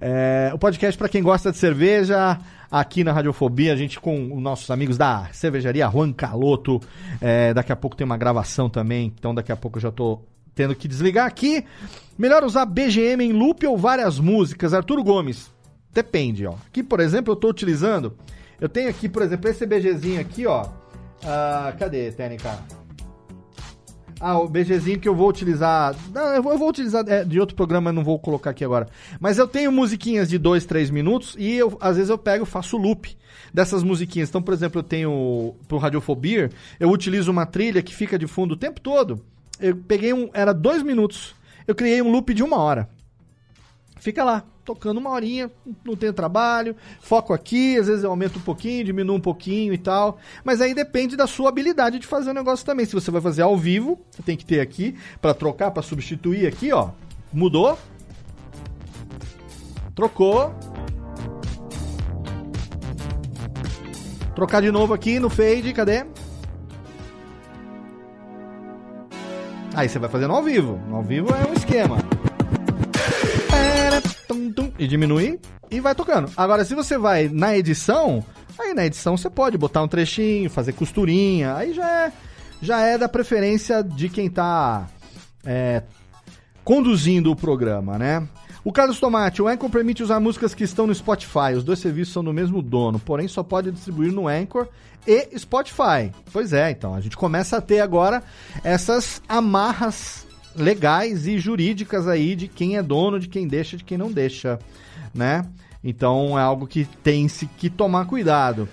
É, 0.00 0.52
o 0.54 0.58
podcast 0.58 0.96
para 0.96 1.08
quem 1.08 1.24
gosta 1.24 1.50
de 1.50 1.58
cerveja, 1.58 2.38
aqui 2.70 3.02
na 3.02 3.12
Radiofobia, 3.12 3.72
a 3.72 3.76
gente 3.76 3.98
com 3.98 4.32
os 4.32 4.40
nossos 4.40 4.70
amigos 4.70 4.96
da 4.96 5.28
cervejaria 5.32 5.90
Juan 5.90 6.12
Caloto. 6.12 6.80
É, 7.20 7.52
daqui 7.52 7.72
a 7.72 7.74
pouco 7.74 7.96
tem 7.96 8.04
uma 8.04 8.16
gravação 8.16 8.70
também, 8.70 9.12
então 9.18 9.34
daqui 9.34 9.50
a 9.50 9.56
pouco 9.56 9.78
eu 9.78 9.82
já 9.82 9.90
tô 9.90 10.20
tendo 10.54 10.76
que 10.76 10.86
desligar 10.86 11.26
aqui. 11.26 11.64
Melhor 12.16 12.44
usar 12.44 12.64
BGM 12.64 13.24
em 13.24 13.32
loop 13.32 13.66
ou 13.66 13.76
várias 13.76 14.20
músicas? 14.20 14.72
Arthur 14.72 15.02
Gomes. 15.02 15.50
Depende, 15.92 16.46
ó. 16.46 16.54
Aqui, 16.68 16.80
por 16.80 17.00
exemplo, 17.00 17.32
eu 17.32 17.36
tô 17.36 17.48
utilizando. 17.48 18.16
Eu 18.60 18.68
tenho 18.68 18.88
aqui, 18.88 19.08
por 19.08 19.20
exemplo, 19.20 19.50
esse 19.50 19.66
BGzinho 19.66 20.20
aqui, 20.20 20.46
ó. 20.46 20.62
Uh, 20.62 21.76
cadê, 21.76 22.12
Técnica? 22.12 22.81
Ah, 24.24 24.38
o 24.38 24.48
BGzinho 24.48 25.00
que 25.00 25.08
eu 25.08 25.16
vou 25.16 25.28
utilizar. 25.28 25.96
Não, 26.14 26.28
eu 26.32 26.40
vou, 26.40 26.52
eu 26.52 26.68
utilizar 26.68 27.04
é, 27.08 27.24
de 27.24 27.40
outro 27.40 27.56
programa, 27.56 27.92
não 27.92 28.04
vou 28.04 28.16
colocar 28.20 28.50
aqui 28.50 28.64
agora. 28.64 28.86
Mas 29.18 29.36
eu 29.36 29.48
tenho 29.48 29.72
musiquinhas 29.72 30.28
de 30.28 30.38
2, 30.38 30.64
3 30.64 30.90
minutos 30.90 31.34
e 31.36 31.54
eu, 31.54 31.76
às 31.80 31.96
vezes 31.96 32.08
eu 32.08 32.16
pego 32.16 32.44
faço 32.44 32.76
loop 32.76 33.16
dessas 33.52 33.82
musiquinhas. 33.82 34.28
Então, 34.28 34.40
por 34.40 34.54
exemplo, 34.54 34.78
eu 34.78 34.84
tenho 34.84 35.56
pro 35.66 35.76
Radiofobia, 35.76 36.50
eu 36.78 36.88
utilizo 36.88 37.32
uma 37.32 37.44
trilha 37.44 37.82
que 37.82 37.92
fica 37.92 38.16
de 38.16 38.28
fundo 38.28 38.52
o 38.52 38.56
tempo 38.56 38.80
todo. 38.80 39.20
Eu 39.60 39.74
peguei 39.74 40.12
um. 40.12 40.30
Era 40.32 40.52
dois 40.52 40.84
minutos. 40.84 41.34
Eu 41.66 41.74
criei 41.74 42.00
um 42.00 42.10
loop 42.10 42.32
de 42.32 42.44
uma 42.44 42.58
hora. 42.58 42.88
Fica 44.02 44.24
lá, 44.24 44.42
tocando 44.64 44.98
uma 44.98 45.10
horinha, 45.10 45.48
não 45.84 45.94
tem 45.94 46.12
trabalho, 46.12 46.74
foco 47.00 47.32
aqui, 47.32 47.78
às 47.78 47.86
vezes 47.86 48.02
eu 48.02 48.10
aumento 48.10 48.40
um 48.40 48.42
pouquinho, 48.42 48.84
diminuo 48.84 49.16
um 49.16 49.20
pouquinho 49.20 49.72
e 49.72 49.78
tal. 49.78 50.18
Mas 50.42 50.60
aí 50.60 50.74
depende 50.74 51.16
da 51.16 51.28
sua 51.28 51.48
habilidade 51.48 52.00
de 52.00 52.06
fazer 52.06 52.30
o 52.30 52.34
negócio 52.34 52.66
também. 52.66 52.84
Se 52.84 52.94
você 52.94 53.12
vai 53.12 53.20
fazer 53.20 53.42
ao 53.42 53.56
vivo, 53.56 54.00
você 54.10 54.20
tem 54.20 54.36
que 54.36 54.44
ter 54.44 54.58
aqui 54.58 54.98
para 55.20 55.32
trocar, 55.32 55.70
para 55.70 55.84
substituir 55.84 56.48
aqui, 56.48 56.72
ó. 56.72 56.90
Mudou. 57.32 57.78
Trocou. 59.94 60.52
Trocar 64.34 64.62
de 64.62 64.72
novo 64.72 64.92
aqui 64.92 65.20
no 65.20 65.30
fade, 65.30 65.72
cadê? 65.72 66.04
Aí 69.74 69.88
você 69.88 70.00
vai 70.00 70.10
fazendo 70.10 70.32
ao 70.34 70.42
vivo. 70.42 70.80
Ao 70.90 71.04
vivo 71.04 71.32
é 71.32 71.48
um 71.48 71.52
esquema 71.52 72.11
e 74.78 74.86
diminui 74.86 75.38
e 75.70 75.80
vai 75.80 75.94
tocando. 75.94 76.30
Agora, 76.36 76.64
se 76.64 76.74
você 76.74 76.98
vai 76.98 77.28
na 77.28 77.56
edição, 77.56 78.24
aí 78.58 78.74
na 78.74 78.86
edição 78.86 79.16
você 79.16 79.30
pode 79.30 79.56
botar 79.56 79.82
um 79.82 79.88
trechinho, 79.88 80.50
fazer 80.50 80.72
costurinha, 80.72 81.54
aí 81.54 81.72
já 81.72 81.90
é, 82.06 82.12
já 82.60 82.80
é 82.80 82.98
da 82.98 83.08
preferência 83.08 83.82
de 83.82 84.08
quem 84.08 84.28
tá 84.28 84.86
é, 85.44 85.82
conduzindo 86.64 87.30
o 87.30 87.36
programa, 87.36 87.98
né? 87.98 88.26
O 88.64 88.72
Carlos 88.72 89.00
Tomate, 89.00 89.42
o 89.42 89.48
Anchor 89.48 89.68
permite 89.68 90.04
usar 90.04 90.20
músicas 90.20 90.54
que 90.54 90.62
estão 90.62 90.86
no 90.86 90.94
Spotify. 90.94 91.54
Os 91.56 91.64
dois 91.64 91.80
serviços 91.80 92.14
são 92.14 92.22
do 92.22 92.32
mesmo 92.32 92.62
dono, 92.62 92.98
porém 93.00 93.26
só 93.26 93.42
pode 93.42 93.72
distribuir 93.72 94.12
no 94.12 94.28
Anchor 94.28 94.68
e 95.04 95.36
Spotify. 95.36 96.12
Pois 96.32 96.52
é, 96.52 96.70
então 96.70 96.94
a 96.94 97.00
gente 97.00 97.16
começa 97.16 97.56
a 97.56 97.60
ter 97.60 97.80
agora 97.80 98.22
essas 98.62 99.20
amarras 99.28 100.24
legais 100.56 101.26
e 101.26 101.38
jurídicas 101.38 102.06
aí 102.06 102.34
de 102.34 102.48
quem 102.48 102.76
é 102.76 102.82
dono, 102.82 103.18
de 103.18 103.28
quem 103.28 103.46
deixa, 103.46 103.76
de 103.76 103.84
quem 103.84 103.98
não 103.98 104.10
deixa, 104.10 104.58
né? 105.14 105.44
Então 105.82 106.38
é 106.38 106.42
algo 106.42 106.66
que 106.66 106.84
tem-se 107.02 107.46
que 107.46 107.68
tomar 107.68 108.06
cuidado. 108.06 108.68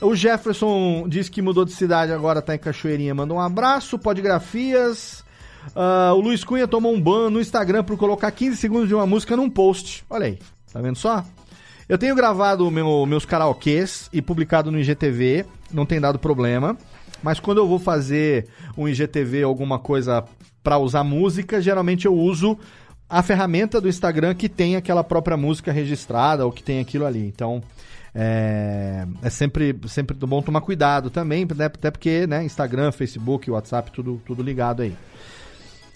O 0.00 0.14
Jefferson 0.14 1.06
diz 1.08 1.28
que 1.28 1.40
mudou 1.40 1.64
de 1.64 1.72
cidade, 1.72 2.12
agora 2.12 2.42
tá 2.42 2.54
em 2.54 2.58
Cachoeirinha. 2.58 3.14
Manda 3.14 3.34
um 3.34 3.40
abraço, 3.40 3.98
podgrafias. 3.98 5.24
Uh, 5.68 6.14
o 6.14 6.20
Luiz 6.20 6.42
Cunha 6.42 6.66
tomou 6.66 6.92
um 6.92 7.00
ban 7.00 7.30
no 7.30 7.40
Instagram 7.40 7.84
por 7.84 7.96
colocar 7.96 8.30
15 8.32 8.56
segundos 8.56 8.88
de 8.88 8.94
uma 8.94 9.06
música 9.06 9.36
num 9.36 9.48
post. 9.48 10.04
Olha 10.10 10.26
aí, 10.26 10.38
tá 10.72 10.80
vendo 10.80 10.96
só? 10.96 11.24
Eu 11.88 11.98
tenho 11.98 12.16
gravado 12.16 12.68
meu, 12.70 13.06
meus 13.06 13.24
karaokês 13.24 14.08
e 14.12 14.20
publicado 14.20 14.72
no 14.72 14.80
IGTV, 14.80 15.44
não 15.72 15.86
tem 15.86 16.00
dado 16.00 16.18
problema. 16.18 16.76
Mas 17.22 17.38
quando 17.38 17.58
eu 17.58 17.68
vou 17.68 17.78
fazer 17.78 18.48
um 18.76 18.88
IGTV, 18.88 19.44
alguma 19.44 19.78
coisa 19.78 20.24
para 20.62 20.78
usar 20.78 21.04
música, 21.04 21.60
geralmente 21.60 22.06
eu 22.06 22.14
uso 22.14 22.58
a 23.08 23.22
ferramenta 23.22 23.80
do 23.80 23.88
Instagram 23.88 24.34
que 24.34 24.48
tem 24.48 24.76
aquela 24.76 25.04
própria 25.04 25.36
música 25.36 25.70
registrada 25.70 26.46
ou 26.46 26.52
que 26.52 26.62
tem 26.62 26.80
aquilo 26.80 27.04
ali. 27.04 27.26
Então, 27.26 27.62
é, 28.14 29.06
é 29.22 29.30
sempre, 29.30 29.78
sempre 29.86 30.16
bom 30.16 30.40
tomar 30.42 30.60
cuidado 30.60 31.10
também, 31.10 31.46
né? 31.54 31.66
até 31.66 31.90
porque 31.90 32.26
né, 32.26 32.44
Instagram, 32.44 32.92
Facebook, 32.92 33.50
WhatsApp, 33.50 33.90
tudo, 33.90 34.20
tudo 34.24 34.42
ligado 34.42 34.82
aí. 34.82 34.96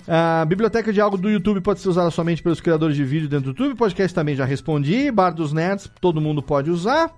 A 0.09 0.45
biblioteca 0.45 0.93
de 0.93 1.01
algo 1.01 1.17
do 1.19 1.29
YouTube 1.29 1.61
pode 1.61 1.81
ser 1.81 1.89
usada 1.89 2.11
somente 2.11 2.43
pelos 2.43 2.61
criadores 2.61 2.95
de 2.95 3.03
vídeo 3.03 3.29
dentro 3.29 3.53
do 3.53 3.63
YouTube. 3.63 3.77
Podcast 3.77 4.15
também 4.15 4.37
já 4.37 4.45
respondi. 4.45 5.11
Bar 5.11 5.31
dos 5.31 5.53
Nerds, 5.53 5.91
todo 6.01 6.21
mundo 6.21 6.41
pode 6.41 6.71
usar. 6.71 7.11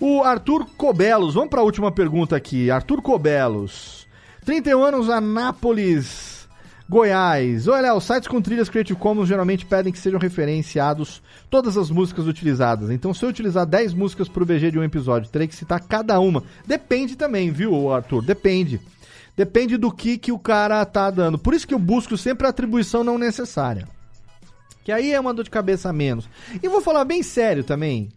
O 0.00 0.22
Arthur 0.22 0.66
Cobelos, 0.76 1.34
vamos 1.34 1.48
para 1.48 1.60
a 1.60 1.64
última 1.64 1.92
pergunta 1.92 2.34
aqui. 2.34 2.70
Arthur 2.70 3.00
Cobelos, 3.00 4.08
31 4.44 4.82
anos, 4.82 5.08
Anápolis, 5.08 6.35
Goiás. 6.88 7.66
Olha, 7.66 7.94
os 7.94 8.04
sites 8.04 8.28
com 8.28 8.40
trilhas 8.40 8.68
Creative 8.68 8.98
Commons 8.98 9.28
geralmente 9.28 9.66
pedem 9.66 9.92
que 9.92 9.98
sejam 9.98 10.20
referenciados 10.20 11.20
todas 11.50 11.76
as 11.76 11.90
músicas 11.90 12.26
utilizadas. 12.26 12.90
Então, 12.90 13.12
se 13.12 13.24
eu 13.24 13.28
utilizar 13.28 13.66
10 13.66 13.92
músicas 13.92 14.28
para 14.28 14.42
o 14.42 14.46
BG 14.46 14.70
de 14.70 14.78
um 14.78 14.84
episódio, 14.84 15.30
terei 15.30 15.48
que 15.48 15.54
citar 15.54 15.80
cada 15.80 16.18
uma. 16.20 16.44
Depende 16.64 17.16
também, 17.16 17.50
viu, 17.50 17.92
Arthur? 17.92 18.22
Depende. 18.22 18.80
Depende 19.36 19.76
do 19.76 19.90
que, 19.90 20.16
que 20.16 20.32
o 20.32 20.38
cara 20.38 20.84
tá 20.86 21.10
dando. 21.10 21.38
Por 21.38 21.54
isso 21.54 21.66
que 21.66 21.74
eu 21.74 21.78
busco 21.78 22.16
sempre 22.16 22.46
a 22.46 22.50
atribuição 22.50 23.02
não 23.02 23.18
necessária. 23.18 23.86
Que 24.84 24.92
aí 24.92 25.12
é 25.12 25.18
uma 25.18 25.34
dor 25.34 25.42
de 25.42 25.50
cabeça 25.50 25.88
a 25.88 25.92
menos. 25.92 26.28
E 26.62 26.68
vou 26.68 26.80
falar 26.80 27.04
bem 27.04 27.22
sério 27.22 27.64
também. 27.64 28.08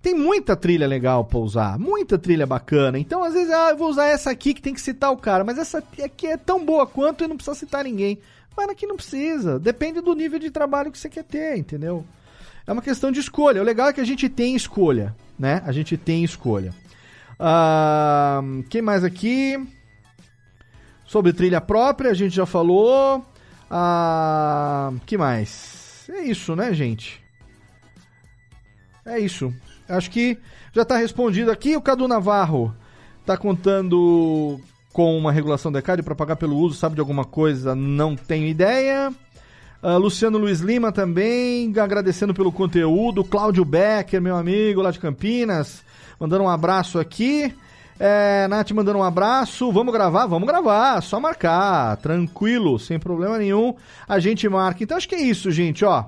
Tem 0.00 0.14
muita 0.14 0.54
trilha 0.56 0.86
legal 0.86 1.24
pra 1.24 1.38
usar, 1.38 1.78
muita 1.78 2.16
trilha 2.16 2.46
bacana. 2.46 2.98
Então, 2.98 3.24
às 3.24 3.34
vezes, 3.34 3.50
ah, 3.52 3.70
eu 3.70 3.76
vou 3.76 3.90
usar 3.90 4.06
essa 4.06 4.30
aqui 4.30 4.54
que 4.54 4.62
tem 4.62 4.72
que 4.72 4.80
citar 4.80 5.10
o 5.10 5.16
cara, 5.16 5.42
mas 5.42 5.58
essa 5.58 5.78
aqui 5.78 6.26
é 6.26 6.36
tão 6.36 6.64
boa 6.64 6.86
quanto 6.86 7.24
e 7.24 7.26
não 7.26 7.36
precisa 7.36 7.56
citar 7.56 7.82
ninguém. 7.82 8.18
Mas 8.56 8.68
aqui 8.68 8.86
não 8.86 8.96
precisa. 8.96 9.58
Depende 9.58 10.00
do 10.00 10.14
nível 10.14 10.38
de 10.38 10.50
trabalho 10.50 10.90
que 10.90 10.98
você 10.98 11.08
quer 11.08 11.24
ter, 11.24 11.56
entendeu? 11.56 12.04
É 12.66 12.72
uma 12.72 12.82
questão 12.82 13.10
de 13.10 13.18
escolha. 13.20 13.60
O 13.60 13.64
legal 13.64 13.88
é 13.88 13.92
que 13.92 14.00
a 14.00 14.04
gente 14.04 14.28
tem 14.28 14.54
escolha, 14.54 15.14
né? 15.38 15.62
A 15.64 15.72
gente 15.72 15.96
tem 15.96 16.22
escolha. 16.22 16.74
Uh, 17.40 18.62
quem 18.64 18.82
mais 18.82 19.04
aqui? 19.04 19.58
Sobre 21.06 21.32
trilha 21.32 21.60
própria, 21.60 22.10
a 22.10 22.14
gente 22.14 22.34
já 22.34 22.44
falou. 22.44 23.24
Uh, 23.70 24.98
que 25.06 25.16
mais? 25.16 26.08
É 26.10 26.22
isso, 26.24 26.54
né, 26.54 26.72
gente? 26.74 27.22
É 29.04 29.18
isso. 29.18 29.54
Acho 29.88 30.10
que 30.10 30.38
já 30.72 30.82
está 30.82 30.96
respondido 30.96 31.50
aqui. 31.50 31.76
O 31.76 31.80
Cadu 31.80 32.06
Navarro 32.06 32.74
está 33.20 33.36
contando 33.36 34.60
com 34.92 35.16
uma 35.16 35.32
regulação 35.32 35.70
da 35.70 35.78
ECAD 35.78 36.02
para 36.02 36.14
pagar 36.14 36.36
pelo 36.36 36.56
uso, 36.56 36.76
sabe 36.76 36.94
de 36.94 37.00
alguma 37.00 37.24
coisa? 37.24 37.74
Não 37.74 38.16
tenho 38.16 38.46
ideia. 38.46 39.12
Uh, 39.82 39.96
Luciano 39.96 40.38
Luiz 40.38 40.60
Lima 40.60 40.90
também, 40.90 41.72
agradecendo 41.78 42.34
pelo 42.34 42.50
conteúdo. 42.50 43.22
Cláudio 43.22 43.64
Becker, 43.64 44.20
meu 44.20 44.36
amigo 44.36 44.82
lá 44.82 44.90
de 44.90 44.98
Campinas, 44.98 45.84
mandando 46.18 46.44
um 46.44 46.48
abraço 46.48 46.98
aqui. 46.98 47.54
É, 48.00 48.46
Nath 48.48 48.70
mandando 48.70 48.98
um 48.98 49.02
abraço. 49.02 49.70
Vamos 49.72 49.92
gravar? 49.92 50.26
Vamos 50.26 50.48
gravar. 50.48 51.00
Só 51.00 51.18
marcar. 51.18 51.96
Tranquilo, 51.98 52.78
sem 52.78 52.98
problema 52.98 53.38
nenhum. 53.38 53.74
A 54.08 54.18
gente 54.18 54.48
marca. 54.48 54.82
Então 54.82 54.96
acho 54.96 55.08
que 55.08 55.14
é 55.14 55.22
isso, 55.22 55.50
gente. 55.50 55.84
Ó, 55.84 56.04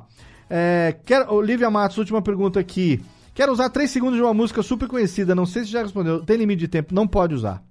é, 0.48 0.97
quer, 1.05 1.28
Olivia 1.28 1.70
Matos, 1.70 1.98
última 1.98 2.23
pergunta 2.23 2.59
aqui. 2.61 3.01
Quero 3.40 3.52
usar 3.52 3.70
3 3.70 3.90
segundos 3.90 4.16
de 4.16 4.22
uma 4.22 4.34
música 4.34 4.62
super 4.62 4.86
conhecida. 4.86 5.34
Não 5.34 5.46
sei 5.46 5.64
se 5.64 5.70
já 5.70 5.82
respondeu. 5.82 6.22
Tem 6.22 6.36
limite 6.36 6.60
de 6.60 6.68
tempo? 6.68 6.94
Não 6.94 7.08
pode 7.08 7.34
usar. 7.34 7.62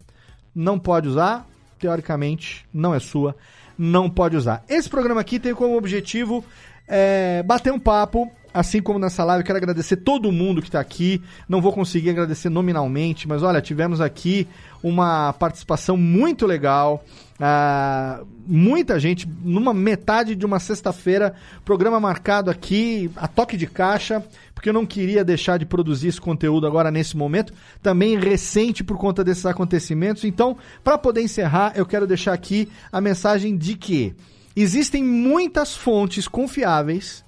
Não 0.55 0.79
pode 0.79 1.07
usar. 1.07 1.47
Teoricamente, 1.77 2.65
não 2.73 2.95
é 2.95 2.99
sua. 2.99 3.35
Não 3.77 4.09
pode 4.09 4.35
usar. 4.35 4.63
Esse 4.67 4.89
programa 4.89 5.21
aqui 5.21 5.37
tem 5.39 5.53
como 5.53 5.77
objetivo 5.77 6.43
é, 6.87 7.43
bater 7.43 7.71
um 7.71 7.77
papo 7.77 8.31
assim 8.51 8.81
como 8.81 8.97
nessa 8.97 9.23
live, 9.23 9.43
quero 9.43 9.59
agradecer 9.59 9.97
todo 9.97 10.31
mundo 10.31 10.59
que 10.59 10.69
está 10.69 10.79
aqui. 10.79 11.21
Não 11.47 11.61
vou 11.61 11.71
conseguir 11.71 12.09
agradecer 12.09 12.49
nominalmente, 12.49 13.27
mas 13.27 13.43
olha, 13.43 13.61
tivemos 13.61 14.01
aqui 14.01 14.47
uma 14.81 15.33
participação 15.33 15.95
muito 15.95 16.47
legal. 16.47 17.05
Uh, 17.39 18.27
muita 18.45 18.99
gente, 18.99 19.25
numa 19.41 19.73
metade 19.73 20.35
de 20.35 20.45
uma 20.45 20.59
sexta-feira, 20.59 21.33
programa 21.63 21.97
marcado 21.97 22.51
aqui, 22.51 23.09
a 23.15 23.29
toque 23.29 23.55
de 23.55 23.65
caixa, 23.65 24.21
porque 24.53 24.67
eu 24.67 24.73
não 24.73 24.85
queria 24.85 25.23
deixar 25.23 25.57
de 25.57 25.65
produzir 25.65 26.09
esse 26.09 26.19
conteúdo 26.19 26.67
agora 26.67 26.91
nesse 26.91 27.15
momento, 27.15 27.53
também 27.81 28.19
recente 28.19 28.83
por 28.83 28.97
conta 28.97 29.23
desses 29.23 29.45
acontecimentos. 29.45 30.25
Então, 30.25 30.57
para 30.83 30.97
poder 30.97 31.21
encerrar, 31.21 31.71
eu 31.75 31.85
quero 31.85 32.05
deixar 32.05 32.33
aqui 32.33 32.67
a 32.91 32.99
mensagem 32.99 33.55
de 33.55 33.75
que 33.75 34.13
existem 34.53 35.01
muitas 35.01 35.77
fontes 35.77 36.27
confiáveis 36.27 37.23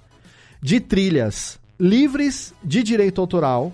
de 0.60 0.78
trilhas 0.78 1.58
livres 1.80 2.52
de 2.62 2.82
direito 2.82 3.20
autoral 3.20 3.72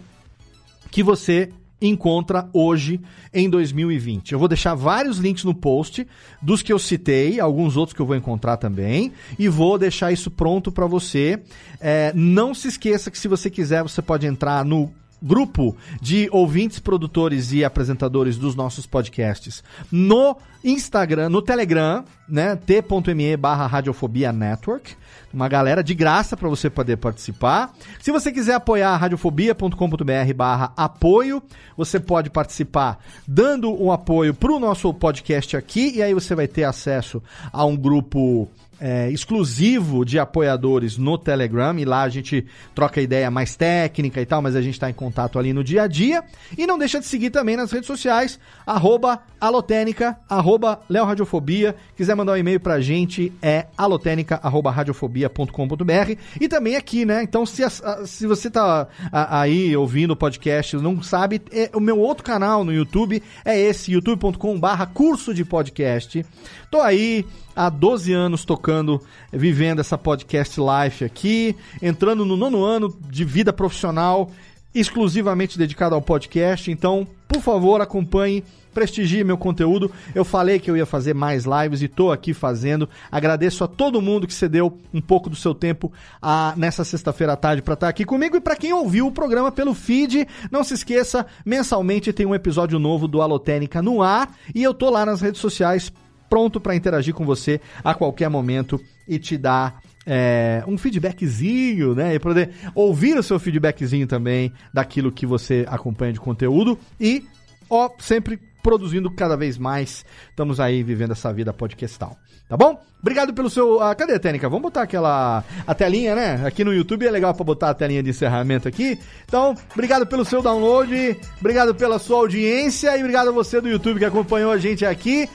que 0.90 1.02
você 1.02 1.50
encontra 1.80 2.48
hoje 2.52 3.00
em 3.32 3.48
2020. 3.48 4.32
Eu 4.32 4.38
vou 4.38 4.48
deixar 4.48 4.74
vários 4.74 5.18
links 5.18 5.44
no 5.44 5.54
post 5.54 6.06
dos 6.42 6.62
que 6.62 6.72
eu 6.72 6.78
citei, 6.78 7.40
alguns 7.40 7.76
outros 7.76 7.94
que 7.94 8.00
eu 8.00 8.06
vou 8.06 8.16
encontrar 8.16 8.56
também, 8.56 9.12
e 9.38 9.48
vou 9.48 9.78
deixar 9.78 10.12
isso 10.12 10.30
pronto 10.30 10.72
para 10.72 10.86
você. 10.86 11.40
É, 11.80 12.12
não 12.14 12.54
se 12.54 12.68
esqueça 12.68 13.10
que 13.10 13.18
se 13.18 13.28
você 13.28 13.48
quiser, 13.48 13.82
você 13.82 14.02
pode 14.02 14.26
entrar 14.26 14.64
no 14.64 14.92
grupo 15.22 15.76
de 16.00 16.28
ouvintes, 16.32 16.78
produtores 16.78 17.52
e 17.52 17.64
apresentadores 17.64 18.36
dos 18.36 18.54
nossos 18.54 18.86
podcasts 18.86 19.64
no 19.90 20.36
Instagram, 20.62 21.28
no 21.28 21.42
Telegram, 21.42 22.04
né? 22.28 22.56
t.me 22.56 23.36
barra 23.36 23.66
Radiofobia 23.66 24.32
Network. 24.32 24.96
Uma 25.32 25.48
galera 25.48 25.82
de 25.82 25.94
graça 25.94 26.36
para 26.36 26.48
você 26.48 26.70
poder 26.70 26.96
participar. 26.96 27.72
Se 28.00 28.10
você 28.10 28.32
quiser 28.32 28.54
apoiar 28.54 28.96
radiofobia.com.br 28.96 30.34
barra 30.34 30.72
apoio, 30.76 31.42
você 31.76 32.00
pode 32.00 32.30
participar 32.30 32.98
dando 33.26 33.70
um 33.70 33.92
apoio 33.92 34.32
para 34.32 34.52
o 34.52 34.58
nosso 34.58 34.92
podcast 34.94 35.56
aqui 35.56 35.96
e 35.96 36.02
aí 36.02 36.14
você 36.14 36.34
vai 36.34 36.48
ter 36.48 36.64
acesso 36.64 37.22
a 37.52 37.64
um 37.64 37.76
grupo 37.76 38.48
é, 38.80 39.10
exclusivo 39.10 40.04
de 40.04 40.18
apoiadores 40.18 40.96
no 40.96 41.18
Telegram 41.18 41.78
e 41.78 41.84
lá 41.84 42.02
a 42.02 42.08
gente 42.08 42.46
troca 42.74 43.00
ideia 43.00 43.30
mais 43.30 43.56
técnica 43.56 44.20
e 44.20 44.26
tal, 44.26 44.40
mas 44.40 44.54
a 44.54 44.62
gente 44.62 44.74
está 44.74 44.88
em 44.88 44.94
contato 44.94 45.38
ali 45.38 45.52
no 45.52 45.64
dia 45.64 45.82
a 45.82 45.86
dia. 45.86 46.22
E 46.56 46.66
não 46.66 46.78
deixa 46.78 47.00
de 47.00 47.06
seguir 47.06 47.30
também 47.30 47.56
nas 47.56 47.72
redes 47.72 47.86
sociais, 47.86 48.38
arroba 48.66 49.20
alotênica, 49.40 50.16
arroba 50.28 50.80
leoradiofobia. 50.88 51.74
Quiser 51.96 52.14
mandar 52.14 52.32
um 52.32 52.36
e-mail 52.36 52.60
pra 52.60 52.80
gente 52.80 53.32
é 53.42 53.66
alotênica, 53.76 54.40
arroba 54.42 54.70
radiofobia.com.br 54.70 56.16
e 56.40 56.48
também 56.48 56.76
aqui, 56.76 57.04
né? 57.04 57.22
Então 57.22 57.44
se, 57.44 57.64
a, 57.64 57.70
se 57.70 58.26
você 58.26 58.50
tá 58.50 58.88
a, 59.12 59.40
aí 59.40 59.76
ouvindo 59.76 60.12
o 60.12 60.16
podcast 60.16 60.76
não 60.76 61.02
sabe, 61.02 61.40
é, 61.52 61.70
o 61.74 61.80
meu 61.80 61.98
outro 61.98 62.24
canal 62.24 62.64
no 62.64 62.72
YouTube 62.72 63.22
é 63.44 63.58
esse, 63.58 63.92
youtube.com 63.92 64.58
barra 64.58 64.86
curso 64.86 65.34
de 65.34 65.44
podcast. 65.44 66.24
Tô 66.70 66.80
aí 66.80 67.24
há 67.56 67.70
12 67.70 68.12
anos 68.12 68.44
tocando, 68.44 69.00
vivendo 69.32 69.80
essa 69.80 69.96
podcast 69.96 70.60
life 70.60 71.04
aqui, 71.04 71.56
entrando 71.80 72.24
no 72.26 72.36
nono 72.36 72.62
ano 72.62 72.94
de 73.08 73.24
vida 73.24 73.52
profissional 73.52 74.30
exclusivamente 74.74 75.58
dedicado 75.58 75.94
ao 75.94 76.02
podcast. 76.02 76.70
Então, 76.70 77.06
por 77.26 77.40
favor, 77.40 77.80
acompanhe, 77.80 78.44
prestigie 78.72 79.24
meu 79.24 79.38
conteúdo. 79.38 79.90
Eu 80.14 80.24
falei 80.24 80.58
que 80.58 80.70
eu 80.70 80.76
ia 80.76 80.86
fazer 80.86 81.14
mais 81.14 81.44
lives 81.44 81.82
e 81.82 81.88
tô 81.88 82.12
aqui 82.12 82.34
fazendo. 82.34 82.88
Agradeço 83.10 83.64
a 83.64 83.68
todo 83.68 84.02
mundo 84.02 84.26
que 84.26 84.34
cedeu 84.34 84.78
um 84.92 85.00
pouco 85.00 85.30
do 85.30 85.36
seu 85.36 85.54
tempo 85.54 85.92
a, 86.20 86.54
nessa 86.56 86.84
sexta-feira 86.84 87.32
à 87.32 87.36
tarde 87.36 87.62
para 87.62 87.74
estar 87.74 87.86
tá 87.86 87.90
aqui 87.90 88.04
comigo 88.04 88.36
e 88.36 88.40
para 88.40 88.56
quem 88.56 88.72
ouviu 88.72 89.06
o 89.06 89.12
programa 89.12 89.50
pelo 89.50 89.74
feed, 89.74 90.28
não 90.50 90.62
se 90.62 90.74
esqueça, 90.74 91.26
mensalmente 91.44 92.12
tem 92.12 92.26
um 92.26 92.34
episódio 92.34 92.78
novo 92.78 93.08
do 93.08 93.22
Alotênica 93.22 93.82
no 93.82 94.02
ar 94.02 94.32
e 94.54 94.62
eu 94.62 94.74
tô 94.74 94.90
lá 94.90 95.04
nas 95.04 95.20
redes 95.20 95.40
sociais 95.40 95.90
pronto 96.28 96.60
para 96.60 96.74
interagir 96.74 97.14
com 97.14 97.24
você 97.24 97.60
a 97.82 97.94
qualquer 97.94 98.28
momento 98.28 98.80
e 99.06 99.18
te 99.18 99.36
dar 99.36 99.80
é, 100.06 100.62
um 100.66 100.78
feedbackzinho, 100.78 101.94
né? 101.94 102.14
E 102.14 102.18
poder 102.18 102.50
ouvir 102.74 103.18
o 103.18 103.22
seu 103.22 103.38
feedbackzinho 103.38 104.06
também 104.06 104.52
daquilo 104.72 105.12
que 105.12 105.26
você 105.26 105.66
acompanha 105.68 106.12
de 106.12 106.20
conteúdo 106.20 106.78
e, 107.00 107.24
ó, 107.68 107.90
sempre 107.98 108.38
produzindo 108.62 109.10
cada 109.10 109.36
vez 109.36 109.58
mais. 109.58 110.04
Estamos 110.30 110.60
aí 110.60 110.82
vivendo 110.82 111.12
essa 111.12 111.32
vida 111.32 111.52
podcastal. 111.52 112.18
Tá 112.48 112.56
bom? 112.56 112.82
Obrigado 113.00 113.32
pelo 113.34 113.50
seu. 113.50 113.80
Ah, 113.80 113.94
cadê 113.94 114.14
a 114.14 114.18
técnica? 114.18 114.48
Vamos 114.48 114.62
botar 114.62 114.82
aquela. 114.82 115.44
A 115.66 115.74
telinha, 115.74 116.14
né? 116.14 116.46
Aqui 116.46 116.64
no 116.64 116.72
YouTube 116.72 117.06
é 117.06 117.10
legal 117.10 117.34
para 117.34 117.44
botar 117.44 117.70
a 117.70 117.74
telinha 117.74 118.02
de 118.02 118.10
encerramento 118.10 118.66
aqui. 118.66 118.98
Então, 119.24 119.54
obrigado 119.72 120.06
pelo 120.06 120.24
seu 120.24 120.40
download, 120.40 121.16
obrigado 121.38 121.74
pela 121.74 121.98
sua 121.98 122.18
audiência 122.18 122.96
e 122.96 123.00
obrigado 123.00 123.28
a 123.28 123.32
você 123.32 123.60
do 123.60 123.68
YouTube 123.68 123.98
que 123.98 124.04
acompanhou 124.04 124.50
a 124.50 124.56
gente 124.56 124.84
aqui. 124.84 125.28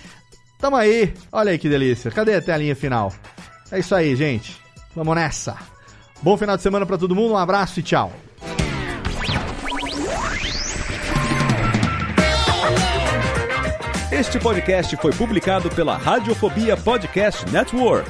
Tamo 0.63 0.77
aí. 0.77 1.13
Olha 1.29 1.51
aí 1.51 1.59
que 1.59 1.67
delícia. 1.67 2.09
Cadê 2.09 2.35
a 2.35 2.41
telinha 2.41 2.73
final? 2.73 3.11
É 3.69 3.79
isso 3.79 3.93
aí, 3.93 4.15
gente. 4.15 4.61
Vamos 4.95 5.13
nessa. 5.13 5.57
Bom 6.21 6.37
final 6.37 6.55
de 6.55 6.63
semana 6.63 6.85
para 6.85 6.97
todo 6.97 7.13
mundo. 7.13 7.33
Um 7.33 7.37
abraço 7.37 7.81
e 7.81 7.83
tchau. 7.83 8.13
Este 14.09 14.39
podcast 14.39 14.95
foi 14.95 15.11
publicado 15.11 15.69
pela 15.69 15.97
Radiofobia 15.97 16.77
Podcast 16.77 17.45
Network. 17.51 18.09